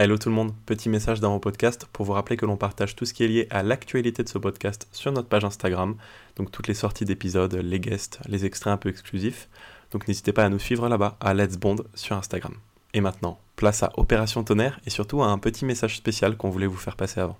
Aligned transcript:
Hello 0.00 0.16
tout 0.16 0.28
le 0.28 0.34
monde, 0.36 0.54
petit 0.64 0.88
message 0.88 1.18
dans 1.18 1.30
mon 1.30 1.40
podcast 1.40 1.88
pour 1.92 2.06
vous 2.06 2.12
rappeler 2.12 2.36
que 2.36 2.46
l'on 2.46 2.56
partage 2.56 2.94
tout 2.94 3.04
ce 3.04 3.12
qui 3.12 3.24
est 3.24 3.26
lié 3.26 3.48
à 3.50 3.64
l'actualité 3.64 4.22
de 4.22 4.28
ce 4.28 4.38
podcast 4.38 4.86
sur 4.92 5.10
notre 5.10 5.26
page 5.26 5.44
Instagram, 5.44 5.96
donc 6.36 6.52
toutes 6.52 6.68
les 6.68 6.74
sorties 6.74 7.04
d'épisodes, 7.04 7.52
les 7.52 7.80
guests, 7.80 8.20
les 8.28 8.44
extraits 8.44 8.72
un 8.72 8.76
peu 8.76 8.90
exclusifs. 8.90 9.48
Donc 9.90 10.06
n'hésitez 10.06 10.32
pas 10.32 10.44
à 10.44 10.50
nous 10.50 10.60
suivre 10.60 10.88
là-bas 10.88 11.16
à 11.18 11.34
Let's 11.34 11.56
Bond 11.56 11.78
sur 11.94 12.14
Instagram. 12.14 12.54
Et 12.94 13.00
maintenant, 13.00 13.40
place 13.56 13.82
à 13.82 13.90
Opération 13.96 14.44
Tonnerre 14.44 14.78
et 14.86 14.90
surtout 14.90 15.20
à 15.20 15.26
un 15.26 15.38
petit 15.38 15.64
message 15.64 15.96
spécial 15.96 16.36
qu'on 16.36 16.50
voulait 16.50 16.68
vous 16.68 16.76
faire 16.76 16.94
passer 16.94 17.18
avant. 17.18 17.36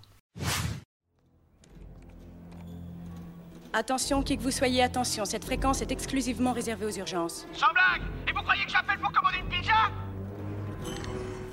Attention, 3.72 4.25
qui 4.25 4.36
que 4.36 4.43
vous 4.43 4.50
soyez, 4.50 4.82
attention, 4.82 5.25
cette 5.25 5.45
fréquence 5.45 5.80
est 5.80 5.93
exclusivement 5.93 6.54
réservée 6.54 6.86
aux 6.86 6.98
urgences. 6.98 7.46
Sans 7.52 7.72
blague 7.72 8.02
Et 8.29 8.32
vous 8.32 8.43
croyez 8.43 8.64
que 8.64 8.72
j'appelle 8.72 8.98
pour 8.98 9.12
commander 9.12 9.38
une 9.38 9.48
pizza? 9.48 10.07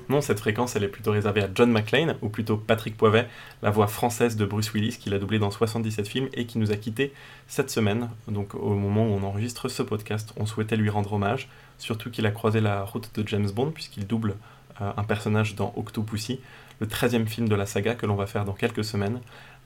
Non, 0.08 0.20
cette 0.20 0.38
fréquence, 0.38 0.76
elle 0.76 0.84
est 0.84 0.88
plutôt 0.88 1.10
réservée 1.10 1.42
à 1.42 1.48
John 1.52 1.70
McClane, 1.72 2.16
ou 2.22 2.28
plutôt 2.28 2.56
Patrick 2.56 2.96
Poivet, 2.96 3.28
la 3.62 3.70
voix 3.70 3.88
française 3.88 4.36
de 4.36 4.44
Bruce 4.44 4.72
Willis, 4.72 4.98
qui 5.00 5.10
l'a 5.10 5.18
doublé 5.18 5.40
dans 5.40 5.50
77 5.50 6.06
films 6.06 6.28
et 6.32 6.46
qui 6.46 6.58
nous 6.58 6.70
a 6.70 6.76
quittés 6.76 7.12
cette 7.48 7.70
semaine. 7.70 8.08
Donc, 8.28 8.54
au 8.54 8.74
moment 8.74 9.04
où 9.06 9.10
on 9.10 9.24
enregistre 9.24 9.68
ce 9.68 9.82
podcast, 9.82 10.32
on 10.36 10.46
souhaitait 10.46 10.76
lui 10.76 10.90
rendre 10.90 11.12
hommage, 11.12 11.48
surtout 11.78 12.10
qu'il 12.10 12.24
a 12.26 12.30
croisé 12.30 12.60
la 12.60 12.84
route 12.84 13.10
de 13.16 13.26
James 13.26 13.50
Bond, 13.50 13.72
puisqu'il 13.72 14.06
double 14.06 14.36
euh, 14.80 14.92
un 14.96 15.04
personnage 15.04 15.56
dans 15.56 15.72
Octopussy, 15.76 16.38
le 16.78 16.86
13e 16.86 17.26
film 17.26 17.48
de 17.48 17.56
la 17.56 17.66
saga 17.66 17.94
que 17.96 18.06
l'on 18.06 18.16
va 18.16 18.26
faire 18.26 18.44
dans 18.44 18.52
quelques 18.52 18.84
semaines. 18.84 19.20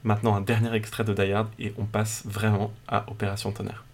Maintenant, 0.04 0.34
un 0.34 0.40
dernier 0.40 0.74
extrait 0.74 1.04
de 1.04 1.12
Die 1.12 1.32
Hard, 1.32 1.48
et 1.58 1.74
on 1.76 1.84
passe 1.84 2.22
vraiment 2.24 2.72
à 2.88 3.04
Opération 3.10 3.52
Tonnerre. 3.52 3.84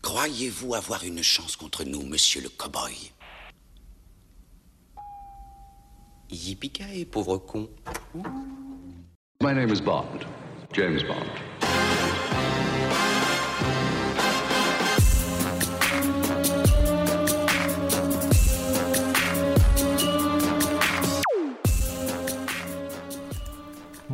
Croyez-vous 0.00 0.74
avoir 0.74 1.04
une 1.04 1.22
chance 1.22 1.56
contre 1.56 1.84
nous, 1.84 2.02
monsieur 2.02 2.40
le 2.40 2.48
cow-boy? 2.48 3.13
Yippee 6.30 7.04
pauvre 7.04 7.38
con. 7.46 7.68
My 9.40 9.52
name 9.52 9.70
is 9.70 9.80
Bond, 9.80 10.26
James 10.72 11.02
Bond. 11.02 11.73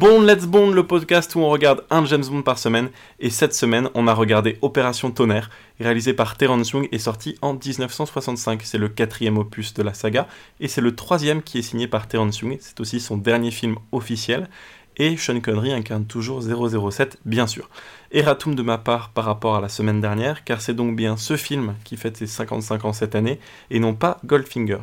Bond 0.01 0.23
Let's 0.23 0.47
Bond, 0.47 0.71
le 0.71 0.87
podcast 0.87 1.35
où 1.35 1.41
on 1.41 1.51
regarde 1.51 1.85
un 1.91 2.07
James 2.07 2.25
Bond 2.25 2.41
par 2.41 2.57
semaine. 2.57 2.89
Et 3.19 3.29
cette 3.29 3.53
semaine, 3.53 3.91
on 3.93 4.09
a 4.09 4.15
regardé 4.15 4.57
Opération 4.63 5.11
Tonnerre, 5.11 5.51
réalisé 5.79 6.15
par 6.15 6.39
Terence 6.39 6.71
Young 6.71 6.89
et 6.91 6.99
sorti 6.99 7.37
en 7.43 7.53
1965. 7.53 8.63
C'est 8.65 8.79
le 8.79 8.89
quatrième 8.89 9.37
opus 9.37 9.75
de 9.75 9.83
la 9.83 9.93
saga 9.93 10.27
et 10.59 10.69
c'est 10.69 10.81
le 10.81 10.97
troisième 10.97 11.43
qui 11.43 11.59
est 11.59 11.63
signé 11.63 11.87
par 11.87 12.09
Terence 12.09 12.41
Young. 12.41 12.57
C'est 12.61 12.81
aussi 12.81 12.99
son 12.99 13.19
dernier 13.19 13.51
film 13.51 13.77
officiel. 13.93 14.49
Et 14.97 15.19
Sean 15.19 15.39
Connery 15.39 15.71
incarne 15.71 16.07
toujours 16.07 16.41
007, 16.41 17.19
bien 17.27 17.47
sûr. 17.47 17.69
Erratum 18.11 18.55
de 18.55 18.63
ma 18.63 18.79
part 18.79 19.11
par 19.11 19.27
rapport 19.27 19.57
à 19.57 19.61
la 19.61 19.69
semaine 19.69 20.01
dernière, 20.01 20.45
car 20.45 20.63
c'est 20.63 20.73
donc 20.73 20.97
bien 20.97 21.19
ce 21.19 21.37
film 21.37 21.75
qui 21.85 21.99
fête 21.99 22.17
ses 22.17 22.27
55 22.27 22.87
ans 22.87 22.95
cette 22.95 23.15
année, 23.15 23.39
et 23.71 23.79
non 23.79 23.93
pas 23.93 24.19
Goldfinger. 24.25 24.79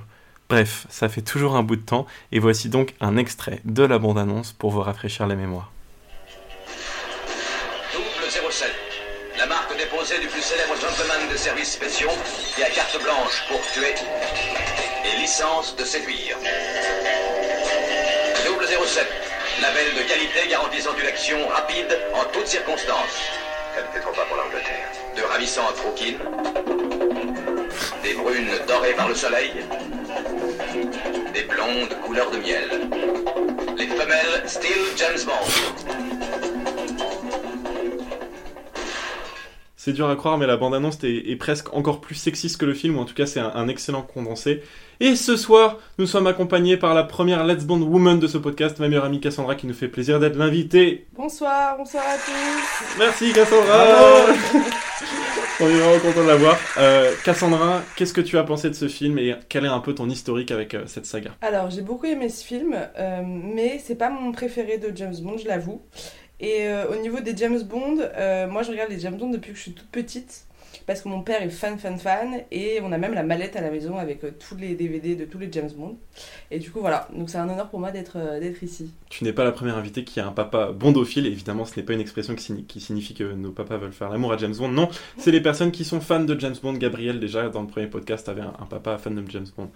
Bref, 0.49 0.87
ça 0.89 1.09
fait 1.09 1.21
toujours 1.21 1.57
un 1.57 1.63
bout 1.63 1.75
de 1.75 1.81
temps, 1.81 2.07
et 2.31 2.39
voici 2.39 2.69
donc 2.69 2.93
un 3.01 3.17
extrait 3.17 3.59
de 3.65 3.83
la 3.83 3.99
bande-annonce 3.99 4.53
pour 4.53 4.71
vous 4.71 4.81
rafraîchir 4.81 5.27
la 5.27 5.35
mémoire. 5.35 5.71
Double 7.91 8.51
07, 8.51 8.71
la 9.37 9.45
marque 9.45 9.77
déposée 9.77 10.19
du 10.19 10.27
plus 10.27 10.41
célèbre 10.41 10.73
gentleman 10.79 11.29
de 11.29 11.35
services 11.35 11.73
spéciaux 11.73 12.11
qui 12.55 12.63
a 12.63 12.69
carte 12.69 12.97
blanche 13.03 13.43
pour 13.49 13.59
tuer 13.73 13.93
et 15.03 15.19
licence 15.19 15.75
de 15.75 15.83
séduire. 15.83 16.37
Double 18.45 18.65
07, 18.65 19.05
label 19.61 19.95
de 19.95 20.07
qualité 20.07 20.47
garantissant 20.49 20.95
une 20.97 21.07
action 21.07 21.45
rapide 21.49 21.99
en 22.15 22.23
toutes 22.31 22.47
circonstances. 22.47 23.19
Qualité 23.75 23.99
trop 23.99 24.15
bas 24.15 24.25
pour 24.29 24.37
l'Angleterre. 24.37 24.87
De 25.17 25.23
ravissantes 25.23 25.79
rouquines, 25.79 26.19
des 28.01 28.13
brunes 28.13 28.51
dorées 28.65 28.93
par 28.93 29.09
le 29.09 29.15
soleil, 29.15 29.51
des 31.33 31.43
blondes 31.43 31.93
couleur 32.05 32.29
de 32.31 32.37
miel. 32.37 32.89
Les 33.77 33.87
femelles 33.87 34.43
Still 34.45 34.71
James 34.97 35.25
Bond. 35.25 35.97
C'est 39.75 39.93
dur 39.93 40.09
à 40.09 40.15
croire, 40.17 40.37
mais 40.37 40.47
la 40.47 40.57
bande-annonce 40.57 41.01
est, 41.03 41.29
est 41.29 41.35
presque 41.37 41.73
encore 41.73 42.01
plus 42.01 42.15
sexiste 42.15 42.57
que 42.57 42.65
le 42.65 42.73
film, 42.73 42.97
ou 42.97 42.99
en 42.99 43.05
tout 43.05 43.13
cas 43.13 43.25
c'est 43.25 43.39
un, 43.39 43.51
un 43.55 43.67
excellent 43.69 44.01
condensé. 44.01 44.61
Et 44.99 45.15
ce 45.15 45.37
soir, 45.37 45.77
nous 45.97 46.05
sommes 46.05 46.27
accompagnés 46.27 46.75
par 46.75 46.93
la 46.93 47.03
première 47.03 47.45
Let's 47.45 47.63
Bond 47.63 47.81
Woman 47.81 48.19
de 48.19 48.27
ce 48.27 48.37
podcast, 48.37 48.79
ma 48.79 48.89
meilleure 48.89 49.05
amie 49.05 49.21
Cassandra, 49.21 49.55
qui 49.55 49.65
nous 49.67 49.73
fait 49.73 49.87
plaisir 49.87 50.19
d'être 50.19 50.35
l'invitée. 50.35 51.07
Bonsoir, 51.15 51.77
bonsoir 51.77 52.03
à 52.03 52.17
tous. 52.17 52.97
Merci 52.99 53.31
Cassandra 53.31 54.25
On 55.59 55.65
est 55.65 55.73
vraiment 55.73 55.99
content 55.99 56.23
de 56.23 56.27
la 56.27 56.35
voir. 56.35 56.55
Euh, 56.77 57.15
Cassandra, 57.25 57.81
qu'est-ce 57.95 58.13
que 58.13 58.21
tu 58.21 58.37
as 58.37 58.43
pensé 58.43 58.69
de 58.69 58.75
ce 58.75 58.87
film 58.87 59.17
et 59.17 59.35
quel 59.49 59.65
est 59.65 59.69
un 59.69 59.79
peu 59.79 59.95
ton 59.95 60.07
historique 60.07 60.51
avec 60.51 60.75
euh, 60.75 60.83
cette 60.85 61.07
saga? 61.07 61.31
Alors, 61.41 61.71
j'ai 61.71 61.81
beaucoup 61.81 62.05
aimé 62.05 62.29
ce 62.29 62.45
film, 62.45 62.75
euh, 62.75 63.21
mais 63.25 63.81
c'est 63.83 63.95
pas 63.95 64.11
mon 64.11 64.31
préféré 64.31 64.77
de 64.77 64.95
James 64.95 65.15
Bond, 65.19 65.39
je 65.39 65.47
l'avoue. 65.47 65.81
Et 66.39 66.67
au 66.91 67.01
niveau 67.01 67.19
des 67.19 67.35
James 67.35 67.59
Bond, 67.63 67.95
moi 68.47 68.61
je 68.61 68.69
regarde 68.69 68.91
les 68.91 68.99
James 68.99 69.17
Bond 69.17 69.31
depuis 69.31 69.53
que 69.53 69.57
je 69.57 69.63
suis 69.63 69.73
toute 69.73 69.89
petite. 69.89 70.45
Parce 70.85 71.01
que 71.01 71.09
mon 71.09 71.21
père 71.21 71.41
est 71.41 71.49
fan, 71.49 71.77
fan, 71.77 71.97
fan. 71.97 72.41
Et 72.51 72.79
on 72.83 72.91
a 72.91 72.97
même 72.97 73.13
la 73.13 73.23
mallette 73.23 73.55
à 73.55 73.61
la 73.61 73.71
maison 73.71 73.97
avec 73.97 74.23
euh, 74.23 74.31
tous 74.37 74.55
les 74.55 74.75
DVD 74.75 75.15
de 75.15 75.25
tous 75.25 75.37
les 75.39 75.51
James 75.51 75.69
Bond. 75.75 75.97
Et 76.51 76.59
du 76.59 76.71
coup, 76.71 76.79
voilà. 76.79 77.07
Donc 77.15 77.29
c'est 77.29 77.37
un 77.37 77.49
honneur 77.49 77.69
pour 77.69 77.79
moi 77.79 77.91
d'être 77.91 78.17
euh, 78.17 78.39
d'être 78.39 78.61
ici. 78.63 78.91
Tu 79.09 79.23
n'es 79.23 79.33
pas 79.33 79.43
la 79.43 79.51
première 79.51 79.77
invitée 79.77 80.03
qui 80.03 80.19
a 80.19 80.27
un 80.27 80.31
papa 80.31 80.71
bondophile, 80.71 81.25
et 81.25 81.29
évidemment 81.31 81.65
ce 81.65 81.77
n'est 81.79 81.85
pas 81.85 81.93
une 81.93 82.01
expression 82.01 82.35
qui, 82.35 82.43
signi- 82.43 82.65
qui 82.65 82.79
signifie 82.79 83.13
que 83.13 83.23
nos 83.33 83.51
papas 83.51 83.77
veulent 83.77 83.91
faire 83.93 84.09
l'amour 84.09 84.33
à 84.33 84.37
James 84.37 84.55
Bond, 84.55 84.69
non, 84.69 84.89
c'est 85.17 85.31
les 85.31 85.41
personnes 85.41 85.71
qui 85.71 85.83
sont 85.85 85.99
fans 86.01 86.23
de 86.23 86.39
James 86.39 86.55
Bond. 86.61 86.73
Gabriel 86.73 87.19
déjà 87.19 87.49
dans 87.49 87.61
le 87.61 87.67
premier 87.67 87.87
podcast 87.87 88.27
avait 88.29 88.41
un 88.41 88.65
papa 88.69 88.97
fan 88.97 89.15
de 89.15 89.29
James 89.31 89.47
Bond. 89.57 89.69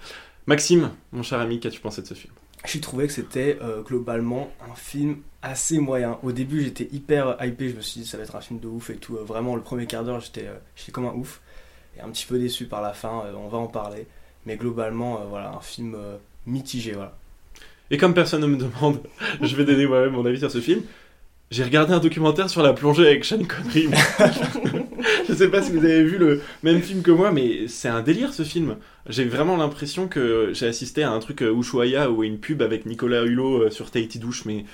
Maxime, 0.48 0.90
mon 1.12 1.24
cher 1.24 1.40
ami, 1.40 1.60
qu'as-tu 1.60 1.80
pensé 1.80 2.02
de 2.02 2.08
ce 2.08 2.14
film? 2.16 2.34
J'ai 2.66 2.80
trouvé 2.80 3.08
que 3.08 3.14
c'était 3.14 3.58
euh, 3.62 3.82
globalement 3.82 4.52
un 4.72 4.76
film 4.76 5.18
assez 5.42 5.80
moyen. 5.80 6.20
Au 6.22 6.32
début, 6.32 6.64
j'étais 6.64 6.88
hyper 6.92 7.38
hypé, 7.44 7.70
je 7.70 7.76
me 7.76 7.82
suis 7.82 8.02
dit 8.02 8.08
ça 8.08 8.18
va 8.18 8.24
être 8.24 8.36
un 8.36 8.42
film 8.42 8.60
de 8.60 8.68
ouf 8.68 8.90
et 8.92 8.98
tout. 8.98 9.18
Euh, 9.18 9.24
vraiment, 9.24 9.56
le 9.56 9.62
premier 9.62 9.88
quart 9.88 10.04
d'heure, 10.04 10.20
j'étais 10.20 10.48
euh, 10.48 10.58
j'étais 10.76 10.92
comme 10.92 11.06
un 11.08 11.14
ouf. 11.14 11.42
Et 11.98 12.02
un 12.02 12.10
petit 12.10 12.26
peu 12.26 12.40
déçu 12.40 12.66
par 12.66 12.82
la 12.82 12.94
fin, 12.94 13.24
euh, 13.26 13.34
on 13.36 13.48
va 13.48 13.58
en 13.58 13.68
parler. 13.68 14.08
Mais 14.46 14.56
globalement, 14.56 15.20
euh, 15.20 15.26
voilà, 15.30 15.52
un 15.52 15.60
film 15.60 15.96
euh, 15.96 16.18
mitigé, 16.46 16.94
voilà. 16.94 17.18
Et 17.90 17.98
comme 17.98 18.14
personne 18.14 18.42
ne 18.42 18.48
me 18.48 18.58
demande, 18.58 19.02
je 19.42 19.56
vais 19.56 19.66
donner 19.66 19.86
moi-même 19.86 20.14
mon 20.14 20.26
avis 20.26 20.40
sur 20.40 20.52
ce 20.52 20.62
film. 20.62 20.82
J'ai 21.50 21.64
regardé 21.64 21.94
un 21.94 22.00
documentaire 22.00 22.50
sur 22.50 22.64
la 22.64 22.74
plongée 22.74 23.06
avec 23.06 23.26
Sean 23.26 23.44
Connery. 23.44 23.90
je 25.28 25.34
sais 25.34 25.50
pas 25.50 25.62
si 25.62 25.72
vous 25.72 25.84
avez 25.84 26.04
vu 26.04 26.18
le 26.18 26.42
même 26.64 26.82
film 26.82 27.02
que 27.02 27.12
moi, 27.12 27.32
mais 27.32 27.68
c'est 27.68 27.88
un 27.88 28.02
délire 28.02 28.34
ce 28.34 28.44
film. 28.44 28.78
J'ai 29.08 29.26
vraiment 29.26 29.58
l'impression 29.58 30.08
que 30.08 30.52
j'ai 30.54 30.68
assisté 30.68 31.04
à 31.04 31.12
un 31.12 31.20
truc 31.20 31.42
euh, 31.42 31.54
Ushuaïa 31.54 32.10
ou 32.10 32.24
une 32.24 32.40
pub 32.40 32.62
avec 32.62 32.86
Nicolas 32.86 33.24
Hulot 33.24 33.64
euh, 33.64 33.70
sur 33.70 33.92
Tahiti 33.92 34.20
Douche, 34.20 34.46
mais 34.46 34.66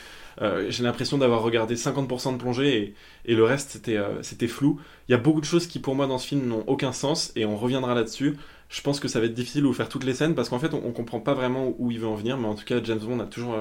euh, 0.42 0.68
j'ai 0.70 0.84
l'impression 0.84 1.18
d'avoir 1.18 1.42
regardé 1.42 1.76
50% 1.76 2.34
de 2.34 2.38
plongée 2.38 2.96
et, 3.26 3.36
le 3.36 3.44
reste 3.44 3.82
c'était 4.22 4.48
flou. 4.48 4.80
Il 5.08 5.12
y 5.12 5.16
a 5.16 5.18
beaucoup 5.18 5.42
de 5.42 5.46
choses 5.46 5.68
qui 5.68 5.80
pour 5.80 5.96
moi 5.96 6.08
dans 6.08 6.18
ce 6.18 6.28
film 6.28 6.46
n'ont 6.48 6.64
aucun 6.68 6.92
sens 6.92 7.32
et 7.36 7.46
on 7.46 7.58
reviendra 7.58 7.96
là-dessus. 7.96 8.38
Je 8.70 8.82
pense 8.82 9.00
que 9.00 9.08
ça 9.08 9.20
va 9.20 9.26
être 9.26 9.34
difficile 9.34 9.62
de 9.62 9.68
vous 9.68 9.74
faire 9.74 9.90
toutes 9.90 10.04
les 10.04 10.14
scènes 10.14 10.36
parce 10.36 10.50
qu'en 10.50 10.60
fait 10.60 10.74
on, 10.74 10.82
on 10.86 10.92
comprend 10.92 11.20
pas 11.20 11.34
vraiment 11.34 11.74
où 11.80 11.90
il 11.92 12.00
veut 12.00 12.08
en 12.08 12.16
venir, 12.16 12.38
mais 12.38 12.48
en 12.48 12.56
tout 12.56 12.66
cas 12.66 12.82
James 12.84 13.00
Bond 13.00 13.20
a 13.20 13.26
toujours 13.26 13.56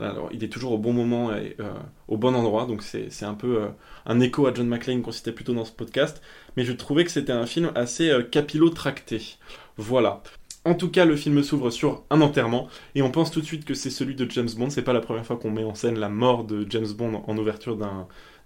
alors, 0.00 0.30
il 0.32 0.42
est 0.42 0.48
toujours 0.48 0.72
au 0.72 0.78
bon 0.78 0.92
moment 0.92 1.34
et 1.34 1.56
euh, 1.60 1.72
au 2.08 2.16
bon 2.16 2.34
endroit, 2.34 2.66
donc 2.66 2.82
c'est 2.82 3.24
un 3.24 3.34
peu 3.34 3.62
euh, 3.62 3.68
un 4.06 4.20
écho 4.20 4.46
à 4.46 4.54
John 4.54 4.66
McClane 4.66 5.02
qu'on 5.02 5.12
citait 5.12 5.32
plus 5.32 5.44
tôt 5.44 5.54
dans 5.54 5.64
ce 5.64 5.72
podcast. 5.72 6.22
Mais 6.56 6.64
je 6.64 6.72
trouvais 6.72 7.04
que 7.04 7.10
c'était 7.10 7.32
un 7.32 7.46
film 7.46 7.72
assez 7.74 8.10
euh, 8.10 8.22
capillotracté. 8.22 9.36
Voilà. 9.76 10.22
En 10.64 10.74
tout 10.74 10.90
cas, 10.90 11.04
le 11.04 11.16
film 11.16 11.42
s'ouvre 11.42 11.70
sur 11.70 12.04
un 12.10 12.20
enterrement 12.20 12.68
et 12.94 13.02
on 13.02 13.10
pense 13.10 13.32
tout 13.32 13.40
de 13.40 13.46
suite 13.46 13.64
que 13.64 13.74
c'est 13.74 13.90
celui 13.90 14.14
de 14.14 14.30
James 14.30 14.48
Bond. 14.56 14.70
C'est 14.70 14.82
pas 14.82 14.92
la 14.92 15.00
première 15.00 15.26
fois 15.26 15.36
qu'on 15.36 15.50
met 15.50 15.64
en 15.64 15.74
scène 15.74 15.98
la 15.98 16.08
mort 16.08 16.44
de 16.44 16.64
James 16.70 16.92
Bond 16.96 17.24
en 17.26 17.36
ouverture 17.36 17.76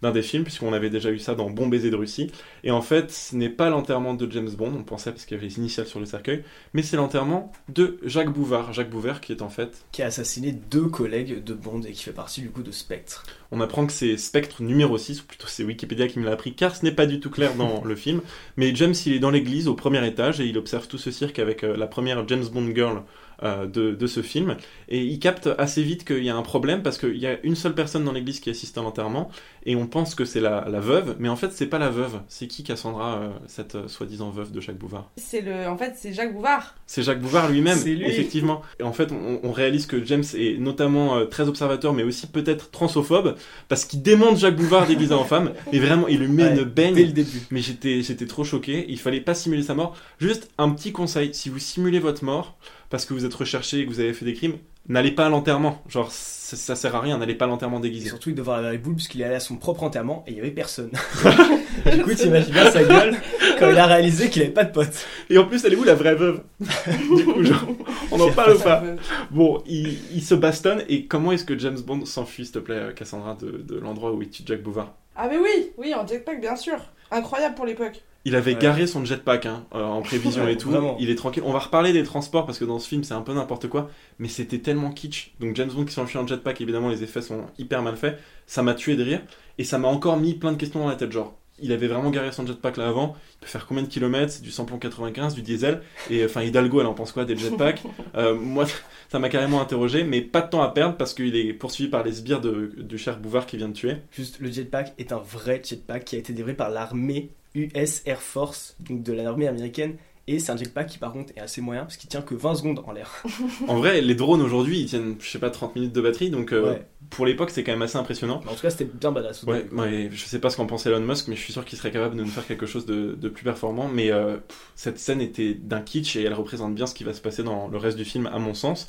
d'un 0.02 0.12
des 0.12 0.22
films, 0.22 0.44
puisqu'on 0.44 0.72
avait 0.72 0.90
déjà 0.90 1.10
eu 1.10 1.18
ça 1.18 1.34
dans 1.34 1.50
Bon 1.50 1.66
baiser 1.66 1.90
de 1.90 1.96
Russie. 1.96 2.30
Et 2.64 2.70
en 2.70 2.82
fait, 2.82 3.10
ce 3.10 3.36
n'est 3.36 3.48
pas 3.48 3.70
l'enterrement 3.70 4.14
de 4.14 4.30
James 4.30 4.50
Bond, 4.50 4.72
on 4.76 4.82
pensait 4.82 5.10
parce 5.10 5.24
qu'il 5.24 5.36
y 5.36 5.38
avait 5.38 5.48
les 5.48 5.58
initiales 5.58 5.86
sur 5.86 6.00
le 6.00 6.06
cercueil, 6.06 6.44
mais 6.74 6.82
c'est 6.82 6.96
l'enterrement 6.96 7.52
de 7.68 7.98
Jacques 8.04 8.32
Bouvard. 8.32 8.72
Jacques 8.72 8.90
Bouvard 8.90 9.20
qui 9.20 9.32
est 9.32 9.42
en 9.42 9.48
fait 9.48 9.84
Qui 9.92 10.02
a 10.02 10.06
assassiné 10.06 10.52
deux 10.52 10.86
collègues 10.86 11.42
de 11.42 11.54
Bond 11.54 11.82
et 11.82 11.92
qui 11.92 12.02
fait 12.02 12.12
partie 12.12 12.40
du 12.40 12.50
coup 12.50 12.62
de 12.62 12.70
Spectre. 12.70 13.24
On 13.52 13.60
apprend 13.60 13.86
que 13.86 13.92
c'est 13.92 14.16
Spectre 14.16 14.62
numéro 14.62 14.98
6, 14.98 15.22
ou 15.22 15.24
plutôt 15.24 15.46
c'est 15.46 15.64
Wikipédia 15.64 16.08
qui 16.08 16.18
me 16.18 16.24
l'a 16.24 16.32
appris, 16.32 16.54
car 16.54 16.74
ce 16.74 16.84
n'est 16.84 16.92
pas 16.92 17.06
du 17.06 17.20
tout 17.20 17.30
clair 17.30 17.54
dans 17.54 17.84
le 17.84 17.94
film. 17.94 18.20
Mais 18.56 18.74
James, 18.74 18.94
il 19.06 19.12
est 19.12 19.18
dans 19.18 19.30
l'église 19.30 19.68
au 19.68 19.74
premier 19.74 20.06
étage 20.06 20.40
et 20.40 20.46
il 20.46 20.58
observe 20.58 20.88
tout 20.88 20.98
ce 20.98 21.10
cirque 21.10 21.38
avec 21.38 21.64
euh, 21.64 21.76
la 21.76 21.86
première 21.86 22.26
James 22.28 22.44
Bond 22.52 22.70
girl 22.74 23.02
euh, 23.42 23.66
de, 23.66 23.92
de 23.92 24.06
ce 24.06 24.22
film. 24.22 24.56
Et 24.88 25.02
il 25.04 25.18
capte 25.18 25.48
assez 25.58 25.82
vite 25.82 26.04
qu'il 26.04 26.22
y 26.24 26.30
a 26.30 26.36
un 26.36 26.42
problème 26.42 26.82
parce 26.82 26.98
qu'il 26.98 27.16
y 27.16 27.26
a 27.26 27.38
une 27.44 27.56
seule 27.56 27.74
personne 27.74 28.04
dans 28.04 28.12
l'église 28.12 28.40
qui 28.40 28.50
assiste 28.50 28.76
à 28.78 28.82
l'enterrement 28.82 29.30
et 29.64 29.74
on 29.76 29.86
pense 29.86 30.14
que 30.14 30.24
c'est 30.24 30.40
la, 30.40 30.66
la 30.68 30.78
veuve, 30.80 31.16
mais 31.18 31.28
en 31.28 31.34
fait 31.36 31.52
c'est 31.52 31.66
pas 31.66 31.78
la 31.78 31.90
veuve. 31.90 32.20
C'est 32.28 32.46
qui 32.46 32.62
Cassandra, 32.62 33.16
euh, 33.18 33.28
cette 33.48 33.74
euh, 33.74 33.88
soi-disant 33.88 34.30
veuve 34.30 34.52
de 34.52 34.60
Jacques 34.60 34.78
Bouvard? 34.78 35.10
C'est 35.16 35.40
le, 35.40 35.66
en 35.68 35.76
fait, 35.76 35.94
c'est 35.96 36.12
Jacques 36.12 36.32
Bouvard. 36.32 36.76
C'est 36.86 37.02
Jacques 37.02 37.20
Bouvard 37.20 37.50
lui-même, 37.50 37.76
C'est 37.78 37.94
lui. 37.94 38.04
effectivement. 38.06 38.62
Et 38.78 38.84
en 38.84 38.92
fait, 38.92 39.10
on, 39.12 39.40
on 39.42 39.52
réalise 39.52 39.86
que 39.86 40.04
James 40.04 40.22
est 40.36 40.58
notamment 40.60 41.16
euh, 41.16 41.24
très 41.24 41.48
observateur, 41.48 41.92
mais 41.92 42.04
aussi 42.04 42.26
peut-être 42.28 42.70
transophobe, 42.70 43.34
parce 43.68 43.84
qu'il 43.84 44.02
démonte 44.02 44.38
Jacques 44.38 44.56
Bouvard 44.56 44.86
déguisé 44.86 45.14
en 45.14 45.24
femme, 45.24 45.52
et 45.72 45.78
vraiment, 45.80 46.06
il 46.08 46.20
lui 46.20 46.28
met 46.28 46.44
Ouais, 46.44 46.56
une 46.58 46.64
baigne. 46.64 46.94
Dès 46.94 47.04
le 47.06 47.12
début. 47.12 47.40
Mais 47.50 47.60
j'étais, 47.60 48.02
j'étais 48.02 48.26
trop 48.26 48.44
choqué. 48.44 48.86
Il 48.88 48.98
fallait 49.00 49.20
pas 49.20 49.34
simuler 49.34 49.62
sa 49.64 49.74
mort. 49.74 49.96
Juste 50.20 50.48
un 50.58 50.70
petit 50.70 50.92
conseil 50.92 51.34
si 51.34 51.48
vous 51.48 51.58
simulez 51.58 51.98
votre 51.98 52.24
mort 52.24 52.56
parce 52.90 53.04
que 53.06 53.14
vous 53.14 53.24
êtes 53.24 53.34
recherché 53.34 53.80
et 53.80 53.84
que 53.86 53.90
vous 53.90 54.00
avez 54.00 54.12
fait 54.12 54.24
des 54.24 54.34
crimes, 54.34 54.58
n'allez 54.88 55.10
pas 55.10 55.26
à 55.26 55.28
l'enterrement. 55.28 55.82
Genre, 55.88 56.10
ça, 56.10 56.56
ça 56.56 56.76
sert 56.76 56.94
à 56.94 57.00
rien. 57.00 57.18
N'allez 57.18 57.34
pas 57.34 57.46
à 57.46 57.48
l'enterrement 57.48 57.78
Et 57.78 57.82
déguisé. 57.82 58.08
surtout, 58.08 58.30
il 58.30 58.34
devait 58.34 58.50
avoir 58.52 58.62
la 58.62 58.76
boule 58.78 58.94
parce 58.96 59.08
qu'il 59.08 59.20
est 59.20 59.24
allé 59.24 59.34
à 59.34 59.40
son 59.40 59.56
propre 59.56 59.82
enterrement 59.82 60.22
et 60.26 60.30
il 60.32 60.36
y 60.36 60.40
avait 60.40 60.50
personne. 60.52 60.90
du 61.92 62.02
coup, 62.02 62.14
t'imagines 62.14 62.52
bien 62.52 62.70
sa 62.70 62.84
gueule 62.84 63.16
quand 63.58 63.70
il 63.70 63.78
a 63.78 63.86
réalisé 63.86 64.30
qu'il 64.30 64.42
avait 64.42 64.52
pas 64.52 64.64
de 64.64 64.72
pote. 64.72 65.06
Et 65.30 65.38
en 65.38 65.44
plus, 65.46 65.64
elle 65.64 65.72
est 65.72 65.76
où 65.76 65.84
la 65.84 65.94
vraie 65.94 66.14
veuve? 66.14 66.42
Du 66.60 67.24
coup, 67.24 67.42
genre, 67.42 67.66
on 68.12 68.20
en 68.20 68.30
parle 68.30 68.54
ou 68.56 68.60
pas 68.60 68.82
Bon, 69.30 69.62
il, 69.66 69.98
il 70.14 70.22
se 70.22 70.34
bastonne. 70.34 70.82
Et 70.88 71.06
comment 71.06 71.32
est-ce 71.32 71.44
que 71.44 71.58
James 71.58 71.80
Bond 71.80 72.04
s'enfuit, 72.04 72.44
s'il 72.44 72.54
te 72.54 72.58
plaît, 72.60 72.92
Cassandra, 72.94 73.34
de, 73.40 73.50
de 73.50 73.78
l'endroit 73.78 74.12
où 74.12 74.22
il 74.22 74.30
tue 74.30 74.42
Jack 74.46 74.62
Bouvard 74.62 74.94
Ah 75.16 75.26
mais 75.28 75.38
oui, 75.38 75.72
oui, 75.78 75.94
en 75.94 76.06
jetpack 76.06 76.40
bien 76.40 76.54
sûr. 76.56 76.76
Incroyable 77.10 77.54
pour 77.56 77.66
l'époque. 77.66 78.02
Il 78.26 78.34
avait 78.34 78.54
Ouais. 78.54 78.60
garé 78.60 78.86
son 78.86 79.04
jetpack 79.04 79.46
hein, 79.46 79.64
euh, 79.74 79.82
en 79.84 80.02
prévision 80.02 80.44
Ouais, 80.44 80.52
et 80.54 80.56
tout. 80.56 80.68
vraiment. 80.70 80.96
Il 81.00 81.08
est 81.10 81.14
tranquille. 81.14 81.42
On 81.46 81.52
va 81.52 81.60
reparler 81.60 81.92
des 81.92 82.02
transports 82.02 82.44
parce 82.44 82.58
que 82.58 82.64
dans 82.64 82.78
ce 82.78 82.88
film 82.88 83.04
c'est 83.04 83.14
un 83.14 83.20
peu 83.22 83.32
n'importe 83.32 83.68
quoi, 83.68 83.88
mais 84.18 84.28
c'était 84.28 84.58
tellement 84.58 84.90
kitsch. 84.90 85.32
Donc 85.40 85.54
James 85.56 85.70
Bond 85.70 85.84
qui 85.84 85.94
s'enfuit 85.94 86.18
en 86.18 86.26
jetpack, 86.26 86.60
évidemment 86.60 86.88
les 86.90 87.02
effets 87.04 87.22
sont 87.22 87.46
hyper 87.58 87.82
mal 87.82 87.96
faits. 87.96 88.18
Ça 88.46 88.62
m'a 88.62 88.74
tué 88.74 88.96
de 88.96 89.04
rire 89.04 89.22
et 89.58 89.64
ça 89.64 89.78
m'a 89.78 89.88
encore 89.88 90.16
mis 90.18 90.34
plein 90.34 90.52
de 90.52 90.56
questions 90.58 90.80
dans 90.80 90.88
la 90.88 90.96
tête. 90.96 91.12
Genre, 91.12 91.38
il 91.58 91.72
avait 91.72 91.86
vraiment 91.86 92.10
garé 92.10 92.32
son 92.32 92.44
jetpack 92.46 92.76
là 92.76 92.88
avant. 92.88 93.14
Il 93.36 93.40
peut 93.40 93.46
faire 93.46 93.64
combien 93.66 93.82
de 93.84 93.88
kilomètres? 93.88 94.32
C'est 94.32 94.42
du 94.42 94.50
samplon 94.50 94.78
95, 94.78 95.34
du 95.34 95.40
diesel. 95.42 95.80
Et 96.10 96.24
enfin 96.24 96.42
Hidalgo, 96.42 96.80
elle 96.80 96.86
en 96.86 96.94
pense 96.94 97.12
quoi 97.12 97.24
des 97.24 97.36
jetpacks? 97.36 97.82
Euh, 98.16 98.34
Moi, 98.34 98.64
ça 99.10 99.18
m'a 99.18 99.28
carrément 99.28 99.60
interrogé, 99.60 100.02
mais 100.04 100.20
pas 100.20 100.40
de 100.42 100.50
temps 100.50 100.62
à 100.62 100.68
perdre 100.68 100.96
parce 100.96 101.14
qu'il 101.14 101.36
est 101.36 101.52
poursuivi 101.52 101.88
par 101.88 102.02
les 102.02 102.12
sbires 102.12 102.40
de, 102.40 102.72
du 102.78 102.98
cher 102.98 103.18
Bouvard 103.20 103.46
qui 103.46 103.56
vient 103.56 103.68
de 103.68 103.72
tuer. 103.74 103.96
Juste, 104.10 104.38
le 104.40 104.50
jetpack 104.50 104.94
est 104.98 105.12
un 105.12 105.18
vrai 105.18 105.62
jetpack 105.64 106.04
qui 106.04 106.16
a 106.16 106.18
été 106.18 106.32
délivré 106.32 106.54
par 106.54 106.70
l'armée 106.70 107.30
US 107.56 108.02
Air 108.06 108.20
Force, 108.22 108.76
donc 108.80 109.02
de 109.02 109.12
l'armée 109.12 109.48
américaine. 109.48 109.96
Et 110.28 110.40
c'est 110.40 110.50
un 110.50 110.56
jetpack 110.56 110.88
qui, 110.88 110.98
par 110.98 111.12
contre, 111.12 111.32
est 111.36 111.40
assez 111.40 111.60
moyen 111.60 111.82
parce 111.82 111.96
qu'il 111.96 112.08
tient 112.10 112.20
que 112.20 112.34
20 112.34 112.56
secondes 112.56 112.82
en 112.84 112.90
l'air. 112.92 113.22
En 113.68 113.76
vrai, 113.76 114.00
les 114.00 114.14
drones 114.16 114.42
aujourd'hui, 114.42 114.80
ils 114.80 114.86
tiennent, 114.86 115.14
je 115.20 115.28
sais 115.30 115.38
pas, 115.38 115.50
30 115.50 115.76
minutes 115.76 115.92
de 115.92 116.00
batterie, 116.00 116.30
donc 116.30 116.52
euh, 116.52 116.72
Ouais. 116.72 116.86
pour 117.10 117.26
l'époque, 117.26 117.50
c'est 117.50 117.62
quand 117.62 117.70
même 117.70 117.82
assez 117.82 117.96
impressionnant. 117.96 118.40
Mais 118.44 118.50
en 118.50 118.54
tout 118.56 118.62
cas, 118.62 118.70
c'était 118.70 118.86
bien 118.92 119.12
badass. 119.12 119.44
Ouais, 119.44 119.64
je 120.10 120.24
sais 120.24 120.40
pas 120.40 120.50
ce 120.50 120.56
qu'en 120.56 120.66
pense 120.66 120.84
Elon 120.84 120.98
Musk, 120.98 121.28
mais 121.28 121.36
je 121.36 121.40
suis 121.42 121.52
sûr 121.52 121.64
qu'il 121.64 121.78
serait 121.78 121.92
capable 121.92 122.16
de 122.16 122.22
nous 122.24 122.28
faire 122.28 122.44
quelque 122.44 122.66
chose 122.66 122.86
de, 122.86 123.16
de 123.20 123.28
plus 123.28 123.44
performant. 123.44 123.86
Mais 123.86 124.10
euh, 124.10 124.38
pff, 124.38 124.72
cette 124.74 124.98
scène 124.98 125.20
était 125.20 125.54
d'un 125.54 125.80
kitsch 125.80 126.16
et 126.16 126.24
elle 126.24 126.34
représente 126.34 126.74
bien 126.74 126.86
ce 126.88 126.94
qui 126.96 127.04
va 127.04 127.12
se 127.14 127.20
passer 127.20 127.44
dans 127.44 127.68
le 127.68 127.78
reste 127.78 127.96
du 127.96 128.04
film, 128.04 128.26
à 128.26 128.40
mon 128.40 128.52
sens. 128.54 128.88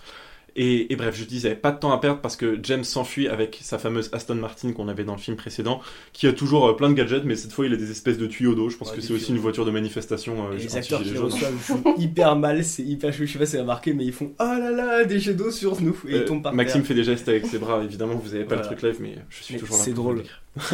Et, 0.60 0.92
et 0.92 0.96
bref, 0.96 1.16
je 1.16 1.24
disais, 1.24 1.54
pas 1.54 1.72
de 1.72 1.78
temps 1.80 1.92
à 1.92 2.00
perdre 2.00 2.20
parce 2.20 2.36
que 2.36 2.58
James 2.64 2.84
s'enfuit 2.84 3.28
avec 3.28 3.60
sa 3.62 3.78
fameuse 3.78 4.10
Aston 4.12 4.34
Martin 4.36 4.72
qu'on 4.74 4.88
avait 4.88 5.04
dans 5.04 5.14
le 5.14 5.20
film 5.22 5.38
précédent, 5.38 5.82
qui 6.14 6.26
a 6.26 6.34
toujours 6.34 6.68
euh, 6.68 6.74
plein 6.76 6.90
de 6.90 6.96
gadgets, 6.96 7.24
mais 7.26 7.36
cette 7.36 7.52
fois 7.54 7.68
il 7.68 7.74
a 7.74 7.78
des 7.78 7.92
espèces 7.92 8.18
de 8.18 8.26
tuyaux 8.26 8.56
d'eau. 8.56 8.70
Je 8.70 8.76
pense 8.78 8.90
Ouais, 8.90 8.96
que 8.96 9.02
c'est 9.02 9.14
aussi 9.14 9.32
une 9.32 9.38
voiture 9.38 9.66
de 9.66 9.72
manifestation. 9.72 10.50
euh, 10.50 10.58
Et 10.58 10.64
les 10.64 10.76
acteurs 10.76 11.04
qui 11.04 11.10
le 11.10 11.16
jaune. 11.16 11.26
reçoivent 11.26 11.64
jouent 11.68 11.84
hyper 11.98 12.36
mal, 12.36 12.64
c'est 12.64 12.82
hyper 12.84 13.14
chou. 13.14 13.26
Je 13.28 13.34
sais 13.34 13.38
pas 13.40 13.46
si 13.46 13.52
vous 13.52 13.56
avez 13.58 13.62
remarqué, 13.62 13.94
mais 13.94 14.04
ils 14.06 14.12
font 14.14 14.32
Oh 14.40 14.44
là 14.44 14.72
là, 14.72 15.06
des 15.06 15.20
jets 15.20 15.36
d'eau 15.36 15.52
sur 15.52 15.80
nous. 15.80 15.96
Et 16.08 16.14
Euh, 16.16 16.18
ils 16.22 16.26
tombent 16.26 16.42
par 16.42 16.54
Maxime 16.54 16.82
terre. 16.82 16.88
fait 16.88 16.94
des 16.96 17.04
gestes 17.04 17.30
avec 17.30 17.46
ses 17.46 17.60
bras, 17.60 17.84
évidemment, 17.84 18.16
vous 18.16 18.34
avez 18.34 18.44
pas 18.44 18.56
Voilà. 18.56 18.70
le 18.72 18.76
truc 18.76 18.82
live, 18.82 18.98
mais 19.00 19.16
je 19.30 19.44
suis 19.44 19.54
Mais 19.54 19.60
toujours 19.60 19.78
là. 19.78 19.84
c'est 19.84 19.94
drôle. 19.94 20.24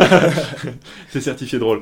c'est 1.10 1.22
certifié 1.22 1.60
drôle. 1.60 1.82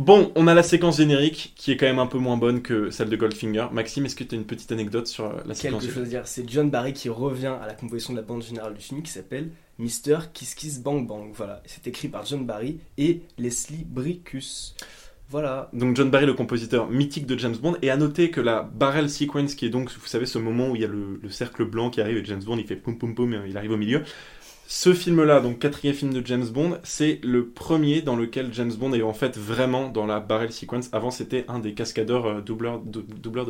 Bon, 0.00 0.32
on 0.34 0.46
a 0.46 0.54
la 0.54 0.62
séquence 0.62 0.96
générique 0.96 1.52
qui 1.56 1.72
est 1.72 1.76
quand 1.76 1.84
même 1.84 1.98
un 1.98 2.06
peu 2.06 2.16
moins 2.16 2.38
bonne 2.38 2.62
que 2.62 2.88
celle 2.88 3.10
de 3.10 3.16
Goldfinger. 3.16 3.66
Maxime, 3.70 4.06
est-ce 4.06 4.16
que 4.16 4.24
tu 4.24 4.34
as 4.34 4.38
une 4.38 4.46
petite 4.46 4.72
anecdote 4.72 5.06
sur 5.06 5.26
euh, 5.26 5.42
la 5.44 5.52
séquence 5.52 5.82
Quelque 5.82 5.92
chose 5.92 6.06
à 6.06 6.08
dire, 6.08 6.22
c'est 6.26 6.48
John 6.48 6.70
Barry 6.70 6.94
qui 6.94 7.10
revient 7.10 7.54
à 7.60 7.66
la 7.66 7.74
composition 7.74 8.14
de 8.14 8.18
la 8.18 8.24
bande 8.24 8.42
générale 8.42 8.72
du 8.72 8.80
film 8.80 9.02
qui 9.02 9.12
s'appelle 9.12 9.50
Mister 9.78 10.16
Kiss 10.32 10.54
Kiss 10.54 10.80
Bang 10.80 11.06
Bang. 11.06 11.32
Voilà, 11.34 11.62
c'est 11.66 11.86
écrit 11.86 12.08
par 12.08 12.24
John 12.24 12.46
Barry 12.46 12.78
et 12.96 13.20
Leslie 13.36 13.84
Bricus. 13.86 14.74
Voilà, 15.28 15.68
Donc 15.74 15.94
John 15.94 16.10
Barry, 16.10 16.24
le 16.24 16.32
compositeur 16.32 16.88
mythique 16.88 17.26
de 17.26 17.38
James 17.38 17.56
Bond, 17.56 17.76
et 17.82 17.90
à 17.90 17.98
noter 17.98 18.30
que 18.30 18.40
la 18.40 18.62
barrel 18.62 19.10
sequence, 19.10 19.54
qui 19.54 19.66
est 19.66 19.70
donc, 19.70 19.90
vous 19.90 20.06
savez, 20.06 20.24
ce 20.24 20.38
moment 20.38 20.70
où 20.70 20.76
il 20.76 20.82
y 20.82 20.84
a 20.84 20.88
le, 20.88 21.20
le 21.22 21.30
cercle 21.30 21.66
blanc 21.66 21.90
qui 21.90 22.00
arrive 22.00 22.16
et 22.16 22.24
James 22.24 22.42
Bond, 22.42 22.56
il 22.56 22.66
fait 22.66 22.74
poum 22.74 22.98
poum 22.98 23.14
poum, 23.14 23.34
et 23.34 23.40
il 23.46 23.56
arrive 23.56 23.70
au 23.70 23.76
milieu. 23.76 24.02
Ce 24.72 24.94
film-là, 24.94 25.40
donc 25.40 25.58
quatrième 25.58 25.96
film 25.96 26.14
de 26.14 26.24
James 26.24 26.46
Bond, 26.46 26.78
c'est 26.84 27.18
le 27.24 27.48
premier 27.48 28.02
dans 28.02 28.14
lequel 28.14 28.54
James 28.54 28.72
Bond 28.72 28.92
est 28.92 29.02
en 29.02 29.12
fait 29.12 29.36
vraiment 29.36 29.88
dans 29.88 30.06
la 30.06 30.20
barrel 30.20 30.52
sequence. 30.52 30.88
Avant, 30.92 31.10
c'était 31.10 31.44
un 31.48 31.58
des 31.58 31.74
cascadeurs 31.74 32.26
euh, 32.26 32.40
doubleurs, 32.40 32.80
de, 32.80 33.02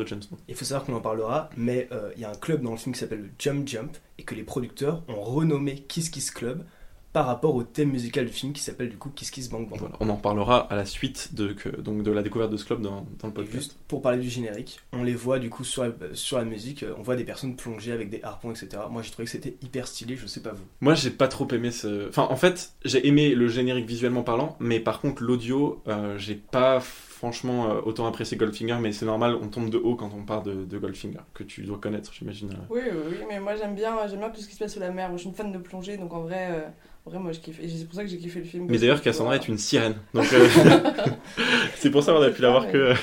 James 0.07 0.23
Bond. 0.31 0.37
il 0.47 0.55
faut 0.55 0.65
savoir 0.65 0.83
qu'on 0.83 0.95
en 0.95 0.99
parlera, 0.99 1.51
mais 1.55 1.87
euh, 1.91 2.09
il 2.15 2.23
y 2.23 2.25
a 2.25 2.31
un 2.31 2.35
club 2.35 2.63
dans 2.63 2.71
le 2.71 2.77
film 2.77 2.95
qui 2.95 2.99
s'appelle 3.01 3.21
le 3.21 3.29
Jump 3.37 3.67
Jump 3.67 3.97
et 4.17 4.23
que 4.23 4.33
les 4.33 4.41
producteurs 4.41 5.03
ont 5.09 5.21
renommé 5.21 5.75
Kiss 5.87 6.09
Kiss 6.09 6.31
Club 6.31 6.65
par 7.13 7.25
rapport 7.25 7.55
au 7.55 7.63
thème 7.63 7.91
musical 7.91 8.25
du 8.25 8.31
film 8.31 8.53
qui 8.53 8.61
s'appelle 8.61 8.89
du 8.89 8.97
coup 8.97 9.09
Kiss 9.09 9.31
Kiss 9.31 9.49
Bang 9.49 9.67
Bang. 9.67 9.79
Voilà, 9.79 9.95
on 9.99 10.09
en 10.09 10.15
parlera 10.15 10.59
à 10.59 10.75
la 10.75 10.85
suite 10.85 11.33
de, 11.33 11.53
que, 11.53 11.69
donc 11.69 12.03
de 12.03 12.11
la 12.11 12.21
découverte 12.21 12.51
de 12.51 12.57
ce 12.57 12.65
club 12.65 12.81
dans, 12.81 13.05
dans 13.19 13.27
le 13.27 13.31
Et 13.31 13.33
podcast. 13.33 13.55
Juste 13.55 13.77
pour 13.87 14.01
parler 14.01 14.19
du 14.19 14.29
générique, 14.29 14.79
on 14.93 15.03
les 15.03 15.15
voit 15.15 15.39
du 15.39 15.49
coup 15.49 15.63
sur 15.63 15.83
la, 15.83 15.91
sur 16.13 16.37
la 16.37 16.45
musique, 16.45 16.83
euh, 16.83 16.93
on 16.97 17.01
voit 17.01 17.15
des 17.15 17.25
personnes 17.25 17.55
plonger 17.55 17.91
avec 17.91 18.09
des 18.09 18.21
harpons, 18.23 18.51
etc. 18.51 18.83
Moi 18.89 19.01
j'ai 19.01 19.11
trouvé 19.11 19.25
que 19.25 19.31
c'était 19.31 19.55
hyper 19.61 19.87
stylé, 19.87 20.15
je 20.15 20.27
sais 20.27 20.41
pas 20.41 20.51
vous. 20.51 20.63
Moi, 20.79 20.95
j'ai 20.95 21.11
pas 21.11 21.27
trop 21.27 21.47
aimé 21.49 21.71
ce. 21.71 22.09
Enfin, 22.09 22.27
en 22.29 22.35
fait, 22.35 22.73
j'ai 22.85 23.07
aimé 23.07 23.35
le 23.35 23.47
générique 23.47 23.85
visuellement 23.85 24.23
parlant, 24.23 24.55
mais 24.59 24.79
par 24.79 24.99
contre, 24.99 25.23
l'audio, 25.23 25.81
euh, 25.87 26.17
j'ai 26.17 26.35
pas 26.35 26.79
franchement 26.79 27.69
euh, 27.69 27.81
autant 27.85 28.07
apprécié 28.07 28.35
Goldfinger, 28.35 28.77
mais 28.81 28.91
c'est 28.91 29.05
normal, 29.05 29.37
on 29.39 29.47
tombe 29.47 29.69
de 29.69 29.77
haut 29.77 29.95
quand 29.95 30.11
on 30.15 30.23
parle 30.23 30.43
de, 30.43 30.65
de 30.65 30.77
Goldfinger, 30.79 31.19
que 31.35 31.43
tu 31.43 31.61
dois 31.63 31.77
connaître, 31.77 32.11
j'imagine. 32.13 32.49
Oui, 32.69 32.81
oui, 32.83 32.97
oui, 33.09 33.17
mais 33.29 33.39
moi 33.39 33.55
j'aime 33.55 33.75
bien, 33.75 33.95
j'aime 34.07 34.19
bien 34.19 34.29
tout 34.31 34.41
ce 34.41 34.47
qui 34.47 34.55
se 34.55 34.59
passe 34.59 34.73
sous 34.73 34.79
la 34.79 34.89
mer. 34.89 35.09
Moi, 35.09 35.17
je 35.17 35.21
suis 35.21 35.29
une 35.29 35.35
fan 35.35 35.51
de 35.51 35.59
plongée, 35.59 35.97
donc 35.97 36.13
en 36.13 36.21
vrai, 36.21 36.49
euh, 36.51 36.61
vrai 37.05 37.19
moi 37.19 37.31
je 37.31 37.39
kiffe. 37.39 37.59
Et 37.61 37.67
c'est 37.69 37.85
pour 37.85 37.95
ça 37.95 38.03
que 38.03 38.09
j'ai 38.09 38.17
kiffé 38.17 38.39
le 38.39 38.45
film. 38.45 38.67
Mais 38.69 38.77
d'ailleurs, 38.77 39.01
Cassandra 39.01 39.35
est 39.35 39.47
une 39.47 39.57
sirène, 39.57 39.95
donc 40.13 40.25
euh, 40.33 40.47
c'est 41.75 41.89
pour 41.91 42.03
ça 42.03 42.13
qu'on 42.13 42.21
a 42.21 42.29
pu 42.29 42.41
la 42.41 42.49
voir 42.51 42.71
que. 42.71 42.93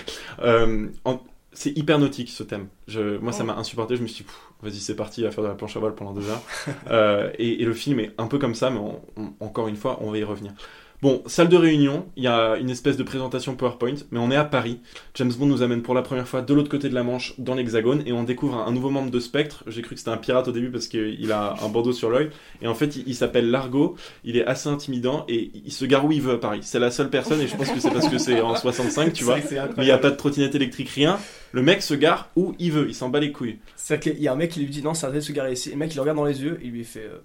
euh, 0.41 0.87
en- 1.05 1.21
C'est 1.53 1.77
hyper 1.77 1.99
nautique 1.99 2.31
ce 2.31 2.45
thème. 2.45 2.69
Je, 2.87 3.19
moi, 3.19 3.33
ça 3.33 3.43
m'a 3.43 3.55
insupporté. 3.57 3.97
Je 3.97 4.03
me 4.03 4.07
suis 4.07 4.25
dit, 4.25 4.31
vas-y, 4.63 4.77
c'est 4.79 4.95
parti, 4.95 5.27
à 5.27 5.31
faire 5.33 5.43
de 5.43 5.49
la 5.49 5.55
planche 5.57 5.77
à 5.77 5.81
voile 5.81 5.95
pendant 5.97 6.13
deux 6.13 6.29
heures. 6.31 6.43
Euh, 6.91 7.31
et, 7.39 7.61
et 7.63 7.65
le 7.65 7.73
film 7.73 7.99
est 7.99 8.13
un 8.19 8.29
peu 8.29 8.39
comme 8.39 8.55
ça, 8.55 8.71
mais 8.71 8.79
on- 8.79 9.01
on- 9.17 9.33
encore 9.45 9.67
une 9.67 9.75
fois, 9.77 9.99
on 10.01 10.13
va 10.13 10.19
y 10.19 10.23
revenir. 10.25 10.53
Bon, 11.01 11.23
salle 11.27 11.49
de 11.49 11.57
réunion, 11.57 12.07
il 12.17 12.25
y 12.25 12.27
a 12.27 12.57
une 12.57 12.71
espèce 12.71 12.97
de 12.97 13.05
présentation 13.05 13.55
PowerPoint, 13.55 13.95
mais 14.11 14.19
on 14.19 14.33
est 14.33 14.37
à 14.37 14.45
Paris. 14.45 14.81
James 15.15 15.33
Bond 15.33 15.47
nous 15.47 15.63
amène 15.63 15.83
pour 15.83 15.95
la 15.95 16.03
première 16.03 16.27
fois 16.27 16.43
de 16.43 16.53
l'autre 16.53 16.69
côté 16.69 16.89
de 16.89 16.95
la 16.95 17.05
Manche, 17.05 17.35
dans 17.39 17.55
l'Hexagone, 17.55 18.03
et 18.05 18.13
on 18.13 18.25
découvre 18.25 18.57
un, 18.57 18.67
un 18.67 18.73
nouveau 18.73 18.91
membre 18.91 19.13
de 19.13 19.21
Spectre. 19.21 19.63
J'ai 19.69 19.81
cru 19.83 19.95
que 19.95 20.01
c'était 20.01 20.11
un 20.11 20.17
pirate 20.17 20.49
au 20.49 20.51
début 20.51 20.73
parce 20.73 20.89
qu'il 20.89 21.31
a 21.31 21.55
un 21.63 21.69
bandeau 21.69 21.93
sur 21.93 22.11
l'œil, 22.11 22.31
et 22.63 22.67
en 22.67 22.75
fait, 22.75 22.97
il, 22.97 23.05
il 23.07 23.15
s'appelle 23.15 23.49
Largo. 23.49 23.95
Il 24.25 24.37
est 24.37 24.45
assez 24.45 24.69
intimidant 24.69 25.25
et 25.29 25.53
il 25.65 25.71
se 25.71 25.85
gare 25.85 26.05
où 26.05 26.11
il 26.11 26.21
veut 26.21 26.35
à 26.35 26.39
Paris. 26.39 26.61
C'est 26.63 26.81
la 26.81 26.91
seule 26.91 27.11
personne, 27.11 27.41
et 27.41 27.47
je 27.47 27.57
pense 27.57 27.71
que 27.71 27.79
c'est 27.79 27.93
parce 27.93 28.09
que 28.09 28.19
c'est 28.19 28.41
en 28.41 28.57
65, 28.57 29.13
tu 29.13 29.23
vois. 29.23 29.37
Mais 29.37 29.85
il 29.85 29.85
n'y 29.85 29.93
a 29.93 29.99
pas 29.99 30.11
de 30.11 30.17
trottinette 30.17 30.57
électrique, 30.57 30.89
rien. 30.89 31.21
Le 31.53 31.63
mec 31.63 31.81
se 31.81 31.95
gare 31.95 32.29
où 32.35 32.57
il 32.59 32.73
veut, 32.73 32.89
il 32.89 32.95
s'en 32.95 33.09
bat 33.09 33.21
les 33.21 33.31
couilles. 33.31 33.59
C'est-à-dire 33.77 34.15
qu'il 34.15 34.23
y 34.23 34.27
a 34.27 34.33
un 34.33 34.37
mec 34.37 34.51
qui 34.51 34.59
lui 34.59 34.69
dit 34.69 34.83
non, 34.83 34.95
c'est 34.95 35.07
interdit 35.07 35.21
de 35.21 35.25
se 35.29 35.33
garer 35.33 35.53
ici. 35.53 35.69
Et 35.69 35.73
le 35.75 35.79
mec 35.79 35.93
il 35.93 35.95
le 35.95 36.01
regarde 36.01 36.19
dans 36.19 36.25
les 36.25 36.43
yeux 36.43 36.59
et 36.61 36.67
il 36.67 36.73
lui 36.73 36.83
fait 36.83 37.07
euh, 37.07 37.19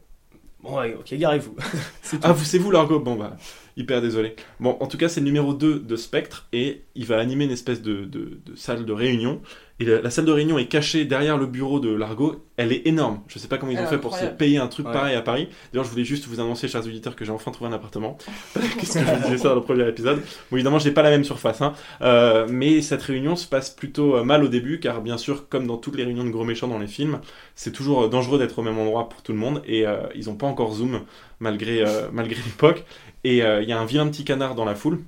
Bon, 0.63 0.77
ouais, 0.79 0.95
ok, 0.97 1.13
garez-vous. 1.13 1.55
c'est. 2.01 2.19
Ah, 2.23 2.31
vous 2.31 2.43
c'est 2.45 2.57
vous 2.57 2.71
Largo 2.71 2.99
Bon 2.99 3.15
bah, 3.15 3.35
hyper 3.77 4.01
désolé. 4.01 4.35
Bon, 4.59 4.77
en 4.79 4.87
tout 4.87 4.97
cas, 4.97 5.07
c'est 5.09 5.19
le 5.21 5.25
numéro 5.25 5.53
2 5.53 5.79
de 5.79 5.95
Spectre 5.95 6.47
et 6.53 6.81
il 6.95 7.05
va 7.05 7.17
animer 7.19 7.45
une 7.45 7.51
espèce 7.51 7.81
de, 7.81 8.05
de- 8.05 8.39
de 8.45 8.55
salle 8.55 8.85
de 8.85 8.93
réunion. 8.93 9.41
Et 9.79 9.85
la, 9.85 10.01
la 10.01 10.11
salle 10.11 10.25
de 10.25 10.31
réunion 10.31 10.59
est 10.59 10.67
cachée 10.67 11.03
derrière 11.03 11.35
le 11.35 11.47
bureau 11.47 11.79
de 11.79 11.89
Largo. 11.93 12.45
Elle 12.57 12.71
est 12.71 12.85
énorme. 12.85 13.21
Je 13.27 13.39
sais 13.39 13.47
pas 13.47 13.57
comment 13.57 13.71
ils 13.71 13.79
ont 13.79 13.87
fait 13.87 13.97
pour 13.97 14.15
se 14.15 14.25
payer 14.25 14.59
un 14.59 14.67
truc 14.67 14.85
Ouais. 14.85 14.93
pareil 14.93 15.15
à 15.15 15.21
Paris. 15.23 15.49
D'ailleurs, 15.73 15.85
je 15.85 15.89
voulais 15.89 16.03
juste 16.05 16.27
vous 16.27 16.39
annoncer, 16.39 16.67
chers 16.67 16.85
auditeurs, 16.85 17.15
que 17.15 17.25
j'ai 17.25 17.31
enfin 17.31 17.49
trouvé 17.49 17.71
un 17.71 17.73
appartement. 17.73 18.15
Qu'est-ce 18.79 18.93
que 18.93 18.99
je 18.99 19.05
vous 19.11 19.23
disais 19.23 19.37
ça 19.39 19.49
dans 19.49 19.55
le 19.55 19.61
premier 19.61 19.87
épisode 19.89 20.19
Bon, 20.51 20.57
évidemment, 20.57 20.77
j'ai 20.77 20.91
pas 20.91 21.01
la 21.01 21.09
même 21.09 21.23
surface, 21.23 21.61
hein. 21.63 21.73
Euh, 22.03 22.45
mais 22.47 22.81
cette 22.83 23.01
réunion 23.01 23.35
se 23.35 23.47
passe 23.47 23.71
plutôt 23.71 24.15
euh, 24.17 24.23
mal 24.23 24.43
au 24.43 24.47
début, 24.47 24.79
car 24.79 25.01
bien 25.01 25.17
sûr, 25.17 25.49
comme 25.49 25.65
dans 25.65 25.77
toutes 25.77 25.95
les 25.97 26.03
réunions 26.03 26.23
de 26.23 26.29
gros 26.29 26.43
méchants 26.45 26.67
dans 26.67 26.77
les 26.79 26.87
films, 26.87 27.19
c'est 27.55 27.71
toujours 27.71 28.03
euh, 28.03 28.07
dangereux 28.09 28.37
d'être 28.37 28.59
au 28.59 28.61
même 28.61 28.77
endroit 28.77 29.09
pour 29.09 29.23
tout 29.23 29.31
le 29.31 29.39
monde. 29.39 29.63
Et 29.65 29.87
euh, 29.87 29.97
ils 30.13 30.29
ont 30.29 30.35
pas 30.35 30.45
encore 30.47 30.71
Zoom, 30.75 31.01
malgré, 31.43 31.85
euh, 31.85 32.07
malgré 32.11 32.41
l'époque. 32.45 32.83
Et 33.23 33.43
euh, 33.43 33.61
il 33.61 33.69
y 33.69 33.71
a 33.71 33.79
un 33.79 33.85
vilain 33.85 34.07
petit 34.07 34.23
canard 34.23 34.55
dans 34.55 34.65
la 34.65 34.73
foule. 34.73 35.03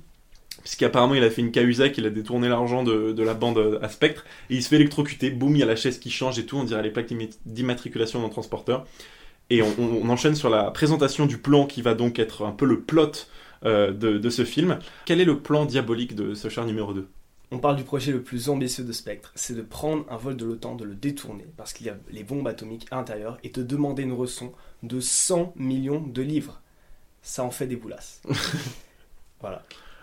Puisqu'apparemment 0.62 1.14
il 1.14 1.22
a 1.22 1.30
fait 1.30 1.42
une 1.42 1.52
Cahuzac, 1.52 1.96
il 1.96 2.06
a 2.06 2.10
détourné 2.10 2.48
l'argent 2.48 2.82
de, 2.82 3.22
la 3.22 3.34
bande 3.34 3.58
euh, 3.58 3.78
à 3.82 3.88
Spectre, 3.88 4.24
et 4.50 4.56
il 4.56 4.62
se 4.64 4.68
fait 4.68 4.76
électrocuter, 4.76 5.30
boum, 5.30 5.54
il 5.54 5.60
y 5.60 5.62
a 5.62 5.66
la 5.66 5.76
chaise 5.76 6.00
qui 6.00 6.10
change 6.10 6.40
et 6.40 6.46
tout, 6.46 6.56
on 6.56 6.64
dirait 6.64 6.82
les 6.82 6.90
plaques 6.90 7.12
d'immatriculation 7.44 8.20
d'un 8.20 8.28
transporteur. 8.28 8.84
Et 9.48 9.62
on, 9.62 10.10
enchaîne 10.10 10.34
sur 10.34 10.50
la 10.50 10.72
présentation 10.72 11.26
du 11.26 11.38
plan 11.38 11.66
qui 11.66 11.82
va 11.82 11.94
donc 11.94 12.18
être 12.18 12.44
un 12.44 12.50
peu 12.50 12.66
le 12.66 12.80
plot 12.80 13.12
de, 13.62 13.92
de 13.92 14.30
ce 14.30 14.44
film. 14.44 14.80
Quel 15.04 15.20
est 15.20 15.24
le 15.24 15.38
plan 15.38 15.66
diabolique 15.66 16.16
de 16.16 16.34
ce 16.34 16.48
char 16.48 16.66
numéro 16.66 16.92
2 16.92 17.08
On 17.56 17.58
parle 17.58 17.76
du 17.76 17.84
projet 17.84 18.12
le 18.12 18.20
plus 18.20 18.50
ambitieux 18.50 18.84
de 18.84 18.92
Spectre, 18.92 19.32
c'est 19.34 19.56
de 19.56 19.62
prendre 19.62 20.04
un 20.10 20.18
vol 20.18 20.36
de 20.36 20.44
l'OTAN, 20.44 20.74
de 20.74 20.84
le 20.84 20.94
détourner, 20.94 21.46
parce 21.56 21.72
qu'il 21.72 21.86
y 21.86 21.88
a 21.88 21.96
les 22.10 22.22
bombes 22.22 22.46
atomiques 22.46 22.86
à 22.90 22.96
l'intérieur, 22.96 23.38
et 23.44 23.48
de 23.48 23.62
demander 23.62 24.02
une 24.02 24.12
rançon 24.12 24.52
de 24.82 25.00
100 25.00 25.54
millions 25.56 26.02
de 26.02 26.20
livres. 26.20 26.60
Ça 27.22 27.44
en 27.44 27.50
fait 27.50 27.66
des 27.66 27.76
boulasses. 27.76 28.20
voilà. 29.40 29.62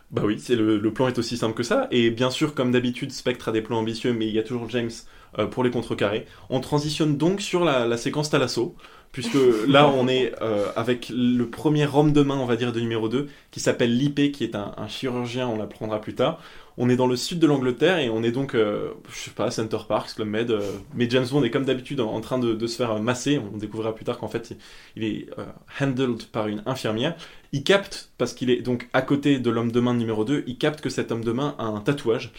Bah 0.09 0.23
oui, 0.25 0.39
c'est 0.39 0.55
le, 0.55 0.79
le 0.79 0.93
plan 0.93 1.07
est 1.07 1.19
aussi 1.19 1.37
simple 1.37 1.53
que 1.53 1.61
ça. 1.61 1.87
Et 1.91 2.09
bien 2.09 2.31
sûr, 2.31 2.55
comme 2.55 2.71
d'habitude, 2.71 3.11
Spectre 3.11 3.49
a 3.49 3.51
des 3.51 3.61
plans 3.61 3.77
ambitieux, 3.77 4.13
mais 4.13 4.27
il 4.27 4.33
y 4.33 4.39
a 4.39 4.43
toujours 4.43 4.67
James 4.71 4.89
euh, 5.37 5.45
pour 5.45 5.63
les 5.63 5.69
contrecarrer. 5.69 6.25
On 6.49 6.59
transitionne 6.59 7.17
donc 7.17 7.39
sur 7.39 7.63
la, 7.63 7.85
la 7.85 7.97
séquence 7.97 8.31
Talasso, 8.31 8.75
puisque 9.11 9.37
là, 9.67 9.87
on 9.95 10.07
est 10.07 10.33
euh, 10.41 10.71
avec 10.75 11.09
le 11.09 11.45
premier 11.49 11.87
homme 11.87 12.13
de 12.13 12.23
main, 12.23 12.37
on 12.37 12.47
va 12.47 12.55
dire, 12.55 12.71
de 12.71 12.79
numéro 12.79 13.09
2, 13.09 13.27
qui 13.51 13.59
s'appelle 13.59 13.95
Lippé, 13.95 14.31
qui 14.31 14.43
est 14.43 14.55
un, 14.55 14.73
un 14.77 14.87
chirurgien, 14.87 15.47
on 15.47 15.57
l'apprendra 15.57 16.01
plus 16.01 16.15
tard. 16.15 16.39
On 16.77 16.89
est 16.89 16.95
dans 16.95 17.07
le 17.07 17.15
sud 17.15 17.39
de 17.39 17.47
l'Angleterre 17.47 17.99
et 17.99 18.09
on 18.09 18.23
est 18.23 18.31
donc, 18.31 18.55
euh, 18.55 18.93
je 19.09 19.19
sais 19.19 19.31
pas, 19.31 19.51
Center 19.51 19.77
Parks, 19.87 20.15
Club 20.15 20.27
Med. 20.27 20.51
euh, 20.51 20.61
mais 20.95 21.07
James 21.09 21.25
Bond 21.29 21.43
est 21.43 21.51
comme 21.51 21.65
d'habitude 21.65 21.99
en, 21.99 22.11
en 22.11 22.21
train 22.21 22.39
de, 22.39 22.65
se 22.65 22.75
faire 22.75 22.99
masser. 22.99 23.39
On 23.53 23.57
découvrira 23.57 23.93
plus 23.93 24.05
tard 24.05 24.17
qu'en 24.17 24.27
fait, 24.27 24.55
il, 24.95 25.03
est 25.03 25.27
euh, 25.37 25.45
handled 25.79 26.23
par 26.31 26.47
une 26.47 26.63
infirmière. 26.65 27.15
Il 27.51 27.63
capte, 27.63 28.11
parce 28.17 28.33
qu'il 28.33 28.49
est 28.49 28.61
donc 28.61 28.89
à 28.93 29.01
côté 29.03 29.39
de 29.39 29.49
l'homme 29.49 29.71
de 29.71 29.79
main 29.79 29.93
numéro 29.93 30.25
2, 30.25 30.43
il 30.47 30.57
capte 30.57 30.81
que 30.81 30.89
cet 30.89 31.11
homme 31.11 31.23
de 31.23 31.31
main 31.31 31.55
a 31.59 31.65
un 31.65 31.81
tatouage. 31.81 32.31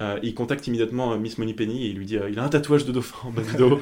Euh, 0.00 0.18
il 0.22 0.34
contacte 0.34 0.66
immédiatement 0.66 1.16
Miss 1.18 1.36
Moneypenny 1.36 1.84
et 1.84 1.90
il 1.90 1.96
lui 1.98 2.06
dit 2.06 2.16
il 2.30 2.38
a 2.38 2.44
un 2.44 2.48
tatouage 2.48 2.86
de 2.86 2.92
dauphin 2.92 3.28
en 3.28 3.30
du 3.30 3.56
dos. 3.56 3.78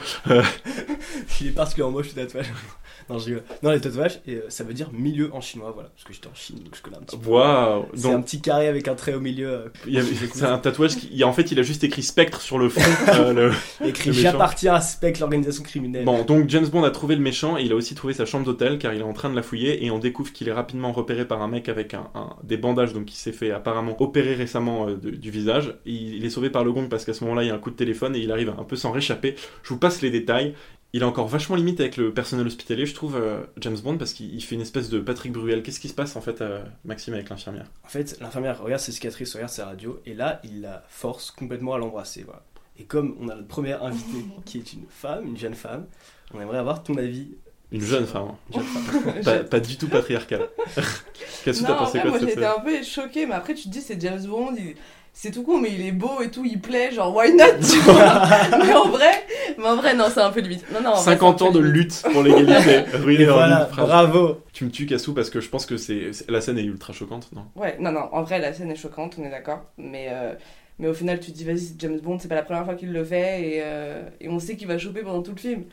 Il 1.40 1.48
est 1.48 1.50
particulièrement 1.50 1.96
moche 1.98 2.08
le 2.14 2.22
tatouage. 2.26 2.46
non, 3.08 3.18
je 3.18 3.24
rigole. 3.26 3.42
Non, 3.62 3.70
les 3.70 3.80
tatouages, 3.80 4.20
et, 4.26 4.34
euh, 4.36 4.44
ça 4.48 4.64
veut 4.64 4.74
dire 4.74 4.90
milieu 4.92 5.30
en 5.34 5.40
chinois, 5.40 5.70
voilà. 5.72 5.88
Parce 5.90 6.04
que 6.04 6.12
j'étais 6.12 6.28
en 6.28 6.34
Chine, 6.34 6.56
donc 6.64 6.74
je 6.76 6.82
connais 6.82 6.96
un 6.96 7.00
petit 7.00 7.16
peu. 7.16 7.30
Waouh 7.30 7.86
C'est 7.94 8.12
un 8.12 8.20
petit 8.22 8.40
carré 8.40 8.68
avec 8.68 8.88
un 8.88 8.94
trait 8.94 9.14
au 9.14 9.20
milieu, 9.20 9.48
euh, 9.48 9.68
il 9.86 10.02
c'est 10.34 10.44
un 10.44 10.58
tatouage 10.58 10.96
qui, 10.96 11.08
il 11.12 11.24
en 11.24 11.32
fait, 11.32 11.50
il 11.52 11.58
a 11.58 11.62
juste 11.62 11.82
écrit 11.84 12.02
Spectre 12.02 12.40
sur 12.40 12.58
le 12.58 12.68
front. 12.68 12.82
euh, 13.14 13.32
le- 13.80 13.86
écrit. 13.88 14.12
J'appartiens 14.12 14.74
à 14.74 14.80
Spectre, 14.80 15.20
l'organisation 15.20 15.62
criminelle. 15.62 16.04
Bon, 16.04 16.22
donc 16.24 16.48
James 16.48 16.66
Bond 16.66 16.84
a 16.84 16.90
trouvé 16.90 17.16
le 17.16 17.22
méchant 17.22 17.56
et 17.58 17.62
il 17.62 17.72
a 17.72 17.74
aussi 17.76 17.94
trouvé 17.94 18.12
sa 18.14 18.24
chambre 18.26 18.44
d'hôtel 18.44 18.78
car 18.78 18.92
il 18.94 19.00
est 19.00 19.04
en 19.04 19.12
train 19.12 19.30
de 19.30 19.36
la 19.36 19.42
fouiller 19.42 19.84
et 19.84 19.90
on 19.90 19.98
découvre 19.98 20.32
qu'il 20.32 20.48
est 20.48 20.52
rapidement 20.52 20.92
repéré 20.92 21.26
par 21.26 21.42
un 21.42 21.48
mec 21.48 21.68
avec 21.68 21.94
un, 21.94 22.08
un- 22.14 22.36
des 22.44 22.56
bandages 22.56 22.92
donc 22.92 23.06
qui 23.06 23.16
s'est 23.16 23.32
fait 23.32 23.50
apparemment 23.50 23.96
opérer 24.00 24.34
récemment 24.34 24.88
euh, 24.88 24.96
de- 24.96 25.10
du 25.10 25.30
visage. 25.30 25.74
Il, 25.86 26.14
il 26.16 26.24
est 26.24 26.30
sauvé 26.30 26.50
par 26.50 26.64
le 26.64 26.72
gong 26.72 26.88
parce 26.88 27.04
qu'à 27.04 27.14
ce 27.14 27.24
moment-là 27.24 27.42
il 27.44 27.48
y 27.48 27.50
a 27.50 27.54
un 27.54 27.58
coup 27.58 27.70
de 27.70 27.76
téléphone 27.76 28.14
et 28.16 28.20
il 28.20 28.30
arrive 28.30 28.50
à 28.50 28.56
un 28.60 28.64
peu 28.64 28.76
s'en 28.76 28.90
réchapper. 28.92 29.34
Je 29.62 29.68
vous 29.70 29.78
passe 29.78 30.02
les 30.02 30.10
détails. 30.10 30.54
Il 30.92 31.02
est 31.02 31.04
encore 31.04 31.28
vachement 31.28 31.54
limite 31.54 31.78
avec 31.80 31.96
le 31.96 32.12
personnel 32.12 32.46
hospitalier, 32.46 32.84
je 32.84 32.94
trouve, 32.94 33.14
euh, 33.16 33.42
James 33.58 33.78
Bond, 33.78 33.96
parce 33.96 34.12
qu'il 34.12 34.34
il 34.34 34.40
fait 34.42 34.56
une 34.56 34.60
espèce 34.60 34.88
de 34.88 34.98
Patrick 34.98 35.30
Bruel. 35.32 35.62
Qu'est-ce 35.62 35.78
qui 35.78 35.88
se 35.88 35.94
passe 35.94 36.16
en 36.16 36.20
fait, 36.20 36.40
euh, 36.40 36.64
Maxime, 36.84 37.14
avec 37.14 37.28
l'infirmière? 37.28 37.66
En 37.84 37.88
fait, 37.88 38.18
l'infirmière 38.20 38.60
regarde 38.60 38.80
ses 38.82 38.90
cicatrices, 38.90 39.32
regarde 39.34 39.52
sa 39.52 39.66
radio, 39.66 40.00
et 40.04 40.14
là, 40.14 40.40
il 40.42 40.62
la 40.62 40.82
force 40.88 41.30
complètement 41.30 41.74
à 41.74 41.78
l'embrasser. 41.78 42.24
Voilà. 42.24 42.42
Et 42.78 42.84
comme 42.84 43.16
on 43.20 43.28
a 43.28 43.36
notre 43.36 43.46
première 43.46 43.84
invitée 43.84 44.24
qui 44.44 44.58
est 44.58 44.72
une 44.72 44.86
femme, 44.88 45.26
une 45.28 45.36
jeune 45.36 45.54
femme, 45.54 45.86
on 46.34 46.40
aimerait 46.40 46.58
avoir 46.58 46.82
ton 46.82 46.96
avis. 46.96 47.36
Une 47.70 47.82
jeune 47.82 48.06
femme, 48.06 48.30
hein. 48.32 48.38
Jeune 48.52 48.64
femme. 48.64 49.22
pas, 49.24 49.44
pas 49.44 49.60
du 49.60 49.76
tout 49.76 49.86
patriarcal. 49.86 50.48
Qu'est-ce 51.44 51.60
que 51.62 51.66
t'as 51.68 51.74
pensé 51.74 52.00
quoi 52.00 52.10
moi 52.10 52.18
j'étais 52.18 52.44
un 52.44 52.58
peu 52.58 52.82
choquée, 52.82 53.26
mais 53.26 53.34
après 53.34 53.54
tu 53.54 53.64
te 53.64 53.68
dis 53.68 53.80
c'est 53.80 54.00
James 54.00 54.26
Bond, 54.26 54.56
il- 54.58 54.74
c'est 55.12 55.30
tout 55.32 55.42
con, 55.42 55.58
mais 55.60 55.70
il 55.72 55.84
est 55.84 55.92
beau 55.92 56.22
et 56.22 56.30
tout, 56.30 56.44
il 56.44 56.60
plaît, 56.60 56.92
genre 56.92 57.14
why 57.14 57.32
not, 57.34 57.44
tu 57.60 57.78
vois. 57.80 58.22
mais 58.64 58.72
en 58.74 58.88
vrai, 58.88 59.10
mais 59.58 59.64
en 59.66 59.76
vrai, 59.76 59.94
non, 59.94 60.06
c'est 60.12 60.20
un 60.20 60.30
peu 60.30 60.40
limite. 60.40 60.64
Non, 60.72 60.80
non, 60.80 60.90
en 60.90 60.94
vrai, 60.94 61.12
50 61.12 61.38
c'est 61.38 61.44
un 61.44 61.48
ans 61.48 61.52
de 61.52 61.58
limite. 61.60 61.74
lutte 62.02 62.02
pour 62.12 62.22
l'égalité. 62.22 62.80
ruiné 62.96 63.24
voilà, 63.26 63.68
bravo 63.76 64.40
Tu 64.52 64.64
me 64.64 64.70
tues, 64.70 64.86
Cassou, 64.86 65.12
parce 65.14 65.28
que 65.30 65.40
je 65.40 65.48
pense 65.48 65.66
que 65.66 65.76
c'est 65.76 66.10
la 66.28 66.40
scène 66.40 66.58
est 66.58 66.64
ultra 66.64 66.92
choquante, 66.92 67.28
non? 67.34 67.44
Ouais, 67.56 67.76
non, 67.80 67.92
non, 67.92 68.08
en 68.12 68.22
vrai, 68.22 68.38
la 68.38 68.52
scène 68.52 68.70
est 68.70 68.76
choquante, 68.76 69.16
on 69.18 69.24
est 69.24 69.30
d'accord, 69.30 69.64
mais, 69.78 70.08
euh, 70.10 70.32
mais 70.78 70.88
au 70.88 70.94
final, 70.94 71.20
tu 71.20 71.32
te 71.32 71.36
dis, 71.36 71.44
vas-y, 71.44 71.58
c'est 71.60 71.80
James 71.80 71.98
Bond, 72.00 72.18
c'est 72.18 72.28
pas 72.28 72.34
la 72.36 72.42
première 72.42 72.64
fois 72.64 72.74
qu'il 72.74 72.92
le 72.92 73.04
fait, 73.04 73.42
et, 73.42 73.60
euh, 73.62 74.02
et 74.20 74.28
on 74.28 74.38
sait 74.38 74.56
qu'il 74.56 74.68
va 74.68 74.78
choper 74.78 75.02
pendant 75.02 75.22
tout 75.22 75.32
le 75.34 75.40
film. 75.40 75.64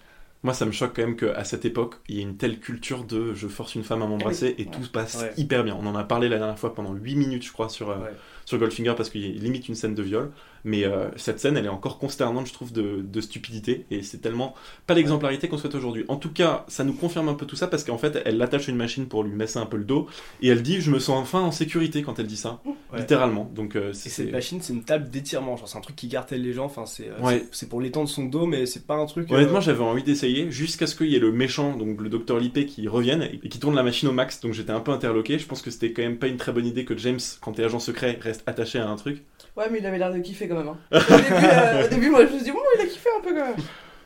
Moi, 0.44 0.54
ça 0.54 0.66
me 0.66 0.72
choque 0.72 0.92
quand 0.96 1.02
même 1.02 1.16
qu'à 1.16 1.44
cette 1.44 1.66
époque, 1.66 1.96
il 2.08 2.16
y 2.16 2.20
ait 2.20 2.24
une 2.24 2.38
telle 2.38 2.60
culture 2.60 3.04
de 3.06 3.34
je 3.34 3.48
force 3.48 3.74
une 3.76 3.84
femme 3.84 4.04
à 4.04 4.06
m'embrasser 4.08 4.54
et 4.60 4.64
Ouais. 4.66 4.70
tout 4.72 4.84
se 4.84 4.90
passe 4.90 5.16
Ouais. 5.22 5.32
hyper 5.36 5.64
bien. 5.64 5.76
On 5.82 5.86
en 5.88 5.96
a 5.96 6.04
parlé 6.04 6.30
la 6.30 6.38
dernière 6.38 6.60
fois 6.60 6.76
pendant 6.76 6.94
8 6.94 7.16
minutes, 7.16 7.44
je 7.46 7.52
crois, 7.52 7.70
sur, 7.70 7.90
euh, 7.90 7.96
Ouais. 7.98 8.12
Sur 8.48 8.58
Goldfinger 8.58 8.94
parce 8.96 9.10
qu'il 9.10 9.44
limite 9.44 9.68
une 9.68 9.76
scène 9.76 9.94
de 9.94 10.02
viol. 10.02 10.32
Mais 10.64 10.84
euh, 10.86 11.10
cette 11.16 11.40
scène, 11.40 11.58
elle 11.58 11.66
est 11.66 11.70
encore 11.70 12.00
consternante, 12.00 12.48
je 12.48 12.54
trouve, 12.54 12.72
de, 12.74 13.02
de 13.02 13.22
stupidité. 13.22 13.86
Et 13.92 14.02
c'est 14.04 14.18
tellement 14.20 14.54
pas 14.86 14.94
l'exemplarité 14.94 15.48
qu'on 15.48 15.58
souhaite 15.58 15.76
aujourd'hui. 15.76 16.06
En 16.08 16.16
tout 16.18 16.32
cas, 16.32 16.66
ça 16.68 16.84
nous 16.84 16.94
confirme 16.94 17.30
un 17.30 17.34
peu 17.36 17.46
tout 17.46 17.56
ça 17.56 17.68
parce 17.68 17.84
qu'en 17.84 17.98
fait, 17.98 18.22
elle 18.26 18.38
l'attache 18.38 18.68
à 18.68 18.72
une 18.72 18.78
machine 18.78 19.08
pour 19.08 19.24
lui 19.24 19.32
masser 19.32 19.60
un 19.60 19.66
peu 19.66 19.78
le 19.78 19.84
dos. 19.86 20.08
Et 20.42 20.48
elle 20.50 20.62
dit 20.64 20.82
Je 20.82 20.92
me 20.92 21.00
sens 21.00 21.18
enfin 21.22 21.42
en 21.42 21.52
sécurité 21.52 22.02
quand 22.02 22.20
elle 22.20 22.28
dit 22.28 22.38
ça. 22.38 22.62
Ouais. 22.66 23.00
Littéralement. 23.00 23.50
Donc, 23.56 23.76
euh, 23.76 23.92
Et 23.92 23.94
c'est. 23.94 24.10
cette 24.10 24.32
machine, 24.32 24.60
c'est 24.62 24.74
une 24.74 24.84
table 24.84 25.10
d'étirement, 25.10 25.58
genre 25.58 25.68
c'est 25.68 25.78
un 25.78 25.82
truc 25.82 25.96
qui 25.96 26.08
gartelle 26.08 26.42
les 26.42 26.54
gens, 26.54 26.66
enfin 26.66 26.86
c'est 26.86 27.10
euh, 27.10 27.22
Ouais. 27.22 27.40
c'est- 27.40 27.48
c'est 27.52 27.70
pour 27.70 27.82
l'étendre 27.82 28.08
son 28.10 28.26
dos, 28.26 28.46
mais 28.46 28.66
c'est 28.66 28.86
pas 28.86 28.96
un 28.96 29.06
truc. 29.06 29.32
euh, 29.32 29.36
Honnêtement, 29.36 29.60
j'avais 29.62 29.84
envie 29.84 30.04
d'essayer 30.04 30.50
jusqu'à 30.52 30.88
ce 30.88 30.96
qu'il 30.96 31.08
y 31.08 31.16
ait 31.16 31.20
le 31.20 31.32
méchant, 31.32 31.76
donc 31.76 32.02
le 32.02 32.10
docteur 32.10 32.40
Lippé, 32.40 32.66
qui 32.66 32.88
revienne 32.88 33.30
et 33.44 33.50
qui 33.50 33.60
tourne 33.60 33.76
la 33.76 33.84
machine 33.84 34.08
au 34.10 34.14
max. 34.14 34.40
Donc 34.42 34.54
j'étais 34.54 34.72
un 34.72 34.80
peu 34.80 34.92
interloqué. 34.92 35.38
Je 35.40 35.46
pense 35.46 35.62
que 35.62 35.72
c'était 35.72 35.92
quand 35.92 36.02
même 36.02 36.18
pas 36.18 36.28
une 36.28 36.38
très 36.38 36.52
bonne 36.52 36.66
idée 36.66 36.86
que 36.86 36.98
James, 36.98 37.20
quand 37.42 37.54
t'es 37.54 37.64
agent 37.64 37.80
secret, 37.80 38.18
reste 38.22 38.44
attaché 38.46 38.80
à 38.80 38.88
un 38.90 38.96
truc. 38.96 39.24
Ouais, 39.58 39.66
mais 39.72 39.80
il 39.80 39.86
avait 39.86 39.98
l'air 39.98 40.14
de 40.14 40.20
kiffer 40.20 40.47
quand 40.48 40.56
même. 40.58 40.68
hein. 40.70 40.78
Au, 40.92 41.00
début, 41.00 41.34
euh, 41.44 41.86
au 41.86 41.88
début, 41.88 42.10
moi 42.10 42.26
je 42.26 42.32
me 42.32 42.36
suis 42.38 42.44
dit, 42.46 42.52
bon, 42.52 42.60
il 42.76 42.82
a 42.82 42.86
kiffé 42.86 43.10
un 43.18 43.22
peu 43.22 43.30
quand 43.30 43.46
même. 43.48 43.56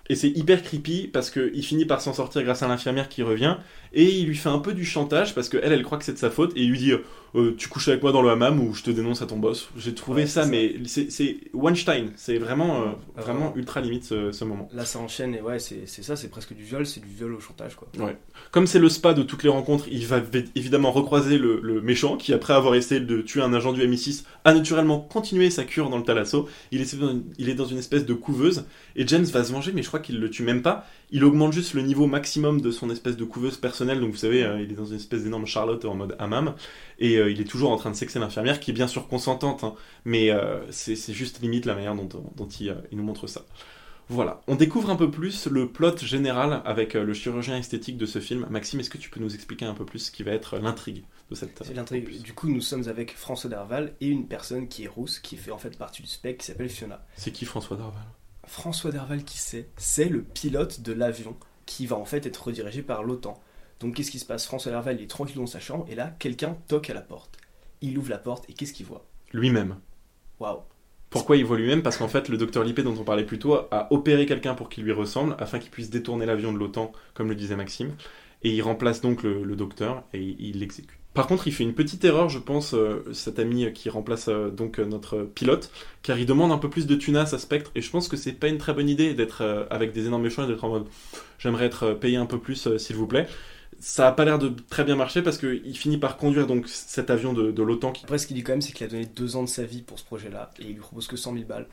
Et 0.10 0.16
c'est 0.16 0.30
hyper 0.30 0.62
creepy 0.62 1.08
parce 1.08 1.30
qu'il 1.30 1.64
finit 1.64 1.86
par 1.86 2.02
s'en 2.02 2.12
sortir 2.12 2.44
grâce 2.44 2.64
à 2.64 2.68
l'infirmière 2.68 3.08
qui 3.08 3.24
revient 3.24 3.56
et 3.94 4.04
il 4.04 4.28
lui 4.28 4.36
fait 4.36 4.50
un 4.50 4.60
peu 4.60 4.74
du 4.74 4.84
chantage 4.84 5.34
parce 5.34 5.48
qu'elle, 5.48 5.72
elle 5.72 5.84
croit 5.84 5.98
que 5.98 6.04
c'est 6.04 6.14
de 6.14 6.18
sa 6.18 6.30
faute 6.30 6.52
et 6.58 6.64
il 6.64 6.70
lui 6.70 6.80
dit 6.80 6.94
euh, 7.36 7.54
Tu 7.58 7.68
couches 7.70 7.88
avec 7.88 8.02
moi 8.04 8.12
dans 8.12 8.22
le 8.22 8.30
hammam 8.30 8.60
ou 8.60 8.74
je 8.74 8.84
te 8.84 8.92
dénonce 8.92 9.22
à 9.22 9.26
ton 9.26 9.38
boss. 9.38 9.70
J'ai 9.78 9.94
trouvé 9.94 10.24
Ouais, 10.24 10.28
ça, 10.28 10.46
mais 10.46 10.76
c'est- 10.86 11.10
Weinstein. 11.54 12.12
C'est 12.16 12.38
vraiment, 12.38 12.82
euh, 12.82 12.86
Ah, 13.18 13.22
vraiment 13.22 13.54
ultra 13.56 13.82
limite 13.82 14.04
ce, 14.04 14.32
ce 14.32 14.44
moment. 14.46 14.70
Là 14.74 14.86
ça 14.86 15.00
enchaîne, 15.00 15.36
et 15.36 15.42
ouais, 15.42 15.60
c'est 15.60 15.86
ça, 15.88 16.16
c'est 16.16 16.30
presque 16.30 16.54
du 16.54 16.64
viol, 16.64 16.86
c'est 16.86 17.00
du 17.02 17.08
viol 17.14 17.34
au 17.34 17.40
chantage 17.40 17.76
quoi. 17.76 17.88
Comme 18.52 18.68
c'est 18.68 18.80
le 18.80 18.90
spa 18.90 19.14
de 19.14 19.24
toutes 19.24 19.44
les 19.44 19.50
rencontres, 19.50 19.86
il 19.92 20.06
va 20.08 20.22
évidemment 20.56 20.92
recroiser 20.92 21.38
le, 21.38 21.60
le 21.62 21.82
méchant 21.82 22.18
qui, 22.18 22.34
après 22.34 22.54
avoir 22.54 22.76
essayé 22.76 23.02
de 23.02 23.22
tuer 23.22 23.42
un 23.42 23.54
agent 23.54 23.74
du 23.74 23.82
MI6, 23.82 24.24
a 24.46 24.54
naturellement 24.54 25.00
continué 25.00 25.50
sa 25.50 25.64
cure 25.64 25.90
dans 25.90 25.98
le 25.98 26.04
Talasso. 26.04 26.48
Il 26.72 26.82
est, 26.82 26.96
il 27.38 27.50
est 27.50 27.54
dans 27.56 27.66
une 27.66 27.78
espèce 27.78 28.06
de 28.06 28.14
couveuse 28.14 28.66
et 28.96 29.08
James 29.08 29.24
va 29.26 29.44
se 29.44 29.52
venger, 29.52 29.72
mais 29.74 29.84
je 29.84 29.88
crois 29.88 30.00
qu'il 30.00 30.20
le 30.20 30.30
tue 30.30 30.44
même 30.44 30.62
pas. 30.62 30.86
Il 31.13 31.25
augmente 31.25 31.51
juste 31.51 31.74
le 31.74 31.82
niveau 31.82 32.08
maximum 32.08 32.62
de 32.62 32.72
son 32.72 32.89
espèce 32.89 33.18
de 33.18 33.25
couveuse 33.25 33.58
personnelle. 33.58 34.00
Donc 34.00 34.12
vous 34.12 34.18
savez, 34.18 34.44
euh, 34.44 34.62
il 34.62 34.72
est 34.72 34.75
dans 34.75 34.86
une 34.86 34.96
espèce 34.96 35.24
d'énorme 35.24 35.46
Charlotte 35.46 35.84
en 35.84 35.94
mode 35.94 36.15
hammam 36.20 36.56
et 37.00 37.18
euh, 37.18 37.30
il 37.30 37.41
est 37.41 37.46
toujours 37.46 37.72
en 37.72 37.77
train 37.77 37.91
de 37.91 37.96
sexer 37.96 38.18
l'infirmière 38.20 38.60
qui 38.62 38.72
est 38.72 38.74
bien 38.74 38.88
sûr 38.88 39.08
consentante, 39.08 39.63
hein, 39.63 39.75
mais 40.06 40.32
euh, 40.32 40.60
c'est 40.72 40.96
juste 41.13 41.41
limite 41.41 41.65
la 41.65 41.75
manière 41.75 41.96
dont, 41.96 42.08
dont 42.08 42.48
il, 42.48 42.75
il 42.91 42.98
nous 42.98 43.03
montre 43.03 43.27
ça. 43.27 43.41
Voilà, 44.08 44.41
on 44.48 44.56
découvre 44.56 44.89
un 44.89 44.98
peu 44.98 45.10
plus 45.10 45.48
le 45.48 45.70
plot 45.70 45.98
général 45.98 46.62
avec 46.65 46.96
le 46.96 47.13
chirurgien 47.13 47.58
esthétique 47.58 47.98
de 47.98 48.06
ce 48.06 48.20
film. 48.20 48.46
Maxime, 48.50 48.80
est-ce 48.82 48.89
que 48.89 48.98
tu 48.98 49.10
peux 49.10 49.22
nous 49.22 49.34
expliquer 49.36 49.65
un 49.65 49.74
peu 49.74 49.86
plus 49.86 50.00
ce 50.00 50.12
qui 50.12 50.24
va 50.24 50.32
être 50.32 50.58
l'intrigue 50.58 51.03
de 51.30 51.36
cette... 51.36 51.63
C'est 51.63 51.74
l'intrigue. 51.74 52.22
Du 52.22 52.34
coup, 52.34 52.50
nous 52.50 52.60
sommes 52.60 52.89
avec 52.89 53.15
François 53.15 53.50
Derval 53.50 53.94
et 54.01 54.08
une 54.08 54.27
personne 54.27 54.68
qui 54.68 54.84
est 54.84 54.88
rousse, 54.88 55.20
qui 55.20 55.38
fait 55.38 55.51
en 55.51 55.58
fait 55.58 55.77
partie 55.77 56.01
du 56.01 56.10
spec, 56.10 56.39
qui 56.39 56.46
s'appelle 56.46 56.68
Fiona. 56.68 57.06
C'est 57.15 57.32
qui 57.32 57.46
François 57.46 57.77
Darval? 57.77 58.03
François 58.51 58.91
Derval, 58.91 59.24
qui 59.24 59.38
c'est 59.38 59.70
C'est 59.77 60.10
le 60.10 60.24
pilote 60.24 60.81
de 60.81 60.91
l'avion 60.91 61.38
qui 61.65 61.86
va 61.86 61.96
en 61.96 62.03
fait 62.03 62.25
être 62.25 62.48
redirigé 62.48 62.81
par 62.81 63.01
l'OTAN. 63.01 63.41
Donc 63.79 63.96
qu'est-ce 63.96 64.12
qui 64.12 64.20
se 64.20 64.25
passe? 64.25 64.46
François 64.46 64.74
Derval 64.74 64.98
il 65.00 65.03
est 65.03 65.10
tranquille 65.10 65.38
dans 65.38 65.48
sa 65.48 65.62
chambre 65.62 65.86
et 65.89 65.96
là, 65.96 66.13
quelqu'un 66.20 66.58
toque 66.67 66.89
à 66.89 66.93
la 66.93 67.00
porte. 67.00 67.38
Il 67.79 67.98
ouvre 67.98 68.10
la 68.10 68.17
porte 68.17 68.50
et 68.50 68.53
qu'est-ce 68.53 68.74
qu'il 68.74 68.86
voit? 68.86 69.05
Lui-même. 69.31 69.77
Waouh 70.41 70.60
Pourquoi 71.10 71.38
il 71.38 71.46
voit 71.46 71.55
lui-même? 71.55 71.81
Parce 71.81 71.96
qu'en 71.96 72.10
fait, 72.10 72.27
le 72.27 72.36
docteur 72.38 72.65
Lippé, 72.65 72.84
dont 72.84 72.98
on 73.00 73.05
parlait 73.05 73.25
plus 73.25 73.39
tôt, 73.39 73.55
a 73.72 73.88
opéré 73.89 74.25
quelqu'un 74.25 74.53
pour 74.53 74.67
qu'il 74.67 74.84
lui 74.84 74.91
ressemble, 74.91 75.38
afin 75.39 75.58
qu'il 75.58 75.72
puisse 75.72 75.89
détourner 75.89 76.25
l'avion 76.25 76.51
de 76.51 76.58
l'OTAN, 76.58 76.91
comme 77.13 77.29
le 77.29 77.36
disait 77.36 77.55
Maxime. 77.55 77.96
Et 78.43 78.50
il 78.50 78.62
remplace 78.62 79.00
donc 79.00 79.24
le, 79.24 79.46
le 79.46 79.55
docteur 79.55 80.03
et 80.12 80.22
il 80.22 80.60
l'exécute. 80.60 81.00
Par 81.13 81.27
contre, 81.27 81.48
il 81.48 81.53
fait 81.53 81.63
une 81.63 81.74
petite 81.74 82.03
erreur, 82.06 82.30
je 82.30 82.39
pense, 82.39 82.74
euh, 82.74 83.03
cet 83.13 83.38
ami 83.39 83.72
qui 83.74 83.89
remplace 83.89 84.30
euh, 84.30 84.50
donc 84.50 84.80
euh, 84.80 84.86
notre 84.86 85.24
pilote, 85.24 85.70
car 86.03 86.18
il 86.18 86.25
demande 86.25 86.51
un 86.51 86.58
peu 86.58 86.70
plus 86.70 86.88
de 86.88 86.96
tunas 86.96 87.34
à 87.34 87.38
Spectre, 87.38 87.72
et 87.75 87.82
je 87.82 87.89
pense 87.89 88.08
que 88.08 88.15
c'est 88.15 88.32
pas 88.32 88.48
une 88.48 88.58
très 88.58 88.74
bonne 88.74 88.88
idée 88.88 89.13
d'être 89.13 89.41
euh, 89.41 89.65
avec 89.70 89.91
des 89.91 90.08
énormes 90.08 90.24
méchants 90.24 90.46
et 90.46 90.48
d'être 90.48 90.63
en 90.63 90.70
mode 90.70 90.88
j'aimerais 91.41 91.65
être 91.65 91.84
euh, 91.84 91.96
payé 91.96 92.18
un 92.18 92.25
peu 92.25 92.39
plus, 92.39 92.68
euh, 92.68 92.77
s'il 92.77 92.96
vous 92.96 93.08
plaît. 93.08 93.27
Ça 93.80 94.08
a 94.08 94.12
pas 94.12 94.25
l'air 94.25 94.38
de 94.38 94.53
très 94.70 94.84
bien 94.84 94.96
marcher 94.96 95.22
parce 95.24 95.38
qu'il 95.39 95.75
finit 95.75 95.98
par 95.98 96.18
conduire 96.18 96.46
donc 96.46 96.68
cet 96.68 97.10
avion 97.10 97.34
de, 97.34 97.63
l'OTAN 97.63 97.94
Après, 98.03 98.20
ce 98.20 98.27
qu'il 98.27 98.36
dit 98.36 98.44
quand 98.44 98.53
même, 98.53 98.62
c'est 98.62 98.74
qu'il 98.74 98.86
a 98.86 98.89
donné 98.89 99.06
deux 99.06 99.36
ans 99.36 99.44
de 99.44 99.50
sa 99.50 99.63
vie 99.63 99.82
pour 99.82 99.98
ce 99.98 100.06
projet-là 100.06 100.51
et 100.60 100.65
il 100.65 100.74
lui 100.74 100.82
propose 100.82 101.08
que 101.08 101.15
100 101.15 101.34
000 101.34 101.46
balles. 101.46 101.65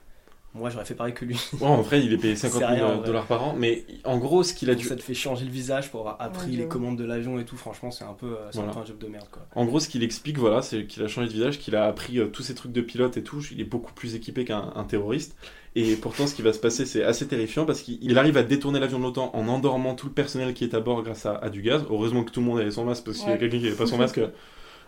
Moi, 0.54 0.70
j'aurais 0.70 0.86
fait 0.86 0.94
pareil 0.94 1.12
que 1.14 1.24
lui. 1.26 1.38
Ouais, 1.60 1.66
en 1.66 1.82
vrai, 1.82 2.02
il 2.02 2.12
est 2.12 2.16
payé 2.16 2.34
50 2.34 2.54
C'est 2.60 2.66
000 2.66 2.72
rien, 2.72 2.86
en 2.86 2.96
vrai. 2.98 3.06
dollars 3.06 3.26
par 3.26 3.44
an, 3.44 3.54
mais 3.56 3.84
en 4.04 4.16
gros, 4.18 4.42
ce 4.42 4.54
qu'il 4.54 4.70
a 4.70 4.74
dû, 4.74 4.86
Ça 4.86 4.96
te 4.96 5.02
fait 5.02 5.14
changer 5.14 5.44
le 5.44 5.50
visage 5.50 5.90
pour 5.90 6.00
avoir 6.00 6.16
appris 6.20 6.52
Ouais, 6.52 6.56
les 6.56 6.66
commandes 6.68 6.96
de 6.96 7.04
l'avion 7.04 7.38
et 7.38 7.44
tout. 7.44 7.56
Franchement, 7.56 7.90
c'est 7.90 8.04
un 8.04 8.14
peu, 8.14 8.26
euh, 8.32 8.36
c'est 8.50 8.58
un 8.58 8.62
Voilà. 8.62 8.72
peu 8.74 8.80
un 8.80 8.84
job 8.86 8.98
de 8.98 9.06
merde 9.08 9.26
quoi. 9.30 9.46
en 9.54 9.64
gros, 9.66 9.78
ce 9.78 9.88
qu'il 9.88 10.02
explique, 10.02 10.38
voilà, 10.38 10.62
c'est 10.62 10.86
qu'il 10.86 11.02
a 11.02 11.08
changé 11.08 11.28
de 11.28 11.32
visage, 11.34 11.58
qu'il 11.58 11.76
a 11.76 11.84
appris 11.84 12.18
euh, 12.18 12.26
tous 12.28 12.42
ces 12.42 12.54
trucs 12.54 12.72
de 12.72 12.80
pilote 12.80 13.16
et 13.18 13.22
tout. 13.22 13.42
Il 13.52 13.60
est 13.60 13.64
beaucoup 13.64 13.92
plus 13.92 14.14
équipé 14.14 14.44
qu'un 14.46 14.72
un 14.74 14.84
terroriste. 14.84 15.36
Et 15.76 15.94
pourtant, 15.96 16.26
ce 16.26 16.34
qui 16.34 16.42
va 16.42 16.52
se 16.54 16.58
passer, 16.58 16.86
c'est 16.86 17.04
assez 17.04 17.26
terrifiant 17.28 17.66
parce 17.66 17.82
qu'il 17.82 18.18
arrive 18.18 18.36
à 18.38 18.42
détourner 18.42 18.80
l'avion 18.80 18.98
de 18.98 19.04
l'OTAN 19.04 19.30
en 19.34 19.46
endormant 19.48 19.94
tout 19.94 20.06
le 20.06 20.12
personnel 20.12 20.54
qui 20.54 20.64
est 20.64 20.74
à 20.74 20.80
bord 20.80 21.02
grâce 21.02 21.26
à, 21.26 21.34
à 21.36 21.50
du 21.50 21.60
gaz. 21.62 21.84
Heureusement 21.90 22.24
que 22.24 22.30
tout 22.32 22.40
le 22.40 22.46
monde 22.46 22.58
avait 22.58 22.70
son 22.70 22.84
masque 22.84 23.04
parce 23.04 23.18
qu'il 23.18 23.28
y 23.28 23.32
a 23.32 23.36
quelqu'un 23.36 23.58
qui 23.58 23.64
n'avait 23.64 23.76
pas 23.76 23.86
son 23.86 23.98
masque. 23.98 24.18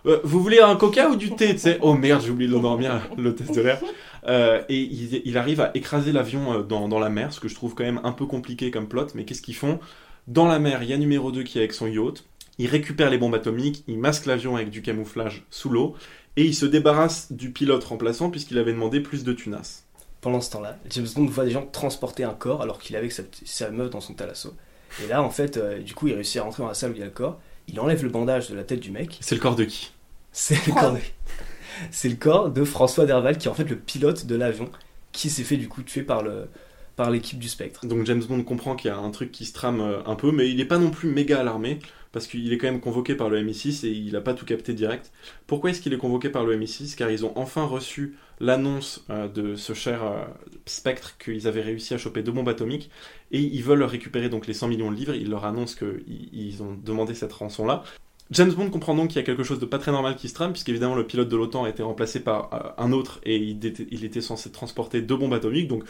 Euh, 0.07 0.21
vous 0.25 0.41
voulez 0.43 0.61
un 0.61 0.77
coca 0.77 1.09
ou 1.11 1.17
du 1.17 1.31
thé 1.35 1.55
Oh 1.83 1.95
merde, 1.95 2.23
j'ai 2.23 2.31
oublié 2.31 2.49
de 2.49 2.55
l'endormir, 2.55 3.09
l'hôtesse 3.19 3.51
de 3.51 3.61
l'air. 3.61 3.81
Euh, 4.27 4.63
et 4.69 4.79
il, 4.79 5.39
arrive 5.39 5.61
à 5.61 5.71
écraser 5.75 6.13
l'avion 6.13 6.53
euh, 6.53 6.63
dans, 6.63 6.89
dans 6.89 6.99
la 6.99 7.09
mer, 7.09 7.33
ce 7.33 7.41
que 7.41 7.49
je 7.49 7.55
trouve 7.55 7.75
quand 7.75 7.85
même 7.85 8.01
un 8.05 8.13
peu 8.13 8.27
compliqué 8.27 8.71
comme 8.71 8.89
plot. 8.89 9.09
Mais 9.15 9.25
qu'est-ce 9.25 9.43
qu'ils 9.43 9.55
font? 9.55 9.79
Dans 10.27 10.47
la 10.47 10.59
mer, 10.59 10.83
il 10.83 10.91
y 10.91 10.93
a 10.93 10.99
numéro 10.99 11.33
2 11.33 11.43
qui 11.43 11.59
est 11.59 11.63
avec 11.63 11.73
son 11.73 11.87
yacht. 11.87 12.25
Il 12.59 12.67
récupère 12.67 13.09
les 13.09 13.17
bombes 13.17 13.35
atomiques, 13.35 13.85
il 13.89 13.99
masque 13.99 14.27
l'avion 14.27 14.57
avec 14.57 14.71
du 14.71 14.83
camouflage 14.83 15.45
sous 15.51 15.71
l'eau. 15.71 15.95
Et 16.37 16.45
il 16.45 16.55
se 16.55 16.67
débarrasse 16.67 17.33
du 17.33 17.51
pilote 17.51 17.83
remplaçant 17.85 18.31
puisqu'il 18.31 18.59
avait 18.59 18.73
demandé 18.73 19.01
plus 19.01 19.25
de 19.25 19.33
tunas. 19.33 19.85
Pendant 20.21 20.41
ce 20.41 20.51
temps-là, 20.51 20.77
James 20.91 21.07
Bond 21.17 21.27
voit 21.27 21.45
des 21.45 21.51
gens 21.51 21.67
transporter 21.67 22.25
un 22.25 22.35
corps 22.35 22.61
alors 22.61 22.79
qu'il 22.79 22.95
est 22.95 22.99
avec 22.99 23.13
sa, 23.13 23.71
meuf 23.71 23.91
dans 23.91 24.01
son 24.01 24.13
talasso. 24.13 24.55
Et 25.03 25.09
là, 25.09 25.23
en 25.23 25.31
fait, 25.31 25.59
du 25.83 25.95
coup, 25.95 26.09
il 26.09 26.15
réussit 26.15 26.37
à 26.37 26.45
rentrer 26.45 26.63
dans 26.63 26.69
la 26.69 26.75
salle 26.75 26.91
où 26.91 26.95
il 26.95 26.99
y 26.99 27.03
a 27.03 27.07
le 27.07 27.11
corps. 27.11 27.41
Il 27.69 27.79
enlève 27.81 28.03
le 28.03 28.09
bandage 28.09 28.51
de 28.51 28.57
la 28.57 28.65
tête 28.65 28.81
du 28.81 28.91
mec. 28.91 29.19
C'est 29.21 29.35
le 29.35 29.41
corps 29.41 29.57
de 29.57 29.65
qui? 29.65 29.93
C'est 30.33 30.67
le 30.67 30.73
corps 30.73 30.93
de... 30.93 30.99
C'est 31.91 32.09
le 32.09 32.17
corps 32.17 32.51
de 32.51 32.65
François 32.65 33.07
Derval 33.07 33.39
qui 33.39 33.49
est 33.49 33.51
en 33.51 33.55
fait 33.55 33.69
le 33.69 33.77
pilote 33.77 34.27
de 34.27 34.35
l'avion 34.35 34.71
qui 35.13 35.31
s'est 35.31 35.45
fait 35.45 35.57
du 35.57 35.69
coup 35.69 35.83
tuer 35.83 36.03
par 36.03 36.23
le 36.23 36.49
par 36.97 37.11
l'équipe 37.11 37.39
du 37.39 37.49
Spectre. 37.49 37.87
Donc 37.87 38.05
James 38.05 38.23
Bond 38.23 38.43
comprend 38.43 38.77
qu'il 38.77 38.91
y 38.91 38.93
a 38.93 38.99
un 38.99 39.11
truc 39.11 39.33
qui 39.33 39.47
se 39.47 39.55
trame 39.55 39.81
euh, 39.81 40.05
un 40.05 40.17
peu, 40.17 40.33
mais 40.33 40.51
il 40.51 40.59
n'est 40.59 40.67
pas 40.67 40.77
non 40.77 40.91
plus 40.91 41.11
méga 41.11 41.41
alarmé, 41.41 41.79
parce 42.13 42.27
qu'il 42.27 42.53
est 42.53 42.59
quand 42.59 42.67
même 42.67 42.81
convoqué 42.81 43.15
par 43.15 43.31
le 43.31 43.43
MI6 43.43 43.87
et 43.87 43.91
il 43.91 44.13
n'a 44.13 44.21
pas 44.21 44.35
tout 44.35 44.45
capté 44.45 44.75
direct. 44.75 45.11
Pourquoi 45.47 45.71
est-ce 45.71 45.81
qu'il 45.81 45.95
est 45.95 45.99
convoqué 45.99 46.29
par 46.29 46.45
le 46.45 46.59
MI6 46.59 46.97
Car 46.97 47.11
ils 47.11 47.25
ont 47.25 47.33
enfin 47.37 47.65
reçu 47.65 48.17
l'annonce 48.41 49.05
euh, 49.11 49.29
de 49.29 49.55
ce 49.55 49.75
cher 49.75 50.03
euh, 50.03 50.25
Spectre 50.67 51.17
qu'ils 51.19 51.47
avaient 51.47 51.61
réussi 51.61 51.95
à 51.95 51.99
choper 51.99 52.23
deux 52.23 52.33
bombes 52.33 52.49
atomiques, 52.49 52.91
et 53.31 53.41
ils 53.41 53.63
veulent 53.63 53.83
récupérer 53.83 54.29
donc 54.29 54.47
les 54.47 54.55
100 54.55 54.69
millions 54.69 54.91
de 54.91 54.97
livres, 54.97 55.15
ils 55.15 55.31
leur 55.31 55.45
annoncent 55.45 55.77
qu'ils 55.77 56.29
ils 56.33 56.63
ont 56.63 56.75
demandé 56.75 57.15
cette 57.15 57.33
rançon-là. 57.33 57.85
James 58.31 58.53
Bond 58.53 58.71
comprend 58.71 58.95
donc 58.95 59.09
qu'il 59.09 59.17
y 59.17 59.21
a 59.21 59.25
quelque 59.25 59.43
chose 59.43 59.59
de 59.59 59.67
pas 59.67 59.79
très 59.79 59.91
normal 59.91 60.15
qui 60.17 60.29
se 60.29 60.35
trame, 60.35 60.53
puisqu'évidemment 60.53 60.95
le 60.95 61.07
pilote 61.07 61.29
de 61.29 61.37
l'OTAN 61.37 61.65
a 61.65 61.69
été 61.69 61.83
remplacé 61.83 62.21
par 62.21 62.55
euh, 62.55 62.83
un 62.83 62.93
autre 62.93 63.21
et 63.25 63.37
il 63.37 63.65
était, 63.65 63.87
il 63.91 64.05
était 64.05 64.21
censé 64.21 64.51
transporter 64.51 65.03
deux 65.03 65.17
bombes 65.17 65.35
atomiques, 65.35 65.69
donc 65.69 65.85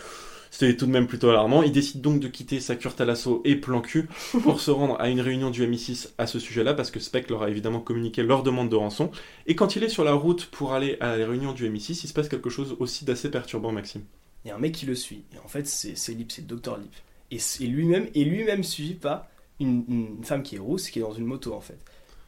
c'était 0.50 0.76
tout 0.76 0.86
de 0.86 0.90
même 0.90 1.06
plutôt 1.06 1.30
alarmant. 1.30 1.62
Il 1.62 1.72
décide 1.72 2.00
donc 2.00 2.20
de 2.20 2.28
quitter 2.28 2.60
sa 2.60 2.76
cure 2.76 2.94
Talasso 2.94 3.40
et 3.44 3.56
plan 3.56 3.82
pour 4.42 4.60
se 4.60 4.70
rendre 4.70 5.00
à 5.00 5.08
une 5.08 5.20
réunion 5.20 5.50
du 5.50 5.66
MI6 5.66 6.08
à 6.18 6.26
ce 6.26 6.38
sujet-là, 6.38 6.74
parce 6.74 6.90
que 6.90 7.00
Spectre 7.00 7.32
leur 7.32 7.42
a 7.42 7.50
évidemment 7.50 7.80
communiqué 7.80 8.22
leur 8.22 8.42
demande 8.42 8.68
de 8.68 8.76
rançon. 8.76 9.10
Et 9.46 9.54
quand 9.54 9.76
il 9.76 9.84
est 9.84 9.88
sur 9.88 10.04
la 10.04 10.12
route 10.12 10.46
pour 10.46 10.72
aller 10.74 10.96
à 11.00 11.16
la 11.16 11.26
réunion 11.26 11.52
du 11.52 11.68
MI6, 11.68 12.00
il 12.04 12.08
se 12.08 12.12
passe 12.12 12.28
quelque 12.28 12.50
chose 12.50 12.76
aussi 12.78 13.04
d'assez 13.04 13.30
perturbant, 13.30 13.72
Maxime. 13.72 14.02
Il 14.44 14.48
y 14.48 14.50
a 14.50 14.56
un 14.56 14.58
mec 14.58 14.72
qui 14.72 14.86
le 14.86 14.94
suit. 14.94 15.24
Et 15.34 15.38
en 15.38 15.48
fait, 15.48 15.66
c'est 15.66 16.12
Lip, 16.12 16.32
c'est 16.32 16.46
Dr. 16.46 16.78
Lip. 16.78 16.92
Et 17.30 17.66
lui-même 17.66 18.08
et 18.14 18.24
lui-même 18.24 18.64
suivi 18.64 18.94
par 18.94 19.26
une, 19.60 19.84
une 19.88 20.24
femme 20.24 20.42
qui 20.42 20.56
est 20.56 20.58
rousse, 20.58 20.90
qui 20.90 20.98
est 20.98 21.02
dans 21.02 21.12
une 21.12 21.26
moto 21.26 21.54
en 21.54 21.60
fait. 21.60 21.78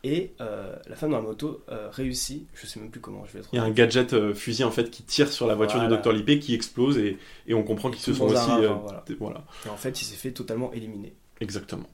Et 0.04 0.32
euh, 0.40 0.74
la 0.88 0.96
femme 0.96 1.10
dans 1.10 1.18
la 1.18 1.22
moto 1.22 1.62
euh, 1.70 1.88
réussit, 1.92 2.48
je 2.54 2.66
sais 2.66 2.80
même 2.80 2.90
plus 2.90 3.00
comment, 3.00 3.24
je 3.24 3.32
vais 3.34 3.38
être. 3.38 3.48
Il 3.52 3.56
y 3.56 3.58
a 3.60 3.62
un 3.64 3.70
gadget 3.70 4.14
euh, 4.14 4.34
fusil 4.34 4.64
en 4.64 4.72
fait 4.72 4.90
qui 4.90 5.04
tire 5.04 5.30
sur 5.32 5.46
la 5.46 5.54
voiture 5.54 5.78
Voilà. 5.78 5.96
du 5.96 6.02
Dr 6.02 6.12
Lippé 6.12 6.40
qui 6.40 6.54
explose 6.54 6.98
et, 6.98 7.18
et 7.46 7.54
on 7.54 7.62
comprend 7.62 7.88
qu'ils 7.90 8.02
se 8.02 8.12
sont 8.12 8.24
aussi. 8.26 8.34
ravin, 8.34 8.82
voilà. 9.20 9.44
Et 9.64 9.68
en 9.68 9.76
fait, 9.76 10.02
il 10.02 10.04
s'est 10.04 10.16
fait 10.16 10.32
totalement 10.32 10.72
éliminer. 10.72 11.14
Exactement. 11.40 11.86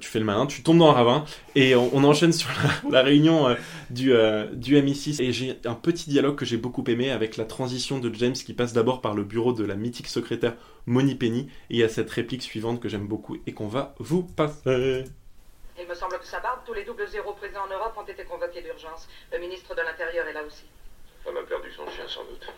Tu 0.00 0.08
fais 0.08 0.18
le 0.18 0.24
malin, 0.24 0.46
tu 0.46 0.62
tombes 0.62 0.78
dans 0.78 0.88
un 0.88 0.92
ravin 0.94 1.26
et 1.54 1.74
on, 1.74 1.94
on 1.94 2.04
enchaîne 2.04 2.32
sur 2.32 2.48
la, 2.84 2.90
la 2.90 3.02
réunion 3.02 3.54
du, 3.90 4.14
du 4.54 4.76
MI6 4.76 5.20
et 5.22 5.30
j'ai 5.30 5.58
un 5.66 5.74
petit 5.74 6.08
dialogue 6.08 6.36
que 6.36 6.46
j'ai 6.46 6.56
beaucoup 6.56 6.82
aimé 6.86 7.10
avec 7.10 7.36
la 7.36 7.44
transition 7.44 7.98
de 7.98 8.10
James 8.14 8.32
qui 8.32 8.54
passe 8.54 8.72
d'abord 8.72 9.02
par 9.02 9.12
le 9.12 9.24
bureau 9.24 9.52
de 9.52 9.62
la 9.62 9.74
mythique 9.74 10.06
secrétaire 10.06 10.56
Moni 10.86 11.16
Penny 11.16 11.40
et 11.40 11.74
il 11.74 11.76
y 11.76 11.82
a 11.82 11.90
cette 11.90 12.08
réplique 12.08 12.40
suivante 12.40 12.80
que 12.80 12.88
j'aime 12.88 13.06
beaucoup 13.06 13.36
et 13.46 13.52
qu'on 13.52 13.68
va 13.68 13.94
vous 13.98 14.22
passer. 14.22 15.04
Il 15.78 15.88
me 15.88 15.94
semble 15.94 16.18
que 16.18 16.26
ça 16.26 16.40
barbe, 16.40 16.60
tous 16.64 16.72
les 16.72 16.84
doubles 16.84 17.06
zéros 17.08 17.32
présents 17.32 17.64
en 17.66 17.72
Europe 17.72 17.94
ont 17.96 18.06
été 18.06 18.24
convoqués 18.24 18.62
d'urgence. 18.62 19.08
Le 19.32 19.38
ministre 19.38 19.74
de 19.74 19.82
l'Intérieur 19.82 20.26
est 20.26 20.32
là 20.32 20.42
aussi. 20.44 20.64
Femme 21.24 21.36
a 21.36 21.42
perdu 21.42 21.70
son 21.72 21.86
chien 21.90 22.06
sans 22.06 22.24
doute. 22.24 22.52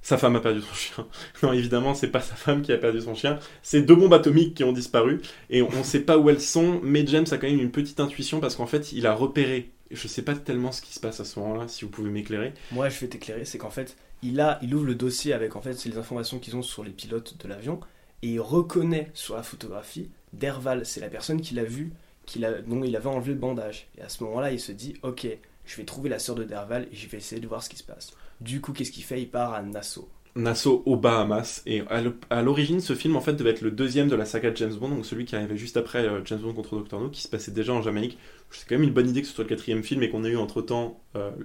Sa 0.00 0.18
femme 0.18 0.36
a 0.36 0.40
perdu 0.40 0.62
son 0.62 0.74
chien. 0.74 1.06
Non, 1.42 1.52
évidemment, 1.52 1.94
c'est 1.94 2.08
pas 2.08 2.20
sa 2.20 2.34
femme 2.34 2.62
qui 2.62 2.72
a 2.72 2.78
perdu 2.78 3.00
son 3.00 3.14
chien. 3.14 3.38
C'est 3.62 3.82
deux 3.82 3.96
bombes 3.96 4.14
atomiques 4.14 4.54
qui 4.54 4.64
ont 4.64 4.72
disparu. 4.72 5.20
Et 5.50 5.62
on 5.62 5.82
sait 5.82 6.00
pas 6.00 6.16
où 6.16 6.30
elles 6.30 6.40
sont, 6.40 6.80
mais 6.82 7.06
James 7.06 7.26
a 7.30 7.38
quand 7.38 7.46
même 7.46 7.60
une 7.60 7.70
petite 7.70 8.00
intuition 8.00 8.40
parce 8.40 8.56
qu'en 8.56 8.66
fait, 8.66 8.92
il 8.92 9.06
a 9.06 9.14
repéré. 9.14 9.70
Je 9.90 10.08
sais 10.08 10.22
pas 10.22 10.34
tellement 10.34 10.72
ce 10.72 10.80
qui 10.80 10.92
se 10.92 11.00
passe 11.00 11.20
à 11.20 11.24
ce 11.24 11.38
moment-là, 11.40 11.68
si 11.68 11.84
vous 11.84 11.90
pouvez 11.90 12.10
m'éclairer. 12.10 12.54
Moi, 12.70 12.88
je 12.88 12.98
vais 13.00 13.08
t'éclairer, 13.08 13.44
c'est 13.44 13.58
qu'en 13.58 13.70
fait, 13.70 13.96
il, 14.22 14.40
a, 14.40 14.58
il 14.62 14.74
ouvre 14.74 14.86
le 14.86 14.94
dossier 14.94 15.32
avec 15.32 15.56
en 15.56 15.60
fait 15.60 15.84
les 15.84 15.98
informations 15.98 16.38
qu'ils 16.38 16.56
ont 16.56 16.62
sur 16.62 16.82
les 16.82 16.90
pilotes 16.90 17.36
de 17.38 17.48
l'avion 17.48 17.80
et 18.22 18.28
il 18.28 18.40
reconnaît 18.40 19.10
sur 19.12 19.36
la 19.36 19.42
photographie 19.42 20.10
Derval, 20.38 20.84
c'est 20.86 21.00
la 21.00 21.08
personne 21.08 21.40
qu'il 21.40 21.58
a 21.58 21.64
vue, 21.64 21.92
qu'il 22.26 22.44
a, 22.44 22.60
dont 22.62 22.82
il 22.84 22.94
avait 22.96 23.08
enlevé 23.08 23.32
le 23.32 23.38
bandage. 23.38 23.88
Et 23.98 24.02
à 24.02 24.08
ce 24.08 24.22
moment-là, 24.24 24.52
il 24.52 24.60
se 24.60 24.72
dit 24.72 24.94
Ok, 25.02 25.26
je 25.64 25.76
vais 25.76 25.84
trouver 25.84 26.08
la 26.10 26.18
sœur 26.18 26.34
de 26.36 26.44
Derval 26.44 26.86
et 26.92 26.96
je 26.96 27.08
vais 27.08 27.18
essayer 27.18 27.40
de 27.40 27.46
voir 27.48 27.62
ce 27.62 27.68
qui 27.68 27.76
se 27.76 27.84
passe. 27.84 28.12
Du 28.40 28.60
coup, 28.60 28.72
qu'est-ce 28.72 28.90
qu'il 28.90 29.04
fait? 29.04 29.20
Il 29.22 29.28
part 29.30 29.54
à 29.54 29.62
Nassau. 29.62 30.08
Nassau 30.36 30.82
aux 30.84 30.96
Bahamas. 30.96 31.62
Et 31.64 31.82
à 31.88 32.00
l'o- 32.02 32.14
à 32.28 32.42
l'origine, 32.42 32.80
ce 32.80 32.94
film 32.94 33.14
en 33.16 33.20
fait 33.20 33.34
devait 33.34 33.50
être 33.50 33.60
le 33.60 33.70
deuxième 33.70 34.08
de 34.08 34.16
la 34.16 34.24
saga 34.24 34.50
de 34.50 34.56
James 34.56 34.74
Bond, 34.74 34.88
donc 34.88 35.06
celui 35.06 35.24
qui 35.26 35.36
arrivait 35.36 35.56
juste 35.56 35.76
après 35.76 36.04
euh, 36.04 36.24
James 36.24 36.40
Bond 36.40 36.54
contre 36.54 36.76
Dr. 36.76 36.98
No, 36.98 37.08
qui 37.08 37.22
se 37.22 37.28
passait 37.28 37.52
déjà 37.52 37.72
en 37.72 37.82
Jamaïque. 37.82 38.18
C'est 38.50 38.68
quand 38.68 38.74
même 38.74 38.82
une 38.82 38.92
bonne 38.92 39.08
idée 39.08 39.22
que 39.22 39.28
ce 39.28 39.32
soit 39.34 39.44
le 39.44 39.48
quatrième 39.48 39.82
film 39.84 40.02
et 40.02 40.10
qu'on 40.10 40.24
ait 40.24 40.30
eu 40.30 40.36
entre 40.36 40.60
temps 40.62 41.00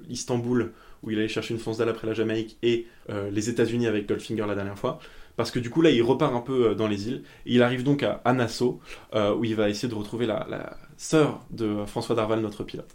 Istanbul, 0.09 0.71
où 1.03 1.11
il 1.11 1.17
allait 1.19 1.27
chercher 1.27 1.53
une 1.53 1.59
fonce 1.59 1.77
dalle 1.77 1.89
après 1.89 2.07
la 2.07 2.13
Jamaïque, 2.13 2.57
et 2.63 2.87
euh, 3.09 3.29
les 3.31 3.49
États-Unis 3.49 3.87
avec 3.87 4.07
Goldfinger 4.07 4.45
la 4.47 4.55
dernière 4.55 4.77
fois. 4.77 4.99
Parce 5.39 5.51
que 5.51 5.59
du 5.59 5.69
coup, 5.69 5.81
là, 5.81 5.89
il 5.89 6.03
repart 6.03 6.33
un 6.35 6.41
peu 6.41 6.71
euh, 6.71 6.75
dans 6.75 6.89
les 6.89 7.07
îles. 7.07 7.23
Et 7.45 7.53
il 7.53 7.63
arrive 7.63 7.83
donc 7.83 8.03
à, 8.03 8.19
à 8.25 8.33
Nassau, 8.33 8.81
euh, 9.13 9.33
où 9.33 9.45
il 9.45 9.55
va 9.55 9.69
essayer 9.69 9.87
de 9.87 9.95
retrouver 9.95 10.25
la, 10.25 10.45
la 10.49 10.75
sœur 10.97 11.39
de 11.49 11.85
François 11.85 12.13
Darval, 12.13 12.41
notre 12.41 12.65
pilote. 12.65 12.93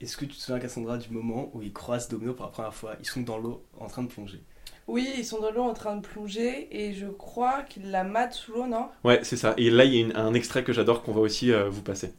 Est-ce 0.00 0.16
que 0.16 0.24
tu 0.24 0.34
te 0.34 0.40
souviens, 0.40 0.58
Cassandra, 0.58 0.96
du 0.96 1.10
moment 1.10 1.50
où 1.52 1.60
ils 1.60 1.74
croisent 1.74 2.08
Domino 2.08 2.32
pour 2.32 2.46
la 2.46 2.50
première 2.52 2.72
fois? 2.72 2.96
Ils 3.00 3.04
sont 3.06 3.20
dans 3.20 3.36
l'eau 3.36 3.66
en 3.78 3.86
train 3.88 4.02
de 4.02 4.08
plonger. 4.08 4.40
Oui, 4.86 5.12
ils 5.18 5.26
sont 5.26 5.42
dans 5.42 5.50
l'eau 5.50 5.60
en 5.64 5.74
train 5.74 5.96
de 5.96 6.00
plonger 6.00 6.74
et 6.74 6.94
je 6.94 7.04
crois 7.06 7.60
qu'ils 7.64 7.90
la 7.90 8.02
matent 8.02 8.32
sous 8.32 8.54
l'eau, 8.54 8.66
non? 8.66 8.88
Ouais, 9.04 9.22
c'est 9.22 9.36
ça. 9.36 9.52
Et 9.58 9.68
là, 9.68 9.84
il 9.84 9.94
y 9.94 9.98
a 9.98 10.00
une- 10.06 10.16
un 10.16 10.32
extrait 10.32 10.64
que 10.64 10.72
j'adore 10.72 11.02
qu'on 11.02 11.12
va 11.12 11.20
aussi 11.20 11.52
euh, 11.52 11.68
vous 11.68 11.82
passer. 11.82 12.14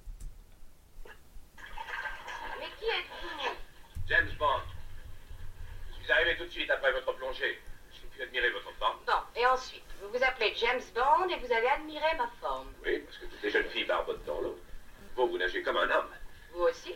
Mais 2.59 2.67
qui 2.79 2.85
êtes-vous? 2.85 3.49
James 4.09 4.29
Bond. 4.37 4.61
Je 5.97 6.03
suis 6.03 6.13
arrivé 6.13 6.37
tout 6.37 6.45
de 6.45 6.51
suite 6.51 6.69
après 6.69 6.91
votre 6.91 7.15
plongée. 7.15 7.57
J'ai 7.91 8.07
pu 8.15 8.21
admirer 8.21 8.51
votre 8.51 8.71
forme. 8.77 8.94
Et 9.37 9.45
ensuite, 9.45 9.83
vous 10.01 10.17
vous 10.17 10.23
appelez 10.23 10.53
James 10.59 10.81
Bond 10.93 11.27
et 11.29 11.39
vous 11.45 11.53
allez 11.53 11.67
admirer 11.67 12.15
ma 12.17 12.29
forme. 12.41 12.67
Oui, 12.85 12.99
parce 13.05 13.17
que 13.17 13.25
toutes 13.25 13.43
les 13.43 13.49
jeunes 13.49 13.65
filles 13.65 13.85
barbotent 13.85 14.25
dans 14.25 14.39
l'eau. 14.41 14.57
Vous, 15.17 15.27
vous 15.27 15.37
nagez 15.37 15.61
comme 15.61 15.77
un 15.77 15.83
homme. 15.89 16.09
Vous 16.53 16.63
aussi 16.63 16.93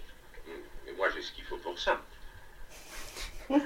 Mais 0.85 0.93
moi, 0.97 1.07
j'ai 1.13 1.21
ce 1.21 1.31
qu'il 1.33 1.43
faut 1.43 1.57
pour 1.57 1.77
ça. 1.77 1.99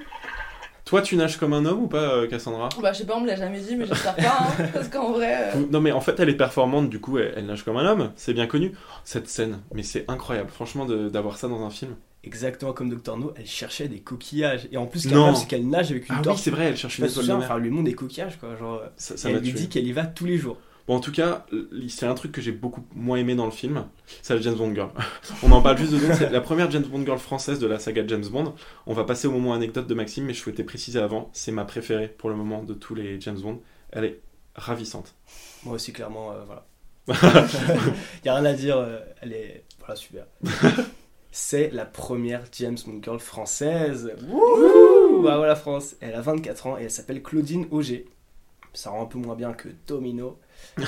Toi, 0.86 1.02
tu 1.02 1.16
nages 1.16 1.38
comme 1.38 1.54
un 1.54 1.66
homme 1.66 1.84
ou 1.84 1.88
pas, 1.88 1.98
euh, 2.16 2.28
Cassandra? 2.28 2.70
Bah, 2.82 2.92
je 2.94 3.00
sais 3.00 3.06
pas, 3.06 3.16
on 3.16 3.22
me 3.22 3.28
l'a 3.28 3.36
jamais 3.38 3.60
dit, 3.60 3.76
mais 3.76 3.86
j'espère 3.86 4.16
pas, 4.16 4.38
hein, 4.42 4.68
parce 4.74 4.90
qu'en 4.90 5.14
vrai. 5.14 5.52
euh, 5.56 5.66
Non, 5.72 5.80
mais 5.80 5.92
en 5.92 6.02
fait, 6.02 6.20
elle 6.20 6.30
est 6.30 6.36
performante, 6.36 6.90
du 6.90 7.00
coup, 7.00 7.18
elle, 7.18 7.34
elle 7.38 7.46
nage 7.46 7.64
comme 7.64 7.78
un 7.78 7.86
homme, 7.86 8.12
c'est 8.16 8.34
bien 8.34 8.48
connu. 8.48 8.74
Cette 9.06 9.28
scène, 9.30 9.62
mais 9.74 9.82
c'est 9.82 10.04
incroyable, 10.10 10.50
franchement, 10.52 10.86
d'avoir 10.86 11.38
ça 11.38 11.48
dans 11.48 11.64
un 11.66 11.70
film. 11.70 11.96
Exactement 12.24 12.72
comme 12.74 12.90
Dr. 12.90 13.18
No, 13.18 13.34
elle 13.36 13.46
cherchait 13.46 13.88
des 13.90 14.00
coquillages. 14.00 14.68
Et 14.72 14.78
en 14.78 14.86
plus, 14.86 15.06
Non. 15.12 15.36
c'est 15.36 15.48
qu'elle 15.48 15.68
nage 15.68 15.92
avec 15.92 16.08
une 16.08 16.16
Ah 16.16 16.22
oui, 16.26 16.34
c'est 16.38 16.52
vrai, 16.52 16.66
elle 16.66 16.78
cherche 16.78 16.98
une 17.00 17.06
étoile 17.06 17.26
de 17.28 17.34
mer. 17.34 17.42
enfin, 17.44 17.58
lui 17.60 17.70
montre 17.70 17.86
des 17.86 17.96
coquillages, 17.96 18.38
quoi. 18.40 18.56
Genre, 18.58 18.82
Ça, 18.96 19.18
ça 19.18 19.30
elle 19.30 19.40
lui 19.40 19.50
tué. 19.52 19.60
dit 19.60 19.70
qu'elle 19.70 19.86
y 19.88 19.92
va 19.92 20.06
tous 20.06 20.26
les 20.26 20.38
jours. 20.38 20.58
Bon, 20.88 20.96
en 20.96 21.00
tout 21.00 21.12
cas, 21.14 21.46
c'est 21.88 22.06
un 22.06 22.14
truc 22.14 22.32
que 22.34 22.42
j'ai 22.42 22.52
beaucoup 22.52 22.86
moins 22.94 23.18
aimé 23.18 23.36
dans 23.36 23.46
le 23.46 23.52
film, 23.52 23.86
c'est 24.22 24.36
la 24.36 24.42
James 24.42 24.56
Bond 24.56 24.74
Girl. 24.74 24.90
On 25.44 25.52
en 25.54 25.62
parle 25.62 25.78
juste 25.78 25.94
de 25.94 26.00
c'est 26.14 26.30
la 26.30 26.42
première 26.42 26.70
James 26.72 26.84
Bond 26.84 27.06
Girl 27.06 27.20
française 27.20 27.60
de 27.60 27.68
la 27.68 27.80
saga 27.80 28.04
James 28.06 28.26
Bond. 28.30 28.54
On 28.86 28.94
va 28.94 29.06
passer 29.06 29.28
au 29.28 29.32
moment 29.32 29.54
anecdote 29.54 29.88
de 29.88 29.94
Maxime, 29.94 30.26
mais 30.26 30.34
je 30.34 30.40
souhaitais 30.42 30.64
préciser 30.66 31.00
avant, 31.00 31.30
c'est 31.34 31.54
ma 31.54 31.64
préférée 31.64 32.10
pour 32.10 32.30
le 32.30 32.36
moment 32.36 32.64
de 32.64 32.74
tous 32.74 32.96
les 32.96 33.20
James 33.22 33.40
Bond. 33.40 33.62
Elle 33.92 34.04
est 34.06 34.20
ravissante. 34.56 35.14
Moi 35.64 35.76
aussi, 35.76 35.94
clairement, 35.94 36.32
euh, 36.34 36.44
voilà. 36.46 36.66
Il 37.08 38.26
y 38.26 38.30
a 38.30 38.36
rien 38.36 38.46
à 38.46 38.54
dire, 38.54 38.78
euh, 38.78 39.00
elle 39.22 39.32
est. 39.34 39.64
Voilà, 39.80 39.96
super. 39.96 40.26
C'est 41.36 41.72
la 41.72 41.86
première 41.86 42.44
James 42.52 42.78
Bond 42.86 43.00
Girl 43.02 43.20
française. 43.20 44.14
Wouhou 44.28 45.24
Bravo 45.24 45.46
la 45.46 45.56
France. 45.56 45.96
Elle 46.00 46.14
a 46.14 46.22
24 46.22 46.68
ans 46.68 46.78
et 46.78 46.84
elle 46.84 46.92
s'appelle 46.92 47.24
Claudine 47.24 47.66
Auger. 47.72 48.06
Ça 48.72 48.92
rend 48.92 49.02
un 49.02 49.06
peu 49.08 49.18
moins 49.18 49.36
bien 49.36 49.54
que 49.54 49.70
Domino. 49.88 50.40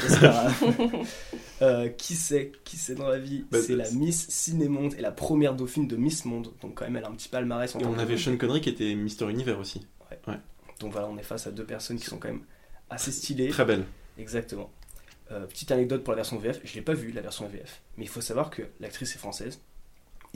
Euh, 1.62 1.88
qui 1.88 2.16
c'est 2.16 2.52
Qui 2.66 2.76
c'est 2.76 2.96
dans 2.96 3.08
la 3.08 3.18
vie? 3.18 3.46
Bah, 3.50 3.60
C'est 3.62 3.78
la 3.78 3.90
Miss 3.92 4.28
Cinémonde 4.28 4.94
et 4.96 5.02
la 5.02 5.12
première 5.12 5.56
dauphine 5.56 5.88
de 5.88 5.96
Miss 5.96 6.26
Monde. 6.26 6.52
Donc, 6.62 6.76
quand 6.76 6.84
même, 6.84 6.98
elle 6.98 7.06
a 7.06 7.08
un 7.08 7.14
petit 7.14 7.30
palmarès 7.30 7.74
en 7.76 7.80
Et 7.80 7.86
on 7.86 7.98
avait 7.98 8.18
Sean 8.18 8.36
Connery 8.36 8.60
qui 8.60 8.70
était 8.70 8.94
Mister 8.94 9.30
Univers 9.30 9.58
aussi. 9.58 9.88
Donc 10.82 10.92
voilà, 10.92 11.08
on 11.08 11.18
est 11.18 11.24
face 11.24 11.48
à 11.48 11.52
deux 11.52 11.64
personnes 11.64 11.98
qui 11.98 12.06
sont 12.06 12.18
quand 12.18 12.28
même 12.28 12.44
assez 12.90 13.12
stylées. 13.12 13.48
Très 13.48 13.64
belle. 13.64 13.86
Exactement. 14.18 14.70
Euh, 15.32 15.46
petite 15.48 15.72
anecdote 15.72 16.04
pour 16.04 16.12
la 16.12 16.18
version 16.18 16.38
VF, 16.38 16.60
je 16.66 16.76
l'ai 16.76 16.82
pas 16.82 16.94
vue 16.94 17.12
la 17.12 17.22
version 17.22 17.48
VF, 17.48 17.82
mais 17.98 18.04
il 18.04 18.10
faut 18.10 18.22
savoir 18.22 18.50
que 18.50 18.64
l'actrice 18.80 19.16
est 19.16 19.20
française 19.20 19.60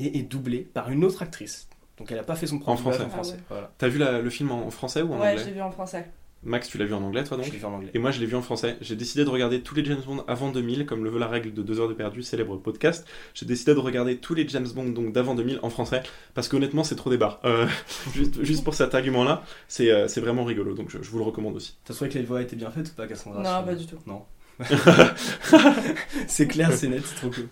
et 0.06 0.18
est 0.20 0.24
doublée 0.24 0.60
par 0.74 0.90
une 0.92 1.04
autre 1.04 1.22
actrice. 1.22 1.68
Donc 1.98 2.12
elle 2.12 2.20
a 2.20 2.24
pas 2.24 2.36
fait 2.36 2.48
son 2.48 2.60
propre 2.60 2.74
En 2.74 2.78
français. 2.78 3.04
en 3.04 3.10
français. 3.10 3.34
Ah 3.36 3.38
ouais. 3.38 3.46
Voilà. 3.50 3.72
T'as 3.78 3.88
vu 3.90 3.98
la- 4.00 4.22
le 4.22 4.30
film 4.30 4.52
en, 4.52 4.66
en 4.66 4.70
français 4.72 5.02
ou 5.02 5.14
en 5.14 5.20
Ouais, 5.20 5.32
anglais 5.32 5.44
j'ai 5.46 5.52
vu 5.52 5.62
en 5.62 5.72
français. 5.72 6.10
Max, 6.42 6.70
tu 6.70 6.78
l'as 6.78 6.86
vu 6.86 6.94
en 6.94 7.04
anglais, 7.04 7.26
toi 7.26 7.36
donc 7.36 7.48
Je 7.48 7.52
l'ai 7.52 7.58
vu 7.58 7.66
en 7.66 7.74
anglais. 7.74 7.92
Et 7.94 8.00
moi, 8.00 8.12
je 8.12 8.22
l'ai 8.22 8.26
vu 8.26 8.38
en 8.38 8.42
français. 8.42 8.78
J'ai 8.80 8.96
décidé 8.96 9.26
de 9.26 9.30
regarder 9.30 9.60
tous 9.60 9.76
les 9.76 9.84
James 9.84 10.00
Bond 10.06 10.24
avant 10.26 10.52
2000, 10.54 10.86
comme 10.86 11.04
le 11.04 11.10
veut 11.10 11.20
la 11.20 11.28
règle 11.28 11.54
de 11.54 11.62
2 11.62 11.82
heures 11.82 11.90
de 11.90 11.94
perdu, 11.94 12.24
célèbre 12.24 12.56
podcast. 12.56 13.06
J'ai 13.34 13.46
décidé 13.46 13.74
de 13.74 13.80
regarder 13.80 14.20
tous 14.20 14.36
les 14.36 14.48
James 14.48 14.66
Bond 14.74 14.86
donc 14.92 15.12
d'avant 15.12 15.36
2000 15.36 15.60
en 15.64 15.70
français, 15.70 16.02
parce 16.36 16.48
qu'honnêtement, 16.48 16.86
c'est 16.86 16.96
trop 16.96 17.10
des 17.10 17.18
barres. 17.18 17.42
Euh, 17.44 17.68
juste, 18.14 18.42
juste 18.42 18.64
pour 18.64 18.74
cet 18.74 18.96
argument-là, 18.96 19.44
c'est 19.68 19.92
euh, 19.92 20.08
c'est 20.08 20.22
vraiment 20.22 20.46
rigolo, 20.46 20.76
donc 20.76 20.90
je, 20.92 21.00
je 21.04 21.10
vous 21.10 21.18
le 21.18 21.26
recommande 21.26 21.58
aussi. 21.58 21.76
T'as 21.84 21.94
trouvé 21.94 22.10
que 22.10 22.18
les 22.18 22.24
voix 22.24 22.42
étaient 22.42 22.56
bien 22.56 22.72
faites 22.72 22.88
ou 22.92 22.94
pas, 22.94 23.06
Cassandra 23.06 23.44
Non, 23.44 23.66
pas 23.68 23.76
du 23.76 23.86
tout. 23.86 23.98
Non. 24.08 24.22
c'est 26.28 26.48
clair, 26.48 26.72
c'est 26.74 26.88
net, 26.88 27.02
c'est 27.06 27.16
trop 27.16 27.30
cool. 27.30 27.48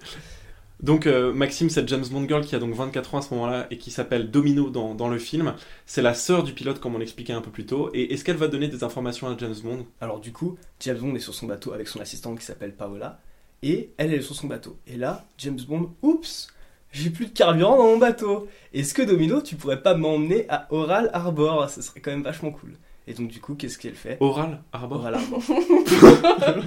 Donc 0.82 1.08
euh, 1.08 1.34
Maxime, 1.34 1.70
cette 1.70 1.88
James 1.88 2.06
Bond 2.10 2.28
girl 2.28 2.46
qui 2.46 2.56
a 2.56 2.60
donc 2.60 2.74
24 2.74 3.16
ans 3.16 3.18
à 3.18 3.22
ce 3.22 3.34
moment-là 3.34 3.68
et 3.72 3.78
qui 3.78 3.90
s'appelle 3.90 4.30
Domino 4.30 4.70
dans, 4.70 4.94
dans 4.94 5.08
le 5.08 5.18
film, 5.18 5.56
c'est 5.86 6.04
la 6.04 6.14
sœur 6.14 6.44
du 6.44 6.54
pilote 6.54 6.80
comme 6.80 6.96
on 6.96 7.00
l'expliquait 7.00 7.34
un 7.34 7.42
peu 7.42 7.50
plus 7.50 7.66
tôt. 7.66 7.90
Et 7.94 8.14
est-ce 8.14 8.24
qu'elle 8.24 8.38
va 8.38 8.48
donner 8.48 8.68
des 8.68 8.84
informations 8.84 9.28
à 9.28 9.36
James 9.38 9.56
Bond? 9.64 9.86
Alors 10.02 10.20
du 10.20 10.32
coup, 10.32 10.58
James 10.82 10.98
Bond 10.98 11.16
est 11.16 11.20
sur 11.20 11.34
son 11.34 11.48
bateau 11.48 11.74
avec 11.74 11.88
son 11.88 12.00
assistante 12.00 12.38
qui 12.40 12.46
s'appelle 12.46 12.76
Paola, 12.76 13.20
et 13.64 13.90
elle, 13.98 14.14
est 14.14 14.22
sur 14.22 14.36
son 14.36 14.46
bateau. 14.46 14.78
Et 14.86 14.98
là, 14.98 15.26
James 15.40 15.60
Bond, 15.68 15.94
oups, 16.04 16.48
j'ai 16.92 17.10
plus 17.10 17.26
de 17.26 17.32
carburant 17.32 17.78
dans 17.78 17.86
mon 17.86 17.98
bateau. 17.98 18.48
Est-ce 18.72 18.94
que 18.94 19.02
Domino, 19.02 19.42
tu 19.42 19.56
pourrais 19.56 19.82
pas 19.82 19.96
m'emmener 19.96 20.46
à 20.48 20.68
Oral 20.70 21.10
Harbor 21.14 21.68
Ce 21.70 21.82
serait 21.82 22.02
quand 22.02 22.12
même 22.12 22.24
vachement 22.24 22.52
cool. 22.52 22.74
Et 23.08 23.16
donc 23.16 23.30
du 23.30 23.40
coup, 23.40 23.56
qu'est-ce 23.56 23.80
qu'elle 23.80 23.96
fait? 23.96 24.18
Oral 24.20 24.62
Harbor 24.72 25.00
Oral 25.00 25.16
Harbor. 25.16 25.42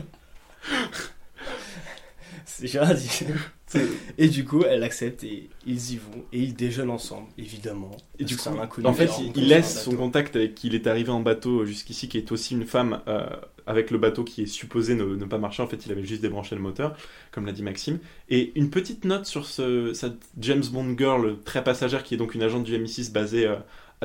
C'est 2.44 2.66
dit. 2.66 3.24
Et 4.18 4.28
du 4.28 4.44
coup, 4.44 4.62
elle 4.64 4.82
accepte 4.82 5.24
et 5.24 5.48
ils 5.66 5.92
y 5.92 5.96
vont 5.96 6.24
et 6.32 6.40
ils 6.40 6.54
déjeunent 6.54 6.90
ensemble, 6.90 7.28
évidemment. 7.38 7.96
Et 8.18 8.24
du 8.24 8.36
coup, 8.36 8.48
un 8.48 8.58
inconnu 8.58 8.86
en 8.86 8.92
fait, 8.92 9.10
il, 9.34 9.48
laisse 9.48 9.84
son 9.84 9.94
contact 9.96 10.36
avec 10.36 10.54
qui 10.54 10.68
il 10.68 10.74
est 10.74 10.86
arrivé 10.86 11.10
en 11.10 11.20
bateau 11.20 11.64
jusqu'ici, 11.64 12.08
qui 12.08 12.18
est 12.18 12.32
aussi 12.32 12.54
une 12.54 12.66
femme 12.66 13.00
euh, 13.08 13.26
avec 13.66 13.90
le 13.90 13.98
bateau 13.98 14.24
qui 14.24 14.42
est 14.42 14.46
supposé 14.46 14.94
ne, 14.94 15.04
ne 15.04 15.24
pas 15.24 15.38
marcher. 15.38 15.62
En 15.62 15.68
fait, 15.68 15.86
il 15.86 15.92
avait 15.92 16.04
juste 16.04 16.22
débranché 16.22 16.56
le 16.56 16.60
moteur, 16.60 16.96
comme 17.30 17.46
l'a 17.46 17.52
dit 17.52 17.62
Maxime. 17.62 17.98
Et 18.28 18.52
une 18.56 18.70
petite 18.70 19.04
note 19.04 19.26
sur 19.26 19.46
ce, 19.46 19.92
cette 19.94 20.18
James 20.38 20.64
Bond 20.72 20.96
girl 20.98 21.38
très 21.44 21.62
passagère, 21.62 22.02
qui 22.02 22.14
est 22.14 22.18
donc 22.18 22.34
une 22.34 22.42
agente 22.42 22.64
du 22.64 22.76
MI6 22.76 23.12
basée 23.12 23.46
euh, 23.46 23.56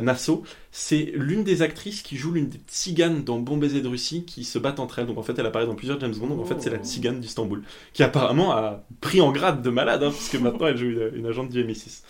Nassau. 0.02 0.44
C'est 0.72 1.12
l'une 1.16 1.44
des 1.44 1.62
actrices 1.62 2.02
qui 2.02 2.18
joue 2.18 2.32
l'une 2.32 2.50
des 2.50 2.60
tziganes 2.68 3.24
dans 3.24 3.40
Bon 3.40 3.58
baiser 3.58 3.82
de 3.82 3.88
Russie 3.88 4.24
qui 4.26 4.44
se 4.44 4.60
battent 4.60 4.80
entre 4.80 5.00
elles. 5.00 5.08
Donc 5.08 5.18
en 5.18 5.24
fait, 5.24 5.38
elle 5.40 5.46
apparaît 5.46 5.66
dans 5.66 5.76
plusieurs 5.76 6.00
James 6.00 6.16
Bond. 6.16 6.28
Donc 6.28 6.42
en 6.42 6.46
fait, 6.46 6.62
c'est 6.62 6.70
la 6.70 6.80
Oh. 6.80 6.84
tzigane 6.84 7.20
d'Istanbul, 7.20 7.64
qui 7.94 8.04
apparemment 8.04 8.52
a 8.52 8.84
pris 9.02 9.22
en 9.22 9.32
grade 9.32 9.62
de 9.62 9.70
malade, 9.70 10.04
hein, 10.04 10.12
puisque 10.12 10.36
maintenant 10.36 10.68
elle 10.68 10.78
joue 10.78 10.86
une, 10.90 11.12
une 11.16 11.26
agente 11.26 11.50
du 11.50 11.64
MI6. 11.64 12.02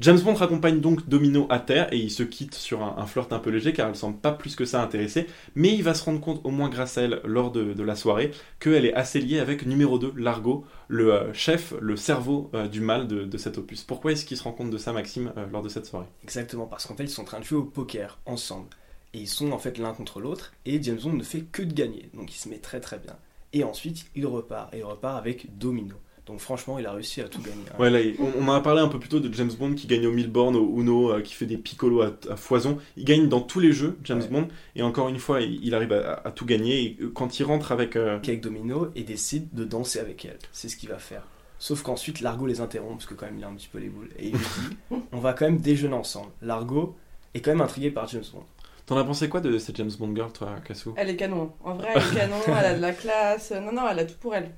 James 0.00 0.18
Bond 0.18 0.32
raccompagne 0.32 0.80
donc 0.80 1.06
Domino 1.10 1.46
à 1.50 1.58
terre 1.58 1.92
et 1.92 1.98
il 1.98 2.10
se 2.10 2.22
quitte 2.22 2.54
sur 2.54 2.82
un, 2.82 3.04
flirt 3.04 3.30
un 3.34 3.38
peu 3.38 3.50
léger 3.50 3.74
car 3.74 3.86
elle 3.86 3.94
semble 3.94 4.16
pas 4.16 4.32
plus 4.32 4.56
que 4.56 4.64
ça 4.64 4.82
intéressée, 4.82 5.26
mais 5.54 5.74
il 5.74 5.82
va 5.82 5.92
se 5.92 6.02
rendre 6.04 6.22
compte, 6.22 6.40
au 6.44 6.50
moins 6.50 6.70
grâce 6.70 6.96
à 6.96 7.02
elle, 7.02 7.20
lors 7.24 7.52
de, 7.52 7.82
la 7.82 7.96
soirée, 7.96 8.30
qu'elle 8.60 8.86
est 8.86 8.94
assez 8.94 9.20
liée 9.20 9.40
avec 9.40 9.66
numéro 9.66 9.98
2, 9.98 10.14
Largo, 10.16 10.64
le 10.88 11.12
euh, 11.12 11.34
chef, 11.34 11.74
le 11.82 11.96
cerveau 11.96 12.50
euh, 12.54 12.66
du 12.66 12.80
mal 12.80 13.08
de, 13.08 13.24
de 13.24 13.36
cet 13.36 13.58
opus. 13.58 13.82
Pourquoi 13.82 14.12
est-ce 14.12 14.24
qu'il 14.24 14.38
se 14.38 14.42
rend 14.42 14.52
compte 14.52 14.70
de 14.70 14.78
ça, 14.78 14.94
Maxime, 14.94 15.34
euh, 15.36 15.44
lors 15.52 15.60
de 15.60 15.68
cette 15.68 15.84
soirée? 15.84 16.06
Exactement, 16.22 16.64
parce 16.64 16.86
qu'en 16.86 16.96
fait, 16.96 17.04
ils 17.04 17.10
sont 17.10 17.22
en 17.22 17.26
train 17.26 17.40
de 17.40 17.44
jouer 17.44 17.58
au 17.58 17.64
poker 17.64 18.18
ensemble. 18.24 18.68
Et 19.12 19.18
ils 19.18 19.28
sont 19.28 19.52
en 19.52 19.58
fait 19.58 19.76
l'un 19.76 19.92
contre 19.92 20.20
l'autre, 20.20 20.54
et 20.64 20.82
James 20.82 20.98
Bond 21.02 21.12
ne 21.12 21.22
fait 21.22 21.42
que 21.42 21.60
de 21.60 21.74
gagner. 21.74 22.08
Donc 22.14 22.34
il 22.34 22.38
se 22.38 22.48
met 22.48 22.58
très 22.58 22.80
très 22.80 22.98
bien. 22.98 23.16
Et 23.52 23.64
ensuite, 23.64 24.06
il 24.14 24.26
repart, 24.26 24.72
et 24.72 24.78
il 24.78 24.84
repart 24.84 25.18
avec 25.18 25.58
Domino. 25.58 25.96
Donc 26.30 26.38
franchement, 26.38 26.78
il 26.78 26.86
a 26.86 26.92
réussi 26.92 27.20
à 27.20 27.24
tout 27.28 27.40
gagner. 27.42 27.64
hein. 27.72 27.76
Ouais, 27.80 27.90
là, 27.90 27.98
on, 28.20 28.44
on 28.44 28.48
en 28.48 28.52
a 28.54 28.60
parlé 28.60 28.80
un 28.80 28.86
peu 28.86 29.00
plus 29.00 29.08
tôt 29.08 29.18
de 29.18 29.34
James 29.34 29.50
Bond 29.58 29.74
qui 29.74 29.88
gagne 29.88 30.06
au 30.06 30.12
Milborn, 30.12 30.54
au 30.54 30.80
Uno, 30.80 31.10
euh, 31.12 31.22
qui 31.22 31.34
fait 31.34 31.44
des 31.46 31.56
picolos 31.56 32.02
à, 32.02 32.12
à 32.30 32.36
foison. 32.36 32.78
Il 32.96 33.04
gagne 33.04 33.28
dans 33.28 33.40
tous 33.40 33.58
les 33.58 33.72
jeux, 33.72 33.98
James 34.04 34.20
Ouais. 34.20 34.28
Bond, 34.28 34.48
et 34.76 34.82
encore 34.82 35.08
une 35.08 35.18
fois, 35.18 35.40
il, 35.40 35.58
il 35.64 35.74
arrive 35.74 35.92
à, 35.92 36.22
à 36.24 36.30
tout 36.30 36.46
gagner. 36.46 36.82
Et 36.84 36.96
euh, 37.00 37.10
quand 37.12 37.40
il 37.40 37.42
rentre 37.42 37.72
avec. 37.72 37.96
euh, 37.96 38.18
avec 38.18 38.40
Domino 38.40 38.90
et 38.94 39.02
décide 39.02 39.48
de 39.52 39.64
danser 39.64 39.98
avec 39.98 40.24
elle. 40.24 40.38
C'est 40.52 40.68
ce 40.68 40.76
qu'il 40.76 40.88
va 40.88 40.98
faire. 40.98 41.22
Sauf 41.58 41.82
qu'ensuite, 41.82 42.20
Largo 42.20 42.46
les 42.46 42.60
interrompt, 42.60 42.98
parce 42.98 43.06
que 43.06 43.14
quand 43.14 43.26
même, 43.26 43.36
il 43.38 43.44
a 43.44 43.48
un 43.48 43.54
petit 43.54 43.68
peu 43.68 43.78
les 43.78 43.88
boules. 43.88 44.08
Et 44.18 44.28
il 44.28 44.32
lui 44.32 44.38
dit 44.38 44.96
On 45.12 45.18
va 45.18 45.32
quand 45.32 45.46
même 45.46 45.58
déjeuner 45.58 45.94
ensemble. 45.94 46.30
Largo 46.42 46.94
est 47.34 47.40
quand 47.40 47.50
même 47.50 47.60
intrigué 47.60 47.90
par 47.90 48.06
James 48.08 48.22
Bond. 48.32 48.44
T'en 48.86 48.96
as 48.96 49.04
pensé 49.04 49.28
quoi 49.28 49.40
de 49.40 49.56
cette 49.58 49.76
James 49.76 49.90
Bond 49.98 50.14
girl, 50.16 50.32
toi, 50.32 50.54
Cassou? 50.66 50.94
Elle 50.96 51.10
est 51.10 51.16
canon. 51.16 51.52
En 51.62 51.74
vrai, 51.74 51.88
elle 51.94 52.02
est 52.02 52.14
canon, 52.16 52.36
elle 52.48 52.64
a 52.64 52.74
de 52.74 52.80
la 52.80 52.92
classe. 52.92 53.52
Non, 53.52 53.72
non, 53.72 53.82
elle 53.90 53.98
a 54.00 54.04
tout 54.04 54.16
pour 54.20 54.34
elle. 54.34 54.50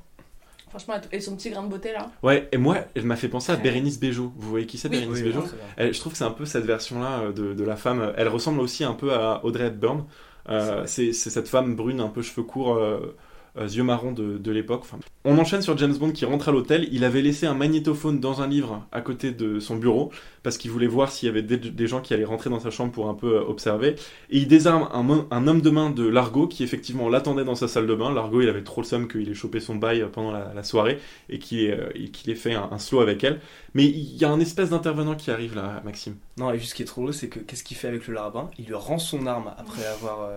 Franchement, 0.72 0.94
et 1.12 1.20
son 1.20 1.36
petit 1.36 1.50
grain 1.50 1.62
de 1.62 1.68
beauté 1.68 1.92
là. 1.92 2.10
Ouais, 2.22 2.48
et 2.50 2.56
moi, 2.56 2.78
elle 2.94 3.04
m'a 3.04 3.16
fait 3.16 3.28
penser 3.28 3.52
à 3.52 3.56
Bérénice 3.56 4.00
Bejo. 4.00 4.32
Vous 4.36 4.48
voyez 4.50 4.64
qui 4.66 4.78
c'est, 4.78 4.88
Oui. 4.88 4.96
Bérénice 5.00 5.18
Oui, 5.18 5.22
Bejo. 5.32 5.44
Elle- 5.76 5.92
Je 5.92 6.00
trouve 6.00 6.12
que 6.12 6.18
c'est 6.18 6.24
un 6.24 6.30
peu 6.30 6.46
cette 6.46 6.64
version-là 6.64 7.20
euh, 7.24 7.32
de, 7.32 7.52
de 7.52 7.64
la 7.64 7.76
femme. 7.76 8.12
Elle 8.16 8.28
ressemble 8.28 8.60
aussi 8.60 8.82
un 8.82 8.94
peu 8.94 9.12
à 9.12 9.44
Audrey 9.44 9.66
Hepburn. 9.66 10.04
Euh, 10.48 10.84
c'est 10.86 11.12
c'est 11.12 11.30
cette 11.30 11.46
femme 11.48 11.76
brune, 11.76 12.00
un 12.00 12.08
peu 12.08 12.22
cheveux 12.22 12.42
courts, 12.42 12.74
euh, 12.76 13.14
euh, 13.58 13.66
yeux 13.66 13.82
marrons 13.82 14.12
de, 14.12 14.38
de 14.38 14.50
l'époque. 14.50 14.84
On 15.24 15.38
enchaîne 15.38 15.62
sur 15.62 15.76
James 15.76 15.94
Bond 15.94 16.12
qui 16.12 16.24
rentre 16.24 16.48
à 16.48 16.52
l'hôtel. 16.52 16.88
Il 16.90 17.04
avait 17.04 17.22
laissé 17.22 17.46
un 17.46 17.54
magnétophone 17.54 18.18
dans 18.18 18.40
un 18.40 18.46
livre 18.46 18.86
à 18.92 19.00
côté 19.02 19.30
de 19.30 19.60
son 19.60 19.76
bureau 19.76 20.10
parce 20.42 20.56
qu'il 20.56 20.70
voulait 20.70 20.86
voir 20.86 21.12
s'il 21.12 21.26
y 21.26 21.30
avait 21.30 21.42
des, 21.42 21.58
des 21.58 21.86
gens 21.86 22.00
qui 22.00 22.14
allaient 22.14 22.24
rentrer 22.24 22.50
dans 22.50 22.60
sa 22.60 22.70
chambre 22.70 22.92
pour 22.92 23.08
un 23.08 23.14
peu 23.14 23.36
euh, 23.36 23.44
observer. 23.44 23.96
Et 24.30 24.38
il 24.38 24.48
désarme 24.48 24.88
un, 24.92 25.26
un 25.30 25.46
homme 25.46 25.60
de 25.60 25.70
main 25.70 25.90
de 25.90 26.06
Largo 26.06 26.46
qui 26.48 26.64
effectivement 26.64 27.08
l'attendait 27.08 27.44
dans 27.44 27.54
sa 27.54 27.68
salle 27.68 27.86
de 27.86 27.94
bain. 27.94 28.12
Largo, 28.12 28.40
il 28.40 28.48
avait 28.48 28.64
trop 28.64 28.80
le 28.80 28.86
seum 28.86 29.06
qu'il 29.06 29.28
ait 29.28 29.34
chopé 29.34 29.60
son 29.60 29.76
bail 29.76 30.06
pendant 30.12 30.32
la, 30.32 30.62
soirée 30.62 30.98
et 31.28 31.38
qu'il 31.38 31.60
ait, 31.60 31.72
euh, 31.72 32.34
fait 32.34 32.54
un, 32.54 32.78
slow 32.78 33.00
avec 33.00 33.22
elle. 33.22 33.40
Mais 33.74 33.84
il 33.84 34.16
y 34.16 34.24
a 34.24 34.30
un 34.30 34.40
espèce 34.40 34.70
d'intervenant 34.70 35.14
qui 35.14 35.30
arrive 35.30 35.54
là, 35.54 35.82
Maxime. 35.84 36.16
Non, 36.38 36.50
et 36.50 36.58
juste 36.58 36.70
ce 36.70 36.74
qui 36.74 36.82
est 36.82 36.86
trop 36.86 37.02
drôle, 37.02 37.14
c'est 37.14 37.28
que 37.28 37.38
qu'est-ce 37.38 37.64
qu'il 37.64 37.76
fait 37.76 37.88
avec 37.88 38.06
le 38.06 38.14
larbin? 38.14 38.50
Il 38.58 38.66
lui 38.66 38.74
rend 38.74 38.98
son 38.98 39.26
arme 39.26 39.52
après 39.58 39.84
avoir, 39.86 40.30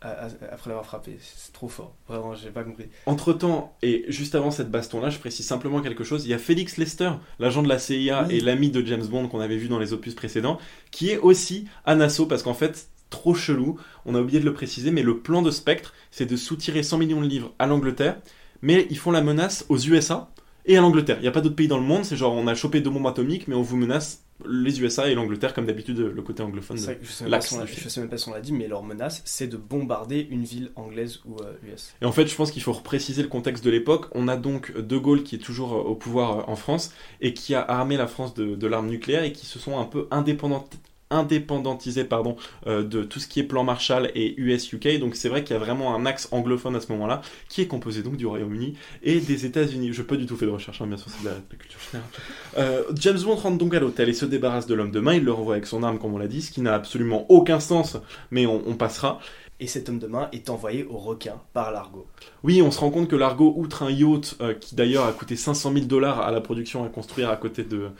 après 0.00 0.70
l'avoir 0.70 0.84
frappé. 0.86 1.18
C'est 1.20 1.52
trop 1.52 1.68
fort. 1.68 1.94
Vraiment, 2.08 2.34
j'ai 2.34 2.50
pas 2.50 2.64
compris. 2.64 2.86
Entre 3.06 3.32
temps, 3.32 3.76
et 3.82 4.04
juste 4.08 4.34
avant 4.34 4.50
cette 4.50 4.70
baston-là, 4.70 5.10
je 5.10 5.18
précise 5.18 5.46
simplement 5.46 5.80
quelque 5.82 6.04
chose. 6.04 6.24
Il 6.24 6.30
y 6.30 6.34
a 6.34 6.38
Félix 6.38 6.76
Lester, 6.78 7.10
l'agent 7.38 7.62
de 7.62 7.68
la 7.68 7.78
CIA 7.78 8.24
Oui. 8.28 8.36
et 8.36 8.40
l'ami 8.40 8.70
de 8.70 8.84
James 8.86 9.06
Bond 9.06 9.28
qu'on 9.28 9.40
avait 9.40 9.56
vu 9.56 9.68
dans 9.68 9.78
les 9.78 9.92
opus 9.92 10.14
précédents, 10.14 10.58
qui 10.90 11.10
est 11.10 11.18
aussi 11.18 11.66
à 11.84 11.94
Nassau 11.94 12.26
parce 12.26 12.42
qu'en 12.42 12.54
fait, 12.54 12.88
trop 13.10 13.34
chelou, 13.34 13.78
on 14.06 14.14
a 14.14 14.20
oublié 14.20 14.40
de 14.40 14.44
le 14.44 14.54
préciser, 14.54 14.90
mais 14.90 15.02
le 15.02 15.18
plan 15.18 15.42
de 15.42 15.50
Spectre, 15.50 15.92
c'est 16.10 16.26
de 16.26 16.36
soutirer 16.36 16.82
100 16.82 16.98
millions 16.98 17.20
de 17.20 17.26
livres 17.26 17.52
à 17.58 17.66
l'Angleterre, 17.66 18.16
mais 18.62 18.86
ils 18.90 18.98
font 18.98 19.10
la 19.10 19.20
menace 19.22 19.66
aux 19.68 19.78
USA 19.78 20.30
et 20.66 20.76
à 20.78 20.80
l'Angleterre. 20.80 21.16
Il 21.18 21.22
n'y 21.22 21.28
a 21.28 21.32
pas 21.32 21.40
d'autres 21.40 21.56
pays 21.56 21.68
dans 21.68 21.78
le 21.78 21.84
monde, 21.84 22.04
c'est 22.04 22.16
genre 22.16 22.34
on 22.34 22.46
a 22.46 22.54
chopé 22.54 22.80
deux 22.80 22.90
bombes 22.90 23.06
atomiques, 23.06 23.48
mais 23.48 23.54
on 23.54 23.62
vous 23.62 23.76
menace 23.76 24.22
les 24.48 24.80
USA 24.80 25.08
et 25.08 25.14
l'Angleterre, 25.14 25.54
comme 25.54 25.66
d'habitude, 25.66 25.98
le 25.98 26.22
côté 26.22 26.42
anglophone. 26.42 26.76
je 27.02 27.10
sais 27.10 27.24
pas 27.24 27.30
si 27.40 27.54
on 27.54 27.58
je 27.82 27.88
sais 27.88 28.00
même 28.00 28.08
pas 28.10 28.16
si 28.18 28.28
on 28.28 28.32
l'a 28.32 28.40
dit, 28.40 28.52
mais 28.52 28.68
leur 28.68 28.82
menace, 28.82 29.22
c'est 29.24 29.46
de 29.46 29.56
bombarder 29.56 30.26
une 30.30 30.44
ville 30.44 30.70
anglaise 30.76 31.20
ou 31.24 31.36
euh, 31.42 31.72
US. 31.72 31.94
Et 32.02 32.04
en 32.04 32.12
fait, 32.12 32.26
je 32.26 32.34
pense 32.34 32.50
qu'il 32.50 32.62
faut 32.62 32.72
repréciser 32.72 33.22
le 33.22 33.28
contexte 33.28 33.64
de 33.64 33.70
l'époque. 33.70 34.06
On 34.12 34.28
a 34.28 34.36
donc 34.36 34.76
De 34.76 34.98
Gaulle 34.98 35.22
qui 35.22 35.34
est 35.36 35.38
toujours 35.38 35.72
euh, 35.74 35.80
au 35.82 35.94
pouvoir 35.94 36.38
euh, 36.38 36.42
en 36.46 36.56
France 36.56 36.92
et 37.20 37.34
qui 37.34 37.54
a 37.54 37.62
armé 37.62 37.96
la 37.96 38.06
France 38.06 38.34
de, 38.34 38.54
de 38.54 38.66
l'arme 38.66 38.88
nucléaire 38.88 39.24
et 39.24 39.32
qui 39.32 39.46
se 39.46 39.58
sont 39.58 39.78
un 39.78 39.84
peu 39.84 40.06
indépendant- 40.10 40.64
indépendantisés 41.10 42.04
pardon, 42.04 42.36
euh, 42.66 42.82
de 42.82 43.02
tout 43.02 43.20
ce 43.20 43.28
qui 43.28 43.40
est 43.40 43.44
plan 43.44 43.64
Marshall 43.64 44.10
et 44.14 44.34
US-UK. 44.40 44.98
Donc 44.98 45.16
c'est 45.16 45.28
vrai 45.28 45.44
qu'il 45.44 45.54
y 45.54 45.56
a 45.56 45.62
vraiment 45.62 45.94
un 45.94 46.06
axe 46.06 46.28
anglophone 46.32 46.76
à 46.76 46.80
ce 46.80 46.90
moment-là 46.92 47.22
qui 47.48 47.62
est 47.62 47.66
composé 47.66 48.02
donc 48.02 48.16
du 48.16 48.26
Royaume-Uni 48.26 48.74
et 49.02 49.20
des 49.20 49.46
États-Unis. 49.46 49.92
Je 49.92 50.02
pas 50.02 50.16
du 50.16 50.26
tout 50.26 50.36
fait 50.36 50.46
de 50.46 50.50
recherche, 50.50 50.80
hein, 50.80 50.86
bien 50.86 50.96
sûr, 50.96 51.08
c'est 51.08 51.24
de 51.24 51.28
la, 51.28 51.36
culture 51.58 51.80
générale. 51.90 52.10
Euh, 52.58 52.82
James 52.94 53.18
Bond 53.22 53.34
rentre 53.34 53.58
donc 53.58 53.74
à 53.74 53.80
l'hôtel 53.80 54.08
et 54.08 54.14
se 54.14 54.24
débarrasse 54.24 54.66
de 54.66 54.74
l'homme 54.74 54.90
de 54.90 55.00
main. 55.00 55.14
Il 55.14 55.24
le 55.24 55.32
renvoie 55.32 55.54
avec 55.54 55.66
son 55.66 55.82
arme, 55.82 55.98
comme 55.98 56.14
on 56.14 56.18
l'a 56.18 56.28
dit, 56.28 56.42
ce 56.42 56.50
qui 56.50 56.60
n'a 56.60 56.74
absolument 56.74 57.26
aucun 57.28 57.60
sens, 57.60 57.96
mais 58.30 58.46
on 58.46 58.74
passera. 58.74 59.20
Et 59.60 59.66
cet 59.66 59.90
homme 59.90 59.98
de 59.98 60.06
main 60.06 60.28
est 60.32 60.48
envoyé 60.48 60.84
au 60.84 60.96
requin 60.96 61.34
par 61.52 61.70
Largo. 61.70 62.06
Oui, 62.42 62.62
on 62.62 62.70
se 62.70 62.80
rend 62.80 62.90
compte 62.90 63.08
que 63.08 63.16
Largo, 63.16 63.52
outre 63.56 63.82
un 63.82 63.90
yacht 63.90 64.36
euh, 64.40 64.54
qui 64.54 64.74
d'ailleurs 64.74 65.04
a 65.04 65.12
coûté 65.12 65.36
500 65.36 65.72
000 65.74 65.84
dollars 65.84 66.20
à 66.20 66.30
la 66.30 66.40
production 66.40 66.82
à 66.82 66.88
construire 66.88 67.28
à 67.28 67.36
côté 67.36 67.64
de, 67.64 67.90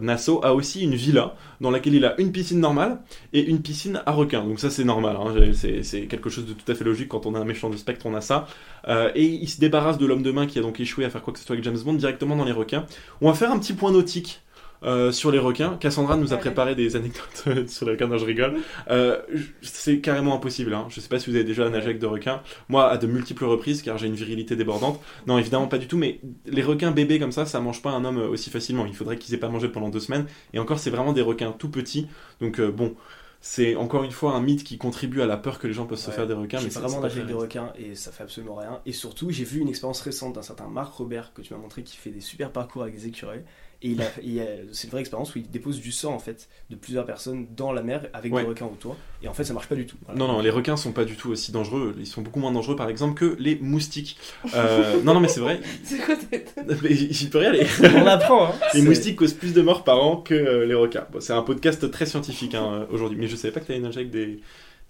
Nassau, 0.00 0.44
a 0.44 0.54
aussi 0.54 0.82
une 0.82 0.94
villa 0.94 1.34
dans 1.62 1.70
laquelle 1.70 1.94
il 1.94 2.04
a 2.04 2.20
une 2.20 2.32
piscine 2.32 2.60
normale 2.60 3.00
et 3.32 3.40
une 3.40 3.62
piscine 3.62 4.02
à 4.04 4.12
requins. 4.12 4.44
Donc 4.44 4.60
ça 4.60 4.68
c'est 4.68 4.84
normal, 4.84 5.16
hein, 5.16 5.52
c'est 5.54 6.06
quelque 6.06 6.28
chose 6.28 6.44
de 6.44 6.52
tout 6.52 6.70
à 6.70 6.74
fait 6.74 6.84
logique 6.84 7.08
quand 7.08 7.24
on 7.24 7.34
a 7.34 7.38
un 7.38 7.44
méchant 7.44 7.70
de 7.70 7.76
spectre, 7.78 8.04
on 8.04 8.14
a 8.14 8.20
ça. 8.20 8.46
Euh, 8.88 9.10
et 9.14 9.24
il 9.24 9.48
se 9.48 9.58
débarrasse 9.58 9.96
de 9.96 10.04
l'homme 10.04 10.22
de 10.22 10.32
main 10.32 10.46
qui 10.46 10.58
a 10.58 10.62
donc 10.62 10.80
échoué 10.80 11.06
à 11.06 11.10
faire 11.10 11.22
quoi 11.22 11.32
que 11.32 11.38
ce 11.38 11.46
soit 11.46 11.54
avec 11.54 11.64
James 11.64 11.78
Bond 11.82 11.94
directement 11.94 12.36
dans 12.36 12.44
les 12.44 12.52
requins. 12.52 12.84
On 13.22 13.28
va 13.28 13.34
faire 13.34 13.50
un 13.50 13.58
petit 13.58 13.72
point 13.72 13.90
nautique. 13.90 14.42
Euh, 14.82 15.12
sur 15.12 15.30
les 15.30 15.38
requins, 15.38 15.76
Cassandra 15.78 16.16
nous 16.16 16.32
a 16.32 16.36
préparé 16.38 16.74
des 16.74 16.96
anecdotes 16.96 17.44
sur 17.68 17.86
les 17.86 17.92
requins. 17.92 18.06
Non, 18.08 18.16
je 18.18 18.24
rigole. 18.24 18.54
Euh, 18.90 19.18
c'est 19.62 20.00
carrément 20.00 20.34
impossible. 20.34 20.72
Hein. 20.74 20.86
Je 20.88 21.00
sais 21.00 21.08
pas 21.08 21.18
si 21.18 21.28
vous 21.30 21.36
avez 21.36 21.44
déjà 21.44 21.68
nagé 21.68 21.86
avec 21.86 21.98
de 21.98 22.06
requins. 22.06 22.42
Moi, 22.68 22.88
à 22.88 22.96
de 22.96 23.06
multiples 23.06 23.44
reprises, 23.44 23.82
car 23.82 23.98
j'ai 23.98 24.06
une 24.06 24.14
virilité 24.14 24.56
débordante. 24.56 25.00
Non, 25.26 25.38
évidemment 25.38 25.66
pas 25.66 25.78
du 25.78 25.86
tout, 25.86 25.96
mais 25.98 26.20
les 26.46 26.62
requins 26.62 26.90
bébés 26.92 27.18
comme 27.18 27.32
ça, 27.32 27.44
ça 27.46 27.60
mange 27.60 27.82
pas 27.82 27.90
un 27.90 28.04
homme 28.04 28.18
aussi 28.18 28.50
facilement. 28.50 28.86
Il 28.86 28.94
faudrait 28.94 29.18
qu'ils 29.18 29.34
aient 29.34 29.38
pas 29.38 29.48
mangé 29.48 29.68
pendant 29.68 29.88
deux 29.90 30.00
semaines. 30.00 30.26
Et 30.54 30.58
encore, 30.58 30.78
c'est 30.78 30.90
vraiment 30.90 31.12
des 31.12 31.22
requins 31.22 31.52
tout 31.52 31.70
petits. 31.70 32.06
Donc 32.40 32.58
euh, 32.60 32.70
bon, 32.70 32.94
C'est 33.42 33.74
encore 33.74 34.04
une 34.04 34.10
fois 34.10 34.32
un 34.34 34.40
mythe 34.42 34.64
qui 34.64 34.76
contribue 34.76 35.22
à 35.22 35.26
la 35.26 35.38
peur 35.38 35.58
que 35.58 35.66
les 35.66 35.72
gens 35.72 35.86
peuvent 35.86 35.98
se 35.98 36.08
Ouais. 36.10 36.14
faire 36.16 36.26
des 36.26 36.34
requins. 36.34 36.58
J'ai 36.58 36.64
Mais 36.64 36.70
c'est- 36.70 36.78
vraiment 36.78 37.00
nagé 37.00 37.16
avec 37.20 37.28
des 37.28 37.32
requins 37.32 37.72
et 37.78 37.94
ça 37.94 38.12
fait 38.12 38.22
absolument 38.22 38.56
rien. 38.56 38.80
Et 38.84 38.92
surtout, 38.92 39.30
j'ai 39.30 39.44
vu 39.44 39.60
une 39.60 39.68
expérience 39.68 40.02
récente 40.02 40.34
d'un 40.34 40.42
certain 40.42 40.68
Marc 40.68 40.92
Robert 40.94 41.32
que 41.32 41.40
tu 41.40 41.54
m'as 41.54 41.58
montré 41.60 41.82
qui 41.82 41.96
fait 41.96 42.10
des 42.10 42.20
super 42.20 42.50
parcours 42.52 42.82
avec 42.82 42.94
des 42.94 43.06
écureuils. 43.06 43.42
Et 43.82 43.88
il 43.92 44.02
a, 44.02 44.06
il 44.22 44.38
a- 44.40 44.44
c'est 44.72 44.84
une 44.88 44.90
vraie 44.90 45.00
expérience 45.00 45.34
où 45.34 45.38
il 45.38 45.50
dépose 45.50 45.80
du 45.80 45.90
sang 45.90 46.12
en 46.12 46.18
fait 46.18 46.48
de 46.68 46.76
plusieurs 46.76 47.06
personnes 47.06 47.46
dans 47.56 47.72
la 47.72 47.82
mer 47.82 48.08
avec 48.12 48.30
Ouais. 48.32 48.42
des 48.42 48.48
requins 48.48 48.66
autour. 48.66 48.94
Et 49.22 49.28
en 49.28 49.32
fait, 49.32 49.44
ça 49.44 49.54
marche 49.54 49.68
pas 49.68 49.74
du 49.74 49.86
tout. 49.86 49.96
Voilà. 50.04 50.18
Non, 50.18 50.28
non, 50.28 50.40
les 50.42 50.50
requins 50.50 50.76
sont 50.76 50.92
pas 50.92 51.06
du 51.06 51.16
tout 51.16 51.30
aussi 51.30 51.50
dangereux. 51.50 51.94
Ils 51.98 52.06
sont 52.06 52.20
beaucoup 52.20 52.40
moins 52.40 52.52
dangereux, 52.52 52.76
par 52.76 52.90
exemple, 52.90 53.14
que 53.18 53.36
les 53.38 53.56
moustiques. 53.56 54.18
Euh, 54.54 55.02
non, 55.02 55.14
non, 55.14 55.20
mais 55.20 55.28
c'est 55.28 55.40
vrai. 55.40 55.60
C'est 55.82 55.98
quoi 55.98 56.14
J'y 56.90 57.28
peux 57.30 57.38
rien. 57.38 57.52
Les, 57.52 57.66
On 57.96 58.06
apprend. 58.06 58.48
Hein. 58.48 58.54
les 58.74 58.82
moustiques 58.82 59.16
causent 59.16 59.32
plus 59.34 59.54
de 59.54 59.62
morts 59.62 59.82
par 59.84 60.02
an 60.02 60.16
que 60.18 60.34
euh, 60.34 60.66
les 60.66 60.74
requins. 60.74 61.06
Bon, 61.10 61.20
c'est 61.20 61.32
un 61.32 61.42
podcast 61.42 61.90
très 61.90 62.04
scientifique 62.04 62.54
hein, 62.54 62.86
aujourd'hui. 62.90 63.16
Mais 63.18 63.28
je 63.28 63.36
savais 63.36 63.52
pas 63.52 63.60
que 63.60 63.66
t'allais 63.66 63.78
nager 63.80 64.00
avec 64.00 64.10
des, 64.10 64.40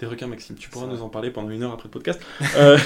des 0.00 0.06
requins, 0.06 0.26
Maxime. 0.26 0.56
Tu 0.56 0.68
pourras 0.68 0.86
nous 0.86 1.00
en 1.02 1.08
parler 1.08 1.30
pendant 1.30 1.50
une 1.50 1.62
heure 1.62 1.72
après 1.72 1.84
le 1.86 1.92
podcast. 1.92 2.20
Euh, 2.56 2.76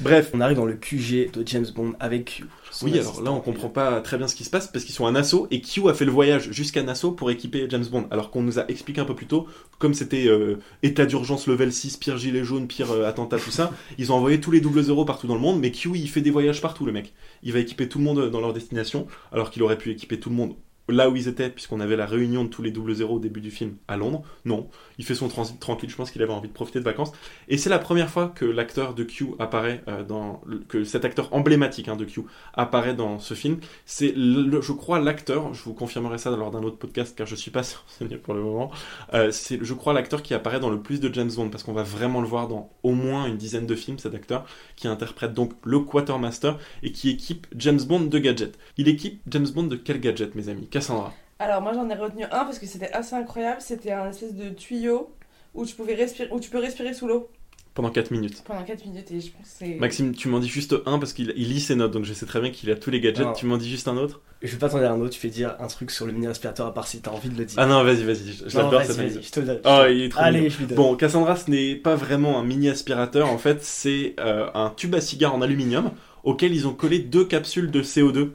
bref. 0.00 0.30
On 0.34 0.40
arrive 0.40 0.56
dans 0.56 0.64
le 0.64 0.74
QG 0.74 1.30
de 1.32 1.46
James 1.46 1.66
Bond 1.74 1.94
avec 2.00 2.24
Q. 2.26 2.44
Oui, 2.82 2.98
alors 2.98 3.22
là, 3.22 3.32
on 3.32 3.40
comprend 3.40 3.68
pas 3.68 4.00
très 4.00 4.18
bien 4.18 4.28
ce 4.28 4.34
qui 4.34 4.44
se 4.44 4.50
passe 4.50 4.68
parce 4.68 4.84
qu'ils 4.84 4.94
sont 4.94 5.06
à 5.06 5.10
Nassau 5.10 5.48
et 5.50 5.60
Q 5.60 5.88
a 5.88 5.94
fait 5.94 6.04
le 6.04 6.10
voyage 6.10 6.50
jusqu'à 6.52 6.82
Nassau 6.82 7.12
pour 7.12 7.30
équiper 7.30 7.66
James 7.68 7.84
Bond. 7.90 8.06
Alors 8.10 8.30
qu'on 8.30 8.42
nous 8.42 8.58
a 8.58 8.66
expliqué 8.68 9.00
un 9.00 9.04
peu 9.04 9.14
plus 9.14 9.26
tôt, 9.26 9.46
comme 9.78 9.94
c'était 9.94 10.26
euh, 10.26 10.58
état 10.82 11.06
d'urgence 11.06 11.46
level 11.46 11.72
6, 11.72 11.96
pire 11.96 12.18
gilet 12.18 12.44
jaune, 12.44 12.66
pire 12.66 12.90
euh, 12.92 13.08
attentat, 13.08 13.38
tout 13.38 13.50
ça, 13.50 13.72
ils 13.98 14.12
ont 14.12 14.16
envoyé 14.16 14.40
tous 14.40 14.50
les 14.50 14.60
double 14.60 14.82
zéro 14.82 15.04
partout 15.04 15.26
dans 15.26 15.34
le 15.34 15.40
monde, 15.40 15.60
mais 15.60 15.72
Q 15.72 15.90
il 15.94 16.08
fait 16.08 16.20
des 16.20 16.30
voyages 16.30 16.60
partout, 16.60 16.86
le 16.86 16.92
mec. 16.92 17.12
Il 17.42 17.52
va 17.52 17.58
équiper 17.58 17.88
tout 17.88 17.98
le 17.98 18.04
monde 18.04 18.30
dans 18.30 18.40
leur 18.40 18.52
destination, 18.52 19.06
alors 19.32 19.50
qu'il 19.50 19.62
aurait 19.62 19.78
pu 19.78 19.90
équiper 19.90 20.20
tout 20.20 20.30
le 20.30 20.36
monde 20.36 20.54
là 20.88 21.10
où 21.10 21.16
ils 21.16 21.28
étaient, 21.28 21.50
puisqu'on 21.50 21.80
avait 21.80 21.96
la 21.96 22.06
réunion 22.06 22.44
de 22.44 22.48
tous 22.48 22.62
les 22.62 22.70
double 22.70 22.94
zéro 22.94 23.16
au 23.16 23.18
début 23.18 23.40
du 23.40 23.50
film 23.50 23.76
à 23.88 23.96
Londres. 23.96 24.22
Non, 24.44 24.68
il 24.98 25.04
fait 25.04 25.14
son 25.14 25.28
transit 25.28 25.58
tranquille, 25.60 25.90
je 25.90 25.96
pense 25.96 26.10
qu'il 26.10 26.22
avait 26.22 26.32
envie 26.32 26.48
de 26.48 26.52
profiter 26.52 26.78
de 26.78 26.84
vacances. 26.84 27.12
Et 27.48 27.58
c'est 27.58 27.70
la 27.70 27.78
première 27.78 28.10
fois 28.10 28.28
que 28.28 28.44
l'acteur 28.44 28.94
de 28.94 29.04
Q 29.04 29.28
apparaît 29.38 29.82
euh, 29.88 30.04
dans. 30.04 30.42
que 30.68 30.84
cet 30.84 31.04
acteur 31.04 31.32
emblématique 31.32 31.88
hein, 31.88 31.96
de 31.96 32.04
Q 32.04 32.22
apparaît 32.54 32.94
dans 32.94 33.18
ce 33.18 33.34
film. 33.34 33.58
C'est, 33.84 34.14
je 34.14 34.72
crois, 34.72 35.00
l'acteur, 35.00 35.54
je 35.54 35.62
vous 35.62 35.74
confirmerai 35.74 36.18
ça 36.18 36.30
lors 36.30 36.50
d'un 36.50 36.62
autre 36.62 36.78
podcast 36.78 37.16
car 37.16 37.26
je 37.26 37.34
suis 37.34 37.50
pas 37.50 37.62
renseigné 37.86 38.16
pour 38.16 38.34
le 38.34 38.42
moment, 38.42 38.70
euh, 39.14 39.30
c'est, 39.30 39.62
je 39.62 39.74
crois, 39.74 39.92
l'acteur 39.92 40.22
qui 40.22 40.34
apparaît 40.34 40.60
dans 40.60 40.70
le 40.70 40.80
plus 40.80 41.00
de 41.00 41.12
James 41.12 41.30
Bond 41.34 41.48
parce 41.50 41.62
qu'on 41.64 41.72
va 41.72 41.82
vraiment 41.82 42.20
le 42.20 42.26
voir 42.26 42.48
dans 42.48 42.70
au 42.82 42.92
moins 42.92 43.26
une 43.26 43.36
dizaine 43.36 43.66
de 43.66 43.74
films, 43.74 43.98
cet 43.98 44.14
acteur, 44.14 44.46
qui 44.76 44.88
interprète 44.88 45.34
donc 45.34 45.52
le 45.64 45.80
Quartermaster 45.80 46.58
et 46.82 46.92
qui 46.92 47.10
équipe 47.10 47.46
James 47.56 47.80
Bond 47.80 48.00
de 48.00 48.18
gadgets. 48.18 48.58
Il 48.76 48.88
équipe 48.88 49.20
James 49.28 49.48
Bond 49.48 49.64
de 49.64 49.76
quel 49.76 50.00
gadget, 50.00 50.34
mes 50.34 50.48
amis? 50.48 50.68
Cassandra. 50.78 51.12
Alors 51.38 51.62
moi 51.62 51.72
j'en 51.72 51.88
ai 51.88 51.94
retenu 51.94 52.24
un 52.24 52.44
parce 52.44 52.58
que 52.58 52.66
c'était 52.66 52.90
assez 52.92 53.14
incroyable. 53.14 53.60
C'était 53.60 53.92
un 53.92 54.08
espèce 54.10 54.34
de 54.34 54.48
tuyau 54.50 55.10
où 55.54 55.64
tu, 55.64 55.74
pouvais 55.74 55.94
respirer, 55.94 56.28
où 56.32 56.40
tu 56.40 56.50
peux 56.50 56.58
respirer 56.58 56.92
sous 56.94 57.06
l'eau 57.06 57.28
Pendant 57.74 57.90
4 57.90 58.10
minutes. 58.10 58.42
pendant 58.44 58.62
4 58.64 58.84
minutes 58.86 59.10
et 59.12 59.20
je 59.20 59.30
pense 59.30 59.42
que 59.42 59.48
c'est... 59.58 59.74
Maxime, 59.76 60.14
tu 60.14 60.28
m'en 60.28 60.40
dis 60.40 60.48
juste 60.48 60.74
un 60.86 60.98
parce 60.98 61.12
qu'il 61.12 61.32
il 61.36 61.48
lit 61.48 61.60
ses 61.60 61.74
notes, 61.74 61.92
donc 61.92 62.04
je 62.04 62.12
sais 62.12 62.26
très 62.26 62.40
bien 62.40 62.50
qu'il 62.50 62.70
a 62.70 62.76
tous 62.76 62.90
les 62.90 63.00
gadgets. 63.00 63.24
Non. 63.26 63.32
Tu 63.32 63.46
m'en 63.46 63.56
dis 63.56 63.68
juste 63.70 63.88
un 63.88 63.96
autre? 63.96 64.20
Je 64.42 64.52
vais 64.52 64.58
pas 64.58 64.68
t'en 64.68 64.78
dire 64.78 64.92
un 64.92 65.00
autre, 65.00 65.10
tu 65.10 65.20
fais 65.20 65.28
dire 65.30 65.56
un 65.58 65.66
truc 65.68 65.90
sur 65.90 66.06
le 66.06 66.12
mini 66.12 66.26
aspirateur 66.26 66.66
à 66.66 66.74
part 66.74 66.86
si 66.86 67.00
t'as 67.00 67.10
envie 67.10 67.28
de 67.28 67.36
le 67.38 67.44
dire. 67.44 67.56
Ah 67.58 67.66
non, 67.66 67.82
vas-y, 67.82 68.04
vas-y, 68.04 68.32
je, 68.32 68.48
je 68.48 68.56
Non, 68.56 68.64
l'adore 68.64 68.80
vas-y, 68.80 68.86
cette 68.86 68.96
vas-y, 68.96 69.06
anecdote. 69.06 69.24
je 69.24 69.30
te 69.32 69.40
le 69.40 69.46
donne. 69.46 69.60
Oh, 69.64 69.82
il 69.90 70.02
est 70.02 70.08
trop 70.10 70.20
Allez, 70.22 70.38
mignon. 70.40 70.50
je 70.50 70.58
lui 70.58 70.66
donne. 70.66 70.76
Bon, 70.76 70.96
Cassandra, 70.96 71.36
ce 71.36 71.50
n'est 71.50 71.74
pas 71.76 71.94
vraiment 71.96 72.38
un 72.38 72.44
mini 72.44 72.68
aspirateur, 72.68 73.30
en 73.30 73.38
fait, 73.38 73.62
c'est 73.64 74.14
euh, 74.20 74.48
un 74.54 74.70
tube 74.76 74.94
à 74.94 75.00
cigare 75.00 75.34
en 75.34 75.40
aluminium 75.42 75.90
auquel 76.24 76.52
ils 76.54 76.66
ont 76.68 76.74
collé 76.74 76.98
deux 76.98 77.24
capsules 77.24 77.70
de 77.70 77.82
CO2. 77.82 78.30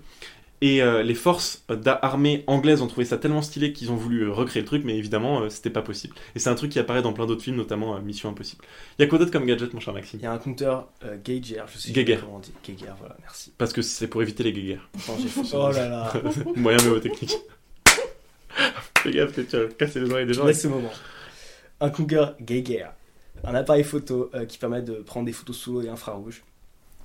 Et 0.65 0.81
euh, 0.81 1.03
les 1.03 1.13
forces 1.13 1.65
d'armée 1.67 2.45
anglaises 2.47 2.81
ont 2.81 2.87
trouvé 2.87 3.05
ça 3.05 3.17
tellement 3.17 3.41
stylé 3.41 3.73
qu'ils 3.73 3.91
ont 3.91 3.97
voulu 3.97 4.21
euh, 4.21 4.31
recréer 4.31 4.61
le 4.61 4.65
truc, 4.65 4.83
mais 4.85 4.95
évidemment, 4.97 5.41
euh, 5.41 5.49
c'était 5.49 5.69
pas 5.69 5.81
possible. 5.81 6.15
Et 6.35 6.39
c'est 6.39 6.49
un 6.49 6.55
truc 6.55 6.71
qui 6.71 6.79
apparaît 6.79 7.01
dans 7.01 7.11
plein 7.11 7.25
d'autres 7.25 7.41
films, 7.43 7.57
notamment 7.57 7.97
euh, 7.97 7.99
Mission 7.99 8.29
Impossible. 8.29 8.63
Il 8.97 9.01
y 9.01 9.05
a 9.05 9.09
quoi 9.09 9.19
d'autre 9.19 9.31
comme 9.31 9.45
gadget, 9.45 9.73
mon 9.73 9.81
cher 9.81 9.93
Maxime? 9.93 10.19
Il 10.21 10.23
y 10.23 10.25
a 10.25 10.31
un 10.31 10.37
compteur 10.37 10.87
euh, 11.03 11.17
Geiger, 11.21 11.63
je 11.73 11.77
sais 11.79 11.91
Geiger. 11.91 12.17
comment 12.21 12.37
on 12.37 12.39
dit. 12.39 12.53
Geiger, 12.63 12.93
voilà, 12.97 13.17
merci. 13.19 13.51
Parce 13.57 13.73
que 13.73 13.81
c'est 13.81 14.07
pour 14.07 14.21
éviter 14.21 14.43
les 14.43 14.53
fait- 14.53 15.41
Oh 15.53 15.69
là 15.69 15.89
là. 15.89 16.13
Moyen 16.55 16.77
mémotechnique. 16.81 17.35
Fais 18.99 19.11
gaffe 19.11 19.33
que 19.35 19.41
tu 19.41 19.57
vas 19.57 19.65
casser 19.67 19.99
les 19.99 20.09
oreilles 20.11 20.25
des 20.27 20.33
gens. 20.33 20.45
Laisse 20.45 20.61
ce 20.61 20.67
moment. 20.69 20.91
Un 21.81 21.89
compteur 21.89 22.35
Geiger. 22.39 22.85
Un 23.43 23.55
appareil 23.55 23.83
photo 23.83 24.29
euh, 24.33 24.45
qui 24.45 24.57
permet 24.57 24.81
de 24.81 24.93
prendre 24.93 25.25
des 25.25 25.33
photos 25.33 25.57
sous 25.57 25.73
l'eau 25.73 25.81
et 25.81 25.89
infrarouge. 25.89 26.41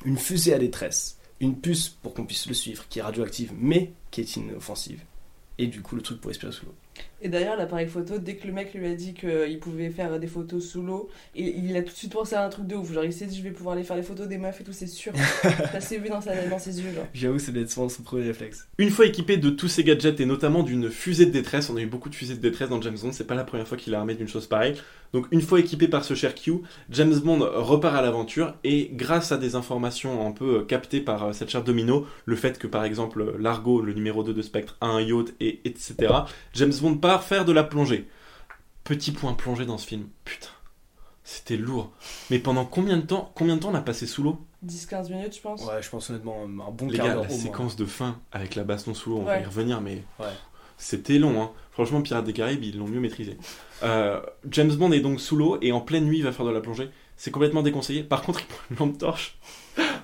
Une 0.04 0.16
fusée 0.16 0.54
à 0.54 0.58
détresse. 0.58 1.17
Une 1.40 1.56
puce 1.56 1.88
pour 1.88 2.14
qu'on 2.14 2.26
puisse 2.26 2.46
le 2.46 2.54
suivre, 2.54 2.86
qui 2.88 2.98
est 2.98 3.02
radioactive 3.02 3.52
mais 3.56 3.92
qui 4.10 4.20
est 4.20 4.36
inoffensive. 4.36 5.02
Et 5.58 5.66
du 5.66 5.82
coup, 5.82 5.96
le 5.96 6.02
truc 6.02 6.20
pour 6.20 6.28
respirer 6.28 6.52
sous 6.52 6.66
l'eau. 6.66 6.74
Et 7.20 7.28
d'ailleurs 7.28 7.56
l'appareil 7.56 7.88
photo, 7.88 8.18
dès 8.18 8.36
que 8.36 8.46
le 8.46 8.52
mec 8.52 8.74
lui 8.74 8.86
a 8.86 8.94
dit 8.94 9.14
qu'il 9.14 9.58
pouvait 9.60 9.90
faire 9.90 10.18
des 10.20 10.26
photos 10.26 10.64
sous 10.64 10.82
l'eau, 10.82 11.08
il, 11.34 11.64
il 11.66 11.76
a 11.76 11.82
tout 11.82 11.92
de 11.92 11.96
suite 11.96 12.12
pensé 12.12 12.34
à 12.36 12.44
un 12.44 12.48
truc 12.48 12.66
de 12.66 12.76
ouf. 12.76 12.92
Genre 12.92 13.04
il 13.04 13.12
s'est 13.12 13.26
dit 13.26 13.36
je 13.36 13.42
vais 13.42 13.50
pouvoir 13.50 13.74
aller 13.74 13.84
faire 13.84 13.96
les 13.96 14.02
photos 14.02 14.28
des 14.28 14.38
meufs 14.38 14.60
et 14.60 14.64
tout, 14.64 14.72
c'est 14.72 14.86
sûr. 14.86 15.12
Ça 15.72 15.80
s'est 15.80 15.98
vu 15.98 16.08
dans, 16.08 16.20
sa, 16.20 16.34
dans 16.46 16.58
ses 16.58 16.80
yeux 16.80 16.92
genre. 16.92 17.06
J'avoue, 17.14 17.38
c'est 17.38 17.52
d'être 17.52 17.70
souvent 17.70 17.88
son 17.88 18.02
premier 18.02 18.26
réflexe. 18.26 18.68
Une 18.78 18.90
fois 18.90 19.06
équipé 19.06 19.36
de 19.36 19.50
tous 19.50 19.68
ces 19.68 19.84
gadgets 19.84 20.20
et 20.20 20.26
notamment 20.26 20.62
d'une 20.62 20.90
fusée 20.90 21.26
de 21.26 21.30
détresse, 21.30 21.70
on 21.70 21.76
a 21.76 21.80
eu 21.80 21.86
beaucoup 21.86 22.08
de 22.08 22.14
fusées 22.14 22.34
de 22.34 22.40
détresse 22.40 22.68
dans 22.68 22.80
James 22.80 22.96
Bond, 23.00 23.12
c'est 23.12 23.26
pas 23.26 23.34
la 23.34 23.44
première 23.44 23.66
fois 23.66 23.76
qu'il 23.76 23.92
est 23.92 23.96
armé 23.96 24.14
d'une 24.14 24.28
chose 24.28 24.46
pareille. 24.46 24.76
Donc 25.12 25.26
une 25.30 25.40
fois 25.40 25.58
équipé 25.58 25.88
par 25.88 26.04
ce 26.04 26.14
cher 26.14 26.34
Q, 26.34 26.60
James 26.90 27.18
Bond 27.18 27.38
repart 27.54 27.96
à 27.96 28.02
l'aventure 28.02 28.54
et 28.62 28.90
grâce 28.92 29.32
à 29.32 29.38
des 29.38 29.54
informations 29.54 30.26
un 30.26 30.32
peu 30.32 30.58
euh, 30.58 30.64
captées 30.64 31.00
par 31.00 31.24
euh, 31.24 31.32
cette 31.32 31.48
chère 31.48 31.64
Domino, 31.64 32.06
le 32.26 32.36
fait 32.36 32.58
que 32.58 32.66
par 32.66 32.84
exemple 32.84 33.22
euh, 33.22 33.36
Largo, 33.38 33.80
le 33.80 33.94
numéro 33.94 34.22
2 34.22 34.34
de 34.34 34.42
Spectre, 34.42 34.76
a 34.82 34.86
un 34.86 35.00
yacht 35.00 35.32
et 35.40 35.60
etc. 35.64 35.94
James 36.52 36.74
Bond 36.82 36.96
part 36.96 37.07
faire 37.18 37.44
de 37.46 37.52
la 37.52 37.64
plongée. 37.64 38.06
Petit 38.84 39.12
point 39.12 39.32
plongée 39.34 39.64
dans 39.66 39.78
ce 39.78 39.86
film. 39.86 40.08
Putain. 40.24 40.48
C'était 41.24 41.56
lourd. 41.56 41.90
Mais 42.30 42.38
pendant 42.38 42.64
combien 42.64 42.96
de 42.96 43.02
temps, 43.02 43.32
combien 43.34 43.56
de 43.56 43.60
temps 43.60 43.70
on 43.70 43.74
a 43.74 43.80
passé 43.82 44.06
sous 44.06 44.22
l'eau? 44.22 44.38
10-15 44.66 45.10
minutes 45.10 45.36
je 45.36 45.40
pense. 45.40 45.64
Ouais, 45.64 45.80
je 45.82 45.88
pense 45.88 46.10
honnêtement 46.10 46.42
un 46.44 46.70
bon 46.72 46.88
Les 46.88 46.96
quart 46.96 47.06
gars, 47.06 47.12
d'heure 47.14 47.22
la 47.24 47.28
au 47.28 47.32
moins. 47.34 47.42
séquence 47.42 47.76
de 47.76 47.84
fin 47.84 48.18
avec 48.32 48.54
la 48.54 48.64
baston 48.64 48.92
sous 48.94 49.10
l'eau, 49.10 49.18
on 49.18 49.24
va 49.24 49.38
y 49.38 49.44
revenir, 49.44 49.80
mais 49.80 50.02
Ouais. 50.18 50.26
c'était 50.78 51.18
long. 51.18 51.40
Hein. 51.42 51.50
Franchement, 51.70 52.00
Pirates 52.02 52.24
des 52.24 52.32
Caraïbes, 52.32 52.64
ils 52.64 52.76
l'ont 52.78 52.88
mieux 52.88 52.98
maîtrisé. 52.98 53.36
Euh, 53.84 54.20
James 54.50 54.72
Bond 54.74 54.90
est 54.92 55.00
donc 55.00 55.20
sous 55.20 55.36
l'eau 55.36 55.58
et 55.62 55.70
en 55.70 55.80
pleine 55.80 56.04
nuit, 56.06 56.18
il 56.18 56.24
va 56.24 56.32
faire 56.32 56.44
de 56.46 56.50
la 56.50 56.60
plongée. 56.60 56.90
C'est 57.16 57.30
complètement 57.30 57.62
déconseillé. 57.62 58.02
Par 58.02 58.22
contre, 58.22 58.40
il 58.40 58.46
prend 58.46 58.58
une 58.70 58.76
lampe 58.78 58.98
torche. 58.98 59.38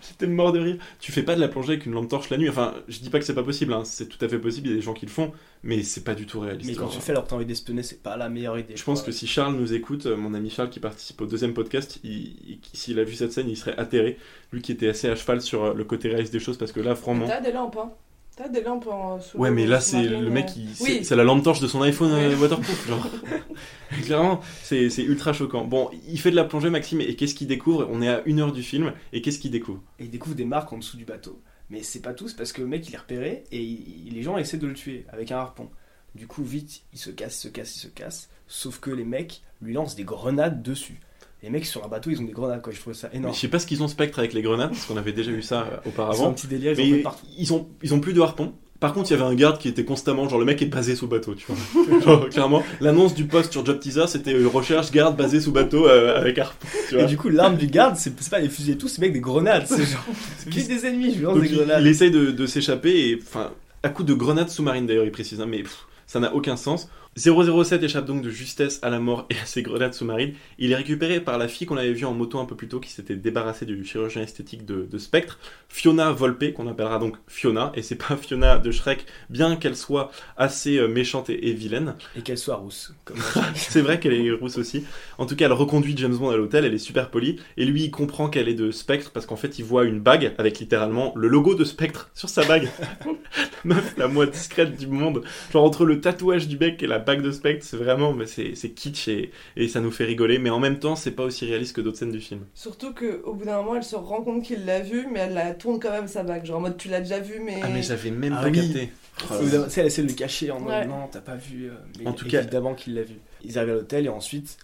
J'étais 0.08 0.26
mort 0.26 0.52
de 0.52 0.58
rire. 0.60 0.76
Tu 1.00 1.12
fais 1.12 1.22
pas 1.22 1.34
de 1.34 1.40
la 1.40 1.48
plongée 1.48 1.72
avec 1.74 1.86
une 1.86 1.92
lampe 1.92 2.08
torche 2.08 2.30
la 2.30 2.36
nuit. 2.38 2.48
Enfin, 2.48 2.74
je 2.88 2.98
dis 3.00 3.10
pas 3.10 3.18
que 3.18 3.24
c'est 3.24 3.34
pas 3.34 3.42
possible. 3.42 3.72
hein. 3.72 3.82
C'est 3.84 4.08
tout 4.08 4.22
à 4.24 4.28
fait 4.28 4.38
possible. 4.38 4.66
Il 4.68 4.70
y 4.70 4.74
a 4.74 4.76
des 4.76 4.82
gens 4.82 4.94
qui 4.94 5.06
le 5.06 5.10
font, 5.10 5.32
mais 5.62 5.82
c'est 5.82 6.04
pas 6.04 6.14
du 6.14 6.26
tout 6.26 6.40
réaliste. 6.40 6.68
Mais 6.70 6.76
quand 6.76 6.88
tu 6.88 6.96
le 6.96 7.02
fais 7.02 7.12
alors 7.12 7.24
que 7.24 7.30
t'as 7.30 7.36
envie 7.36 7.46
d'espionner, 7.46 7.82
c'est 7.82 8.02
pas 8.02 8.16
la 8.16 8.28
meilleure 8.28 8.58
idée. 8.58 8.76
Je 8.76 8.84
pense 8.84 9.02
que 9.02 9.12
si 9.12 9.26
Charles 9.26 9.54
nous 9.56 9.72
écoute, 9.72 10.06
euh, 10.06 10.16
mon 10.16 10.34
ami 10.34 10.50
Charles 10.50 10.70
qui 10.70 10.80
participe 10.80 11.20
au 11.20 11.26
deuxième 11.26 11.54
podcast, 11.54 12.00
il- 12.04 12.10
il- 12.48 12.58
s'il 12.72 12.98
a 12.98 13.04
vu 13.04 13.14
cette 13.14 13.32
scène, 13.32 13.48
il 13.48 13.56
serait 13.56 13.76
atterré. 13.78 14.18
Lui 14.52 14.62
qui 14.62 14.72
était 14.72 14.88
assez 14.88 15.08
à 15.08 15.16
cheval 15.16 15.40
sur 15.40 15.64
euh, 15.64 15.74
le 15.74 15.84
côté 15.84 16.08
réaliste 16.08 16.32
des 16.32 16.38
choses, 16.40 16.58
parce 16.58 16.72
que 16.72 16.80
là, 16.80 16.94
franchement. 16.94 17.26
T'as 17.26 17.40
des 17.40 17.52
lampes 17.52 17.76
hein. 17.76 17.90
T'as 18.36 18.48
des 18.48 18.62
lampes 18.62 18.88
en 18.88 19.20
sous 19.20 19.38
Ouais, 19.38 19.52
mais 19.52 19.64
là, 19.64 19.80
c'est 19.80 20.02
le 20.02 20.28
mec 20.28 20.46
euh. 20.48 20.52
qui. 20.52 20.68
C'est 20.74 20.84
Oui. 20.84 21.04
c'est 21.04 21.14
la 21.14 21.22
lampe 21.22 21.44
torche 21.44 21.60
de 21.60 21.68
son 21.68 21.82
iPhone 21.82 22.10
euh, 22.12 22.36
waterproof, 22.36 22.88
genre. 22.88 23.06
Clairement, 24.04 24.40
c'est 24.62 24.90
c'est 24.90 25.04
ultra 25.04 25.32
choquant. 25.32 25.64
Bon, 25.64 25.88
il 26.08 26.18
fait 26.18 26.32
de 26.32 26.36
la 26.36 26.44
plongée, 26.44 26.68
Maxime, 26.70 27.00
et 27.00 27.14
qu'est-ce 27.14 27.34
qu'il 27.36 27.46
découvre? 27.46 27.88
On 27.92 28.02
est 28.02 28.08
à 28.08 28.22
une 28.26 28.40
heure 28.40 28.50
du 28.52 28.62
film, 28.64 28.92
et 29.12 29.22
qu'est-ce 29.22 29.38
qu'il 29.38 29.52
découvre? 29.52 29.80
Et 30.00 30.04
il 30.04 30.10
découvre 30.10 30.34
des 30.34 30.44
marques 30.44 30.72
en 30.72 30.78
dessous 30.78 30.96
du 30.96 31.04
bateau. 31.04 31.40
Mais 31.70 31.82
c'est 31.82 32.00
pas 32.02 32.12
tous 32.12 32.32
parce 32.34 32.52
que 32.52 32.60
le 32.60 32.66
mec 32.66 32.88
il 32.88 32.94
est 32.94 32.98
repéré 32.98 33.44
et 33.52 33.62
il- 33.62 34.12
les 34.12 34.22
gens 34.22 34.36
essaient 34.36 34.58
de 34.58 34.66
le 34.66 34.74
tuer 34.74 35.06
avec 35.10 35.30
un 35.32 35.38
harpon. 35.38 35.70
Du 36.14 36.26
coup, 36.26 36.44
vite, 36.44 36.82
il 36.92 36.98
se 36.98 37.10
casse, 37.10 37.38
il 37.38 37.48
se 37.48 37.48
casse, 37.48 37.76
il 37.76 37.80
se 37.80 37.86
casse. 37.88 38.28
Sauf 38.48 38.78
que 38.80 38.90
les 38.90 39.04
mecs 39.04 39.42
lui 39.62 39.72
lancent 39.72 39.96
des 39.96 40.04
grenades 40.04 40.62
dessus. 40.62 41.00
Les 41.44 41.50
mecs 41.50 41.66
sur 41.66 41.84
un 41.84 41.88
bateau, 41.88 42.08
ils 42.08 42.18
ont 42.18 42.24
des 42.24 42.32
grenades 42.32 42.62
quoi. 42.62 42.72
Je 42.72 42.80
trouve 42.80 42.94
ça 42.94 43.10
Mais 43.12 43.18
énorme. 43.18 43.34
Je 43.34 43.38
sais 43.38 43.48
pas 43.48 43.58
ce 43.58 43.66
qu'ils 43.66 43.82
ont 43.82 43.88
Spectre 43.88 44.18
avec 44.18 44.32
les 44.32 44.40
grenades, 44.40 44.70
parce 44.70 44.86
qu'on 44.86 44.96
avait 44.96 45.12
déjà 45.12 45.30
vu 45.30 45.42
ça 45.42 45.60
euh, 45.60 45.64
Ils 45.64 45.74
ont 45.74 45.76
un 45.76 45.88
auparavant. 45.90 46.32
petit 46.32 46.46
délire, 46.46 46.80
ils 46.80 47.02
partout. 47.02 47.26
ils 47.38 47.52
ont, 47.52 47.68
ils 47.82 47.92
ont 47.92 48.00
plus 48.00 48.14
de 48.14 48.20
harpon. 48.22 48.54
Par 48.80 48.94
contre, 48.94 49.10
il 49.10 49.14
y 49.14 49.20
avait 49.20 49.30
un 49.30 49.34
garde 49.34 49.58
qui 49.58 49.68
était 49.68 49.84
constamment, 49.84 50.26
genre 50.26 50.38
le 50.38 50.46
mec 50.46 50.62
est 50.62 50.66
basé 50.66 50.96
sous 50.96 51.06
bateau, 51.06 51.34
tu 51.34 51.46
vois. 51.46 52.00
genre, 52.00 52.28
clairement, 52.30 52.62
l'annonce 52.80 53.14
du 53.14 53.26
poste 53.26 53.52
sur 53.52 53.64
Job 53.64 53.78
Teaser, 53.78 54.06
c'était 54.08 54.32
euh, 54.32 54.48
recherche 54.48 54.90
garde 54.90 55.18
basé 55.18 55.38
sous 55.38 55.52
bateau 55.52 55.86
euh, 55.86 56.18
avec 56.18 56.38
harpon, 56.38 56.66
tu 56.88 56.94
vois. 56.94 57.04
Et 57.04 57.06
du 57.06 57.18
coup, 57.18 57.28
l'arme 57.28 57.56
du 57.58 57.66
garde, 57.66 57.96
c'est 57.96 58.14
pas 58.30 58.38
les 58.38 58.48
fusils 58.48 58.72
et 58.72 58.78
tout, 58.78 58.88
c'est 58.88 59.02
mec 59.02 59.12
des 59.12 59.20
grenades. 59.20 59.66
C'est 59.66 59.84
genre, 59.84 60.04
juste 60.48 60.68
des 60.68 60.86
ennemis, 60.86 61.14
je 61.14 61.24
lance 61.24 61.38
des 61.38 61.48
grenades. 61.48 61.82
il 61.82 61.88
essaye 61.88 62.10
de, 62.10 62.30
de 62.30 62.46
s'échapper 62.46 63.10
et 63.10 63.18
enfin 63.22 63.50
à 63.82 63.90
coup 63.90 64.02
de 64.02 64.14
grenade 64.14 64.48
sous-marine 64.48 64.86
d'ailleurs 64.86 65.04
il 65.04 65.12
précise 65.12 65.42
hein, 65.42 65.46
mais 65.46 65.58
pff, 65.58 65.86
ça 66.06 66.20
n'a 66.20 66.34
aucun 66.34 66.56
sens. 66.56 66.88
007 67.16 67.82
échappe 67.82 68.06
donc 68.06 68.22
de 68.22 68.30
justesse 68.30 68.80
à 68.82 68.90
la 68.90 68.98
mort 68.98 69.26
et 69.30 69.38
à 69.38 69.46
ses 69.46 69.62
grenades 69.62 69.94
sous-marines. 69.94 70.34
Il 70.58 70.72
est 70.72 70.76
récupéré 70.76 71.20
par 71.20 71.38
la 71.38 71.48
fille 71.48 71.66
qu'on 71.66 71.76
avait 71.76 71.92
vue 71.92 72.04
en 72.04 72.14
moto 72.14 72.38
un 72.38 72.44
peu 72.44 72.56
plus 72.56 72.68
tôt 72.68 72.80
qui 72.80 72.90
s'était 72.90 73.16
débarrassée 73.16 73.66
du 73.66 73.84
chirurgien 73.84 74.22
esthétique 74.22 74.64
de, 74.64 74.86
de 74.90 74.98
Spectre, 74.98 75.38
Fiona 75.68 76.10
Volpe 76.12 76.52
qu'on 76.54 76.66
appellera 76.66 76.98
donc 76.98 77.16
Fiona 77.28 77.72
et 77.74 77.82
c'est 77.82 77.94
pas 77.94 78.16
Fiona 78.16 78.58
de 78.58 78.70
Shrek 78.70 79.06
bien 79.30 79.56
qu'elle 79.56 79.76
soit 79.76 80.10
assez 80.36 80.78
euh, 80.78 80.88
méchante 80.88 81.30
et, 81.30 81.48
et 81.48 81.52
vilaine. 81.52 81.94
Et 82.16 82.22
qu'elle 82.22 82.38
soit 82.38 82.56
rousse. 82.56 82.94
C'est 83.54 83.80
vrai 83.80 84.00
qu'elle 84.00 84.14
est 84.14 84.30
rousse 84.32 84.58
aussi. 84.58 84.84
En 85.18 85.26
tout 85.26 85.36
cas, 85.36 85.46
elle 85.46 85.52
reconduit 85.52 85.96
James 85.96 86.16
Bond 86.16 86.30
à 86.30 86.36
l'hôtel, 86.36 86.64
elle 86.64 86.74
est 86.74 86.78
super 86.78 87.10
polie. 87.10 87.38
Et 87.56 87.64
lui, 87.64 87.84
il 87.84 87.90
comprend 87.90 88.28
qu'elle 88.28 88.48
est 88.48 88.54
de 88.54 88.70
Spectre 88.70 89.10
parce 89.12 89.26
qu'en 89.26 89.36
fait, 89.36 89.58
il 89.58 89.64
voit 89.64 89.84
une 89.84 90.00
bague 90.00 90.34
avec 90.38 90.58
littéralement 90.58 91.12
le 91.16 91.28
logo 91.28 91.54
de 91.54 91.64
Spectre 91.64 92.10
sur 92.14 92.28
sa 92.28 92.44
bague. 92.44 92.68
meuf 93.64 93.96
la 93.96 94.08
moins 94.08 94.26
discrète 94.26 94.76
du 94.76 94.86
monde. 94.86 95.22
Genre 95.52 95.64
entre 95.64 95.84
le 95.84 96.00
tatouage 96.00 96.48
du 96.48 96.56
bec 96.56 96.82
et 96.82 96.86
la 96.86 96.98
bague 97.04 97.22
de 97.22 97.30
Spectre, 97.30 97.64
c'est 97.64 97.76
vraiment, 97.76 98.12
mais 98.12 98.26
c'est 98.26 98.54
c'est 98.54 98.70
kitsch 98.70 99.08
et, 99.08 99.30
et 99.56 99.68
ça 99.68 99.80
nous 99.80 99.90
fait 99.90 100.04
rigoler. 100.04 100.38
Mais 100.38 100.50
en 100.50 100.58
même 100.60 100.78
temps, 100.78 100.96
c'est 100.96 101.10
pas 101.12 101.24
aussi 101.24 101.44
réaliste 101.46 101.76
que 101.76 101.80
d'autres 101.80 101.98
scènes 101.98 102.10
du 102.12 102.20
film. 102.20 102.44
Surtout 102.54 102.92
qu'au 102.94 103.34
bout 103.34 103.44
d'un 103.44 103.56
moment, 103.58 103.76
elle 103.76 103.84
se 103.84 103.96
rend 103.96 104.22
compte 104.22 104.42
qu'il 104.44 104.64
l'a 104.64 104.80
vu, 104.80 105.06
mais 105.12 105.20
elle 105.20 105.34
la 105.34 105.54
tourne 105.54 105.78
quand 105.80 105.90
même 105.92 106.08
sa 106.08 106.22
bague. 106.22 106.44
Genre 106.44 106.58
en 106.58 106.62
mode 106.62 106.76
tu 106.76 106.88
l'as 106.88 107.00
déjà 107.00 107.20
vu, 107.20 107.40
mais. 107.44 107.60
Ah 107.62 107.68
mais 107.68 107.82
j'avais 107.82 108.10
même 108.10 108.34
Ah 108.38 108.42
pas 108.42 108.48
oui. 108.50 108.60
capté. 108.72 108.90
Oh 109.30 109.34
là. 109.52 109.68
sais, 109.68 109.80
elle 109.80 109.86
essaie 109.86 110.02
de 110.02 110.08
le 110.08 110.14
cacher 110.14 110.50
en 110.50 110.58
mode 110.60 110.70
Ouais. 110.72 110.86
non, 110.86 111.06
t'as 111.10 111.20
pas 111.20 111.36
vu. 111.36 111.66
euh, 111.70 111.74
Mais 112.00 112.06
En 112.06 112.12
tout 112.12 112.26
cas- 112.28 112.40
évidemment 112.40 112.74
qu'il 112.74 112.94
l'a 112.94 113.02
vu. 113.04 113.14
Ils 113.44 113.58
arrivent 113.58 113.70
à 113.70 113.74
l'hôtel 113.74 114.06
et 114.06 114.08
ensuite 114.08 114.56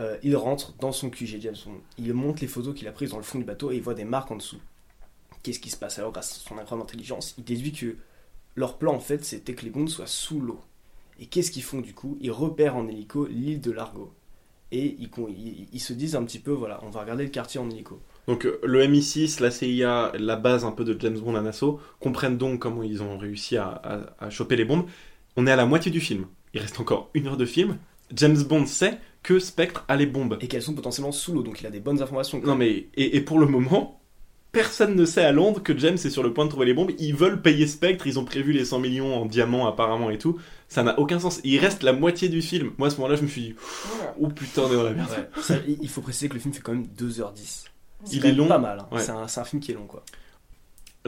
euh, 0.00 0.16
il 0.22 0.34
rentre 0.36 0.74
dans 0.80 0.92
son 0.92 1.10
QG 1.10 1.38
James 1.40 1.56
Bond. 1.66 1.80
Il 1.98 2.14
montre 2.14 2.40
les 2.40 2.46
photos 2.48 2.74
qu'il 2.74 2.86
a 2.88 2.92
prises 2.92 3.10
dans 3.10 3.16
le 3.18 3.22
fond 3.24 3.38
du 3.38 3.44
bateau 3.44 3.70
et 3.72 3.76
il 3.76 3.82
voit 3.82 3.94
des 3.94 4.04
marques 4.04 4.30
en 4.30 4.36
dessous. 4.36 4.60
Qu'est-ce 5.42 5.60
qui 5.60 5.70
se 5.70 5.76
passe 5.76 5.98
alors 5.98 6.12
grâce 6.12 6.30
à 6.44 6.48
son 6.48 6.56
incroyable 6.58 6.82
intelligence? 6.88 7.34
Il 7.38 7.44
déduit 7.44 7.72
que 7.72 7.96
leur 8.54 8.78
plan 8.78 8.94
en 8.94 9.00
fait 9.00 9.24
c'était 9.24 9.54
que 9.54 9.64
les 9.64 9.70
Bonds 9.70 9.86
soient 9.88 10.06
sous 10.06 10.40
l'eau. 10.40 10.60
Et 11.18 11.26
qu'est-ce 11.26 11.50
qu'ils 11.50 11.62
font 11.62 11.80
du 11.80 11.94
coup? 11.94 12.16
Ils 12.20 12.30
repèrent 12.30 12.76
en 12.76 12.86
hélico 12.88 13.26
l'île 13.26 13.60
de 13.60 13.70
Largo. 13.72 14.12
Et 14.70 14.96
ils, 14.98 15.08
con- 15.08 15.28
ils- 15.28 15.66
ils 15.72 15.80
se 15.80 15.92
disent 15.94 16.14
un 16.14 16.24
petit 16.24 16.38
peu 16.38 16.50
voilà, 16.52 16.80
on 16.84 16.90
va 16.90 17.00
regarder 17.00 17.24
le 17.24 17.30
quartier 17.30 17.58
en 17.58 17.70
hélico. 17.70 18.00
Donc 18.26 18.44
euh, 18.44 18.60
le 18.62 18.82
MI6, 18.86 19.40
la 19.42 19.50
CIA, 19.50 20.12
la 20.18 20.36
base 20.36 20.64
un 20.64 20.72
peu 20.72 20.84
de 20.84 20.98
James 21.00 21.18
Bond 21.18 21.34
à 21.36 21.40
Nassau, 21.40 21.80
comprennent 22.00 22.36
donc 22.36 22.60
comment 22.60 22.82
ils 22.82 23.02
ont 23.02 23.16
réussi 23.16 23.56
à, 23.56 23.66
à- 23.68 24.26
à 24.26 24.30
choper 24.30 24.56
les 24.56 24.64
bombes. 24.66 24.84
On 25.36 25.46
est 25.46 25.50
à 25.50 25.56
la 25.56 25.64
moitié 25.66 25.90
du 25.90 26.00
film. 26.00 26.26
Il 26.54 26.60
reste 26.60 26.78
encore 26.80 27.10
une 27.14 27.26
heure 27.28 27.36
de 27.36 27.46
film. 27.46 27.78
James 28.14 28.42
Bond 28.42 28.66
sait 28.66 28.98
que 29.22 29.38
Spectre 29.38 29.84
a 29.88 29.96
les 29.96 30.06
bombes. 30.06 30.38
Et 30.40 30.48
qu'elles 30.48 30.62
sont 30.62 30.74
potentiellement 30.74 31.12
sous 31.12 31.32
l'eau, 31.32 31.42
donc 31.42 31.60
il 31.60 31.66
a 31.66 31.70
des 31.70 31.80
bonnes 31.80 32.02
informations. 32.02 32.40
Non 32.44 32.54
mais 32.54 32.88
et, 32.94 33.16
et 33.16 33.20
pour 33.20 33.38
le 33.38 33.46
moment, 33.46 33.97
personne 34.58 34.96
ne 34.96 35.04
sait 35.04 35.24
à 35.24 35.30
Londres 35.30 35.62
que 35.62 35.76
James 35.78 35.94
est 35.94 36.10
sur 36.10 36.24
le 36.24 36.32
point 36.32 36.44
de 36.44 36.50
trouver 36.50 36.66
les 36.66 36.74
bombes. 36.74 36.90
Ils 36.98 37.14
veulent 37.14 37.40
payer 37.40 37.68
Spectre, 37.68 38.08
ils 38.08 38.18
ont 38.18 38.24
prévu 38.24 38.52
les 38.52 38.64
100 38.64 38.80
millions 38.80 39.14
en 39.14 39.24
diamants 39.24 39.68
apparemment 39.68 40.10
et 40.10 40.18
tout. 40.18 40.36
Ça 40.68 40.82
n'a 40.82 40.98
aucun 40.98 41.20
sens. 41.20 41.40
Il 41.44 41.58
reste 41.60 41.84
la 41.84 41.92
moitié 41.92 42.28
du 42.28 42.42
film. 42.42 42.72
Moi 42.76 42.88
à 42.88 42.90
ce 42.90 42.96
moment-là, 42.96 43.14
je 43.14 43.22
me 43.22 43.28
suis 43.28 43.40
dit, 43.42 43.54
oh 44.20 44.26
putain, 44.26 44.62
on 44.62 44.72
est 44.72 44.74
dans 44.76 44.82
la 44.82 44.90
merde. 44.90 45.10
Ouais. 45.36 45.42
Ça, 45.42 45.54
il 45.80 45.88
faut 45.88 46.00
préciser 46.00 46.28
que 46.28 46.34
le 46.34 46.40
film 46.40 46.52
fait 46.52 46.60
quand 46.60 46.72
même 46.72 46.86
2h10. 46.98 47.66
C'est 48.04 48.14
Il 48.16 48.20
quand 48.22 48.28
est 48.28 48.32
long. 48.32 48.48
Pas 48.48 48.58
mal. 48.58 48.80
hein. 48.80 48.88
Ouais. 48.90 49.00
C'est 49.00 49.12
un, 49.12 49.28
c'est 49.28 49.40
un 49.40 49.44
film 49.44 49.62
qui 49.62 49.70
est 49.70 49.74
long, 49.74 49.86
quoi. 49.86 50.02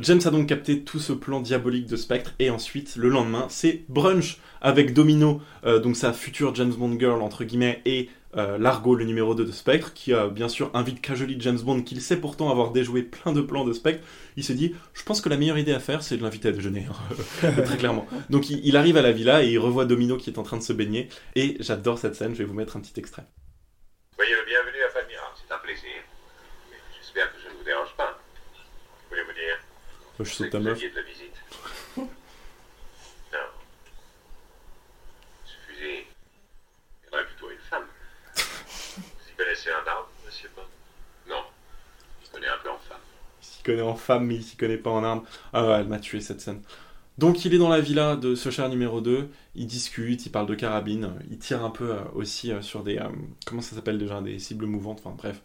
James 0.01 0.21
a 0.25 0.31
donc 0.31 0.47
capté 0.49 0.83
tout 0.83 1.01
ce 1.01 1.13
plan 1.13 1.41
diabolique 1.41 1.87
de 1.87 1.97
Spectre 1.97 2.33
et 2.39 2.49
ensuite 2.49 2.95
le 2.97 3.09
lendemain 3.09 3.47
c'est 3.51 3.83
brunch 3.89 4.39
avec 4.63 4.95
Domino, 4.95 5.43
euh, 5.67 5.81
donc 5.81 5.97
sa 5.97 6.13
future 6.13 6.55
James 6.55 6.73
Bond 6.73 6.97
girl 6.99 7.21
entre 7.21 7.43
guillemets 7.45 7.83
et 7.85 8.09
euh, 8.37 8.59
Largo 8.59 8.95
le 8.95 9.05
numéro 9.05 9.35
2 9.35 9.45
de 9.45 9.53
Spectre 9.53 9.93
qui 9.93 10.13
euh, 10.13 10.29
bien 10.29 10.49
sûr 10.49 10.71
invite 10.75 11.01
casually 11.01 11.37
James 11.41 11.59
Bond 11.59 11.83
qu'il 11.83 12.01
sait 12.01 12.17
pourtant 12.17 12.51
avoir 12.51 12.71
déjoué 12.71 13.03
plein 13.03 13.33
de 13.33 13.41
plans 13.41 13.65
de 13.65 13.73
Spectre. 13.73 14.07
Il 14.37 14.45
se 14.45 14.53
dit 14.53 14.75
je 14.95 15.03
pense 15.03 15.21
que 15.21 15.29
la 15.29 15.37
meilleure 15.37 15.59
idée 15.59 15.73
à 15.73 15.81
faire 15.81 16.03
c'est 16.03 16.17
de 16.17 16.23
l'inviter 16.23 16.49
à 16.49 16.53
déjeuner 16.53 16.87
hein, 16.89 17.53
très 17.65 17.77
clairement. 17.77 18.07
Donc 18.31 18.51
il, 18.51 18.65
il 18.65 18.77
arrive 18.77 18.97
à 18.97 19.03
la 19.03 19.13
villa 19.13 19.43
et 19.43 19.51
il 19.51 19.59
revoit 19.59 19.85
Domino 19.85 20.17
qui 20.17 20.31
est 20.31 20.39
en 20.39 20.43
train 20.43 20.57
de 20.57 20.63
se 20.63 20.73
baigner 20.73 21.09
et 21.35 21.57
j'adore 21.61 21.99
cette 21.99 22.15
scène, 22.15 22.35
je 22.35 22.39
vais 22.39 22.45
vous 22.45 22.55
mettre 22.55 22.77
un 22.77 22.81
petit 22.81 22.99
extrait. 22.99 23.25
Soyez 24.15 24.35
le 24.35 24.45
bienvenu 24.47 24.83
à 24.83 24.91
c'est 25.37 25.55
un 25.55 25.59
plaisir. 25.59 26.03
J'espère 27.01 27.33
que 27.33 27.41
je 27.41 27.49
ne 27.49 27.55
vous 27.55 27.65
dérange 27.65 27.95
pas. 27.97 28.19
Voulez-vous 29.09 29.33
dire 29.33 29.59
Je 30.21 30.25
saute 30.25 30.51
ta 30.51 30.61
meuf. 30.61 30.77
aviez 30.77 30.91
de 30.91 30.97
la 30.97 31.03
visite 31.03 31.35
Non. 31.97 32.09
Suffusez. 35.45 36.07
Il 37.03 37.07
y 37.07 37.15
aurait 37.15 37.27
plutôt 37.27 37.51
une 37.51 37.59
femme. 37.59 37.87
Vous 38.37 39.33
y 39.33 39.37
connaissez 39.37 39.71
un 39.71 39.87
arbre, 39.87 40.11
monsieur 40.25 40.51
Bond 40.55 40.63
Non. 41.29 41.45
Je 42.25 42.31
connais 42.31 42.49
un 42.49 42.59
peu 42.59 42.71
en 42.71 42.79
femme. 42.79 43.01
Il 43.43 43.47
s'y 43.61 43.65
connaît 43.65 43.83
en 43.83 43.95
femme, 43.95 44.27
mais 44.27 44.37
il 44.37 44.43
s'y 44.43 44.57
connaît 44.57 44.77
pas 44.79 44.91
en 44.91 45.05
armes. 45.05 45.23
Ah 45.53 45.67
ouais, 45.67 45.75
elle 45.81 45.89
m'a 45.89 45.99
tué 45.99 46.21
cette 46.21 46.41
scène. 46.41 46.61
Donc 47.19 47.45
il 47.45 47.55
est 47.55 47.59
dans 47.59 47.69
la 47.69 47.81
villa 47.81 48.17
de 48.17 48.35
ce 48.35 48.51
cher 48.51 48.69
numéro 48.71 49.01
2, 49.03 49.29
il 49.55 49.67
discute, 49.67 50.25
il 50.27 50.31
parle 50.31 50.47
de 50.47 50.55
carabine, 50.55 51.11
il 51.31 51.39
tire 51.39 51.65
un 51.65 51.71
peu 51.71 51.93
euh, 51.93 51.97
aussi 52.15 52.51
euh, 52.53 52.63
sur 52.63 52.83
des... 52.83 52.97
euh, 52.99 53.05
comment 53.47 53.63
ça 53.63 53.77
s'appelle 53.77 53.99
déjà 53.99 54.21
Des 54.23 54.39
cibles 54.39 54.67
mouvantes, 54.67 55.03
enfin 55.05 55.15
bref. 55.17 55.43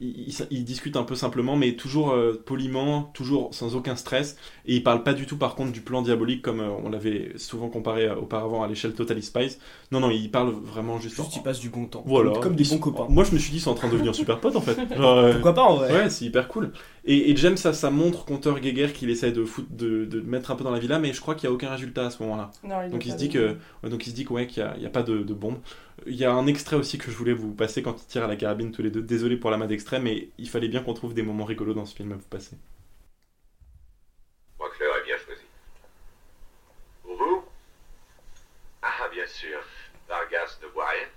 Il, 0.00 0.28
il- 0.28 0.46
il 0.50 0.64
discute 0.64 0.96
un 0.96 1.02
peu 1.02 1.14
simplement, 1.14 1.56
mais 1.56 1.72
toujours 1.74 2.14
poliment, 2.46 3.10
toujours 3.14 3.52
sans 3.54 3.74
aucun 3.76 3.96
stress, 3.96 4.36
et 4.66 4.76
il 4.76 4.82
parle 4.82 5.02
pas 5.02 5.12
du 5.12 5.26
tout 5.26 5.36
par 5.36 5.54
contre 5.54 5.72
du 5.72 5.82
plan 5.82 6.00
diabolique 6.00 6.40
comme 6.42 6.60
on 6.60 6.88
l'avait 6.88 7.32
souvent 7.36 7.68
comparé 7.68 8.10
auparavant 8.10 8.62
à 8.62 8.66
l'échelle 8.68 8.94
Totally 8.94 9.22
Spice. 9.22 9.58
Non, 9.92 10.00
non, 10.00 10.10
il 10.10 10.30
parle 10.30 10.52
vraiment 10.52 10.98
juste... 10.98 11.16
Juste, 11.16 11.34
en- 11.34 11.40
il 11.40 11.42
passe 11.42 11.60
du 11.60 11.68
bon 11.68 11.84
temps. 11.86 12.02
Voilà. 12.06 12.30
Comme, 12.32 12.40
comme 12.42 12.56
des 12.56 12.64
bons 12.64 12.78
copains. 12.78 13.06
Moi 13.10 13.24
je 13.24 13.32
me 13.34 13.38
suis 13.38 13.50
dit, 13.52 13.60
c'est 13.60 13.68
en 13.68 13.74
train 13.74 13.88
de 13.88 13.92
devenir 13.92 14.14
super 14.14 14.40
pote 14.40 14.56
en 14.56 14.60
fait. 14.62 14.78
Genre, 14.96 15.30
Pourquoi 15.32 15.54
pas 15.54 15.64
en 15.64 15.74
vrai 15.76 15.92
Ouais, 15.92 16.10
c'est 16.10 16.24
hyper 16.24 16.48
cool. 16.48 16.72
Et, 17.04 17.30
et 17.30 17.36
James, 17.36 17.56
ça, 17.56 17.72
ça 17.72 17.90
montre 17.90 18.24
compteur 18.24 18.60
Geiger 18.60 18.92
qu'il 18.92 19.10
essaie 19.10 19.32
de, 19.32 19.44
foutre, 19.44 19.68
de, 19.70 20.04
de 20.04 20.20
mettre 20.20 20.50
un 20.50 20.56
peu 20.56 20.64
dans 20.64 20.70
la 20.70 20.78
villa, 20.78 20.98
mais 20.98 21.12
je 21.12 21.20
crois 21.20 21.34
qu'il 21.34 21.48
n'y 21.48 21.52
a 21.52 21.54
aucun 21.54 21.70
résultat 21.70 22.06
à 22.06 22.10
ce 22.10 22.22
moment-là. 22.22 22.50
Donc 22.88 23.06
il 23.06 23.12
se 23.12 23.16
dit 23.16 23.30
que, 23.30 23.56
donc 23.82 24.06
il 24.06 24.10
se 24.10 24.14
dit 24.14 24.24
que 24.24 24.32
ouais, 24.32 24.46
qu'il 24.46 24.62
n'y 24.62 24.68
a, 24.68 24.76
il 24.76 24.82
y 24.82 24.86
a 24.86 24.90
pas 24.90 25.02
de, 25.02 25.22
de 25.22 25.34
bombe. 25.34 25.58
Il 26.06 26.14
y 26.16 26.24
a 26.24 26.32
un 26.32 26.46
extrait 26.46 26.76
aussi 26.76 26.98
que 26.98 27.10
je 27.10 27.16
voulais 27.16 27.32
vous 27.32 27.52
passer 27.54 27.82
quand 27.82 28.00
ils 28.02 28.06
tirent 28.06 28.24
à 28.24 28.28
la 28.28 28.36
carabine 28.36 28.72
tous 28.72 28.82
les 28.82 28.90
deux. 28.90 29.02
Désolé 29.02 29.36
pour 29.36 29.50
la 29.50 29.56
main 29.56 29.66
d'extrait, 29.66 30.00
mais 30.00 30.28
il 30.38 30.48
fallait 30.48 30.68
bien 30.68 30.82
qu'on 30.82 30.94
trouve 30.94 31.14
des 31.14 31.22
moments 31.22 31.44
rigolos 31.44 31.74
dans 31.74 31.86
ce 31.86 31.94
film 31.94 32.12
à 32.12 32.16
vous 32.16 32.28
passer. 32.28 32.56
Est 34.80 35.04
bien 35.04 35.16
choisi. 35.24 35.42
Pour 37.02 37.16
vous? 37.16 37.42
Ah, 38.80 39.08
bien 39.12 39.26
sûr. 39.26 39.58
Vargas 40.08 40.58
ne 40.62 40.68
boit 40.72 40.86
rien. 40.88 41.08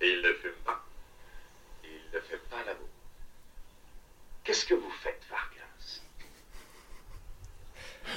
Et 0.00 0.12
il 0.12 0.22
ne 0.22 0.32
fume 0.34 0.50
pas. 0.64 0.84
Il 1.84 2.14
ne 2.14 2.20
fait 2.20 2.40
pas 2.48 2.58
l'amour. 2.64 2.88
Qu'est-ce 4.52 4.66
que 4.66 4.74
vous 4.74 4.90
faites, 5.02 5.18
Vargas? 5.30 6.02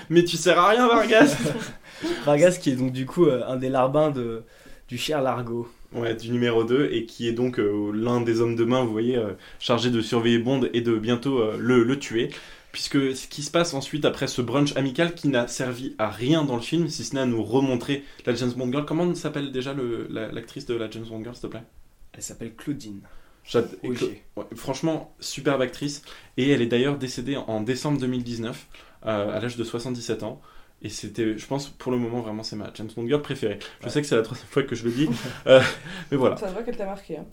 Mais 0.10 0.26
tu 0.26 0.36
sers 0.36 0.60
à 0.60 0.68
rien, 0.72 0.86
Vargas 0.86 1.38
Vargas 2.26 2.58
qui 2.62 2.72
est 2.72 2.76
donc 2.76 2.92
du 2.92 3.06
coup 3.06 3.26
euh, 3.26 3.42
un 3.48 3.56
des 3.56 3.70
larbins 3.70 4.12
de, 4.12 4.44
du 4.90 4.98
cher 4.98 5.22
Largo. 5.22 5.70
Ouais, 5.94 6.14
du 6.14 6.32
numéro 6.32 6.66
2, 6.66 6.90
et 6.92 7.06
qui 7.06 7.30
est 7.30 7.32
donc 7.32 7.58
euh, 7.58 7.90
l'un 7.94 8.20
des 8.20 8.42
hommes 8.42 8.58
de 8.58 8.66
main, 8.66 8.84
vous 8.84 8.92
voyez, 8.92 9.16
euh, 9.16 9.32
chargé 9.60 9.90
de 9.92 10.02
surveiller 10.02 10.40
Bond 10.40 10.68
et 10.74 10.82
de 10.82 10.98
bientôt 10.98 11.40
euh, 11.40 11.56
le, 11.58 11.86
le 11.86 11.98
tuer. 12.00 12.32
Puisque 12.74 13.16
ce 13.16 13.28
qui 13.30 13.42
se 13.42 13.50
passe 13.50 13.74
ensuite 13.74 14.04
après 14.04 14.28
ce 14.28 14.42
brunch 14.42 14.76
amical 14.76 15.14
qui 15.16 15.30
n'a 15.30 15.48
servi 15.48 15.96
à 16.00 16.10
rien 16.10 16.44
dans 16.44 16.58
le 16.58 16.62
film, 16.62 16.90
si 16.90 17.06
ce 17.06 17.16
n'est 17.16 17.22
à 17.22 17.26
nous 17.26 17.42
remontrer 17.42 18.04
la 18.26 18.36
James 18.36 18.52
Bond 18.52 18.70
Girl. 18.74 18.84
Comment 18.86 19.16
s'appelle 19.16 19.54
déjà 19.54 19.74
la- 20.10 20.34
l'actrice 20.34 20.66
de 20.66 20.76
la 20.76 20.90
James 20.90 21.06
Bond 21.08 21.24
Girl, 21.24 21.34
s'il 21.34 21.44
te 21.44 21.48
plaît? 21.48 21.64
Elle 22.12 22.24
s'appelle 22.24 22.54
Claudine. 22.56 23.00
Ouais, 24.38 24.44
franchement, 24.56 25.14
superbe 25.20 25.62
actrice. 25.62 26.02
Et 26.38 26.50
elle 26.50 26.62
est 26.62 26.68
d'ailleurs 26.68 26.98
décédée 26.98 27.38
en 27.38 27.62
décembre 27.62 28.00
2019, 28.00 28.68
euh, 29.06 29.38
à 29.38 29.40
l'âge 29.40 29.56
de 29.58 29.64
77 29.64 30.24
ans. 30.24 30.42
Et 30.82 30.90
c'était, 30.90 31.38
je 31.38 31.46
pense, 31.48 31.70
pour 31.70 31.92
le 31.92 31.98
moment, 31.98 32.22
vraiment, 32.22 32.44
c'est 32.44 32.56
ma 32.56 32.70
James 32.74 32.90
Bond 32.96 33.08
girl 33.08 33.22
préférée. 33.22 33.60
Je 33.80 33.86
Ouais. 33.86 33.92
sais 33.92 34.02
que 34.02 34.08
c'est 34.08 34.16
la 34.16 34.22
troisième 34.24 34.48
fois 34.50 34.64
que 34.64 34.76
je 34.76 34.84
le 34.84 34.92
dis. 34.92 35.10
euh, 35.48 35.62
mais 36.12 36.18
voilà. 36.18 36.38
Ça 36.38 36.50
se 36.50 36.54
voit 36.54 36.64
qu'elle 36.64 36.78
t'a 36.78 36.86
marqué. 36.86 37.18
Hein. 37.18 37.26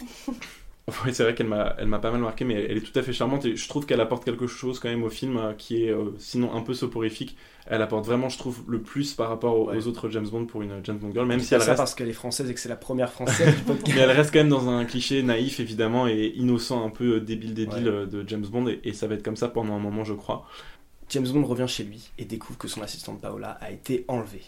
Oui, 0.89 1.15
c'est 1.15 1.23
vrai 1.23 1.35
qu'elle 1.35 1.47
m'a, 1.47 1.77
elle 1.79 1.87
m'a 1.87 2.01
pas 2.01 2.11
mal 2.11 2.21
marqué, 2.21 2.45
mais 2.45 2.55
elle 2.69 2.77
est 2.77 2.81
tout 2.81 2.99
à 2.99 3.03
fait 3.03 3.13
charmante. 3.13 3.45
Et 3.45 3.55
je 3.55 3.69
trouve 3.69 3.87
qu'elle 3.87 4.01
apporte 4.01 4.25
quelque 4.25 4.49
chose 4.49 4.81
quand 4.81 4.89
même 4.89 5.05
au 5.05 5.11
film 5.11 5.37
euh, 5.37 5.53
qui 5.55 5.85
est, 5.85 5.91
euh, 5.91 6.11
sinon, 6.19 6.53
un 6.55 6.61
peu 6.61 6.75
soporifique. 6.75 7.37
Elle 7.67 7.81
apporte 7.83 8.05
vraiment, 8.05 8.29
je 8.29 8.37
trouve, 8.37 8.65
le 8.67 8.81
plus 8.81 9.15
par 9.15 9.29
rapport 9.29 9.57
aux, 9.57 9.69
Ouais. 9.71 9.77
aux 9.77 9.87
autres 9.87 10.11
James 10.11 10.27
Bond 10.29 10.47
pour 10.47 10.61
une 10.63 10.81
James 10.85 10.99
Bond 10.99 11.13
girl, 11.13 11.27
même 11.27 11.39
si 11.39 11.55
elle 11.55 11.61
ça 11.61 11.67
reste 11.69 11.77
parce 11.79 11.95
qu'elle 11.95 12.09
est 12.09 12.13
française 12.13 12.51
et 12.51 12.55
que 12.55 12.59
c'est 12.59 12.69
la 12.69 12.75
première 12.77 13.13
française 13.13 13.55
du 13.55 13.63
podcast. 13.63 13.93
mais 13.95 14.01
elle 14.03 14.11
reste 14.11 14.33
quand 14.33 14.41
même 14.41 14.49
dans 14.49 14.69
un 14.69 14.85
cliché 14.85 15.23
naïf 15.23 15.61
évidemment 15.61 16.09
et 16.09 16.33
innocent 16.35 16.85
un 16.85 16.91
peu 16.91 17.21
débile 17.21 17.55
débile 17.55 17.85
Ouais. 17.85 17.95
euh, 17.95 18.07
de 18.07 18.29
James 18.29 18.45
Bond 18.45 18.67
et, 18.67 18.81
et 18.83 18.93
ça 18.93 19.07
va 19.07 19.15
être 19.15 19.23
comme 19.23 19.37
ça 19.37 19.47
pendant 19.47 19.75
un 19.75 19.79
moment 19.79 20.03
je 20.03 20.15
crois. 20.15 20.45
James 21.11 21.29
Bond 21.29 21.45
revient 21.45 21.69
chez 21.69 21.85
lui 21.85 22.11
et 22.19 22.25
découvre 22.25 22.59
que 22.59 22.67
son 22.67 22.83
assistante 22.83 23.21
Paola 23.21 23.51
a 23.61 23.71
été 23.71 24.05
enlevée. 24.09 24.43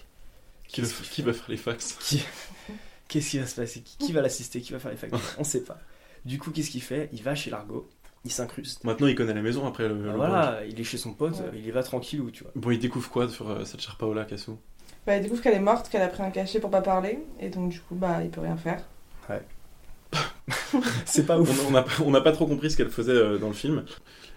Qui 0.67 0.81
va, 0.81 0.89
qui 0.89 1.23
faire 1.23 1.35
les 1.49 1.57
fax 1.57 1.97
Qui- 2.01 2.25
Qu'est-ce 3.09 3.31
qui 3.31 3.39
va 3.39 3.47
se 3.47 3.55
passer 3.55 3.81
qui, 3.83 3.97
qui 3.99 4.13
va 4.13 4.23
l'assister 4.23 4.61
Qui 4.61 4.73
va 4.73 4.81
faire 4.81 4.91
les 4.91 4.97
factures 4.97 5.21
On 5.39 5.45
sait 5.45 5.63
pas. 5.63 5.79
Du 6.25 6.39
coup, 6.39 6.51
qu'est-ce 6.51 6.71
qu'il 6.71 6.83
fait? 6.83 7.09
Il 7.13 7.23
va 7.23 7.35
chez 7.35 7.51
Largo, 7.51 7.89
il 8.25 8.31
s'incruste. 8.31 8.85
Maintenant 8.85 9.07
il 9.07 9.15
connaît 9.15 9.35
la 9.35 9.43
maison 9.43 9.67
après 9.67 9.89
le, 9.89 10.03
le 10.03 10.11
voilà, 10.13 10.61
il 10.69 10.81
est 10.81 10.85
chez 10.85 10.97
son 10.99 11.13
pote, 11.13 11.35
Ouais. 11.35 11.51
il 11.55 11.67
y 11.67 11.71
va 11.71 11.83
tranquillou, 11.83 12.31
tu 12.31 12.43
vois. 12.45 12.53
Bon 12.57 12.71
il 12.71 12.79
découvre 12.79 13.11
quoi 13.11 13.29
sur 13.29 13.51
euh, 13.51 13.65
cette 13.65 13.81
chère 13.83 13.97
Paola 13.97 14.25
Cassou 14.25 14.59
Bah, 15.07 15.13
elle 15.15 15.23
découvre 15.23 15.43
qu'elle 15.43 15.55
est 15.55 15.61
morte, 15.61 15.89
qu'elle 15.91 16.03
a 16.03 16.09
pris 16.09 16.23
un 16.23 16.31
cachet 16.31 16.61
pour 16.61 16.71
pas 16.71 16.81
parler, 16.83 17.19
et 17.41 17.51
donc 17.51 17.69
du 17.71 17.81
coup, 17.81 17.95
bah, 17.95 18.21
il 18.23 18.31
peut 18.31 18.41
rien 18.41 18.57
faire. 18.57 18.83
C'est 21.05 21.27
pas 21.27 21.37
On 21.39 21.43
ouf. 21.43 21.67
on 21.69 21.71
n'a 21.73 21.85
on 22.05 22.11
n'a 22.11 22.21
pas 22.21 22.33
trop 22.33 22.47
compris 22.47 22.71
ce 22.71 22.77
qu'elle 22.77 22.91
faisait 22.91 23.13
euh, 23.13 23.39
dans 23.39 23.49
le 23.49 23.55
film. 23.55 23.85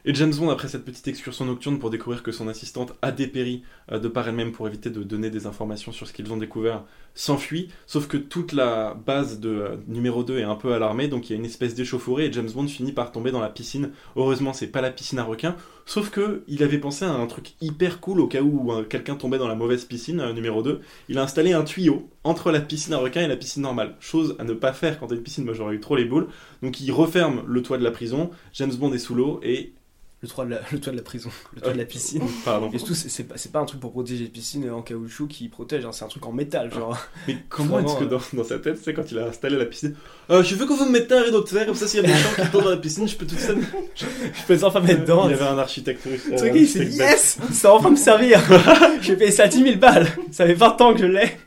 Et 0.06 0.14
James 0.14 0.34
Bond, 0.34 0.50
après 0.50 0.68
cette 0.68 0.86
petite 0.86 1.08
excursion 1.08 1.46
nocturne 1.46 1.80
pour 1.80 1.90
découvrir 1.90 2.24
que 2.24 2.32
son 2.32 2.48
assistante 2.48 2.94
a 3.02 3.12
dépéri 3.12 3.64
euh, 3.92 4.00
de 4.00 4.08
par 4.08 4.28
elle-même 4.28 4.52
pour 4.52 4.68
éviter 4.68 4.90
de 4.90 5.04
donner 5.04 5.30
des 5.30 5.48
informations 5.48 5.92
sur 5.92 6.08
ce 6.08 6.14
qu'ils 6.14 6.32
ont 6.32 6.38
découvert, 6.38 6.84
s'enfuit. 7.14 7.70
Sauf 7.88 8.08
que 8.08 8.18
toute 8.18 8.54
la 8.54 8.94
base 8.94 9.40
de 9.40 9.50
euh, 9.50 9.76
numéro 9.88 10.24
2 10.24 10.40
est 10.40 10.44
un 10.44 10.56
peu 10.56 10.74
alarmée, 10.74 11.08
donc 11.08 11.30
il 11.30 11.34
y 11.34 11.36
a 11.36 11.40
une 11.40 11.46
espèce 11.46 11.76
d'échauffourée 11.76 12.28
et 12.28 12.34
James 12.34 12.50
Bond 12.50 12.68
finit 12.68 12.92
par 12.92 13.12
tomber 13.12 13.32
dans 13.32 13.42
la 13.42 13.50
piscine. 13.50 13.92
Heureusement, 14.16 14.54
c'est 14.54 14.68
pas 14.68 14.82
la 14.82 14.92
piscine 14.92 15.20
à 15.20 15.24
requins, 15.24 15.56
sauf 15.86 16.10
que 16.10 16.44
il 16.48 16.64
avait 16.64 16.78
pensé 16.78 17.04
à 17.04 17.12
un 17.12 17.28
truc 17.28 17.56
hyper 17.60 18.00
cool 18.00 18.22
au 18.22 18.28
cas 18.28 18.42
où 18.42 18.72
euh, 18.72 18.84
quelqu'un 18.84 19.16
tombait 19.16 19.40
dans 19.40 19.48
la 19.48 19.56
mauvaise 19.56 19.84
piscine, 19.86 20.32
numéro 20.32 20.62
2. 20.62 20.80
Il 21.10 21.18
a 21.18 21.24
installé 21.24 21.54
un 21.54 21.64
tuyau 21.64 22.10
entre 22.24 22.52
la 22.52 22.62
piscine 22.62 22.94
à 22.94 22.98
requins 22.98 23.22
et 23.22 23.28
la 23.28 23.36
piscine 23.36 23.64
normale. 23.64 23.96
Chose 24.00 24.36
à 24.40 24.44
ne 24.44 24.54
pas 24.54 24.74
faire 24.74 25.00
quand 25.00 25.08
t'as 25.08 25.16
une 25.16 25.24
piscine, 25.24 25.44
moi 25.44 25.54
j'aurais 25.54 25.76
eu 25.76 25.80
trop 25.80 25.96
les 25.96 26.06
boules. 26.06 26.28
Donc 26.62 26.80
il 26.80 26.92
referme 26.92 27.44
le 27.48 27.62
toit 27.62 27.78
de 27.78 27.84
la 27.84 27.92
prison, 27.92 28.30
James 28.54 28.74
Bond 28.74 28.94
est 28.94 29.00
sous 29.00 29.16
l'eau 29.16 29.40
et 29.44 29.74
le 30.22 30.28
toit 30.28 30.46
de 30.46 30.52
la, 30.52 30.62
le 30.72 30.80
toit 30.80 30.92
de 30.92 30.98
la 30.98 31.04
prison, 31.04 31.30
le 31.56 31.62
toit 31.62 31.74
de 31.74 31.78
la 31.78 31.86
piscine. 31.86 32.24
Pardon. 32.46 32.70
Et 32.74 32.78
surtout, 32.78 32.96
c'est- 32.96 33.10
c'est 33.10 33.24
pas, 33.26 33.38
c'est 33.38 33.52
pas 33.52 33.60
un 33.60 33.66
truc 33.66 33.80
pour 33.80 33.92
protéger 33.92 34.24
les 34.26 34.30
piscines 34.30 34.70
en 34.70 34.82
caoutchouc 34.82 35.28
qui 35.28 35.48
protège, 35.50 35.86
hein, 35.86 35.92
c'est 35.92 36.06
un 36.06 36.10
truc 36.10 36.26
en 36.26 36.32
métal, 36.32 36.74
genre. 36.74 36.98
Mais 37.28 37.38
comment 37.50 37.80
est-ce 37.80 37.98
que 37.98 38.06
dans, 38.06 38.22
dans 38.34 38.44
sa 38.44 38.60
tête, 38.60 38.80
c'est 38.84 38.94
quand 38.94 39.12
il 39.12 39.20
a 39.20 39.28
installé 39.28 39.58
la 39.58 39.66
piscine 39.66 39.96
euh, 40.30 40.44
Je 40.44 40.56
veux 40.56 40.66
que 40.66 40.74
vous 40.74 40.86
me 40.86 40.92
mettez 40.92 41.14
un 41.16 41.22
rideau 41.24 41.42
de 41.44 41.48
fer, 41.50 41.66
comme 41.66 41.76
ça 41.76 41.88
s'il 41.88 42.02
y 42.02 42.04
a 42.04 42.08
des 42.08 42.14
gens 42.14 42.30
qui 42.44 42.50
tournent 42.52 42.64
dans 42.66 42.70
la 42.72 42.78
piscine, 42.78 43.08
je 43.08 43.16
peux 43.16 43.26
tout 43.26 43.36
ça. 43.38 43.54
Je 43.96 44.04
peux 44.48 44.64
enfin 44.64 44.80
mettre 44.82 45.02
dedans. 45.02 45.28
Il 45.30 45.34
avait 45.34 45.46
un 45.46 45.58
architecte 45.58 46.04
russe. 46.06 46.22
Le 46.28 46.34
euh, 46.34 46.38
truc, 46.38 46.52
il 46.56 46.68
s'est 46.68 46.86
dit 46.86 46.98
yes, 46.98 47.38
ça 47.52 47.70
va 47.70 47.76
enfin 47.76 47.90
me 47.92 47.96
servir. 47.96 48.40
J'ai 49.02 49.16
payé 49.16 49.32
ça 49.32 49.48
10 49.48 49.64
000 49.64 49.76
balles. 49.78 50.08
Ça 50.32 50.46
fait 50.46 50.54
20 50.54 50.82
ans 50.82 50.94
que 50.94 51.00
je 51.00 51.06
l'ai. 51.06 51.38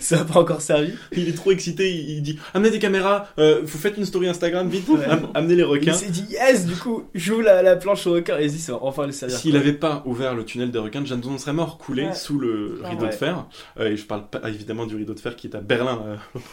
Ça 0.00 0.16
n'a 0.18 0.24
pas 0.24 0.40
encore 0.40 0.60
servi. 0.60 0.92
Il 1.16 1.28
est 1.28 1.32
trop 1.32 1.52
excité, 1.52 1.90
il, 1.90 2.10
il 2.10 2.22
dit 2.22 2.38
Amenez 2.54 2.70
des 2.70 2.78
caméras, 2.78 3.28
euh, 3.38 3.60
vous 3.62 3.78
faites 3.78 3.96
une 3.96 4.04
story 4.06 4.28
Instagram, 4.28 4.68
vite, 4.68 4.88
Ouais. 4.88 5.04
am- 5.06 5.28
amenez 5.34 5.54
les 5.54 5.62
Il 5.62 5.64
requins. 5.64 5.92
s'est 5.94 6.10
dit 6.10 6.24
yes, 6.30 6.66
du 6.66 6.74
coup, 6.76 7.04
j'ouvre 7.14 7.42
la, 7.42 7.62
la 7.62 7.76
planche 7.76 8.06
au 8.06 8.12
requin 8.12 8.38
et 8.38 8.44
il 8.44 8.50
se 8.50 8.56
dit 8.56 8.60
ça 8.62 8.72
va 8.72 8.78
enfin 8.82 9.06
le 9.06 9.12
servir. 9.12 9.38
S'il 9.38 9.54
n'avait 9.54 9.72
pas 9.72 10.02
ouvert 10.06 10.34
le 10.34 10.44
tunnel 10.44 10.70
des 10.70 10.78
requins, 10.78 11.02
James 11.04 11.20
Bond 11.20 11.38
serait 11.38 11.52
mort, 11.52 11.78
coulé 11.78 12.04
Ouais. 12.06 12.14
sous 12.14 12.38
le 12.38 12.80
rideau 12.84 13.06
de 13.06 13.10
fer. 13.12 13.46
Euh, 13.80 13.90
et 13.90 13.96
je 13.96 14.04
parle 14.04 14.26
pas 14.28 14.40
évidemment 14.48 14.86
du 14.86 14.96
rideau 14.96 15.14
de 15.14 15.20
fer 15.20 15.34
qui 15.36 15.46
est 15.46 15.54
à 15.56 15.60
Berlin 15.60 16.00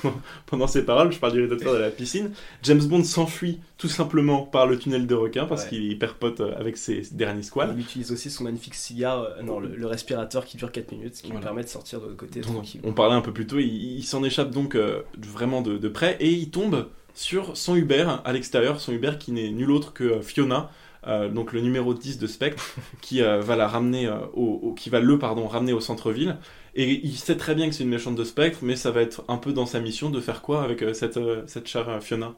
euh, 0.05 0.09
pendant 0.45 0.67
ces 0.67 0.83
paroles, 0.83 1.11
je 1.11 1.19
parle 1.19 1.33
du 1.33 1.41
rideau 1.41 1.55
de 1.55 1.61
fer 1.61 1.70
de 1.73 1.79
la 1.79 1.89
piscine. 1.89 2.31
James 2.63 2.83
Bond 2.83 3.03
s'enfuit 3.03 3.59
tout 3.77 3.87
simplement 3.87 4.43
par 4.43 4.67
le 4.67 4.77
tunnel 4.77 5.07
des 5.07 5.13
requins 5.15 5.45
parce 5.45 5.63
Ouais. 5.63 5.69
qu'il 5.69 5.99
perpote 5.99 6.39
euh, 6.41 6.53
avec 6.57 6.77
ses 6.77 7.01
derniers 7.11 7.41
squales. 7.43 7.73
Il 7.75 7.81
utilise 7.81 8.11
aussi 8.11 8.29
son 8.29 8.43
magnifique 8.43 8.75
cigare, 8.75 9.21
euh, 9.23 9.41
non, 9.43 9.59
le, 9.59 9.75
le 9.75 9.85
respirateur 9.87 10.45
qui 10.45 10.57
dure 10.57 10.71
4 10.71 10.91
minutes, 10.91 11.15
ce 11.15 11.21
qui 11.21 11.27
Voilà. 11.29 11.39
lui 11.41 11.45
permet 11.45 11.63
de 11.63 11.67
sortir 11.69 11.99
de 11.99 12.05
l'autre 12.05 12.17
côté 12.17 12.41
Donc, 12.41 12.53
tranquille. 12.53 12.81
on 12.83 12.93
parlait 12.93 13.15
un 13.15 13.21
peu 13.21 13.33
plus 13.33 13.47
tôt, 13.47 13.59
il, 13.59 13.97
il 13.97 14.03
s'en 14.03 14.23
échappe 14.23 14.51
donc 14.51 14.75
euh, 14.75 15.01
vraiment 15.17 15.61
de, 15.61 15.77
de 15.77 15.87
près 15.89 16.17
et 16.19 16.29
il 16.31 16.49
tombe 16.49 16.87
sur 17.13 17.57
son 17.57 17.75
Uber 17.75 18.07
à 18.23 18.31
l'extérieur, 18.33 18.79
son 18.79 18.93
Uber 18.93 19.13
qui 19.19 19.31
n'est 19.31 19.49
nul 19.49 19.71
autre 19.71 19.91
que 19.93 20.21
Fiona, 20.21 20.69
euh, 21.07 21.29
donc 21.29 21.51
le 21.51 21.61
numéro 21.61 21.93
10 21.93 22.19
de 22.19 22.27
Spectre, 22.27 22.75
qui 23.01 23.21
va 23.21 23.55
la 23.55 23.67
ramener 23.67 24.07
au, 24.33 24.59
au- 24.63 24.73
qui 24.73 24.89
va 24.89 24.99
le 24.99 25.17
pardon 25.19 25.47
ramener 25.47 25.73
au 25.73 25.79
centre-ville. 25.81 26.37
Et 26.75 27.05
il 27.05 27.17
sait 27.17 27.35
très 27.37 27.53
bien 27.55 27.67
que 27.67 27.75
c'est 27.75 27.83
une 27.83 27.89
méchante 27.89 28.15
de 28.15 28.23
Spectre, 28.23 28.59
mais 28.61 28.75
ça 28.75 28.91
va 28.91 29.01
être 29.01 29.23
un 29.27 29.37
peu 29.37 29.51
dans 29.51 29.65
sa 29.65 29.79
mission 29.79 30.09
de 30.09 30.21
faire 30.21 30.41
quoi 30.41 30.63
avec 30.63 30.81
euh, 30.83 30.93
cette, 30.93 31.17
euh, 31.17 31.43
cette 31.47 31.67
chère 31.67 31.89
euh, 31.89 31.99
Fiona? 31.99 32.33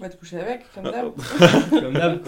On 0.00 0.04
va 0.04 0.08
te 0.08 0.16
coucher 0.16 0.38
avec, 0.40 0.62
comme 0.74 0.86
Ah, 0.86 0.90
d'hab. 0.90 1.70
Comme 1.70 1.92
d'hab. 1.92 2.20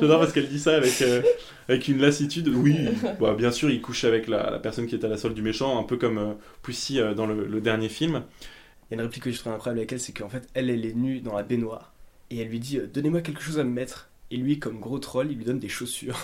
J'adore 0.00 0.18
parce 0.18 0.32
qu'elle 0.32 0.48
dit 0.48 0.58
ça 0.58 0.74
avec, 0.76 1.00
euh, 1.02 1.22
avec 1.68 1.86
une 1.86 1.98
lassitude. 2.00 2.48
Oui, 2.48 2.88
bah, 3.20 3.34
bien 3.34 3.52
sûr, 3.52 3.70
il 3.70 3.80
couche 3.80 4.02
avec 4.02 4.26
la, 4.26 4.50
la 4.50 4.58
personne 4.58 4.88
qui 4.88 4.96
est 4.96 5.04
à 5.04 5.08
la 5.08 5.16
solde 5.16 5.34
du 5.34 5.42
méchant, 5.42 5.78
un 5.78 5.84
peu 5.84 5.96
comme 5.96 6.18
euh, 6.18 6.32
Pussy 6.62 6.98
euh, 7.00 7.14
dans 7.14 7.26
le, 7.26 7.46
le 7.46 7.60
dernier 7.60 7.88
film. 7.88 8.24
Il 8.90 8.94
y 8.94 8.98
a 8.98 9.00
une 9.00 9.06
réplique 9.06 9.22
que 9.24 9.30
je 9.30 9.38
trouve 9.38 9.52
incroyable 9.52 9.78
avec 9.78 9.92
elle, 9.92 10.00
c'est 10.00 10.12
qu'en 10.12 10.28
fait, 10.28 10.48
elle, 10.54 10.70
elle 10.70 10.84
est 10.84 10.94
nue 10.94 11.20
dans 11.20 11.36
la 11.36 11.44
baignoire. 11.44 11.92
Et 12.30 12.38
elle 12.40 12.48
lui 12.48 12.58
dit 12.58 12.78
euh, 12.78 12.88
Donnez-moi 12.92 13.20
quelque 13.20 13.42
chose 13.42 13.60
à 13.60 13.64
me 13.64 13.70
mettre. 13.70 14.08
Et 14.32 14.36
lui, 14.36 14.58
comme 14.58 14.80
gros 14.80 14.98
troll, 14.98 15.30
il 15.30 15.36
lui 15.38 15.44
donne 15.44 15.60
des 15.60 15.68
chaussures. 15.68 16.18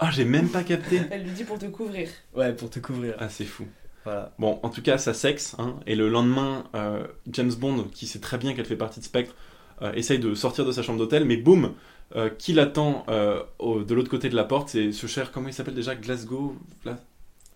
Ah, 0.00 0.10
j'ai 0.10 0.24
même 0.24 0.48
pas 0.48 0.64
capté. 0.64 1.02
Elle 1.12 1.22
lui 1.22 1.30
dit 1.30 1.44
pour 1.44 1.60
te 1.60 1.66
couvrir. 1.66 2.08
Ouais, 2.34 2.52
pour 2.52 2.68
te 2.68 2.80
couvrir. 2.80 3.14
Ah, 3.20 3.28
c'est 3.28 3.44
fou. 3.44 3.64
Voilà. 4.04 4.32
Bon, 4.38 4.58
en 4.62 4.68
tout 4.70 4.82
cas, 4.82 4.98
ça 4.98 5.14
sexe. 5.14 5.54
Hein, 5.58 5.76
et 5.86 5.94
le 5.94 6.08
lendemain, 6.08 6.64
euh, 6.74 7.06
James 7.30 7.52
Bond, 7.54 7.84
qui 7.92 8.06
sait 8.06 8.18
très 8.18 8.38
bien 8.38 8.54
qu'elle 8.54 8.64
fait 8.64 8.76
partie 8.76 9.00
de 9.00 9.04
Spectre, 9.04 9.34
euh, 9.82 9.92
essaye 9.94 10.18
de 10.18 10.34
sortir 10.34 10.64
de 10.64 10.72
sa 10.72 10.82
chambre 10.82 10.98
d'hôtel, 10.98 11.24
mais 11.24 11.36
boum, 11.36 11.72
euh, 12.16 12.28
qui 12.30 12.52
l'attend 12.52 13.04
euh, 13.08 13.42
au- 13.58 13.82
de 13.82 13.94
l'autre 13.94 14.10
côté 14.10 14.28
de 14.28 14.34
la 14.36 14.44
porte, 14.44 14.68
c'est 14.70 14.92
ce 14.92 15.06
cher, 15.06 15.32
comment 15.32 15.48
il 15.48 15.54
s'appelle 15.54 15.74
déjà? 15.74 15.94
Glasgow 15.94 16.56
Vla- 16.84 16.96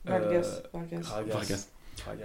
Vargas. 0.04 0.62
Euh, 0.74 0.78
Vargas. 0.78 1.02
Vargas. 1.32 1.68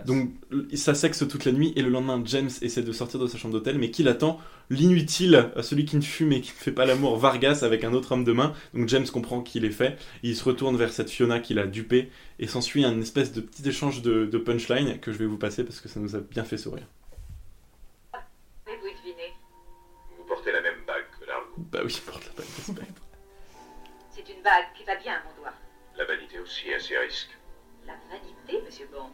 Donc, 0.05 0.31
ça 0.73 0.93
sexe 0.93 1.27
toute 1.27 1.45
la 1.45 1.51
nuit, 1.51 1.73
et 1.75 1.81
le 1.81 1.89
lendemain, 1.89 2.21
James 2.25 2.49
essaie 2.61 2.81
de 2.81 2.91
sortir 2.91 3.19
de 3.19 3.27
sa 3.27 3.37
chambre 3.37 3.53
d'hôtel, 3.53 3.77
mais 3.77 3.91
qui 3.91 4.03
l'attend 4.03 4.39
L'inutile, 4.69 5.51
euh, 5.57 5.61
celui 5.61 5.83
qui 5.83 5.97
ne 5.97 6.01
fume 6.01 6.31
et 6.31 6.39
qui 6.39 6.51
ne 6.51 6.55
fait 6.55 6.71
pas 6.71 6.85
l'amour, 6.85 7.17
Vargas, 7.17 7.59
avec 7.63 7.83
un 7.83 7.91
autre 7.91 8.13
homme 8.13 8.23
de 8.23 8.31
main. 8.31 8.53
Donc, 8.73 8.87
James 8.87 9.05
comprend 9.05 9.41
qu'il 9.41 9.65
est 9.65 9.71
fait, 9.71 9.97
il 10.23 10.35
se 10.35 10.45
retourne 10.45 10.77
vers 10.77 10.93
cette 10.93 11.09
Fiona 11.09 11.41
qu'il 11.41 11.59
a 11.59 11.67
dupé, 11.67 12.09
et 12.39 12.47
s'ensuit 12.47 12.85
un 12.85 12.99
espèce 13.01 13.33
de 13.33 13.41
petit 13.41 13.67
échange 13.67 14.01
de, 14.01 14.25
de 14.25 14.37
punchline 14.37 14.99
que 14.99 15.11
je 15.11 15.17
vais 15.17 15.25
vous 15.25 15.37
passer 15.37 15.63
parce 15.63 15.79
que 15.81 15.89
ça 15.89 15.99
nous 15.99 16.15
a 16.15 16.19
bien 16.19 16.43
fait 16.43 16.57
sourire. 16.57 16.87
Avez-vous 18.65 18.87
deviné 18.97 19.33
Vous 20.17 20.23
portez 20.23 20.51
la 20.51 20.61
même 20.61 20.79
bague 20.87 21.05
que 21.19 21.25
l'arme. 21.25 21.45
Bah 21.71 21.79
oui, 21.83 22.01
porte 22.05 22.25
la 22.25 22.33
bague 22.33 22.47
de 22.57 22.61
Spectre. 22.61 23.01
C'est 24.09 24.27
une 24.33 24.41
bague 24.41 24.65
qui 24.77 24.83
va 24.85 24.95
bien 24.95 25.13
à 25.13 25.23
mon 25.23 25.41
doigt. 25.41 25.53
La 25.97 26.05
vanité 26.05 26.39
aussi 26.39 26.73
a 26.73 26.79
ses 26.79 26.97
risques. 26.97 27.37
La 27.85 27.93
vanité, 28.09 28.63
monsieur 28.65 28.87
Bond? 28.91 29.11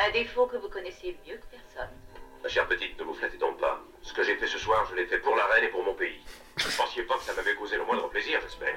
Un 0.00 0.10
défaut 0.12 0.46
que 0.46 0.56
vous 0.56 0.68
connaissez 0.68 1.16
mieux 1.26 1.34
que 1.34 1.46
personne. 1.50 1.90
Ma 2.40 2.48
chère 2.48 2.68
petite, 2.68 2.96
ne 3.00 3.02
vous 3.02 3.14
flattez 3.14 3.36
donc 3.36 3.58
pas. 3.58 3.80
Ce 4.00 4.12
que 4.12 4.22
j'ai 4.22 4.36
fait 4.36 4.46
ce 4.46 4.58
soir, 4.58 4.86
je 4.88 4.94
l'ai 4.94 5.06
fait 5.06 5.18
pour 5.18 5.34
la 5.34 5.44
reine 5.46 5.64
et 5.64 5.68
pour 5.68 5.82
mon 5.82 5.94
pays. 5.94 6.20
Ne 6.56 6.76
pensiez 6.76 7.02
pas 7.02 7.16
que 7.16 7.24
ça 7.24 7.34
m'avait 7.34 7.56
causé 7.56 7.76
le 7.76 7.84
moindre 7.84 8.08
plaisir, 8.08 8.38
j'espère. 8.40 8.76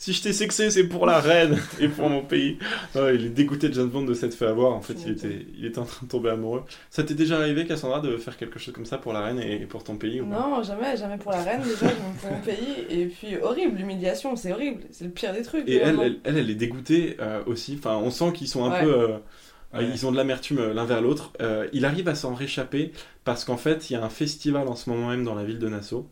Si 0.00 0.14
je 0.14 0.22
t'ai 0.22 0.32
sexé, 0.32 0.70
c'est 0.70 0.84
pour 0.84 1.04
la 1.04 1.20
reine 1.20 1.58
et 1.78 1.86
pour 1.88 2.08
mon 2.08 2.22
pays. 2.22 2.56
Il 2.94 3.26
est 3.26 3.28
dégoûté 3.28 3.68
de 3.68 3.74
James 3.74 3.90
Bond 3.90 4.04
de 4.06 4.14
s'être 4.14 4.32
fait 4.32 4.46
avoir. 4.46 4.72
En 4.72 4.80
fait, 4.80 4.94
il 5.04 5.12
était, 5.12 5.44
il 5.58 5.66
était 5.66 5.78
en 5.78 5.84
train 5.84 6.06
de 6.06 6.10
tomber 6.10 6.30
amoureux. 6.30 6.62
Ça 6.88 7.02
t'est 7.02 7.12
déjà 7.12 7.36
arrivé, 7.36 7.66
Cassandra, 7.66 8.00
de 8.00 8.16
faire 8.16 8.38
quelque 8.38 8.58
chose 8.58 8.72
comme 8.72 8.86
ça 8.86 8.96
pour 8.96 9.12
la 9.12 9.20
reine 9.20 9.38
et 9.40 9.58
pour 9.66 9.84
ton 9.84 9.96
pays 9.96 10.22
ou 10.22 10.24
Non, 10.24 10.62
jamais, 10.62 10.96
jamais 10.96 11.18
pour 11.18 11.32
la 11.32 11.42
reine 11.42 11.60
déjà, 11.60 11.92
pour 12.22 12.30
mon 12.30 12.40
pays. 12.40 12.86
Et 12.88 13.06
puis 13.08 13.36
horrible, 13.42 13.76
l'humiliation, 13.76 14.36
c'est 14.36 14.52
horrible, 14.52 14.84
c'est 14.90 15.04
le 15.04 15.10
pire 15.10 15.34
des 15.34 15.42
trucs. 15.42 15.68
Et 15.68 15.76
elle, 15.76 16.00
elle, 16.00 16.18
elle, 16.24 16.38
elle 16.38 16.48
est 16.50 16.54
dégoûtée 16.54 17.18
euh, 17.20 17.42
aussi. 17.44 17.76
Enfin, 17.78 17.96
on 18.02 18.10
sent 18.10 18.32
qu'ils 18.32 18.48
sont 18.48 18.64
un 18.64 18.70
Ouais. 18.72 18.82
peu. 18.82 18.92
euh, 18.92 19.18
Ouais. 19.74 19.84
Ils 19.84 20.04
ont 20.06 20.10
de 20.12 20.16
l'amertume 20.16 20.58
euh, 20.58 20.72
l'un 20.74 20.84
vers 20.86 21.00
l'autre. 21.02 21.32
Euh, 21.42 21.68
il 21.74 21.84
arrive 21.84 22.08
à 22.08 22.14
s'en 22.16 22.34
réchapper 22.34 22.90
parce 23.22 23.44
qu'en 23.44 23.56
fait, 23.58 23.88
il 23.88 23.92
y 23.92 23.96
a 23.96 24.02
un 24.02 24.08
festival 24.08 24.66
en 24.66 24.74
ce 24.74 24.88
moment 24.90 25.10
même 25.10 25.22
dans 25.24 25.34
la 25.36 25.44
ville 25.44 25.58
de 25.60 25.68
Nassau. 25.68 26.08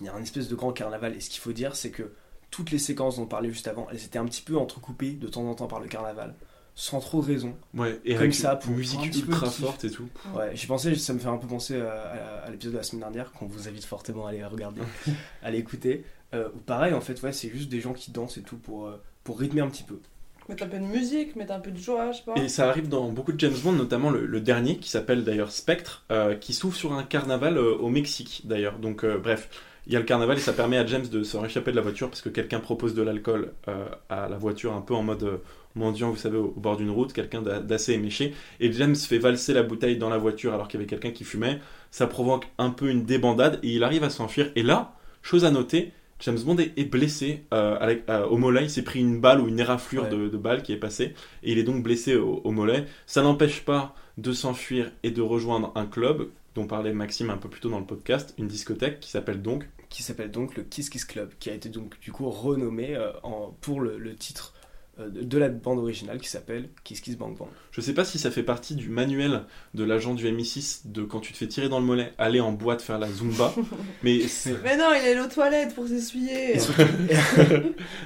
Il 0.00 0.06
y 0.06 0.08
a 0.08 0.14
un 0.14 0.22
espèce 0.22 0.48
de 0.48 0.54
grand 0.56 0.72
carnaval. 0.72 1.14
Et 1.14 1.20
ce 1.20 1.30
qu'il 1.30 1.40
faut 1.40 1.52
dire, 1.52 1.76
c'est 1.76 1.90
que 1.90 2.10
toutes 2.54 2.70
les 2.70 2.78
séquences 2.78 3.16
dont 3.16 3.22
on 3.22 3.26
parlait 3.26 3.50
juste 3.50 3.66
avant, 3.68 3.86
elles 3.90 4.04
étaient 4.04 4.18
un 4.18 4.26
petit 4.26 4.42
peu 4.42 4.56
entrecoupées 4.56 5.12
de 5.12 5.26
temps 5.28 5.42
en 5.48 5.54
temps 5.54 5.66
par 5.66 5.80
le 5.80 5.88
carnaval. 5.88 6.34
Sans 6.76 6.98
trop 6.98 7.20
de 7.22 7.26
raison. 7.26 7.54
Ouais, 7.74 8.00
et 8.04 8.14
Comme 8.14 8.22
avec 8.22 8.34
ça, 8.34 8.54
une 8.54 8.58
pour 8.58 8.70
musique 8.72 8.98
un 9.00 9.08
petit 9.08 9.22
peu 9.22 9.30
ultra 9.32 9.48
forte 9.50 9.84
et 9.84 9.90
tout. 9.90 10.08
Ouais, 10.34 10.50
j'ai 10.54 10.66
pensé, 10.66 10.94
ça 10.96 11.12
me 11.12 11.20
fait 11.20 11.28
un 11.28 11.36
peu 11.36 11.46
penser 11.46 11.80
à, 11.80 11.92
à- 11.92 12.46
à 12.46 12.50
l'épisode 12.50 12.72
de 12.72 12.78
la 12.78 12.82
semaine 12.82 13.00
dernière, 13.02 13.30
qu'on 13.32 13.46
vous 13.46 13.68
invite 13.68 13.84
fortement 13.84 14.26
à 14.26 14.30
aller 14.30 14.44
regarder, 14.44 14.80
à 15.42 15.50
l'écouter. 15.52 16.04
Euh, 16.34 16.48
pareil, 16.66 16.92
en 16.94 17.00
fait, 17.00 17.22
ouais, 17.22 17.32
c'est 17.32 17.48
juste 17.50 17.68
des 17.68 17.80
gens 17.80 17.92
qui 17.92 18.10
dansent 18.10 18.38
et 18.38 18.42
tout 18.42 18.56
pour, 18.56 18.86
euh, 18.88 19.00
pour 19.22 19.38
rythmer 19.38 19.60
un 19.60 19.68
petit 19.68 19.84
peu. 19.84 20.00
Mettre 20.48 20.64
un 20.64 20.66
peu 20.68 20.78
de 20.78 20.84
musique, 20.84 21.36
mettre 21.36 21.52
un 21.52 21.60
peu 21.60 21.70
de 21.70 21.78
joie, 21.78 22.10
je 22.10 22.18
sais 22.18 22.24
pas. 22.24 22.34
Et 22.34 22.48
ça 22.48 22.68
arrive 22.68 22.88
dans 22.88 23.08
beaucoup 23.08 23.32
de 23.32 23.38
James 23.40 23.54
Bond, 23.62 23.72
notamment 23.72 24.10
le, 24.10 24.26
le 24.26 24.40
dernier 24.40 24.76
qui 24.78 24.90
s'appelle 24.90 25.22
d'ailleurs 25.24 25.52
Spectre, 25.52 26.04
euh, 26.10 26.34
qui 26.34 26.52
s'ouvre 26.54 26.74
sur 26.76 26.92
un 26.92 27.02
carnaval 27.04 27.56
euh, 27.56 27.76
au 27.76 27.88
Mexique 27.88 28.42
d'ailleurs. 28.44 28.78
Donc 28.80 29.04
euh, 29.04 29.16
bref, 29.16 29.48
il 29.86 29.92
y 29.92 29.96
a 29.96 29.98
le 29.98 30.04
carnaval 30.06 30.36
et 30.38 30.40
ça 30.40 30.52
permet 30.52 30.78
à 30.78 30.86
James 30.86 31.06
de 31.10 31.22
se 31.22 31.36
réchapper 31.36 31.70
de 31.70 31.76
la 31.76 31.82
voiture 31.82 32.08
parce 32.08 32.22
que 32.22 32.28
quelqu'un 32.30 32.60
propose 32.60 32.94
de 32.94 33.02
l'alcool 33.02 33.52
euh, 33.68 33.86
à 34.08 34.28
la 34.28 34.36
voiture 34.38 34.72
un 34.72 34.80
peu 34.80 34.94
en 34.94 35.02
mode 35.02 35.22
euh, 35.24 35.36
mendiant, 35.74 36.10
vous 36.10 36.16
savez, 36.16 36.38
au, 36.38 36.54
au 36.56 36.60
bord 36.60 36.76
d'une 36.76 36.90
route, 36.90 37.12
quelqu'un 37.12 37.42
d'a- 37.42 37.60
d'assez 37.60 37.92
éméché. 37.92 38.32
Et 38.60 38.72
James 38.72 38.94
fait 38.96 39.18
valser 39.18 39.52
la 39.52 39.62
bouteille 39.62 39.96
dans 39.98 40.08
la 40.08 40.18
voiture 40.18 40.54
alors 40.54 40.68
qu'il 40.68 40.78
y 40.78 40.82
avait 40.82 40.88
quelqu'un 40.88 41.10
qui 41.10 41.24
fumait. 41.24 41.58
Ça 41.90 42.06
provoque 42.06 42.46
un 42.58 42.70
peu 42.70 42.88
une 42.90 43.04
débandade 43.04 43.58
et 43.62 43.68
il 43.74 43.84
arrive 43.84 44.04
à 44.04 44.10
s'enfuir. 44.10 44.50
Et 44.56 44.62
là, 44.62 44.94
chose 45.22 45.44
à 45.44 45.50
noter, 45.50 45.92
James 46.20 46.38
Bond 46.38 46.56
est, 46.58 46.72
est 46.78 46.84
blessé 46.84 47.42
euh, 47.52 47.76
avec- 47.78 48.04
euh, 48.08 48.24
au 48.26 48.36
mollet. 48.38 48.62
Il 48.64 48.70
s'est 48.70 48.82
pris 48.84 49.00
une 49.00 49.20
balle 49.20 49.40
ou 49.40 49.48
une 49.48 49.58
éraflure 49.60 50.04
Ouais. 50.04 50.10
de, 50.10 50.28
de 50.28 50.36
balle 50.36 50.62
qui 50.62 50.72
est 50.72 50.76
passée 50.78 51.12
et 51.42 51.52
il 51.52 51.58
est 51.58 51.64
donc 51.64 51.82
blessé 51.82 52.14
au, 52.16 52.40
au 52.44 52.50
mollet. 52.52 52.86
Ça 53.06 53.22
n'empêche 53.22 53.64
pas 53.64 53.94
de 54.16 54.32
s'enfuir 54.32 54.92
et 55.02 55.10
de 55.10 55.20
rejoindre 55.20 55.72
un 55.74 55.86
club 55.86 56.28
dont 56.54 56.66
parlait 56.66 56.92
Maxime 56.92 57.30
un 57.30 57.36
peu 57.36 57.48
plus 57.48 57.60
tôt 57.60 57.70
dans 57.70 57.80
le 57.80 57.86
podcast, 57.86 58.34
une 58.38 58.48
discothèque 58.48 59.00
qui 59.00 59.10
s'appelle 59.10 59.42
donc. 59.42 59.64
Qui 59.90 60.02
s'appelle 60.02 60.30
donc 60.30 60.56
le 60.56 60.62
Kiss 60.64 60.90
Kiss 60.90 61.04
Club, 61.04 61.30
qui 61.38 61.50
a 61.50 61.54
été 61.54 61.68
donc 61.68 62.00
du 62.00 62.10
coup 62.10 62.28
renommé 62.28 62.96
euh, 62.96 63.12
en, 63.22 63.56
pour 63.60 63.80
le, 63.80 63.96
le 63.98 64.16
titre 64.16 64.54
euh, 64.98 65.08
de, 65.08 65.38
la 65.38 65.48
bande 65.48 65.78
originale 65.78 66.18
qui 66.18 66.28
s'appelle 66.28 66.68
Kiss 66.82 67.00
Kiss 67.00 67.16
Bang 67.16 67.36
Bang. 67.36 67.48
Je 67.70 67.80
sais 67.80 67.94
pas 67.94 68.04
si 68.04 68.18
ça 68.18 68.30
fait 68.32 68.42
partie 68.42 68.74
du 68.74 68.88
manuel 68.88 69.42
de 69.74 69.84
l'agent 69.84 70.14
du 70.14 70.24
MI6 70.26 70.82
de 70.92 71.02
quand 71.02 71.20
tu 71.20 71.32
te 71.32 71.38
fais 71.38 71.46
tirer 71.46 71.68
dans 71.68 71.78
le 71.80 71.84
mollet, 71.84 72.12
aller 72.18 72.40
en 72.40 72.50
boîte 72.52 72.82
faire 72.82 72.98
la 72.98 73.08
zumba, 73.08 73.54
mais 74.02 74.20
c'est- 74.26 74.54
Mais 74.64 74.76
non, 74.76 74.86
il 74.94 75.04
est 75.06 75.12
allé 75.12 75.20
aux 75.20 75.28
toilettes 75.32 75.74
pour 75.74 75.86
s'essuyer. 75.86 76.54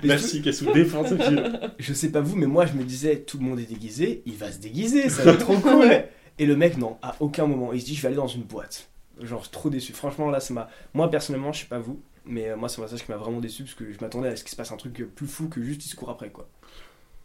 Merci 0.04 0.42
Kassou 0.42 0.72
défend 0.72 1.06
ce 1.06 1.16
film. 1.16 1.58
Je 1.78 1.92
sais 1.92 2.10
pas 2.10 2.20
vous, 2.20 2.36
mais 2.36 2.46
moi 2.46 2.66
je 2.66 2.72
me 2.74 2.84
disais, 2.84 3.20
tout 3.20 3.38
le 3.38 3.44
monde 3.44 3.60
est 3.60 3.68
déguisé, 3.68 4.22
il 4.26 4.34
va 4.36 4.50
se 4.52 4.58
déguiser, 4.58 5.08
ça 5.08 5.22
va 5.24 5.32
être 5.32 5.40
trop 5.40 5.58
cool. 5.58 5.88
Et 6.38 6.46
le 6.46 6.56
mec, 6.56 6.76
non, 6.76 6.98
à 7.02 7.16
aucun 7.20 7.46
moment, 7.46 7.72
il 7.72 7.80
se 7.80 7.86
dit, 7.86 7.94
je 7.94 8.02
vais 8.02 8.08
aller 8.08 8.16
dans 8.16 8.26
une 8.26 8.42
boîte. 8.42 8.88
Genre, 9.20 9.50
trop 9.50 9.70
déçu. 9.70 9.92
Franchement, 9.92 10.30
là, 10.30 10.40
ça 10.40 10.54
m'a. 10.54 10.68
Moi, 10.94 11.10
personnellement, 11.10 11.52
je 11.52 11.60
sais 11.60 11.66
pas 11.66 11.80
vous, 11.80 12.00
mais 12.24 12.50
euh, 12.50 12.56
moi, 12.56 12.68
c'est 12.68 12.80
un 12.80 12.84
passage 12.84 13.04
qui 13.04 13.10
m'a 13.10 13.16
vraiment 13.16 13.40
déçu 13.40 13.64
parce 13.64 13.74
que 13.74 13.92
je 13.92 13.98
m'attendais 14.00 14.28
à 14.28 14.36
ce 14.36 14.44
qu'il 14.44 14.50
se 14.50 14.56
passe 14.56 14.70
un 14.70 14.76
truc 14.76 15.04
plus 15.14 15.26
fou 15.26 15.48
que 15.48 15.62
juste 15.62 15.84
il 15.84 15.88
se 15.88 15.96
court 15.96 16.10
après, 16.10 16.30
quoi. 16.30 16.48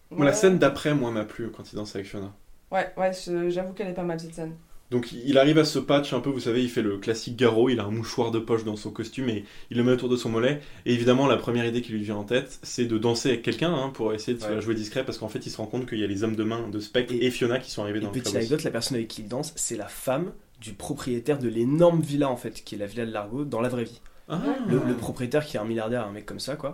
Bon, 0.10 0.24
la 0.24 0.34
scène 0.34 0.58
d'après, 0.58 0.94
moi, 0.94 1.12
m'a 1.12 1.26
plu 1.26 1.50
quand 1.52 1.72
il 1.72 1.76
danse 1.76 1.96
avec 1.96 2.08
Fiona. 2.08 2.34
Ouais, 2.72 2.92
ouais, 2.98 3.12
j'avoue 3.50 3.74
qu'elle 3.74 3.90
est 3.90 3.94
pas 3.94 4.04
mal 4.04 4.20
cette 4.20 4.34
scène. 4.34 4.56
Donc 4.92 5.12
il 5.12 5.38
arrive 5.40 5.58
à 5.58 5.66
se 5.66 5.80
patch 5.80 6.14
un 6.14 6.20
peu, 6.20 6.30
vous 6.30 6.40
savez, 6.42 6.62
il 6.62 6.70
fait 6.70 6.84
le 6.84 6.98
classique 6.98 7.36
garrot, 7.36 7.70
il 7.70 7.80
a 7.80 7.84
un 7.86 7.90
mouchoir 7.90 8.30
de 8.30 8.38
poche 8.38 8.64
dans 8.64 8.76
son 8.76 8.92
costume 8.92 9.28
et 9.30 9.44
il 9.72 9.78
le 9.78 9.84
met 9.84 9.92
autour 9.94 10.08
de 10.10 10.16
son 10.16 10.30
mollet. 10.30 10.62
Et 10.86 10.94
évidemment, 10.94 11.26
la 11.26 11.38
première 11.38 11.66
idée 11.66 11.82
qui 11.82 11.92
lui 11.94 12.04
vient 12.04 12.16
en 12.18 12.24
tête, 12.26 12.60
c'est 12.62 12.86
de 12.86 12.98
danser 13.00 13.30
avec 13.30 13.42
quelqu'un 13.42 13.74
hein, 13.74 13.90
pour 13.90 14.14
essayer 14.14 14.38
de 14.38 14.42
se 14.44 14.48
Ouais. 14.48 14.62
jouer 14.62 14.76
discret 14.76 15.04
parce 15.04 15.18
qu'en 15.18 15.30
fait, 15.30 15.46
il 15.48 15.50
se 15.50 15.58
rend 15.58 15.66
compte 15.66 15.88
qu'il 15.88 15.98
y 16.00 16.04
a 16.04 16.08
les 16.08 16.24
hommes 16.24 16.36
de 16.36 16.44
main 16.44 16.70
de 16.70 16.80
Spectre 16.80 17.14
et, 17.14 17.26
Et- 17.26 17.32
Fiona 17.32 17.58
qui 17.58 17.72
sont 17.72 17.82
arrivés 17.82 18.02
dans 18.02 18.08
le 18.12 18.14
petite 18.14 18.36
anecdote, 18.36 18.62
la 18.64 18.70
personne 18.72 18.96
avec 18.98 19.08
qui 19.08 19.22
il 19.24 19.28
danse, 19.28 19.52
c'est 19.56 19.78
la 19.78 19.88
femme 19.88 20.32
du 20.62 20.74
propriétaire 20.74 21.40
de 21.40 21.48
l'énorme 21.50 22.02
villa, 22.02 22.30
en 22.30 22.38
fait, 22.38 22.64
qui 22.64 22.76
est 22.76 22.78
la 22.78 22.86
villa 22.86 23.06
de 23.08 23.12
Largo, 23.12 23.46
dans 23.46 23.62
la 23.62 23.70
vraie 23.70 23.84
vie. 23.86 24.00
Ah. 24.30 24.40
Le, 24.70 24.80
le 24.88 24.94
propriétaire 24.94 25.44
qui 25.46 25.58
est 25.58 25.60
un 25.60 25.66
milliardaire, 25.66 26.06
un 26.06 26.12
mec 26.12 26.26
comme 26.26 26.40
ça, 26.40 26.56
quoi, 26.56 26.74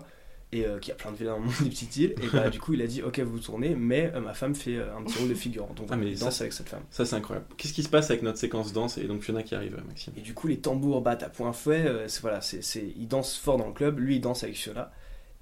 et 0.52 0.66
euh, 0.66 0.80
qui 0.80 0.92
a 0.92 0.96
plein 0.96 1.12
de 1.12 1.18
villas 1.18 1.32
dans 1.32 1.40
le 1.40 1.46
monde 1.46 1.54
des 1.62 1.70
petites 1.70 1.96
îles, 1.98 2.16
et 2.22 2.28
bah 2.34 2.50
du 2.50 2.60
coup 2.60 2.74
il 2.74 2.82
a 2.82 2.88
dit 2.88 3.04
ok 3.04 3.20
vous 3.20 3.40
tournez, 3.40 3.76
mais 3.76 4.12
euh, 4.16 4.20
ma 4.20 4.34
femme 4.34 4.56
fait 4.56 4.78
euh, 4.78 4.98
un 4.98 5.04
petit 5.04 5.20
rôle 5.20 5.30
de 5.30 5.36
figurant, 5.36 5.72
donc 5.76 5.88
Ah, 5.92 5.96
ça, 6.16 6.26
danse 6.26 6.42
avec 6.42 6.54
cette 6.54 6.70
femme. 6.70 6.84
Ça, 6.90 7.06
c'est 7.06 7.16
incroyable. 7.16 7.46
Qu'est-ce 7.58 7.74
qui 7.74 7.84
se 7.84 7.90
passe 7.90 8.10
avec 8.10 8.24
notre 8.24 8.40
séquence 8.40 8.74
danse 8.74 8.98
et 8.98 9.04
donc 9.04 9.22
Fiona 9.22 9.44
qui 9.44 9.54
arrive, 9.54 9.76
euh, 9.76 9.88
Maxime? 9.88 10.14
Et 10.18 10.22
du 10.22 10.34
coup 10.34 10.48
les 10.48 10.60
tambours 10.60 11.02
battent 11.02 11.24
à 11.24 11.30
point 11.30 11.54
c'est 11.54 12.22
voilà, 12.22 12.42
c'est, 12.42 12.94
il 12.98 13.08
danse 13.08 13.38
fort 13.38 13.58
dans 13.58 13.68
le 13.68 13.74
club, 13.74 14.00
lui 14.00 14.16
il 14.16 14.22
danse 14.22 14.44
avec 14.44 14.56
Fiona, 14.56 14.92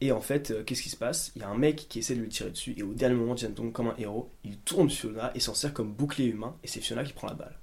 et 0.02 0.12
en 0.12 0.22
fait 0.22 0.66
qu'est-ce 0.66 0.84
qui 0.84 0.90
se 0.90 0.98
passe? 0.98 1.32
Il 1.36 1.42
y 1.42 1.46
a 1.46 1.50
un 1.50 1.58
mec 1.58 1.88
qui 1.88 2.00
essaie 2.00 2.16
de 2.16 2.22
lui 2.22 2.30
tirer 2.30 2.50
dessus, 2.50 2.74
et 2.78 2.84
au 2.84 2.94
dernier 2.94 3.16
moment 3.16 3.36
James 3.38 3.54
Bond 3.54 3.72
comme 3.72 3.88
un 3.88 3.96
héros, 3.98 4.30
il 4.44 4.58
tourne 4.58 4.90
Fiona 4.90 5.32
et 5.36 5.40
s'en 5.40 5.54
sert 5.54 5.74
comme 5.74 5.94
bouclier 5.94 6.28
humain, 6.28 6.56
et 6.64 6.68
c'est 6.68 6.82
Fiona 6.82 7.04
qui 7.04 7.14
prend 7.14 7.28
la 7.28 7.34
balle. 7.34 7.58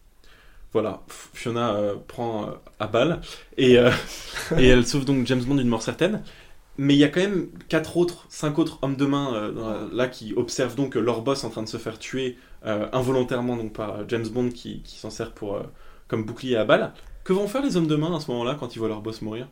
Voilà, 0.75 1.03
Fiona 1.09 1.75
euh, 1.75 1.95
prend 2.09 2.49
euh, 2.49 2.53
à 2.81 2.89
balle 2.89 3.21
et, 3.57 3.79
euh, 3.79 3.93
et 4.59 4.67
elle 4.67 4.85
sauve 4.85 5.05
donc 5.05 5.25
James 5.25 5.43
Bond 5.43 5.55
d'une 5.55 5.69
mort 5.69 5.83
certaine. 5.83 6.25
Mais 6.77 6.95
il 6.95 6.99
y 6.99 7.05
a 7.05 7.09
quand 7.09 7.21
même 7.21 7.49
quatre 7.69 7.97
autres, 7.97 8.27
cinq 8.29 8.59
autres 8.59 8.79
hommes 8.83 8.97
de 8.97 9.07
main 9.07 9.33
euh, 9.35 9.89
là 9.93 10.09
qui 10.09 10.35
observent 10.37 10.75
donc 10.75 10.97
leur 10.97 11.23
boss 11.23 11.45
en 11.45 11.51
train 11.51 11.63
de 11.63 11.69
se 11.69 11.77
faire 11.77 11.99
tuer 11.99 12.37
euh, 12.67 12.89
involontairement 12.93 13.57
donc 13.57 13.73
par 13.73 13.91
euh, 14.01 14.05
James 14.09 14.27
Bond 14.27 14.49
qui, 14.49 14.83
qui 14.83 14.99
s'en 14.99 15.11
sert 15.11 15.33
pour 15.33 15.55
euh, 15.55 15.63
comme 16.09 16.25
bouclier 16.25 16.57
à 16.57 16.65
balle. 16.65 16.93
Que 17.23 17.33
vont 17.33 17.47
faire 17.47 17.63
les 17.63 17.77
hommes 17.77 17.87
de 17.87 17.97
main 17.97 18.15
à 18.15 18.21
ce 18.21 18.31
moment-là 18.33 18.57
quand 18.59 18.75
ils 18.75 18.79
voient 18.79 18.89
leur 18.89 19.03
boss 19.03 19.23
mourir? 19.23 19.49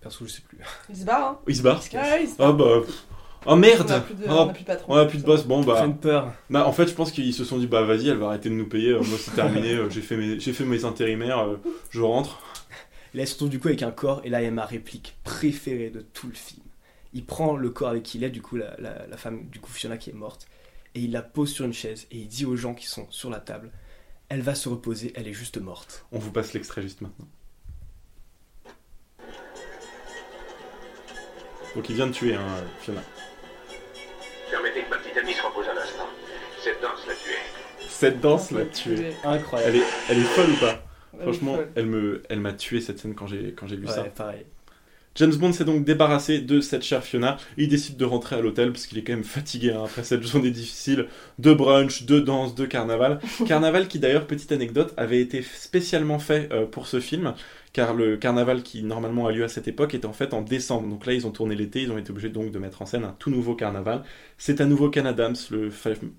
Perso 0.00 0.26
je 0.26 0.32
sais 0.32 0.42
plus. 0.42 0.58
Il 0.90 0.96
se 0.96 1.04
barre, 1.04 1.24
hein. 1.28 1.38
Ils 1.46 1.56
se 1.56 1.62
barrent. 1.62 1.82
Ouais, 1.92 2.24
il 2.24 2.28
se 2.28 2.34
Oh 2.38 2.52
bah. 2.52 2.80
pff. 2.84 3.04
Oh 3.46 3.56
merde 3.56 3.86
On 3.88 3.92
a 3.92 4.00
plus 4.00 4.14
de, 4.14 4.24
Oh, 4.28 4.30
on 4.30 4.48
a 4.48 4.52
plus 4.52 4.62
de 4.62 4.66
patron. 4.66 4.92
On 4.92 4.96
a 4.96 5.04
plus 5.04 5.18
de 5.18 5.24
boss, 5.24 5.44
bon 5.44 5.60
Ils 5.60 5.66
bah. 5.66 5.86
peur. 6.00 6.32
Bah, 6.48 6.66
en 6.66 6.72
fait, 6.72 6.86
je 6.86 6.94
pense 6.94 7.12
qu'ils 7.12 7.34
se 7.34 7.44
sont 7.44 7.58
dit, 7.58 7.66
bah 7.66 7.82
vas-y, 7.82 8.08
elle 8.08 8.16
va 8.16 8.28
arrêter 8.28 8.48
de 8.48 8.54
nous 8.54 8.66
payer, 8.66 8.90
euh, 8.90 9.02
moi 9.02 9.18
c'est 9.18 9.34
terminé, 9.34 9.74
euh, 9.74 9.90
j'ai 9.90 10.00
fait, 10.00 10.16
mes... 10.16 10.40
j'ai 10.40 10.52
fait 10.52 10.64
mes 10.64 10.84
intérimaires, 10.84 11.40
euh, 11.40 11.60
je 11.90 12.00
rentre. 12.00 12.40
Et 13.12 13.18
là, 13.18 13.24
retrouve 13.24 13.50
du 13.50 13.60
coup 13.60 13.68
avec 13.68 13.82
un 13.82 13.90
corps, 13.90 14.22
et 14.24 14.30
là, 14.30 14.40
il 14.40 14.44
y 14.44 14.48
a 14.48 14.50
ma 14.50 14.64
réplique 14.64 15.16
préférée 15.24 15.90
de 15.90 16.00
tout 16.00 16.26
le 16.26 16.34
film. 16.34 16.63
Il 17.14 17.24
prend 17.24 17.56
le 17.56 17.70
corps 17.70 17.88
avec 17.88 18.02
qui 18.02 18.18
il 18.18 18.24
est, 18.24 18.30
du 18.30 18.42
coup, 18.42 18.56
la, 18.56 18.74
la- 18.78 19.06
la 19.06 19.16
femme, 19.16 19.46
du 19.48 19.60
coup, 19.60 19.70
Fiona 19.72 19.96
qui 19.96 20.10
est 20.10 20.14
morte, 20.14 20.46
et 20.94 21.00
il 21.00 21.12
la 21.12 21.22
pose 21.22 21.52
sur 21.52 21.64
une 21.64 21.72
chaise, 21.72 22.06
et 22.10 22.16
il 22.18 22.28
dit 22.28 22.44
aux 22.44 22.56
gens 22.56 22.74
qui 22.74 22.86
sont 22.86 23.06
sur 23.10 23.30
la 23.30 23.38
table 23.40 23.70
Elle 24.28 24.42
va 24.42 24.54
se 24.54 24.68
reposer, 24.68 25.12
elle 25.16 25.28
est 25.28 25.32
juste 25.32 25.58
morte. 25.58 26.04
On 26.12 26.18
vous 26.18 26.30
passe 26.32 26.52
l'extrait 26.54 26.82
juste 26.82 27.00
maintenant. 27.02 27.26
Donc 31.74 31.88
il 31.88 31.96
vient 31.96 32.06
de 32.06 32.12
tuer, 32.12 32.34
hein, 32.34 32.46
Fiona. 32.80 33.02
Permettez 34.50 34.82
que 34.82 34.90
ma 34.90 34.96
petite 34.98 35.16
amie 35.16 35.32
se 35.32 35.42
repose 35.42 35.66
un 35.66 35.76
instant. 35.80 36.06
Cette 36.62 36.80
danse 36.80 37.06
l'a 37.06 37.14
tuée. 37.14 37.88
Cette 37.88 38.20
danse 38.20 38.50
l'a 38.52 38.64
tué. 38.66 39.12
Incroyable. 39.24 39.72
Elle 39.76 39.80
est, 39.82 39.84
elle 40.10 40.18
est 40.18 40.24
folle 40.24 40.50
ou 40.50 40.56
pas? 40.56 40.82
Elle 41.14 41.22
Franchement, 41.22 41.56
folle. 41.56 41.72
elle 41.74 41.86
me, 41.86 42.22
elle 42.28 42.40
m'a 42.40 42.52
tué 42.52 42.80
cette 42.80 42.98
scène 43.00 43.14
quand 43.14 43.26
j'ai, 43.26 43.52
quand 43.54 43.66
j'ai 43.66 43.76
lu 43.76 43.86
Ouais, 43.86 43.92
ça. 43.92 44.04
pareil. 44.04 44.46
James 45.16 45.34
Bond 45.36 45.52
s'est 45.52 45.64
donc 45.64 45.84
débarrassé 45.84 46.40
de 46.40 46.60
cette 46.60 46.82
chère 46.82 47.04
Fiona. 47.04 47.36
Il 47.56 47.68
décide 47.68 47.96
de 47.96 48.04
rentrer 48.04 48.34
à 48.34 48.40
l'hôtel 48.40 48.72
parce 48.72 48.86
qu'il 48.86 48.98
est 48.98 49.04
quand 49.04 49.12
même 49.12 49.22
fatigué 49.22 49.70
hein, 49.70 49.82
après 49.84 50.02
cette 50.02 50.26
journée 50.26 50.50
difficile 50.50 51.06
de 51.38 51.54
brunch, 51.54 52.02
de 52.04 52.18
danse, 52.18 52.56
de 52.56 52.66
carnaval. 52.66 53.20
Carnaval 53.46 53.86
qui 53.86 54.00
d'ailleurs, 54.00 54.26
petite 54.26 54.50
anecdote, 54.50 54.92
avait 54.96 55.20
été 55.20 55.42
spécialement 55.42 56.18
fait 56.18 56.48
euh, 56.52 56.66
pour 56.66 56.88
ce 56.88 56.98
film 56.98 57.34
car 57.74 57.92
le 57.92 58.16
carnaval 58.16 58.62
qui 58.62 58.84
normalement 58.84 59.26
a 59.26 59.32
lieu 59.32 59.42
à 59.42 59.48
cette 59.48 59.66
époque 59.66 59.94
est 59.94 60.04
en 60.04 60.12
fait 60.12 60.32
en 60.32 60.42
décembre. 60.42 60.88
Donc 60.88 61.06
là, 61.06 61.12
ils 61.12 61.26
ont 61.26 61.32
tourné 61.32 61.56
l'été, 61.56 61.82
ils 61.82 61.90
ont 61.90 61.98
été 61.98 62.12
obligés 62.12 62.28
donc 62.28 62.52
de 62.52 62.58
mettre 62.60 62.80
en 62.82 62.86
scène 62.86 63.02
un 63.02 63.16
tout 63.18 63.30
nouveau 63.30 63.56
carnaval. 63.56 64.04
C'est 64.38 64.60
à 64.60 64.64
nouveau 64.64 64.90
Ken 64.90 65.06
Adams, 65.06 65.34
le 65.50 65.70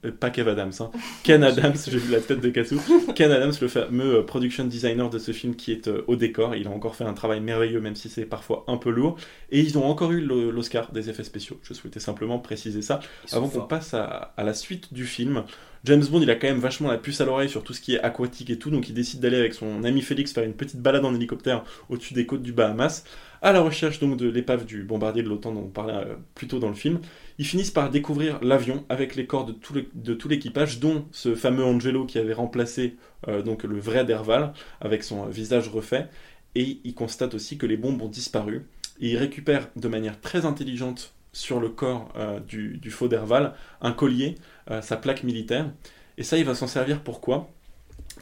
euh, 0.06 0.12
pas 0.12 0.32
Kev 0.32 0.50
Adams, 0.50 0.74
hein. 0.82 0.92
Ken 1.24 1.44
Adams, 1.46 1.78
j'ai 1.88 1.98
vu 1.98 2.12
la 2.12 2.20
tête 2.20 2.42
de 2.42 2.50
Kassou. 2.50 2.82
Ken 3.16 3.32
Adams, 3.32 3.54
le 3.62 3.68
fameux 3.70 4.18
euh, 4.18 4.24
production 4.24 4.66
designer 4.66 5.10
de 5.10 5.18
ce 5.18 5.32
film 5.32 5.56
qui 5.56 5.72
est 5.72 5.88
euh, 5.88 6.04
au 6.08 6.18
décor. 6.18 6.56
Il 6.56 6.68
a 6.68 6.72
encore 6.72 6.98
fait 6.98 7.06
un 7.06 7.14
travail 7.14 7.40
merveilleux, 7.40 7.80
même 7.80 7.96
si 7.96 8.10
c'est 8.10 8.26
parfois 8.26 8.66
un 8.68 8.76
peu 8.76 8.90
lourd. 8.90 9.16
Et 9.50 9.62
ils 9.62 9.78
ont 9.78 9.86
encore 9.86 10.12
eu 10.12 10.20
l'Oscar 10.20 10.92
des 10.92 11.10
effets 11.10 11.24
spéciaux. 11.24 11.58
Je 11.64 11.74
souhaitais 11.74 12.02
simplement 12.02 12.38
préciser 12.38 12.82
ça 12.82 13.00
avant 13.32 13.48
qu'on 13.48 13.62
passe 13.62 13.94
à, 13.94 14.34
à 14.36 14.44
la 14.44 14.54
suite 14.54 14.94
du 14.94 15.06
film. 15.06 15.46
James 15.86 16.04
Bond, 16.04 16.20
il 16.22 16.32
a 16.32 16.36
quand 16.36 16.48
même 16.48 16.60
vachement 16.60 16.90
la 16.90 16.98
puce 16.98 17.22
à 17.22 17.26
l'oreille 17.26 17.48
sur 17.48 17.64
tout 17.64 17.74
ce 17.74 17.80
qui 17.80 17.94
est 17.94 18.00
aquatique 18.00 18.50
et 18.50 18.58
tout, 18.58 18.72
donc 18.72 18.90
il 18.90 18.96
décide 18.96 19.20
d'aller 19.20 19.38
avec 19.38 19.54
son 19.54 19.84
ami 19.84 20.02
Félix 20.02 20.34
faire 20.34 20.44
une 20.44 20.56
petite 20.56 20.80
balade 20.80 21.06
en 21.06 21.14
hélicoptère 21.14 21.64
au-dessus 21.90 22.16
des 22.16 22.26
côtes 22.26 22.42
du 22.42 22.54
Bahamas, 22.54 23.04
à 23.44 23.52
la 23.52 23.62
recherche 23.62 24.00
donc 24.00 24.18
de 24.18 24.28
l'épave 24.28 24.66
du 24.66 24.82
bombardier 24.82 25.22
de 25.22 25.30
l'OTAN 25.30 25.54
dont 25.54 25.66
on 25.66 25.70
parlait 25.70 25.94
euh, 25.94 26.16
plus 26.34 26.48
tôt 26.48 26.58
dans 26.58 26.70
le 26.70 26.74
film. 26.74 27.02
Ils 27.38 27.46
finissent 27.46 27.70
par 27.70 27.92
découvrir 27.92 28.40
l'avion 28.42 28.84
avec 28.90 29.16
les 29.16 29.28
corps 29.28 29.46
de 29.46 30.14
tout 30.14 30.28
l'équipage, 30.28 30.80
dont 30.80 31.06
ce 31.12 31.36
fameux 31.36 31.64
Angelo 31.64 32.06
qui 32.06 32.18
avait 32.18 32.34
remplacé 32.34 32.96
euh, 33.28 33.44
le 33.44 33.80
vrai 33.80 34.06
Derval 34.06 34.54
avec 34.82 35.04
son 35.04 35.28
euh, 35.28 35.30
visage 35.30 35.70
refait, 35.70 36.08
et 36.56 36.80
ils 36.84 36.96
constatent 36.96 37.36
aussi 37.36 37.60
que 37.60 37.68
les 37.68 37.78
bombes 37.78 38.02
ont 38.02 38.10
disparu. 38.10 38.66
Et 39.02 39.10
ils 39.10 39.18
récupèrent 39.18 39.68
de 39.76 39.88
manière 39.88 40.20
très 40.20 40.46
intelligente 40.46 41.14
sur 41.36 41.60
le 41.60 41.68
corps 41.70 42.08
euh, 42.16 42.40
du, 42.40 42.78
du 42.78 42.90
faux 42.92 43.10
Derval 43.10 43.54
un 43.82 43.92
collier, 43.92 44.36
euh, 44.72 44.82
sa 44.82 44.96
plaque 44.96 45.24
militaire. 45.24 45.70
Et 46.18 46.24
ça, 46.24 46.38
il 46.38 46.46
va 46.46 46.56
s'en 46.56 46.68
servir 46.68 47.02
pourquoi? 47.04 47.50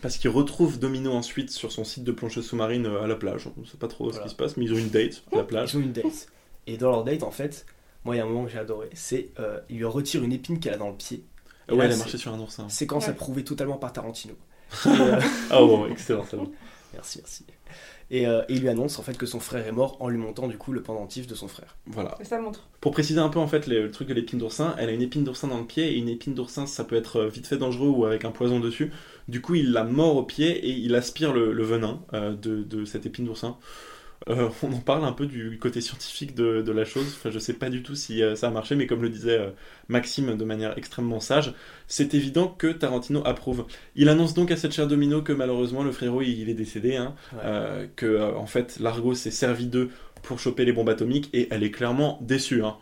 Parce 0.02 0.18
qu'il 0.18 0.32
retrouve 0.32 0.80
Domino 0.80 1.12
ensuite 1.14 1.52
sur 1.52 1.72
son 1.72 1.84
site 1.84 2.04
de 2.04 2.12
plongeuse 2.12 2.46
sous-marine 2.48 2.88
euh, 2.88 3.04
à 3.04 3.08
la 3.08 3.16
plage. 3.16 3.48
On 3.56 3.62
ne 3.62 3.66
sait 3.66 3.78
pas 3.78 3.88
trop 3.88 4.12
ce 4.12 4.20
qui 4.20 4.30
se 4.30 4.36
passe, 4.36 4.58
mais 4.58 4.66
ils 4.66 4.74
ont 4.74 4.78
une 4.78 4.90
date 4.90 5.24
à 5.32 5.38
la 5.38 5.44
plage. 5.44 5.74
Ils 5.74 5.78
ont 5.78 5.82
une 5.82 5.92
date. 5.94 6.28
Et 6.66 6.78
dans 6.78 6.90
leur 6.90 7.04
date, 7.04 7.22
en 7.24 7.30
fait, 7.32 7.66
moi, 8.04 8.16
il 8.16 8.18
y 8.18 8.22
a 8.22 8.26
un 8.26 8.28
moment 8.28 8.46
que 8.46 8.52
j'ai 8.52 8.58
adoré. 8.60 8.90
C'est 8.94 9.30
euh, 9.40 9.60
il 9.70 9.78
lui 9.78 9.86
retire 9.86 10.24
une 10.24 10.34
épine 10.34 10.60
qu'elle 10.60 10.74
a 10.74 10.78
dans 10.78 10.90
le 10.90 10.96
pied. 10.96 11.24
Et 11.70 11.72
ouais, 11.72 11.78
là, 11.78 11.84
elle 11.86 11.92
a 11.92 11.94
c'est- 11.94 12.00
marché 12.00 12.18
sur 12.18 12.34
un 12.34 12.40
oursin. 12.40 12.68
Séquence 12.68 13.04
Ouais. 13.06 13.12
approuvée 13.12 13.44
totalement 13.44 13.78
par 13.78 13.94
Tarantino. 13.94 14.34
Et, 14.86 14.90
euh, 14.90 15.20
Ah 15.52 15.64
ouais, 15.64 15.92
excellent, 15.92 16.26
ça 16.26 16.36
va. 16.38 16.44
merci, 16.94 17.20
merci. 17.20 17.46
Et, 18.16 18.28
euh, 18.28 18.44
et 18.48 18.54
il 18.54 18.62
lui 18.62 18.70
annonce 18.70 19.00
en 19.00 19.02
fait 19.02 19.18
que 19.18 19.26
son 19.26 19.40
frère 19.40 19.66
est 19.68 19.72
mort 19.72 19.98
en 20.00 20.08
lui 20.08 20.20
montant 20.20 20.48
du 20.48 20.58
coup 20.58 20.72
le 20.72 20.84
pendentif 20.84 21.26
de 21.26 21.34
son 21.34 21.48
frère. 21.48 21.76
Voilà. 21.88 22.16
Et 22.22 22.26
ça 22.26 22.40
montre. 22.40 22.68
Pour 22.80 22.92
préciser 22.92 23.20
un 23.20 23.30
peu 23.30 23.40
en 23.40 23.48
fait 23.48 23.66
le, 23.66 23.84
le 23.86 23.92
truc 23.92 24.08
de 24.08 24.14
l'épine 24.14 24.38
d'oursin, 24.38 24.76
elle 24.78 24.90
a 24.90 24.92
une 24.92 25.02
épine 25.02 25.24
d'oursin 25.24 25.48
dans 25.48 25.58
le 25.58 25.66
pied 25.66 25.92
et 25.92 25.98
une 25.98 26.10
épine 26.10 26.36
d'oursin 26.36 26.68
ça 26.68 26.84
peut 26.84 26.96
être 26.96 27.22
euh, 27.22 27.28
vite 27.28 27.48
fait 27.48 27.58
dangereux 27.58 27.90
ou 27.90 28.06
avec 28.06 28.24
un 28.24 28.32
poison 28.32 28.60
dessus. 28.60 28.92
Du 29.28 29.42
coup 29.42 29.56
il 29.56 29.72
la 29.72 29.84
mord 29.84 30.16
au 30.16 30.24
pied 30.24 30.50
et 30.52 30.70
il 30.70 30.94
aspire 30.94 31.34
le, 31.34 31.54
le 31.54 31.64
venin 31.64 32.02
euh, 32.14 32.36
de, 32.36 32.62
de 32.62 32.86
cette 32.86 33.08
épine 33.08 33.26
d'oursin. 33.26 33.58
Euh, 34.30 34.50
on 34.64 34.72
en 34.72 34.80
parle 34.80 35.04
un 35.04 35.12
peu 35.12 35.26
du 35.26 35.58
côté 35.60 35.82
scientifique 35.82 36.34
de, 36.36 36.62
de 36.62 36.72
la 36.72 36.86
chose. 36.86 37.08
Enfin, 37.18 37.30
je 37.30 37.40
sais 37.40 37.54
pas 37.54 37.70
du 37.70 37.84
tout 37.84 37.96
si 37.96 38.24
euh, 38.24 38.36
ça 38.36 38.48
a 38.48 38.52
marché, 38.52 38.76
mais 38.76 38.88
comme 38.88 39.02
le 39.02 39.10
disait 39.10 39.38
euh, 39.38 39.50
Maxime 39.90 40.38
de 40.38 40.46
manière 40.46 40.78
extrêmement 40.78 41.20
sage, 41.20 41.54
c'est 41.88 42.14
évident 42.14 42.48
que 42.48 42.68
Tarantino 42.68 43.22
approuve. 43.26 43.66
Il 43.96 44.08
annonce 44.10 44.34
donc 44.34 44.52
à 44.52 44.56
cette 44.58 44.72
chère 44.72 44.88
Domino 44.88 45.22
que 45.22 45.34
malheureusement 45.34 45.84
le 45.84 45.92
frérot 45.92 46.22
il, 46.22 46.40
il 46.40 46.50
est 46.50 46.54
décédé, 46.54 46.96
hein, 46.96 47.16
Ouais. 47.34 47.90
que 47.98 48.34
en 48.36 48.46
fait 48.46 48.80
Largo 48.80 49.14
s'est 49.14 49.32
servi 49.32 49.68
d'eux 49.68 49.90
pour 50.24 50.40
choper 50.40 50.66
les 50.66 50.72
bombes 50.72 50.90
atomiques 50.90 51.30
et 51.34 51.48
elle 51.52 51.64
est 51.64 51.72
clairement 51.72 52.18
déçue. 52.22 52.64
Hein. 52.64 52.78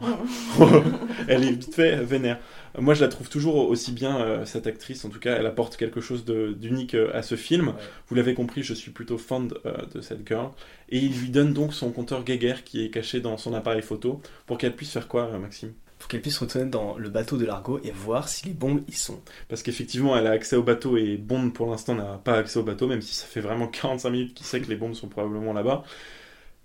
elle 1.27 1.43
est 1.43 1.51
vite 1.51 1.73
fait 1.73 1.97
vénère. 1.97 2.39
Moi, 2.77 2.93
je 2.93 3.01
la 3.01 3.09
trouve 3.09 3.27
toujours 3.27 3.55
aussi 3.69 3.91
bien, 3.91 4.21
euh, 4.21 4.45
cette 4.45 4.67
actrice. 4.67 5.03
En 5.03 5.09
tout 5.09 5.19
cas, 5.19 5.35
elle 5.35 5.45
apporte 5.45 5.75
quelque 5.75 5.99
chose 5.99 6.23
d'unique 6.23 6.93
euh, 6.93 7.11
à 7.13 7.21
ce 7.21 7.35
film. 7.35 7.69
Ouais. 7.69 7.73
Vous 8.07 8.15
l'avez 8.15 8.33
compris, 8.33 8.63
je 8.63 8.73
suis 8.73 8.91
plutôt 8.91 9.17
fan 9.17 9.49
de, 9.49 9.59
euh, 9.65 9.73
de 9.93 10.01
cette 10.01 10.25
girl. 10.25 10.51
Et 10.89 10.99
il 10.99 11.19
lui 11.19 11.29
donne 11.29 11.51
donc 11.51 11.73
son 11.73 11.91
compteur 11.91 12.23
Geiger 12.23 12.63
qui 12.63 12.85
est 12.85 12.89
caché 12.89 13.19
dans 13.19 13.37
son 13.37 13.53
appareil 13.53 13.81
photo 13.81 14.21
pour 14.45 14.57
qu'elle 14.57 14.75
puisse 14.75 14.91
faire 14.91 15.07
quoi, 15.07 15.37
Maxime? 15.37 15.73
Pour 15.99 16.07
qu'elle 16.07 16.21
puisse 16.21 16.37
retourner 16.37 16.67
dans 16.67 16.97
le 16.97 17.09
bateau 17.09 17.37
de 17.37 17.45
Largo 17.45 17.79
et 17.83 17.91
voir 17.91 18.29
si 18.29 18.45
les 18.47 18.53
bombes 18.53 18.81
y 18.87 18.93
sont. 18.93 19.19
Parce 19.49 19.63
qu'effectivement, 19.63 20.15
elle 20.17 20.27
a 20.27 20.31
accès 20.31 20.55
au 20.55 20.63
bateau 20.63 20.97
et 20.97 21.17
Bond, 21.17 21.51
pour 21.51 21.69
l'instant, 21.69 21.95
n'a 21.95 22.19
pas 22.23 22.37
accès 22.37 22.57
au 22.57 22.63
bateau, 22.63 22.87
même 22.87 23.01
si 23.01 23.13
ça 23.13 23.25
fait 23.25 23.41
vraiment 23.41 23.67
45 23.67 24.09
minutes 24.09 24.33
qu'il 24.33 24.45
sait 24.45 24.61
que 24.61 24.69
les 24.69 24.75
bombes 24.75 24.93
sont 24.93 25.09
probablement 25.09 25.53
là-bas. 25.53 25.83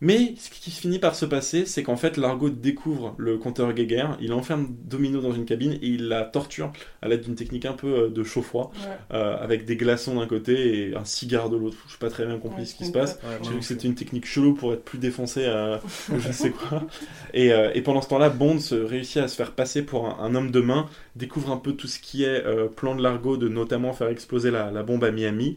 Mais 0.03 0.35
ce 0.37 0.51
qui 0.51 0.71
finit 0.71 0.99
par 0.99 1.15
se 1.15 1.25
passer, 1.25 1.65
c'est 1.65 1.83
qu'en 1.83 1.97
fait, 1.97 2.19
Largo 2.19 2.51
découvre 2.51 3.15
le 3.17 3.39
compteur 3.39 3.73
Geiger, 3.73 4.09
il 4.21 4.35
enferme 4.35 4.69
Domino 4.85 5.23
dans 5.23 5.33
une 5.33 5.47
cabine 5.47 5.73
et 5.73 5.87
il 5.87 6.09
la 6.09 6.23
torture 6.25 6.71
à 7.01 7.09
l'aide 7.09 7.23
d'une 7.23 7.35
technique 7.35 7.65
un 7.65 7.73
peu 7.73 7.87
euh, 8.05 8.09
de 8.11 8.23
chaud-froid, 8.23 8.73
Ouais. 8.75 9.17
euh, 9.17 9.37
avec 9.39 9.65
des 9.65 9.77
glaçons 9.77 10.17
d'un 10.17 10.27
côté 10.27 10.91
et 10.91 10.95
un 10.95 11.07
cigare 11.07 11.49
de 11.49 11.57
l'autre. 11.57 11.79
Je 11.89 11.95
n'ai 11.95 11.99
pas 11.99 12.11
très 12.11 12.27
bien 12.27 12.39
compris 12.39 12.61
Ouais, 12.61 12.67
ce 12.67 12.75
qui 12.75 12.85
se 12.85 12.93
passe. 12.93 13.19
Ouais, 13.23 13.39
J'ai 13.43 13.53
vu 13.53 13.59
que 13.61 13.65
c'était 13.65 13.89
une 13.89 13.95
technique 13.95 14.27
chelou 14.27 14.53
pour 14.53 14.75
être 14.75 14.85
plus 14.85 14.99
défoncé 14.99 15.47
à 15.47 15.81
je 16.19 16.31
sais 16.31 16.51
quoi. 16.51 16.87
Et, 17.33 17.53
euh, 17.55 17.71
et 17.75 17.81
pendant 17.81 18.03
ce 18.03 18.09
temps-là, 18.09 18.29
Bond 18.29 18.59
se 18.61 18.75
réussit 18.75 19.17
à 19.19 19.29
se 19.29 19.37
faire 19.37 19.53
passer 19.53 19.83
pour 19.83 20.07
un, 20.09 20.19
un 20.23 20.35
homme 20.35 20.51
de 20.51 20.61
main, 20.61 20.91
découvre 21.17 21.51
un 21.53 21.57
peu 21.57 21.73
tout 21.73 21.87
ce 21.89 21.99
qui 22.01 22.23
est 22.25 22.45
euh, 22.45 22.69
plan 22.69 22.95
de 22.97 23.03
Largo, 23.03 23.39
de 23.39 23.49
notamment 23.49 23.95
faire 23.95 24.09
exploser 24.09 24.51
la, 24.51 24.71
la 24.71 24.83
bombe 24.83 25.05
à 25.05 25.11
Miami, 25.11 25.57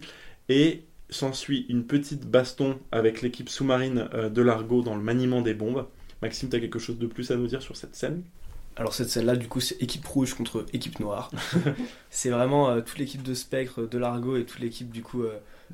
et 0.49 0.83
s'ensuit 1.09 1.65
une 1.69 1.85
petite 1.85 2.25
baston 2.27 2.77
avec 2.91 3.21
l'équipe 3.21 3.49
sous-marine 3.49 4.07
euh, 4.13 4.29
de 4.29 4.41
Largo 4.41 4.81
dans 4.81 4.95
le 4.95 5.01
maniement 5.01 5.41
des 5.41 5.53
bombes. 5.53 5.85
Maxime, 6.21 6.49
t'as 6.49 6.59
quelque 6.59 6.79
chose 6.79 6.97
de 6.99 7.07
plus 7.07 7.31
à 7.31 7.35
nous 7.35 7.47
dire 7.47 7.61
sur 7.61 7.75
cette 7.77 7.95
scène? 7.95 8.23
Alors 8.75 8.93
cette 8.93 9.09
scène-là, 9.09 9.35
du 9.35 9.47
coup, 9.47 9.59
c'est 9.59 9.81
équipe 9.81 10.05
rouge 10.05 10.33
contre 10.35 10.65
équipe 10.73 10.99
noire. 10.99 11.31
c'est 12.09 12.29
vraiment 12.29 12.69
euh, 12.69 12.81
toute 12.81 12.97
l'équipe 12.97 13.23
de 13.23 13.33
Spectre, 13.33 13.81
de 13.89 13.97
Largo 13.97 14.37
et 14.37 14.45
toute 14.45 14.59
l'équipe 14.59 14.89
du 14.89 15.01
coup 15.01 15.23
euh, 15.23 15.33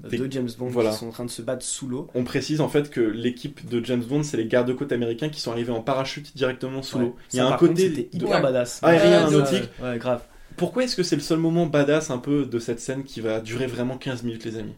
Des- 0.10 0.18
de 0.18 0.32
James 0.32 0.50
Bond 0.58 0.68
voilà. 0.70 0.90
qui 0.92 0.98
sont 0.98 1.08
en 1.08 1.12
train 1.12 1.26
de 1.26 1.30
se 1.30 1.42
battre 1.42 1.64
sous 1.64 1.88
l'eau. 1.88 2.08
On 2.16 2.24
précise 2.24 2.62
en 2.62 2.70
fait 2.70 2.90
que 2.90 3.02
l'équipe 3.02 3.68
de 3.70 3.84
James 3.86 4.04
Bond, 4.04 4.24
c'est 4.24 4.38
les 4.38 4.48
gardes-côtes 4.48 4.92
américains 4.92 5.30
qui 5.30 5.40
sont 5.40 5.52
arrivés 5.52 5.72
en 5.72 5.82
parachute 5.82 6.36
directement 6.36 6.82
sous 6.82 6.98
Ouais. 6.98 7.04
l'eau. 7.04 7.16
Il 7.34 7.38
y 7.38 7.40
a 7.40 7.46
un 7.46 7.50
par 7.50 7.60
contre, 7.60 7.72
côté 7.74 7.90
c'était 7.90 8.10
hyper 8.18 8.30
Ouais. 8.30 8.42
badass. 8.42 8.80
aérien 8.84 9.26
Ouais, 9.28 9.32
nautique. 9.32 9.70
Ouais, 9.84 9.98
grave. 10.00 10.24
Pourquoi 10.58 10.84
est-ce 10.86 10.96
que 10.96 11.04
c'est 11.04 11.16
le 11.18 11.22
seul 11.22 11.38
moment 11.40 11.66
badass 11.68 12.10
un 12.10 12.18
peu 12.18 12.46
de 12.46 12.60
cette 12.60 12.80
scène 12.80 13.04
qui 13.04 13.20
va 13.22 13.40
durer 13.40 13.68
vraiment 13.68 13.98
15 13.98 14.24
minutes, 14.24 14.46
les 14.46 14.58
amis? 14.58 14.74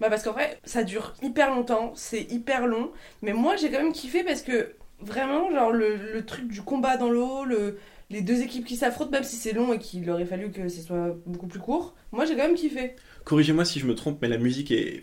Bah 0.00 0.08
parce 0.08 0.22
qu'en 0.22 0.32
vrai, 0.32 0.58
ça 0.64 0.82
dure 0.82 1.14
hyper 1.22 1.50
longtemps, 1.54 1.92
c'est 1.94 2.22
hyper 2.32 2.66
long, 2.66 2.90
mais 3.22 3.32
moi 3.32 3.56
j'ai 3.56 3.70
quand 3.70 3.82
même 3.82 3.92
kiffé 3.92 4.24
parce 4.24 4.42
que 4.42 4.72
vraiment, 5.00 5.50
genre 5.50 5.70
le, 5.72 5.96
le 6.14 6.24
truc 6.24 6.48
du 6.48 6.62
combat 6.62 6.96
dans 6.96 7.10
l'eau, 7.10 7.44
le, 7.44 7.78
les 8.08 8.22
deux 8.22 8.40
équipes 8.40 8.64
qui 8.66 8.76
s'affrontent, 8.76 9.10
même 9.10 9.24
si 9.24 9.36
c'est 9.36 9.52
long 9.52 9.72
et 9.74 9.78
qu'il 9.78 10.08
aurait 10.10 10.24
fallu 10.26 10.50
que 10.50 10.68
ce 10.68 10.80
soit 10.82 11.16
beaucoup 11.26 11.46
plus 11.46 11.60
court, 11.60 11.94
moi 12.12 12.24
j'ai 12.24 12.34
quand 12.34 12.44
même 12.46 12.54
kiffé. 12.54 12.96
Corrigez-moi 13.24 13.64
si 13.64 13.78
je 13.78 13.86
me 13.86 13.94
trompe, 13.94 14.18
mais 14.22 14.28
la 14.28 14.38
musique 14.38 14.70
est 14.70 15.02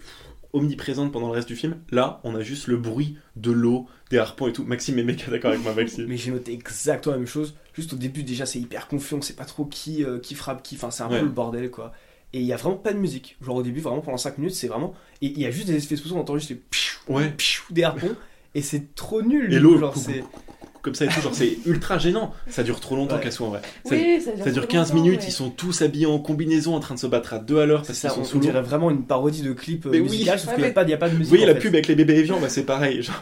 omniprésente 0.54 1.12
pendant 1.12 1.28
le 1.28 1.34
reste 1.34 1.48
du 1.48 1.56
film. 1.56 1.82
Là, 1.92 2.20
on 2.24 2.34
a 2.36 2.42
juste 2.42 2.68
le 2.68 2.78
bruit 2.78 3.18
de 3.36 3.52
l'eau, 3.52 3.86
des 4.10 4.18
harpons 4.18 4.48
et 4.48 4.54
tout. 4.54 4.64
Maxime 4.64 4.98
est 4.98 5.04
méga 5.04 5.26
d'accord 5.30 5.52
avec 5.52 5.62
moi, 5.62 5.74
Maxime. 5.76 6.06
Mais 6.08 6.18
j'ai 6.18 6.32
noté 6.32 6.54
exactement 6.54 7.14
la 7.14 7.20
même 7.20 7.28
chose. 7.28 7.56
Juste 7.74 7.94
au 7.94 7.98
début, 7.98 8.24
déjà, 8.24 8.46
c'est 8.46 8.58
hyper 8.60 8.88
confiant, 8.88 9.22
c'est 9.22 9.36
pas 9.36 9.46
trop 9.46 9.66
qui, 9.66 10.04
euh, 10.04 10.20
qui 10.20 10.34
frappe 10.36 10.64
qui. 10.64 10.76
Enfin, 10.76 10.90
c'est 10.90 11.04
un 11.04 11.10
Ouais. 11.10 11.20
peu 11.20 11.26
le 11.26 11.32
bordel, 11.32 11.70
quoi. 11.70 11.92
Et 12.34 12.40
il 12.42 12.46
y 12.46 12.54
a 12.54 12.58
vraiment 12.58 12.76
pas 12.78 12.94
de 12.94 12.98
musique. 13.00 13.38
Genre 13.42 13.56
au 13.56 13.64
début, 13.64 13.80
vraiment 13.80 14.02
pendant 14.02 14.18
5 14.18 14.38
minutes, 14.38 14.56
c'est 14.56 14.68
vraiment. 14.68 14.94
Et 15.22 15.28
il 15.28 15.40
y 15.40 15.46
a 15.46 15.52
juste 15.52 15.68
des 15.68 15.76
effets 15.76 15.96
spéciaux, 15.96 16.18
on 16.18 16.22
entend 16.22 16.38
juste 16.38 16.50
les 16.50 16.62
Ouais. 17.08 17.30
pfiou 17.38 17.64
des 17.72 17.84
harpons. 17.84 18.16
Et 18.54 18.62
c'est 18.62 18.96
trop 18.96 19.22
nul. 19.22 19.54
Et 19.54 19.60
l'eau, 19.60 19.78
genre 19.78 19.96
c'est. 19.96 20.24
Comme 20.82 20.96
ça 20.96 21.06
et 21.06 21.08
tout, 21.10 21.22
genre 21.22 21.34
c'est 21.34 21.58
ultra 21.66 21.98
gênant. 21.98 22.34
Ça 22.50 22.64
dure 22.64 22.80
trop 22.80 22.96
longtemps 22.96 23.16
Ouais. 23.16 23.22
qu'à 23.22 23.32
soi 23.32 23.48
en 23.48 23.50
vrai. 23.52 23.62
Ça, 23.86 23.96
Oui, 23.96 24.22
ça 24.22 24.32
dure, 24.32 24.44
ça 24.46 24.52
dure 24.52 24.64
trop 24.64 24.72
15 24.72 24.94
longtemps, 24.94 25.04
minutes, 25.04 25.24
ils 25.28 25.32
sont 25.32 25.50
tous 25.50 25.82
habillés 25.82 26.06
en 26.06 26.20
combinaison 26.20 26.76
en 26.76 26.80
train 26.80 26.96
de 26.96 27.00
se 27.00 27.08
battre 27.08 27.34
à 27.34 27.40
deux 27.40 27.60
à 27.60 27.66
l'heure 27.66 27.82
parce 27.82 28.00
qu'ils 28.00 28.10
ça, 28.10 28.16
sont 28.16 28.22
on, 28.22 28.26
sous 28.26 28.40
dirait 28.40 28.62
vraiment 28.62 28.90
une 28.92 29.04
parodie 29.04 29.42
de 29.42 29.54
clip 29.54 29.86
euh, 29.86 29.90
Mais 29.92 29.98
oui. 30.00 30.04
musical, 30.10 30.40
sauf 30.40 30.50
Ouais, 30.50 30.54
qu'il 30.56 30.64
n'y 30.86 30.94
a, 30.94 30.98
pas- 30.98 31.06
a 31.06 31.10
de 31.10 31.14
Vous 31.14 31.18
musique. 31.20 31.30
voyez 31.30 31.44
en 31.46 31.48
la 31.48 31.54
fait. 31.56 31.60
pub 31.62 31.74
avec 31.74 31.88
les 31.88 31.96
bébés 31.96 32.16
évians, 32.20 32.40
bah 32.40 32.50
c'est 32.50 32.64
pareil. 32.66 33.02
genre. 33.02 33.20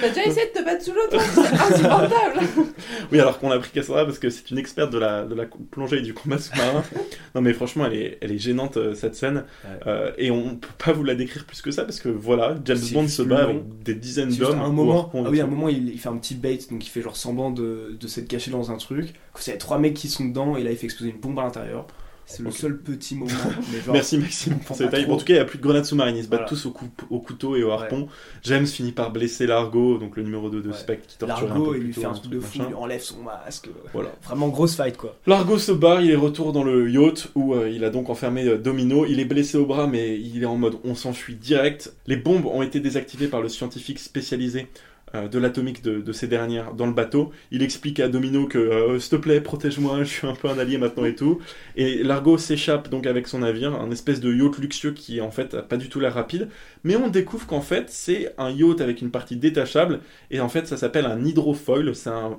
T'as 0.00 0.08
déjà 0.08 0.24
essayé 0.24 0.46
de 0.54 0.58
te 0.60 0.64
battre 0.64 0.82
sous 0.84 0.92
l'eau, 0.92 1.00
toi 1.10 1.20
C'est 1.20 1.40
insupportable 1.74 2.40
Oui, 3.12 3.20
alors 3.20 3.38
qu'on 3.38 3.50
a 3.50 3.58
pris 3.58 3.70
Cassandra 3.70 4.04
parce 4.04 4.18
que 4.18 4.30
c'est 4.30 4.50
une 4.50 4.58
experte 4.58 4.92
de 4.92 4.98
la, 4.98 5.24
de 5.24 5.34
la 5.34 5.44
plongée 5.70 5.98
et 5.98 6.02
du 6.02 6.14
combat 6.14 6.38
sous-marin. 6.38 6.82
non, 7.34 7.40
mais 7.40 7.52
franchement, 7.52 7.86
elle 7.86 7.94
est, 7.94 8.18
elle 8.20 8.32
est 8.32 8.38
gênante 8.38 8.76
euh, 8.76 8.94
cette 8.94 9.14
scène. 9.14 9.44
Ouais. 9.64 9.70
Euh, 9.86 10.12
et 10.18 10.30
on 10.30 10.56
peut 10.56 10.68
pas 10.84 10.92
vous 10.92 11.04
la 11.04 11.14
décrire 11.14 11.44
plus 11.44 11.60
que 11.62 11.70
ça 11.70 11.84
parce 11.84 12.00
que 12.00 12.08
voilà, 12.08 12.56
James 12.64 12.78
Bond 12.92 13.08
se 13.08 13.22
bat 13.22 13.44
avec 13.44 13.82
des 13.82 13.94
dizaines 13.94 14.30
C'est 14.30 14.38
juste 14.38 14.50
d'hommes. 14.50 14.60
à 14.60 14.64
un 14.64 14.70
moment, 14.72 15.10
ah 15.14 15.18
oui, 15.30 15.40
à 15.40 15.44
un 15.44 15.46
moment 15.48 15.68
il, 15.68 15.88
il 15.88 15.98
fait 15.98 16.08
un 16.08 16.16
petit 16.16 16.34
bait, 16.34 16.58
donc 16.70 16.84
il 16.86 16.88
fait 16.92 17.02
genre 17.02 17.16
semblant 17.16 17.50
de, 17.50 17.96
de 17.98 18.06
s'être 18.06 18.28
caché 18.28 18.50
dans 18.50 18.70
un 18.70 18.76
truc. 18.76 19.14
C'est 19.36 19.58
trois 19.58 19.78
mecs 19.78 19.94
qui 19.94 20.08
sont 20.08 20.24
dedans 20.24 20.56
et 20.56 20.62
là 20.62 20.70
il 20.70 20.76
fait 20.76 20.86
exploser 20.86 21.10
une 21.10 21.20
bombe 21.20 21.38
à 21.38 21.42
l'intérieur. 21.42 21.86
C'est 22.24 22.44
le 22.44 22.52
seul 22.52 22.78
petit 22.78 23.16
moment. 23.16 23.32
Mais 23.72 23.80
genre, 23.80 23.92
Merci 23.94 24.16
Maxime 24.16 24.58
pour 24.60 24.76
ces 24.76 24.84
détails. 24.84 25.04
En 25.10 25.16
tout 25.16 25.24
cas, 25.24 25.34
il 25.34 25.36
n'y 25.36 25.42
a 25.42 25.44
plus 25.44 25.58
de 25.58 25.62
grenades 25.62 25.84
sous-marines. 25.84 26.16
Ils 26.16 26.22
se 26.22 26.28
battent 26.28 26.42
Voilà. 26.42 26.48
tous 26.48 26.66
au, 26.66 26.70
coup- 26.70 26.88
au 27.10 27.18
couteau 27.18 27.56
et 27.56 27.64
au 27.64 27.72
harpon. 27.72 28.06
James 28.44 28.64
finit 28.66 28.92
par 28.92 29.10
blesser 29.10 29.44
Largo, 29.46 29.98
donc 29.98 30.16
le 30.16 30.22
numéro 30.22 30.48
2 30.48 30.62
de 30.62 30.68
Ouais. 30.70 30.74
Spectre 30.74 31.08
qui 31.08 31.18
torture 31.18 31.46
un 31.46 31.48
Largo, 31.48 31.72
peu 31.72 31.76
il 31.78 31.82
lui 31.82 31.92
fait 31.92 32.04
un 32.06 32.10
un 32.12 32.14
truc 32.14 32.30
de 32.30 32.38
fou, 32.40 32.58
machin. 32.58 32.70
il 32.70 32.74
enlève 32.76 33.02
son 33.02 33.18
masque. 33.22 33.68
Voilà. 33.92 34.10
Vraiment 34.22 34.48
grosse 34.48 34.76
fight 34.76 34.96
quoi. 34.96 35.16
Largo 35.26 35.58
se 35.58 35.72
barre, 35.72 36.00
il 36.00 36.10
est 36.12 36.16
retour 36.16 36.52
dans 36.52 36.62
le 36.62 36.88
yacht 36.90 37.28
où 37.34 37.54
euh, 37.54 37.68
il 37.68 37.84
a 37.84 37.90
donc 37.90 38.08
enfermé 38.08 38.44
euh, 38.46 38.56
Domino. 38.56 39.04
Il 39.04 39.18
est 39.18 39.26
blessé 39.26 39.58
au 39.58 39.66
bras, 39.66 39.88
mais 39.88 40.18
il 40.18 40.42
est 40.42 40.46
en 40.46 40.56
mode 40.56 40.76
on 40.84 40.94
s'enfuit 40.94 41.34
direct. 41.34 41.92
Les 42.06 42.16
bombes 42.16 42.46
ont 42.46 42.62
été 42.62 42.78
désactivées 42.80 43.26
par 43.28 43.42
le 43.42 43.48
scientifique 43.48 43.98
spécialisé 43.98 44.68
de 45.14 45.38
l'atomique 45.38 45.82
de, 45.82 46.12
ces 46.12 46.26
dernières 46.26 46.74
dans 46.74 46.86
le 46.86 46.92
bateau. 46.92 47.32
Il 47.50 47.62
explique 47.62 48.00
à 48.00 48.08
Domino 48.08 48.46
que 48.46 48.58
euh, 48.58 48.98
s'il 48.98 49.10
te 49.10 49.16
plaît, 49.16 49.40
protège-moi, 49.40 50.04
je 50.04 50.08
suis 50.08 50.26
un 50.26 50.34
peu 50.34 50.48
un 50.48 50.58
allié 50.58 50.78
maintenant 50.78 51.04
et 51.04 51.14
tout. 51.14 51.40
Et 51.76 52.02
Largo 52.02 52.38
s'échappe 52.38 52.88
donc 52.88 53.06
avec 53.06 53.28
son 53.28 53.40
navire, 53.40 53.74
un 53.74 53.90
espèce 53.90 54.20
de 54.20 54.32
yacht 54.32 54.58
luxueux 54.58 54.92
qui 54.92 55.20
en 55.20 55.30
fait 55.30 55.60
pas 55.68 55.76
du 55.76 55.88
tout 55.88 56.00
l'air 56.00 56.14
rapide. 56.14 56.48
Mais 56.84 56.96
on 56.96 57.08
découvre 57.08 57.46
qu'en 57.46 57.60
fait 57.60 57.86
c'est 57.88 58.34
un 58.38 58.50
yacht 58.50 58.80
avec 58.80 59.02
une 59.02 59.10
partie 59.10 59.36
détachable 59.36 60.00
et 60.30 60.40
en 60.40 60.48
fait 60.48 60.66
ça 60.66 60.76
s'appelle 60.76 61.06
un 61.06 61.24
hydrofoil. 61.24 61.94
C'est 61.94 62.10
un, 62.10 62.36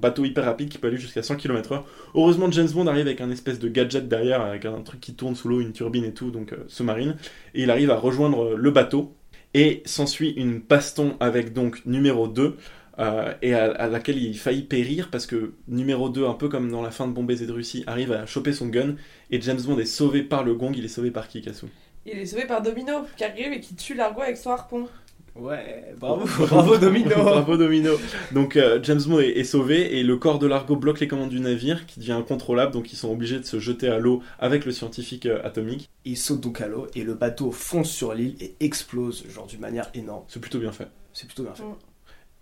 bateau 0.00 0.24
hyper 0.24 0.44
rapide 0.44 0.68
qui 0.68 0.78
peut 0.78 0.88
aller 0.88 0.96
jusqu'à 0.96 1.22
100 1.22 1.36
km/h. 1.36 1.82
Heureusement, 2.14 2.50
James 2.50 2.68
Bond 2.68 2.86
arrive 2.86 3.06
avec 3.06 3.20
un 3.20 3.30
espèce 3.30 3.58
de 3.58 3.68
gadget 3.68 4.08
derrière, 4.08 4.40
avec 4.40 4.64
un 4.64 4.80
truc 4.82 5.00
qui 5.00 5.14
tourne 5.14 5.34
sous 5.34 5.48
l'eau, 5.48 5.60
une 5.60 5.72
turbine 5.72 6.04
et 6.04 6.12
tout, 6.12 6.30
donc 6.30 6.52
euh, 6.52 6.64
sous-marine. 6.68 7.16
Et 7.54 7.62
il 7.62 7.70
arrive 7.70 7.90
à 7.90 7.96
rejoindre 7.96 8.44
euh, 8.44 8.56
le 8.56 8.70
bateau. 8.70 9.14
Et 9.58 9.82
s'ensuit 9.86 10.32
une 10.32 10.58
baston 10.58 11.16
avec 11.18 11.54
donc 11.54 11.80
numéro 11.86 12.28
2, 12.28 12.58
euh, 12.98 13.32
et 13.40 13.54
à, 13.54 13.88
laquelle 13.88 14.18
il 14.18 14.38
faillit 14.38 14.64
périr 14.64 15.08
parce 15.10 15.24
que 15.24 15.54
numéro 15.66 16.10
2, 16.10 16.26
un 16.26 16.34
peu 16.34 16.50
comme 16.50 16.70
dans 16.70 16.82
la 16.82 16.90
fin 16.90 17.06
de 17.06 17.12
Bon 17.12 17.24
Baiser 17.24 17.46
de 17.46 17.52
Russie, 17.52 17.82
arrive 17.86 18.12
à 18.12 18.26
choper 18.26 18.52
son 18.52 18.66
gun. 18.66 18.96
Et 19.30 19.40
James 19.40 19.60
Bond 19.62 19.78
est 19.78 19.86
sauvé 19.86 20.22
par 20.22 20.44
le 20.44 20.54
gong. 20.54 20.72
Il 20.76 20.84
est 20.84 20.88
sauvé 20.88 21.10
par 21.10 21.26
qui, 21.26 21.42
Il 22.04 22.18
est 22.18 22.26
sauvé 22.26 22.44
par 22.44 22.60
Domino, 22.60 23.06
qui 23.16 23.24
arrive 23.24 23.54
et 23.54 23.60
qui 23.60 23.74
tue 23.74 23.94
Largo 23.94 24.20
avec 24.20 24.36
son 24.36 24.50
harpon. 24.50 24.88
Ouais, 25.38 25.94
bravo, 25.98 26.24
bravo 26.46 26.78
Domino. 26.78 27.10
Bravo 27.14 27.56
Domino. 27.56 27.92
Donc 28.32 28.56
euh, 28.56 28.78
James 28.82 29.00
Bond 29.06 29.20
est, 29.20 29.30
est 29.38 29.44
sauvé 29.44 29.98
et 29.98 30.02
le 30.02 30.16
corps 30.16 30.38
de 30.38 30.46
Largo 30.46 30.76
bloque 30.76 31.00
les 31.00 31.08
commandes 31.08 31.30
du 31.30 31.40
navire 31.40 31.86
qui 31.86 32.00
devient 32.00 32.12
incontrôlable. 32.12 32.72
Donc 32.72 32.92
ils 32.92 32.96
sont 32.96 33.10
obligés 33.12 33.38
de 33.38 33.44
se 33.44 33.58
jeter 33.58 33.88
à 33.88 33.98
l'eau 33.98 34.22
avec 34.38 34.64
le 34.64 34.72
scientifique 34.72 35.26
euh, 35.26 35.40
atomique. 35.44 35.90
Il 36.04 36.16
saute 36.16 36.40
donc 36.40 36.60
à 36.60 36.68
l'eau 36.68 36.86
et 36.94 37.02
le 37.04 37.14
bateau 37.14 37.50
fonce 37.52 37.90
sur 37.90 38.14
l'île 38.14 38.36
et 38.40 38.54
explose, 38.60 39.24
genre 39.28 39.46
d'une 39.46 39.60
manière 39.60 39.90
énorme. 39.94 40.24
C'est 40.28 40.40
plutôt 40.40 40.58
bien 40.58 40.72
fait. 40.72 40.88
C'est 41.12 41.26
plutôt 41.26 41.42
bien 41.42 41.54
fait. 41.54 41.64
Mm. 41.64 41.74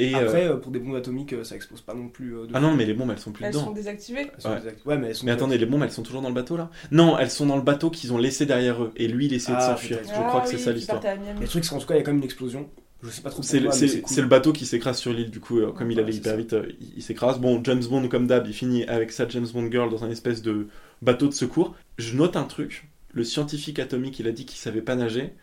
Et 0.00 0.12
euh, 0.16 0.22
Après, 0.22 0.48
euh, 0.48 0.56
pour 0.56 0.72
des 0.72 0.80
bombes 0.80 0.96
atomiques, 0.96 1.32
ça 1.44 1.54
explose 1.54 1.80
pas 1.80 1.94
non 1.94 2.08
plus. 2.08 2.30
de 2.32 2.48
ah 2.52 2.58
non, 2.58 2.74
mais 2.74 2.84
les 2.84 2.94
bombes 2.94 3.12
elles 3.12 3.18
sont 3.20 3.30
plus 3.30 3.44
Elles 3.44 3.52
dedans. 3.52 3.66
sont 3.66 3.70
désactivées. 3.72 4.22
Elles 4.34 4.40
sont 4.42 4.48
Ouais. 4.50 4.56
exact- 4.56 4.84
Ouais, 4.86 4.98
mais 4.98 5.06
elles 5.08 5.14
sont. 5.14 5.24
Mais 5.24 5.30
attendez, 5.30 5.56
les 5.56 5.66
bombes 5.66 5.84
elles 5.84 5.92
sont 5.92 6.02
toujours 6.02 6.20
dans 6.20 6.28
le 6.30 6.34
bateau 6.34 6.56
là? 6.56 6.68
Non, 6.90 7.16
elles 7.16 7.30
sont 7.30 7.46
dans 7.46 7.54
le 7.54 7.62
bateau 7.62 7.90
qu'ils 7.90 8.12
ont 8.12 8.18
laissé 8.18 8.44
derrière 8.44 8.82
eux 8.82 8.90
et 8.96 9.06
lui 9.06 9.26
il 9.26 9.34
essaie 9.34 9.52
de 9.52 9.56
Ah, 9.60 9.70
s'enfuir. 9.70 9.98
Je 10.02 10.08
crois 10.10 10.40
que 10.40 10.48
c'est 10.48 10.56
oui, 10.56 10.62
ça 10.62 10.72
l'histoire. 10.72 11.00
Miami. 11.00 11.40
Le 11.40 11.46
truc, 11.46 11.64
c'est 11.64 11.70
qu'en 11.70 11.78
tout 11.78 11.86
cas, 11.86 11.94
il 11.94 11.98
y 11.98 12.00
a 12.00 12.02
quand 12.02 12.10
même 12.10 12.18
une 12.18 12.24
explosion. 12.24 12.68
Je 13.04 13.10
sais 13.10 13.22
pas 13.22 13.30
trop 13.30 13.42
C'est 13.42 13.60
c'est- 13.72 14.00
cool. 14.00 14.16
le 14.22 14.26
bateau 14.28 14.52
qui 14.52 14.66
s'écrase 14.66 14.98
sur 14.98 15.12
l'île, 15.12 15.30
du 15.30 15.40
coup, 15.40 15.58
euh, 15.58 15.72
comme 15.72 15.90
il 15.90 15.98
allait 16.00 16.14
hyper 16.14 16.32
ça. 16.32 16.36
vite, 16.38 16.52
euh, 16.54 16.66
il, 16.80 16.94
il 16.96 17.02
s'écrase. 17.02 17.38
Bon, 17.38 17.62
James 17.62 17.82
Bond, 17.84 18.08
comme 18.08 18.26
d'hab, 18.26 18.46
il 18.46 18.54
finit 18.54 18.84
avec 18.84 19.12
sa 19.12 19.28
James 19.28 19.46
Bond 19.52 19.70
Girl 19.70 19.90
dans 19.90 20.04
un 20.04 20.10
espèce 20.10 20.42
de 20.42 20.68
bateau 21.02 21.28
de 21.28 21.34
secours. 21.34 21.74
Je 21.98 22.16
note 22.16 22.36
un 22.36 22.44
truc, 22.44 22.88
le 23.12 23.22
scientifique 23.24 23.78
atomique, 23.78 24.18
il 24.20 24.26
a 24.26 24.32
dit 24.32 24.46
qu'il 24.46 24.58
savait 24.58 24.80
pas 24.80 24.96
nager, 24.96 25.34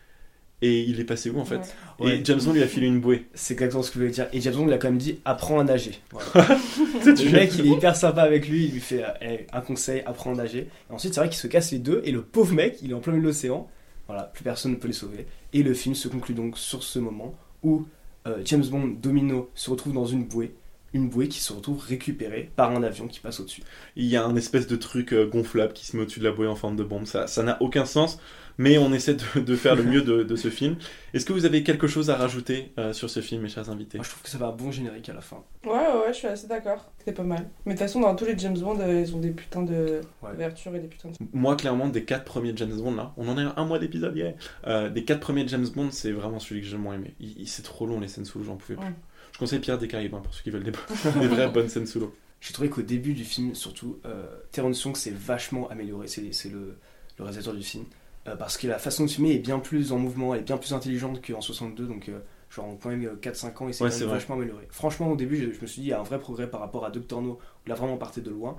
et 0.64 0.80
il 0.82 1.00
est 1.00 1.04
passé 1.04 1.28
où 1.30 1.38
en 1.40 1.44
fait? 1.44 1.56
Ouais. 1.98 2.06
Ouais. 2.06 2.16
Et 2.18 2.24
James 2.24 2.40
Bond 2.44 2.52
lui 2.52 2.62
a 2.62 2.68
filé 2.68 2.86
une 2.86 3.00
bouée. 3.00 3.26
C'est 3.34 3.54
exactement 3.54 3.82
ce 3.82 3.90
que 3.90 3.94
je 3.94 3.98
voulais 4.00 4.12
dire. 4.12 4.28
Et 4.32 4.40
James 4.40 4.54
Bond 4.54 4.66
il 4.68 4.72
a 4.72 4.78
quand 4.78 4.88
même 4.88 4.98
dit 4.98 5.18
apprends 5.24 5.58
à 5.58 5.64
nager. 5.64 5.92
Voilà. 6.10 6.56
le 7.04 7.32
mec 7.32 7.52
il 7.58 7.66
est 7.66 7.70
hyper 7.70 7.96
sympa 7.96 8.22
avec 8.22 8.48
lui, 8.48 8.66
il 8.66 8.72
lui 8.72 8.80
fait 8.80 9.02
euh, 9.22 9.36
un 9.52 9.60
conseil, 9.60 10.02
apprends 10.06 10.32
à 10.34 10.36
nager. 10.36 10.68
Et 10.90 10.92
ensuite 10.92 11.14
c'est 11.14 11.20
vrai 11.20 11.28
qu'il 11.28 11.38
se 11.38 11.48
casse 11.48 11.72
les 11.72 11.78
deux 11.80 12.00
et 12.04 12.12
le 12.12 12.22
pauvre 12.22 12.54
mec 12.54 12.78
il 12.82 12.92
est 12.92 12.94
en 12.94 13.00
plein 13.00 13.12
milieu 13.12 13.22
de 13.24 13.28
l'océan. 13.28 13.68
Voilà, 14.06 14.24
plus 14.24 14.44
personne 14.44 14.72
ne 14.72 14.76
peut 14.76 14.86
les 14.88 14.92
sauver. 14.94 15.26
Et 15.52 15.62
le 15.64 15.74
film 15.74 15.94
se 15.96 16.06
conclut 16.08 16.34
donc 16.34 16.56
sur 16.58 16.82
ce 16.84 16.98
moment 17.00 17.34
où 17.62 17.84
euh, 18.26 18.38
James 18.44 18.64
Bond 18.64 18.96
Domino 19.00 19.50
se 19.54 19.70
retrouve 19.70 19.92
dans 19.92 20.06
une 20.06 20.24
bouée. 20.24 20.54
Une 20.94 21.08
bouée 21.08 21.28
qui 21.28 21.40
se 21.40 21.52
retrouve 21.52 21.82
récupérée 21.82 22.50
par 22.54 22.70
un 22.70 22.82
avion 22.82 23.08
qui 23.08 23.18
passe 23.20 23.40
au-dessus. 23.40 23.62
Il 23.96 24.04
y 24.06 24.16
a 24.16 24.24
un 24.24 24.36
espèce 24.36 24.66
de 24.66 24.76
truc 24.76 25.12
euh, 25.12 25.26
gonflable 25.26 25.72
qui 25.72 25.86
se 25.86 25.96
met 25.96 26.02
au-dessus 26.02 26.20
de 26.20 26.24
la 26.24 26.32
bouée 26.32 26.46
en 26.46 26.54
forme 26.54 26.76
de 26.76 26.84
bombe. 26.84 27.06
Ça 27.06 27.26
ça 27.26 27.42
n'a 27.42 27.60
aucun 27.62 27.86
sens, 27.86 28.18
mais 28.58 28.78
on 28.78 28.92
essaie 28.92 29.14
de, 29.14 29.40
de 29.40 29.56
faire 29.56 29.74
le 29.76 29.82
mieux 29.82 30.02
de, 30.02 30.22
de 30.22 30.36
ce 30.36 30.48
film. 30.50 30.76
Est-ce 31.14 31.24
que 31.26 31.32
vous 31.32 31.44
avez 31.44 31.62
quelque 31.62 31.86
chose 31.86 32.10
à 32.10 32.16
rajouter 32.16 32.72
euh, 32.78 32.92
sur 32.92 33.10
ce 33.10 33.20
film, 33.20 33.42
mes 33.42 33.48
chers 33.48 33.70
invités? 33.70 33.98
Moi 33.98 34.04
je 34.04 34.10
trouve 34.10 34.22
que 34.22 34.28
ça 34.28 34.38
va 34.38 34.46
un 34.48 34.52
bon 34.52 34.70
générique 34.70 35.08
à 35.08 35.14
la 35.14 35.20
fin. 35.20 35.42
Ouais, 35.64 35.72
ouais, 35.72 35.78
ouais, 35.78 36.12
je 36.12 36.18
suis 36.18 36.26
assez 36.26 36.46
d'accord. 36.46 36.90
C'était 36.98 37.12
pas 37.12 37.22
mal. 37.22 37.48
Mais 37.66 37.74
de 37.74 37.78
toute 37.78 37.86
façon, 37.86 38.00
dans 38.00 38.14
tous 38.14 38.24
les 38.24 38.36
James 38.38 38.58
Bond, 38.58 38.78
euh, 38.80 39.00
ils 39.00 39.14
ont 39.14 39.20
des 39.20 39.30
putains 39.30 39.62
de 39.62 40.00
Ouais. 40.22 40.30
ouvertures 40.34 40.74
et 40.76 40.80
des 40.80 40.88
putains 40.88 41.08
de. 41.10 41.14
Moi, 41.32 41.56
clairement, 41.56 41.88
des 41.88 42.04
quatre 42.04 42.24
premiers 42.24 42.52
James 42.56 42.76
Bond, 42.76 42.94
là, 42.94 43.12
on 43.16 43.28
en 43.28 43.38
est 43.38 43.42
à 43.42 43.54
un 43.56 43.64
mois 43.64 43.78
d'épisode, 43.78 44.16
yeah. 44.16 44.32
Euh, 44.66 44.88
des 44.90 45.04
quatre 45.04 45.20
premiers 45.20 45.46
James 45.48 45.66
Bond, 45.74 45.90
c'est 45.90 46.12
vraiment 46.12 46.38
celui 46.38 46.60
que 46.60 46.66
j'ai 46.66 46.76
le 46.76 46.82
moins 46.82 46.94
aimé. 46.94 47.14
Il, 47.20 47.40
il- 47.40 47.48
c'est 47.48 47.62
trop 47.62 47.86
long, 47.86 48.00
les 48.00 48.08
scènes 48.08 48.24
sous 48.24 48.38
l'eau, 48.38 48.44
j'en 48.44 48.56
pouvais 48.56 48.76
plus. 48.76 48.84
Ouais. 48.86 48.92
Je 49.32 49.38
conseille 49.38 49.58
Pierre 49.60 49.78
des 49.78 49.88
Caraïbes, 49.88 50.14
hein, 50.14 50.20
pour 50.22 50.34
ceux 50.34 50.42
qui 50.42 50.50
veulent 50.50 50.62
des, 50.64 50.72
des 51.20 51.26
vraies 51.26 51.48
bonnes 51.48 51.68
scènes 51.68 51.86
sous 51.86 52.00
l'eau. 52.00 52.14
J'ai 52.40 52.52
trouvé 52.52 52.68
qu'au 52.68 52.82
début 52.82 53.14
du 53.14 53.24
film, 53.24 53.54
surtout, 53.54 53.98
euh, 54.04 54.26
Terrence 54.50 54.82
Young 54.84 54.96
s'est 54.96 55.12
vachement 55.16 55.68
amélioré. 55.70 56.08
C'est 56.08 56.32
c'est 56.32 56.48
le, 56.48 56.76
le 57.18 57.24
réalisateur 57.24 57.54
du 57.54 57.62
film. 57.62 57.84
Euh, 58.28 58.36
parce 58.36 58.56
que 58.56 58.66
la 58.68 58.78
façon 58.78 59.04
de 59.04 59.10
filmer 59.10 59.32
est 59.34 59.38
bien 59.40 59.58
plus 59.58 59.90
en 59.92 59.98
mouvement, 59.98 60.34
elle 60.34 60.40
est 60.40 60.44
bien 60.44 60.56
plus 60.56 60.72
intelligente 60.72 61.20
qu'en 61.26 61.40
62. 61.40 61.86
Donc, 61.86 62.08
euh, 62.08 62.20
genre, 62.50 62.66
en 62.66 62.76
quand 62.76 62.90
même 62.90 63.04
euh, 63.04 63.16
4-5 63.20 63.62
ans, 63.62 63.68
il 63.68 63.74
s'est 63.74 63.82
Ouais, 63.84 63.90
vachement 64.06 64.36
amélioré. 64.36 64.66
Franchement, 64.70 65.10
au 65.10 65.16
début, 65.16 65.36
je, 65.36 65.52
je 65.52 65.60
me 65.60 65.66
suis 65.66 65.82
dit, 65.82 65.88
il 65.88 65.90
y 65.90 65.92
a 65.92 65.98
un 66.00 66.04
vrai 66.04 66.18
progrès 66.20 66.48
par 66.48 66.60
rapport 66.60 66.84
à 66.84 66.90
Doctor 66.90 67.20
No, 67.20 67.32
où 67.32 67.68
là, 67.68 67.74
vraiment, 67.74 67.96
partait 67.96 68.20
de 68.20 68.30
loin. 68.30 68.56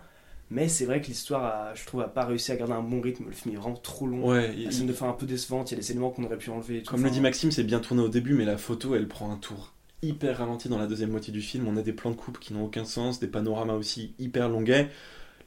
Mais 0.51 0.67
c'est 0.67 0.85
vrai 0.85 1.01
que 1.01 1.07
l'histoire, 1.07 1.43
a- 1.45 1.73
je 1.75 1.85
trouve, 1.85 2.01
a 2.01 2.09
pas 2.09 2.25
réussi 2.25 2.51
à 2.51 2.57
garder 2.57 2.73
un 2.73 2.81
bon 2.81 2.99
rythme. 2.99 3.23
Le 3.27 3.31
film 3.31 3.55
est 3.55 3.57
vraiment 3.57 3.77
trop 3.77 4.05
long. 4.05 4.27
Ouais, 4.29 4.53
il- 4.55 4.65
La 4.65 4.71
scène 4.71 4.87
de 4.87 4.93
fin 4.93 5.07
un 5.09 5.13
peu 5.13 5.25
décevante, 5.25 5.71
il 5.71 5.75
y 5.75 5.77
a 5.77 5.79
des 5.81 5.91
éléments 5.91 6.09
qu'on 6.11 6.25
aurait 6.25 6.37
pu 6.37 6.49
enlever. 6.49 6.83
tout. 6.83 6.91
comme 6.91 7.03
le 7.03 7.09
dit 7.09 7.21
Maxime, 7.21 7.49
c'est 7.51 7.63
bien 7.63 7.79
tourné 7.79 8.03
au 8.03 8.09
début, 8.09 8.33
mais 8.33 8.45
la 8.45 8.57
photo, 8.57 8.95
elle 8.95 9.07
prend 9.07 9.31
un 9.31 9.37
tour 9.37 9.71
hyper 10.01 10.39
ralenti 10.39 10.67
dans 10.67 10.77
la 10.77 10.87
deuxième 10.87 11.11
moitié 11.11 11.31
du 11.31 11.41
film. 11.41 11.65
On 11.69 11.77
a 11.77 11.81
des 11.81 11.93
plans 11.93 12.11
de 12.11 12.15
coupe 12.17 12.37
qui 12.39 12.53
n'ont 12.53 12.65
aucun 12.65 12.83
sens, 12.83 13.21
des 13.21 13.27
panoramas 13.27 13.75
aussi 13.75 14.13
hyper 14.19 14.49
longuets. 14.49 14.89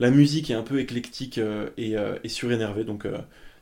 La 0.00 0.10
musique 0.10 0.50
est 0.50 0.54
un 0.54 0.62
peu 0.62 0.80
éclectique 0.80 1.36
euh, 1.36 1.68
et, 1.76 1.98
euh, 1.98 2.16
et 2.24 2.30
surénervée, 2.30 2.84
donc... 2.84 3.04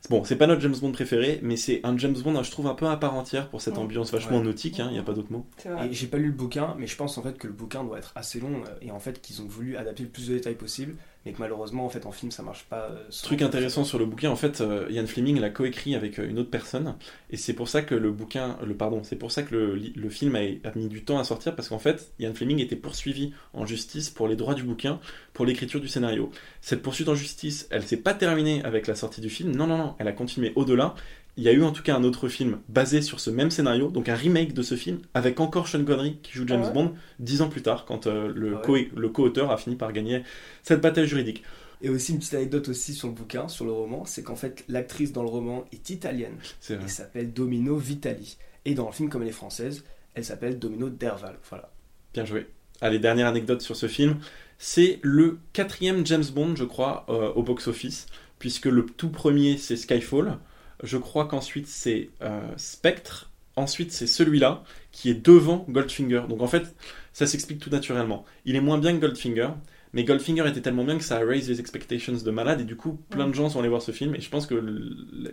Bon, 0.09 0.23
c'est 0.23 0.35
pas 0.35 0.47
notre 0.47 0.61
James 0.61 0.75
Bond 0.79 0.91
préféré, 0.91 1.39
mais 1.41 1.57
c'est 1.57 1.81
un 1.83 1.97
James 1.97 2.15
Bond, 2.23 2.41
je 2.43 2.51
trouve, 2.51 2.67
un 2.67 2.75
peu 2.75 2.87
à 2.87 2.97
part 2.97 3.15
entière 3.15 3.49
pour 3.49 3.61
cette 3.61 3.77
ambiance 3.77 4.11
vachement 4.11 4.37
Ouais. 4.37 4.43
nautique, 4.43 4.77
il 4.79 4.87
n'y 4.91 4.99
a 4.99 5.03
pas 5.03 5.13
d'autre 5.13 5.31
mot. 5.31 5.45
Et 5.83 5.93
j'ai 5.93 6.07
pas 6.07 6.17
lu 6.17 6.27
le 6.27 6.31
bouquin, 6.33 6.75
mais 6.77 6.87
je 6.87 6.95
pense 6.95 7.17
en 7.17 7.23
fait 7.23 7.37
que 7.37 7.47
le 7.47 7.53
bouquin 7.53 7.83
doit 7.83 7.97
être 7.97 8.11
assez 8.15 8.39
long 8.39 8.61
euh, 8.67 8.69
et 8.81 8.91
en 8.91 8.99
fait 8.99 9.21
qu'ils 9.21 9.41
ont 9.41 9.45
voulu 9.47 9.77
adapter 9.77 10.03
le 10.03 10.09
plus 10.09 10.27
de 10.27 10.33
détails 10.35 10.55
possible, 10.55 10.95
mais 11.25 11.33
que 11.33 11.39
malheureusement 11.39 11.85
en 11.85 11.89
fait 11.89 12.05
en 12.05 12.11
film 12.11 12.31
ça 12.31 12.43
marche 12.43 12.65
pas. 12.65 12.89
euh, 12.91 13.09
Truc 13.23 13.41
intéressant 13.41 13.83
sur 13.83 13.97
le 13.97 14.05
bouquin, 14.05 14.29
en 14.29 14.35
fait, 14.35 14.61
euh, 14.61 14.87
Ian 14.89 15.05
Fleming 15.07 15.39
l'a 15.39 15.49
coécrit 15.49 15.95
avec 15.95 16.19
euh, 16.19 16.29
une 16.29 16.39
autre 16.39 16.49
personne, 16.51 16.95
et 17.31 17.37
c'est 17.37 17.53
pour 17.53 17.67
ça 17.67 17.81
que 17.81 17.95
le 17.95 18.11
bouquin, 18.11 18.57
le 18.65 18.75
pardon, 18.75 19.01
c'est 19.03 19.15
pour 19.15 19.31
ça 19.31 19.43
que 19.43 19.55
le 19.55 20.09
film 20.09 20.35
a, 20.35 20.39
a 20.39 20.71
mis 20.75 20.87
du 20.87 21.03
temps 21.03 21.17
à 21.17 21.23
sortir, 21.23 21.55
parce 21.55 21.69
qu'en 21.69 21.79
fait, 21.79 22.11
Ian 22.19 22.33
Fleming 22.33 22.59
était 22.59 22.75
poursuivi 22.75 23.33
en 23.53 23.65
justice 23.65 24.09
pour 24.09 24.27
les 24.27 24.35
droits 24.35 24.53
du 24.53 24.63
bouquin, 24.63 24.99
pour 25.33 25.45
l'écriture 25.45 25.81
du 25.81 25.87
scénario. 25.87 26.29
Cette 26.61 26.81
poursuite 26.81 27.09
en 27.09 27.15
justice, 27.15 27.67
elle 27.71 27.83
s'est 27.83 27.97
pas 27.97 28.13
terminée 28.13 28.63
avec 28.63 28.87
la 28.87 28.95
sortie 28.95 29.21
du 29.21 29.29
film, 29.29 29.55
non, 29.55 29.67
non, 29.67 29.77
non, 29.77 29.95
elle 29.99 30.07
a 30.07 30.13
continué 30.13 30.53
au-delà, 30.55 30.95
il 31.37 31.43
y 31.43 31.49
a 31.49 31.51
eu 31.53 31.63
en 31.63 31.71
tout 31.71 31.83
cas 31.83 31.95
un 31.95 32.03
autre 32.03 32.27
film 32.29 32.59
basé 32.69 33.01
sur 33.01 33.19
ce 33.19 33.29
même 33.29 33.51
scénario, 33.51 33.89
donc 33.89 34.07
un 34.09 34.15
remake 34.15 34.53
de 34.53 34.61
ce 34.61 34.75
film, 34.75 34.99
avec 35.13 35.39
encore 35.39 35.67
Sean 35.67 35.83
Connery 35.83 36.17
qui 36.23 36.31
joue 36.33 36.45
James 36.47 36.61
Ah 36.63 36.67
ouais 36.67 36.73
Bond, 36.73 36.93
dix 37.19 37.41
ans 37.41 37.49
plus 37.49 37.61
tard, 37.61 37.85
quand 37.85 38.07
euh, 38.07 38.31
le, 38.33 38.57
Ah 38.63 38.69
ouais. 38.71 38.85
co- 38.89 38.95
le 38.99 39.09
co-auteur 39.09 39.51
a 39.51 39.57
fini 39.57 39.75
par 39.75 39.91
gagner 39.93 40.23
cette 40.63 40.81
bataille 40.81 41.07
juridique. 41.07 41.43
Et 41.81 41.89
aussi 41.89 42.13
une 42.13 42.19
petite 42.19 42.33
anecdote 42.35 42.69
aussi 42.69 42.93
sur 42.93 43.07
le 43.09 43.13
bouquin, 43.13 43.47
sur 43.49 43.65
le 43.65 43.71
roman, 43.73 44.05
c'est 44.05 44.23
qu'en 44.23 44.35
fait 44.37 44.63
l'actrice 44.69 45.11
dans 45.11 45.23
le 45.23 45.29
roman 45.29 45.65
est 45.73 45.89
italienne. 45.89 46.37
C'est 46.61 46.75
vrai. 46.75 46.83
Elle 46.85 46.89
s'appelle 46.89 47.33
Domino 47.33 47.75
Vitali. 47.77 48.37
Et 48.63 48.73
dans 48.73 48.87
le 48.87 48.93
film, 48.93 49.09
comme 49.09 49.21
elle 49.23 49.27
est 49.27 49.31
française, 49.33 49.83
elle 50.15 50.23
s'appelle 50.25 50.57
Domino 50.57 50.89
Derval. 50.89 51.37
Voilà. 51.49 51.69
Bien 52.13 52.23
joué. 52.25 52.47
Allez, 52.81 52.97
dernière 52.99 53.27
anecdote 53.27 53.61
sur 53.61 53.75
ce 53.75 53.87
film. 53.87 54.17
C'est 54.57 54.99
le 55.01 55.37
quatrième 55.53 56.05
James 56.05 56.23
Bond, 56.33 56.55
je 56.55 56.63
crois, 56.63 57.05
euh, 57.09 57.31
au 57.33 57.43
box-office, 57.43 58.05
puisque 58.39 58.65
le 58.65 58.85
tout 58.85 59.09
premier, 59.09 59.57
c'est 59.57 59.75
Skyfall. 59.75 60.37
Je 60.83 60.97
crois 60.97 61.25
qu'ensuite, 61.25 61.67
c'est 61.67 62.09
euh, 62.21 62.41
Spectre. 62.57 63.31
Ensuite, 63.55 63.91
c'est 63.91 64.07
celui-là, 64.07 64.63
qui 64.91 65.09
est 65.09 65.13
devant 65.13 65.65
Goldfinger. 65.69 66.23
Donc 66.27 66.41
en 66.41 66.47
fait, 66.47 66.75
ça 67.13 67.25
s'explique 67.25 67.59
tout 67.59 67.69
naturellement. 67.69 68.25
Il 68.43 68.55
est 68.55 68.61
moins 68.61 68.77
bien 68.77 68.93
que 68.93 68.99
Goldfinger, 68.99 69.49
mais 69.93 70.03
Goldfinger 70.03 70.47
était 70.49 70.61
tellement 70.61 70.83
bien 70.83 70.97
que 70.97 71.03
ça 71.03 71.17
a 71.17 71.25
raised 71.25 71.49
les 71.49 71.59
expectations 71.61 72.13
de 72.13 72.31
malade, 72.31 72.59
et 72.61 72.65
du 72.65 72.75
coup, 72.75 72.99
plein 73.09 73.27
de 73.27 73.33
gens 73.33 73.49
sont 73.49 73.59
allés 73.59 73.69
voir 73.69 73.81
ce 73.81 73.91
film. 73.91 74.13
Et 74.15 74.19
je 74.19 74.29
pense 74.29 74.45
que. 74.45 74.55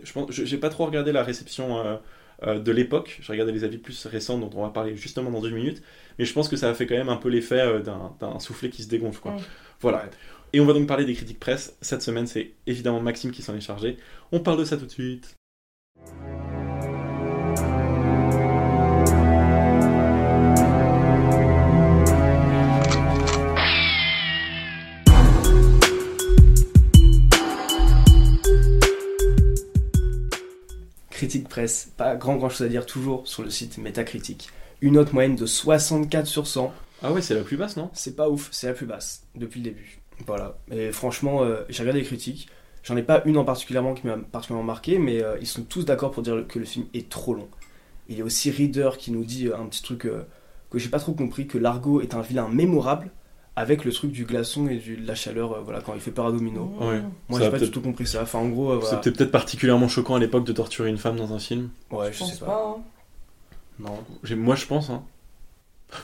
Je 0.03 0.13
pense, 0.13 0.31
j'ai 0.31 0.57
pas 0.57 0.69
trop 0.69 0.85
regardé 0.85 1.11
la 1.11 1.23
réception. 1.23 1.85
euh, 1.85 1.97
euh, 2.45 2.59
de 2.59 2.71
l'époque. 2.71 3.19
J'ai 3.21 3.31
regardé 3.31 3.51
les 3.51 3.63
avis 3.63 3.77
plus 3.77 4.05
récents 4.05 4.37
dont 4.37 4.49
on 4.55 4.63
va 4.63 4.69
parler 4.69 4.95
justement 4.95 5.31
dans 5.31 5.41
une 5.41 5.55
minute. 5.55 5.81
Mais 6.19 6.25
je 6.25 6.33
pense 6.33 6.49
que 6.49 6.55
ça 6.55 6.69
a 6.69 6.73
fait 6.73 6.85
quand 6.85 6.95
même 6.95 7.09
un 7.09 7.17
peu 7.17 7.29
l'effet 7.29 7.59
euh, 7.59 7.79
d'un 7.79 8.39
soufflet 8.39 8.69
qui 8.69 8.83
se 8.83 8.89
dégonfle. 8.89 9.21
Quoi. 9.21 9.35
Voilà. 9.81 10.05
Et 10.53 10.59
on 10.59 10.65
va 10.65 10.73
donc 10.73 10.87
parler 10.87 11.05
des 11.05 11.13
critiques 11.13 11.39
presse. 11.39 11.77
Cette 11.81 12.01
semaine, 12.01 12.27
c'est 12.27 12.51
évidemment 12.67 12.99
Maxime 12.99 13.31
qui 13.31 13.41
s'en 13.41 13.55
est 13.55 13.61
chargé. 13.61 13.97
On 14.31 14.39
parle 14.39 14.59
de 14.59 14.65
ça 14.65 14.77
tout 14.77 14.85
de 14.85 14.91
suite. 14.91 15.35
Critique 31.41 31.95
pas 31.97 32.15
grand 32.15 32.35
grand 32.35 32.49
chose 32.49 32.67
à 32.67 32.69
dire 32.69 32.85
toujours 32.85 33.27
sur 33.27 33.43
le 33.43 33.49
site 33.49 33.77
Metacritic. 33.77 34.49
Une 34.81 34.93
note 34.93 35.13
moyenne 35.13 35.35
de 35.35 35.45
64 35.45 36.27
sur 36.27 36.45
100. 36.45 36.73
Ah 37.01 37.11
ouais, 37.11 37.21
c'est 37.21 37.33
la 37.33 37.41
plus 37.41 37.57
basse, 37.57 37.75
non? 37.77 37.89
C'est 37.93 38.15
pas 38.15 38.29
ouf, 38.29 38.49
c'est 38.51 38.67
la 38.67 38.73
plus 38.73 38.85
basse 38.85 39.23
depuis 39.35 39.59
le 39.59 39.65
début. 39.65 39.99
Voilà. 40.27 40.57
Et 40.71 40.91
franchement, 40.91 41.43
euh, 41.43 41.63
j'ai 41.69 41.81
regardé 41.81 42.01
les 42.01 42.05
critiques. 42.05 42.49
J'en 42.83 42.97
ai 42.97 43.03
pas 43.03 43.21
une 43.25 43.37
en 43.37 43.45
particulièrement 43.45 43.93
qui 43.93 44.05
m'a 44.05 44.17
particulièrement 44.17 44.65
marqué, 44.65 44.99
mais 44.99 45.23
euh, 45.23 45.37
ils 45.39 45.47
sont 45.47 45.63
tous 45.63 45.85
d'accord 45.85 46.11
pour 46.11 46.21
dire 46.21 46.45
que 46.47 46.59
le 46.59 46.65
film 46.65 46.85
est 46.93 47.09
trop 47.09 47.33
long. 47.33 47.47
Il 48.09 48.17
y 48.17 48.21
a 48.21 48.25
aussi 48.25 48.51
Reader 48.51 48.91
qui 48.97 49.11
nous 49.11 49.23
dit 49.23 49.47
euh, 49.47 49.57
un 49.57 49.65
petit 49.65 49.81
truc 49.81 50.05
euh, 50.05 50.23
que 50.69 50.79
j'ai 50.79 50.89
pas 50.89 50.99
trop 50.99 51.13
compris 51.13 51.47
que 51.47 51.57
Largo 51.57 52.01
est 52.01 52.13
un 52.13 52.21
vilain 52.21 52.49
mémorable 52.49 53.09
avec 53.55 53.85
le 53.85 53.91
truc 53.91 54.11
du 54.11 54.25
glaçon 54.25 54.67
et 54.67 54.77
du- 54.77 54.97
de 54.97 55.07
la 55.07 55.15
chaleur, 55.15 55.53
euh, 55.53 55.59
voilà, 55.63 55.81
quand 55.81 55.93
il 55.93 56.01
fait 56.01 56.11
peur 56.11 56.25
à 56.27 56.31
Domino. 56.31 56.73
Ouais. 56.79 57.01
Moi, 57.29 57.39
j'ai 57.39 57.49
pas 57.51 57.59
du 57.59 57.69
tout 57.69 57.81
compris 57.81 58.07
ça. 58.07 58.23
Enfin, 58.23 58.39
en 58.39 58.49
gros, 58.49 58.71
euh, 58.71 58.75
voilà. 58.77 58.97
C'était 58.97 59.11
peut-être 59.15 59.31
particulièrement 59.31 59.87
choquant 59.87 60.15
à 60.15 60.19
l'époque 60.19 60.45
de 60.45 60.53
torturer 60.53 60.89
une 60.89 60.97
femme 60.97 61.17
dans 61.17 61.33
un 61.33 61.39
film. 61.39 61.69
Ouais, 61.91 62.07
Je 62.11 62.13
je, 62.13 62.19
pense 62.19 62.33
sais 62.33 62.39
pas. 62.39 62.45
pas. 62.47 62.75
hein. 62.77 62.81
Non. 63.79 64.35
Moi, 64.37 64.55
je 64.55 64.65
pense. 64.65 64.89
Hein. 64.89 65.03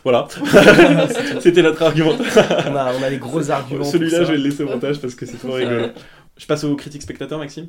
Voilà. 0.04 0.28
C'était 1.42 1.64
notre 1.64 1.82
argument. 1.82 2.12
on, 2.16 2.76
a, 2.76 2.94
on 2.94 3.02
a 3.02 3.10
des 3.10 3.18
gros 3.18 3.50
arguments. 3.50 3.84
Celui-là, 3.84 4.24
je 4.24 4.32
vais 4.34 4.38
le 4.38 4.44
laisser 4.44 4.64
au 4.64 4.68
montage 4.68 5.00
parce 5.02 5.16
que 5.16 5.26
c'est 5.26 5.38
trop 5.38 5.54
rigolo. 5.54 5.88
Je 6.38 6.46
passe 6.46 6.64
aux 6.64 6.76
critiques 6.76 7.02
spectateurs, 7.02 7.40
Maxime 7.40 7.68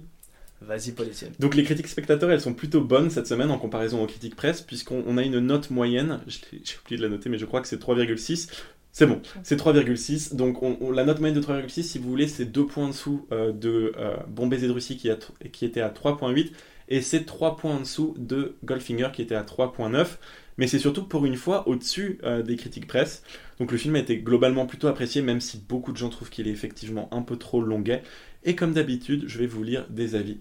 Vas-y, 0.60 0.92
Paul 0.92 1.06
Etienne. 1.06 1.32
Donc 1.38 1.54
les 1.54 1.64
critiques 1.64 1.88
spectateurs, 1.88 2.30
elles 2.30 2.42
sont 2.42 2.52
plutôt 2.52 2.82
bonnes 2.82 3.08
cette 3.08 3.26
semaine 3.26 3.50
en 3.50 3.56
comparaison 3.58 4.02
aux 4.02 4.06
critiques 4.06 4.36
presse, 4.36 4.60
puisqu'on 4.60 5.02
on 5.06 5.16
a 5.16 5.22
une 5.22 5.38
note 5.40 5.70
moyenne, 5.70 6.20
j'ai 6.26 6.76
oublié 6.84 6.98
de 6.98 7.02
la 7.02 7.08
noter, 7.08 7.30
mais 7.30 7.38
je 7.38 7.46
crois 7.46 7.62
que 7.62 7.66
c'est 7.68 7.80
3,6. 7.80 8.50
C'est 8.93 9.07
bon, 9.07 9.22
c'est 9.45 9.57
3,6. 9.57 10.34
Donc 10.34 10.62
on- 10.62 10.76
on- 10.80 10.91
la 10.91 11.05
note 11.05 11.20
moyenne 11.20 11.36
de 11.36 11.43
3,6, 11.43 11.84
si 11.84 11.99
vous 11.99 12.09
voulez, 12.11 12.26
c'est 12.28 12.45
deux 12.45 12.66
points 12.66 12.86
en 12.86 12.88
dessous 12.88 13.26
euh, 13.32 13.53
de 13.53 13.93
euh, 13.97 14.16
baiser 14.26 14.66
de 14.66 14.72
Russie 14.72 14.97
qui, 14.97 15.09
a 15.11 15.16
t- 15.16 15.49
qui 15.51 15.64
était 15.64 15.80
à 15.80 15.91
3,8, 15.91 16.53
et 16.88 17.01
c'est 17.01 17.24
3 17.24 17.57
points 17.57 17.76
en 17.76 17.80
dessous 17.80 18.14
de 18.18 18.57
Goldfinger 18.64 19.11
qui 19.12 19.22
était 19.22 19.36
à 19.36 19.45
3,9. 19.45 20.18
Mais 20.59 20.66
c'est 20.66 20.78
surtout 20.80 21.05
pour 21.05 21.24
une 21.24 21.36
fois 21.36 21.66
au-dessus 21.68 22.18
euh, 22.24 22.43
des 22.43 22.57
critiques 22.57 22.86
presse. 22.88 23.22
Donc 23.61 23.72
le 23.72 23.78
film 23.78 23.95
a 23.97 24.01
été 24.01 24.18
globalement 24.18 24.66
plutôt 24.66 24.88
apprécié, 24.88 25.22
même 25.22 25.41
si 25.41 25.59
beaucoup 25.68 25.93
de 25.93 25.97
gens 25.97 26.09
trouvent 26.11 26.28
qu'il 26.30 26.49
est 26.49 26.51
effectivement 26.51 27.09
un 27.14 27.22
peu 27.22 27.36
trop 27.36 27.62
longuet. 27.62 28.03
Et 28.45 28.57
comme 28.57 28.72
d'habitude, 28.72 29.24
je 29.26 29.38
vais 29.38 29.47
vous 29.47 29.62
lire 29.62 29.86
des 29.88 30.14
avis. 30.16 30.41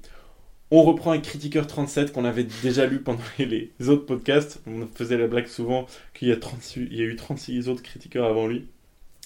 On 0.72 0.84
reprend 0.84 1.12
avec 1.12 1.24
Critiqueur 1.24 1.66
37 1.66 2.12
qu'on 2.12 2.26
avait 2.26 2.46
déjà 2.62 2.86
lu 2.86 3.00
pendant 3.00 3.24
les 3.40 3.72
autres 3.88 4.06
podcasts. 4.06 4.62
On 4.68 4.86
faisait 4.86 5.18
la 5.18 5.26
blague 5.26 5.48
souvent 5.48 5.88
qu'il 6.14 6.28
y 6.28 6.32
a, 6.32 6.36
36 6.36 6.88
il 6.92 6.96
y 6.96 7.02
a 7.02 7.06
eu 7.06 7.16
36 7.16 7.70
autres 7.70 7.82
critiqueurs 7.82 8.26
avant 8.26 8.46
lui. 8.46 8.68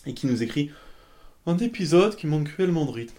Et 0.05 0.13
qui 0.13 0.25
nous 0.25 0.41
écrit 0.41 0.71
Un 1.45 1.57
épisode 1.57 2.15
qui 2.15 2.27
manque 2.27 2.45
cruellement 2.45 2.85
de 2.85 2.91
rythme, 2.91 3.17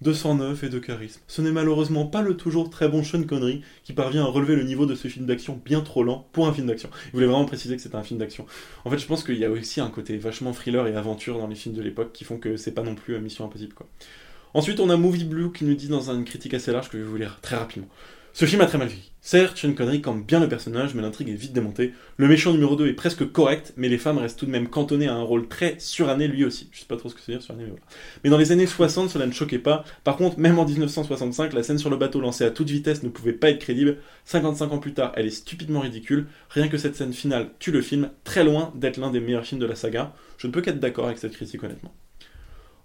de 0.00 0.14
sang 0.14 0.36
neuf 0.36 0.64
et 0.64 0.70
de 0.70 0.78
charisme. 0.78 1.20
Ce 1.28 1.42
n'est 1.42 1.52
malheureusement 1.52 2.06
pas 2.06 2.22
le 2.22 2.38
toujours 2.38 2.70
très 2.70 2.88
bon 2.88 3.02
Sean 3.04 3.22
Connery 3.24 3.60
qui 3.84 3.92
parvient 3.92 4.24
à 4.24 4.28
relever 4.28 4.56
le 4.56 4.64
niveau 4.64 4.86
de 4.86 4.94
ce 4.94 5.08
film 5.08 5.26
d'action 5.26 5.60
bien 5.62 5.82
trop 5.82 6.02
lent 6.02 6.26
pour 6.32 6.46
un 6.46 6.54
film 6.54 6.68
d'action. 6.68 6.88
Il 7.08 7.12
voulait 7.12 7.26
vraiment 7.26 7.44
préciser 7.44 7.76
que 7.76 7.82
c'était 7.82 7.96
un 7.96 8.02
film 8.02 8.18
d'action. 8.18 8.46
En 8.86 8.90
fait, 8.90 8.98
je 8.98 9.06
pense 9.06 9.22
qu'il 9.22 9.36
y 9.36 9.44
a 9.44 9.50
aussi 9.50 9.82
un 9.82 9.90
côté 9.90 10.16
vachement 10.16 10.54
thriller 10.54 10.86
et 10.86 10.96
aventure 10.96 11.38
dans 11.38 11.46
les 11.46 11.56
films 11.56 11.74
de 11.74 11.82
l'époque 11.82 12.14
qui 12.14 12.24
font 12.24 12.38
que 12.38 12.56
c'est 12.56 12.72
pas 12.72 12.82
non 12.82 12.94
plus 12.94 13.16
euh, 13.16 13.20
Mission 13.20 13.44
Impossible 13.44 13.74
quoi. 13.74 13.86
Ensuite, 14.54 14.80
on 14.80 14.90
a 14.90 14.96
Movie 14.96 15.24
Blue 15.24 15.52
qui 15.52 15.64
nous 15.64 15.74
dit 15.74 15.88
dans 15.88 16.10
une 16.10 16.24
critique 16.24 16.54
assez 16.54 16.72
large 16.72 16.88
que 16.88 16.98
je 16.98 17.02
vais 17.02 17.08
vous 17.08 17.16
lire 17.16 17.38
très 17.42 17.56
rapidement. 17.56 17.88
Ce 18.38 18.44
film 18.44 18.60
a 18.60 18.66
très 18.66 18.76
mal 18.76 18.88
vieilli. 18.88 19.12
Certes, 19.22 19.56
Sean 19.56 19.72
Connery 19.72 20.02
campe 20.02 20.26
bien 20.26 20.40
le 20.40 20.48
personnage, 20.48 20.94
mais 20.94 21.00
l'intrigue 21.00 21.30
est 21.30 21.34
vite 21.34 21.54
démontée. 21.54 21.94
Le 22.18 22.28
méchant 22.28 22.52
numéro 22.52 22.76
2 22.76 22.86
est 22.86 22.92
presque 22.92 23.32
correct, 23.32 23.72
mais 23.78 23.88
les 23.88 23.96
femmes 23.96 24.18
restent 24.18 24.38
tout 24.38 24.44
de 24.44 24.50
même 24.50 24.68
cantonnées 24.68 25.08
à 25.08 25.14
un 25.14 25.22
rôle 25.22 25.48
très 25.48 25.76
suranné 25.78 26.28
lui 26.28 26.44
aussi. 26.44 26.68
Je 26.70 26.80
sais 26.80 26.84
pas 26.84 26.98
trop 26.98 27.08
ce 27.08 27.14
que 27.14 27.22
c'est 27.22 27.32
dire 27.32 27.40
suranné, 27.40 27.64
mais 27.64 27.70
voilà. 27.70 27.84
Mais 28.22 28.28
dans 28.28 28.36
les 28.36 28.52
années 28.52 28.66
60, 28.66 29.08
cela 29.08 29.26
ne 29.26 29.32
choquait 29.32 29.58
pas. 29.58 29.86
Par 30.04 30.18
contre, 30.18 30.38
même 30.38 30.58
en 30.58 30.66
1965, 30.66 31.54
la 31.54 31.62
scène 31.62 31.78
sur 31.78 31.88
le 31.88 31.96
bateau 31.96 32.20
lancée 32.20 32.44
à 32.44 32.50
toute 32.50 32.68
vitesse 32.68 33.02
ne 33.02 33.08
pouvait 33.08 33.32
pas 33.32 33.48
être 33.48 33.58
crédible. 33.58 33.96
55 34.26 34.70
ans 34.70 34.78
plus 34.80 34.92
tard, 34.92 35.12
elle 35.16 35.26
est 35.26 35.30
stupidement 35.30 35.80
ridicule. 35.80 36.26
Rien 36.50 36.68
que 36.68 36.76
cette 36.76 36.94
scène 36.94 37.14
finale 37.14 37.48
tue 37.58 37.72
le 37.72 37.80
film, 37.80 38.10
très 38.22 38.44
loin 38.44 38.70
d'être 38.74 38.98
l'un 38.98 39.10
des 39.10 39.20
meilleurs 39.20 39.46
films 39.46 39.62
de 39.62 39.66
la 39.66 39.76
saga. 39.76 40.12
Je 40.36 40.46
ne 40.46 40.52
peux 40.52 40.60
qu'être 40.60 40.78
d'accord 40.78 41.06
avec 41.06 41.16
cette 41.16 41.32
critique 41.32 41.64
honnêtement. 41.64 41.94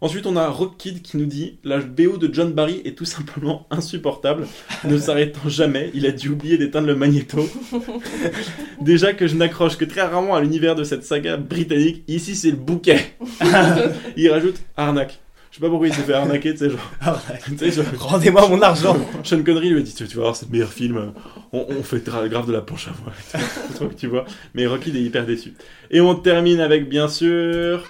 Ensuite, 0.04 0.26
on 0.26 0.36
a 0.36 0.48
Rockkid 0.50 1.04
qui 1.04 1.18
nous 1.18 1.26
dit 1.28 1.60
La 1.64 1.78
BO 1.78 2.18
de 2.18 2.34
John 2.34 2.52
Barry 2.54 2.82
est 2.86 2.98
tout 2.98 3.06
simplement 3.06 3.68
insupportable, 3.72 4.48
ne 4.84 4.98
s'arrêtant 4.98 5.48
jamais. 5.48 5.92
Il 5.94 6.06
a 6.08 6.12
dû 6.12 6.30
oublier 6.30 6.58
d'éteindre 6.58 6.88
le 6.88 6.96
magnéto. 6.96 7.48
Déjà 8.82 9.14
que 9.14 9.28
je 9.28 9.36
n'accroche 9.36 9.78
que 9.78 9.86
très 9.86 10.02
rarement 10.02 10.36
à 10.36 10.42
l'univers 10.42 10.76
de 10.76 10.84
cette 10.84 11.04
saga 11.06 11.38
britannique, 11.38 12.04
ici 12.08 12.36
c'est 12.36 12.50
le 12.52 12.58
bouquet. 12.58 13.14
il 14.18 14.30
rajoute 14.30 14.56
arnaque. 14.76 15.20
Je 15.52 15.58
sais 15.58 15.62
pas 15.62 15.70
pourquoi 15.70 15.88
il 15.90 15.94
s'est 15.94 16.04
fait 16.04 16.14
arnaquer, 16.14 16.54
tu 16.54 16.60
sais, 16.60 16.70
genre. 16.70 16.80
genre- 17.02 17.82
Rendez-moi 18.00 18.48
mon 18.48 18.62
argent. 18.62 18.96
Sean 19.26 19.44
Connery 19.44 19.70
lui 19.70 19.80
a 19.80 19.84
dit 19.84 19.94
Tu 19.94 20.06
vas 20.06 20.22
voir, 20.22 20.36
c'est 20.36 20.46
le 20.46 20.52
meilleur 20.54 20.72
film, 20.72 21.12
on, 21.52 21.66
on 21.70 21.84
fait 21.84 21.98
gra- 22.08 22.28
grave 22.30 22.48
de 22.48 22.54
la 22.54 22.62
planche 22.62 22.88
à 22.88 23.38
que 23.86 23.94
tu 23.94 24.08
vois. 24.08 24.24
Mais 24.56 24.66
Rocky 24.66 24.92
est 24.92 25.02
hyper 25.02 25.26
déçu. 25.26 25.54
Et 25.92 26.00
on 26.00 26.16
termine 26.16 26.62
avec, 26.62 26.88
bien 26.88 27.10
sûr. 27.10 27.84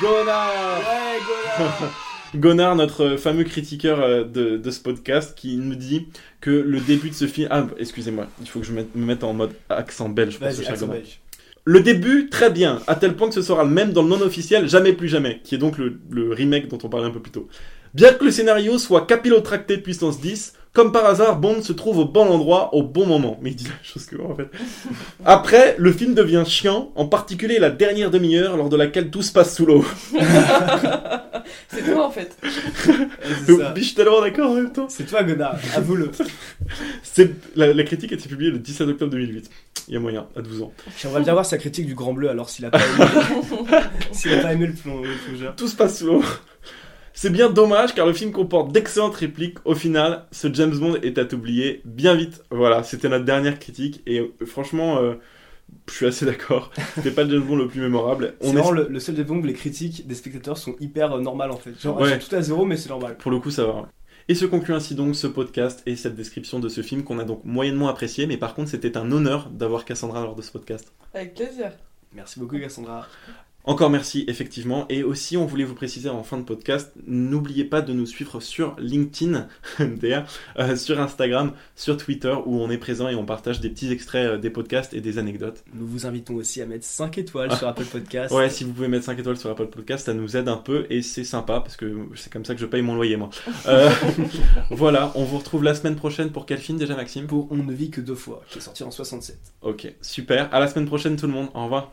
Gonard 0.00 0.82
Gonard, 2.36 2.76
notre 2.76 3.16
fameux 3.16 3.44
critiqueur 3.44 4.00
euh, 4.00 4.24
de, 4.24 4.56
de 4.56 4.70
ce 4.70 4.78
podcast, 4.80 5.36
qui 5.36 5.56
nous 5.56 5.74
dit 5.74 6.06
que 6.40 6.50
le 6.50 6.78
début 6.80 7.10
de 7.10 7.14
ce 7.14 7.26
film. 7.26 7.48
Ah, 7.50 7.66
excusez-moi, 7.78 8.26
il 8.40 8.48
faut 8.48 8.60
que 8.60 8.66
je 8.66 8.72
me 8.72 8.84
mette 8.94 9.24
en 9.24 9.32
mode 9.32 9.52
accent 9.68 10.08
belge 10.08 10.38
pour 10.38 10.50
ce 10.52 10.60
accent 10.60 10.86
Gonard. 10.86 11.00
belge. 11.00 11.20
Le 11.64 11.80
début, 11.80 12.28
très 12.30 12.50
bien, 12.50 12.80
à 12.86 12.94
tel 12.94 13.16
point 13.16 13.28
que 13.28 13.34
ce 13.34 13.42
sera 13.42 13.64
le 13.64 13.70
même 13.70 13.92
dans 13.92 14.02
le 14.02 14.08
non-officiel 14.08 14.68
Jamais 14.68 14.92
plus 14.92 15.08
jamais, 15.08 15.40
qui 15.44 15.54
est 15.54 15.58
donc 15.58 15.76
le, 15.78 15.98
le 16.10 16.32
remake 16.32 16.68
dont 16.68 16.78
on 16.82 16.88
parlait 16.88 17.06
un 17.06 17.10
peu 17.10 17.20
plus 17.20 17.32
tôt. 17.32 17.48
Bien 17.92 18.12
que 18.14 18.24
le 18.24 18.30
scénario 18.30 18.78
soit 18.78 19.06
capillotracté 19.06 19.76
de 19.76 19.82
puissance 19.82 20.20
10, 20.20 20.54
comme 20.72 20.92
par 20.92 21.04
hasard, 21.06 21.38
Bond 21.38 21.62
se 21.62 21.72
trouve 21.72 21.98
au 21.98 22.04
bon 22.04 22.26
endroit 22.28 22.72
au 22.74 22.82
bon 22.82 23.04
moment. 23.06 23.38
Mais 23.42 23.50
il 23.50 23.56
dit 23.56 23.64
la 23.64 23.72
chose 23.82 24.06
que 24.06 24.16
moi, 24.16 24.30
en 24.30 24.36
fait. 24.36 24.48
Après, 25.24 25.74
le 25.78 25.92
film 25.92 26.14
devient 26.14 26.44
chiant, 26.46 26.92
en 26.94 27.06
particulier 27.06 27.58
la 27.58 27.70
dernière 27.70 28.10
demi-heure 28.10 28.56
lors 28.56 28.68
de 28.68 28.76
laquelle 28.76 29.10
tout 29.10 29.22
se 29.22 29.32
passe 29.32 29.56
sous 29.56 29.66
l'eau. 29.66 29.84
C'est 31.68 31.82
toi 31.92 32.06
en 32.06 32.10
fait. 32.10 32.36
Je 32.44 33.80
suis 33.82 33.94
tellement 33.94 34.20
d'accord 34.20 34.50
en 34.50 34.54
même 34.54 34.72
temps. 34.72 34.86
C'est 34.88 35.04
toi, 35.06 35.22
Gonard, 35.24 35.56
avoue-le. 35.74 36.10
C'est- 37.02 37.30
La, 37.56 37.72
la 37.72 37.82
critique 37.82 38.12
a 38.12 38.14
été 38.14 38.28
publiée 38.28 38.50
le 38.50 38.58
17 38.58 38.88
octobre 38.88 39.10
2008. 39.12 39.50
Il 39.88 39.94
y 39.94 39.96
a 39.96 40.00
moyen, 40.00 40.26
à 40.36 40.42
12 40.42 40.62
ans. 40.62 40.72
J'aimerais 40.98 41.22
bien 41.22 41.32
voir 41.32 41.44
sa 41.46 41.58
critique 41.58 41.86
du 41.86 41.94
Grand 41.94 42.12
Bleu 42.12 42.28
alors 42.28 42.48
s'il 42.50 42.64
a 42.66 42.70
pas 42.70 42.78
aimé, 42.78 43.04
s'il 44.12 44.32
a 44.34 44.38
pas 44.42 44.52
aimé 44.52 44.66
le 44.66 44.72
plongeur. 44.74 45.56
Tout 45.56 45.66
se 45.68 45.74
passe 45.76 45.98
sous 45.98 46.06
l'eau. 46.06 46.22
C'est 47.22 47.28
bien 47.28 47.50
dommage 47.50 47.94
car 47.94 48.06
le 48.06 48.14
film 48.14 48.32
comporte 48.32 48.72
d'excellentes 48.72 49.14
répliques. 49.14 49.58
Au 49.66 49.74
final, 49.74 50.24
ce 50.32 50.50
James 50.54 50.74
Bond 50.74 50.94
est 51.02 51.18
à 51.18 51.24
oublier 51.34 51.82
bien 51.84 52.14
vite. 52.14 52.42
Voilà, 52.50 52.82
c'était 52.82 53.10
notre 53.10 53.26
dernière 53.26 53.58
critique 53.58 54.02
et 54.06 54.20
euh, 54.20 54.46
franchement, 54.46 54.96
euh, 55.02 55.16
je 55.86 55.92
suis 55.92 56.06
assez 56.06 56.24
d'accord. 56.24 56.70
C'était 56.94 57.10
pas 57.10 57.24
le 57.24 57.28
James 57.32 57.42
Bond 57.46 57.56
le 57.56 57.68
plus 57.68 57.82
mémorable. 57.82 58.36
C'est 58.40 58.46
vraiment 58.54 58.72
est... 58.72 58.84
le, 58.84 58.88
le 58.88 59.00
seul 59.00 59.16
des 59.16 59.24
bons 59.24 59.36
où 59.36 59.42
les 59.42 59.52
critiques 59.52 60.06
des 60.06 60.14
spectateurs 60.14 60.56
sont 60.56 60.76
hyper 60.80 61.12
euh, 61.12 61.20
normales 61.20 61.50
en 61.50 61.58
fait. 61.58 61.78
Genre, 61.78 62.00
Ouais. 62.00 62.08
elles 62.08 62.22
sont 62.22 62.28
toutes 62.28 62.38
à 62.38 62.40
zéro, 62.40 62.64
mais 62.64 62.78
c'est 62.78 62.88
normal. 62.88 63.18
Pour 63.18 63.30
le 63.30 63.38
coup, 63.38 63.50
ça 63.50 63.66
va. 63.66 63.90
Et 64.28 64.34
se 64.34 64.46
conclut 64.46 64.72
ainsi 64.72 64.94
donc 64.94 65.14
ce 65.14 65.26
podcast 65.26 65.82
et 65.84 65.96
cette 65.96 66.14
description 66.14 66.58
de 66.58 66.70
ce 66.70 66.80
film 66.80 67.04
qu'on 67.04 67.18
a 67.18 67.24
donc 67.24 67.44
moyennement 67.44 67.88
apprécié, 67.88 68.26
mais 68.26 68.38
par 68.38 68.54
contre 68.54 68.70
c'était 68.70 68.96
un 68.96 69.12
honneur 69.12 69.50
d'avoir 69.50 69.84
Cassandra 69.84 70.22
lors 70.22 70.36
de 70.36 70.40
ce 70.42 70.52
podcast. 70.52 70.90
Avec 71.12 71.34
plaisir. 71.34 71.72
Merci 72.14 72.40
beaucoup, 72.40 72.58
Cassandra. 72.58 73.06
Encore 73.64 73.90
merci, 73.90 74.24
effectivement. 74.26 74.86
Et 74.88 75.02
aussi, 75.02 75.36
on 75.36 75.44
voulait 75.44 75.64
vous 75.64 75.74
préciser 75.74 76.08
en 76.08 76.22
fin 76.22 76.38
de 76.38 76.44
podcast, 76.44 76.92
n'oubliez 77.06 77.64
pas 77.64 77.82
de 77.82 77.92
nous 77.92 78.06
suivre 78.06 78.40
sur 78.40 78.74
LinkedIn, 78.78 79.48
euh, 79.80 80.76
sur 80.76 80.98
Instagram, 80.98 81.52
sur 81.76 81.98
Twitter, 81.98 82.34
où 82.46 82.58
on 82.60 82.70
est 82.70 82.78
présent 82.78 83.08
et 83.08 83.14
on 83.14 83.26
partage 83.26 83.60
des 83.60 83.68
petits 83.68 83.92
extraits 83.92 84.26
euh, 84.26 84.38
des 84.38 84.48
podcasts 84.48 84.94
et 84.94 85.02
des 85.02 85.18
anecdotes. 85.18 85.62
Nous 85.74 85.86
vous 85.86 86.06
invitons 86.06 86.36
aussi 86.36 86.62
à 86.62 86.66
mettre 86.66 86.84
5 86.84 87.18
étoiles 87.18 87.54
sur 87.54 87.68
Apple 87.68 87.84
Podcast. 87.84 88.32
Ouais, 88.32 88.48
si 88.48 88.64
vous 88.64 88.72
pouvez 88.72 88.88
mettre 88.88 89.04
5 89.04 89.18
étoiles 89.18 89.36
sur 89.36 89.50
Apple 89.50 89.66
Podcast, 89.66 90.06
ça 90.06 90.14
nous 90.14 90.36
aide 90.38 90.48
un 90.48 90.56
peu 90.56 90.86
et 90.88 91.02
c'est 91.02 91.24
sympa 91.24 91.60
parce 91.60 91.76
que 91.76 92.06
c'est 92.14 92.32
comme 92.32 92.46
ça 92.46 92.54
que 92.54 92.60
je 92.60 92.66
paye 92.66 92.82
mon 92.82 92.94
loyer, 92.94 93.16
moi. 93.16 93.28
Euh, 93.66 93.90
voilà, 94.70 95.12
on 95.14 95.24
vous 95.24 95.38
retrouve 95.38 95.64
la 95.64 95.74
semaine 95.74 95.96
prochaine 95.96 96.30
pour 96.30 96.46
quel 96.46 96.58
film 96.58 96.78
déjà, 96.78 96.96
Maxime? 96.96 97.26
Pour 97.26 97.48
On 97.50 97.56
ne 97.56 97.72
vit 97.72 97.90
que 97.90 98.00
deux 98.00 98.14
fois, 98.14 98.42
qui 98.48 98.58
est 98.58 98.62
sorti 98.62 98.84
en 98.84 98.90
67. 98.90 99.38
Ok, 99.60 99.92
super. 100.00 100.52
À 100.54 100.60
la 100.60 100.66
semaine 100.66 100.86
prochaine, 100.86 101.16
tout 101.16 101.26
le 101.26 101.32
monde. 101.32 101.48
Au 101.54 101.64
revoir. 101.64 101.92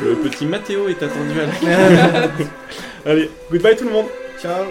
Le 0.00 0.14
petit 0.14 0.46
Mathéo 0.46 0.88
est 0.88 1.02
attendu 1.02 1.40
à 1.40 1.46
la... 1.46 2.28
Allez, 3.06 3.30
goodbye 3.50 3.76
tout 3.76 3.84
le 3.84 3.90
monde. 3.90 4.06
Ciao 4.40 4.64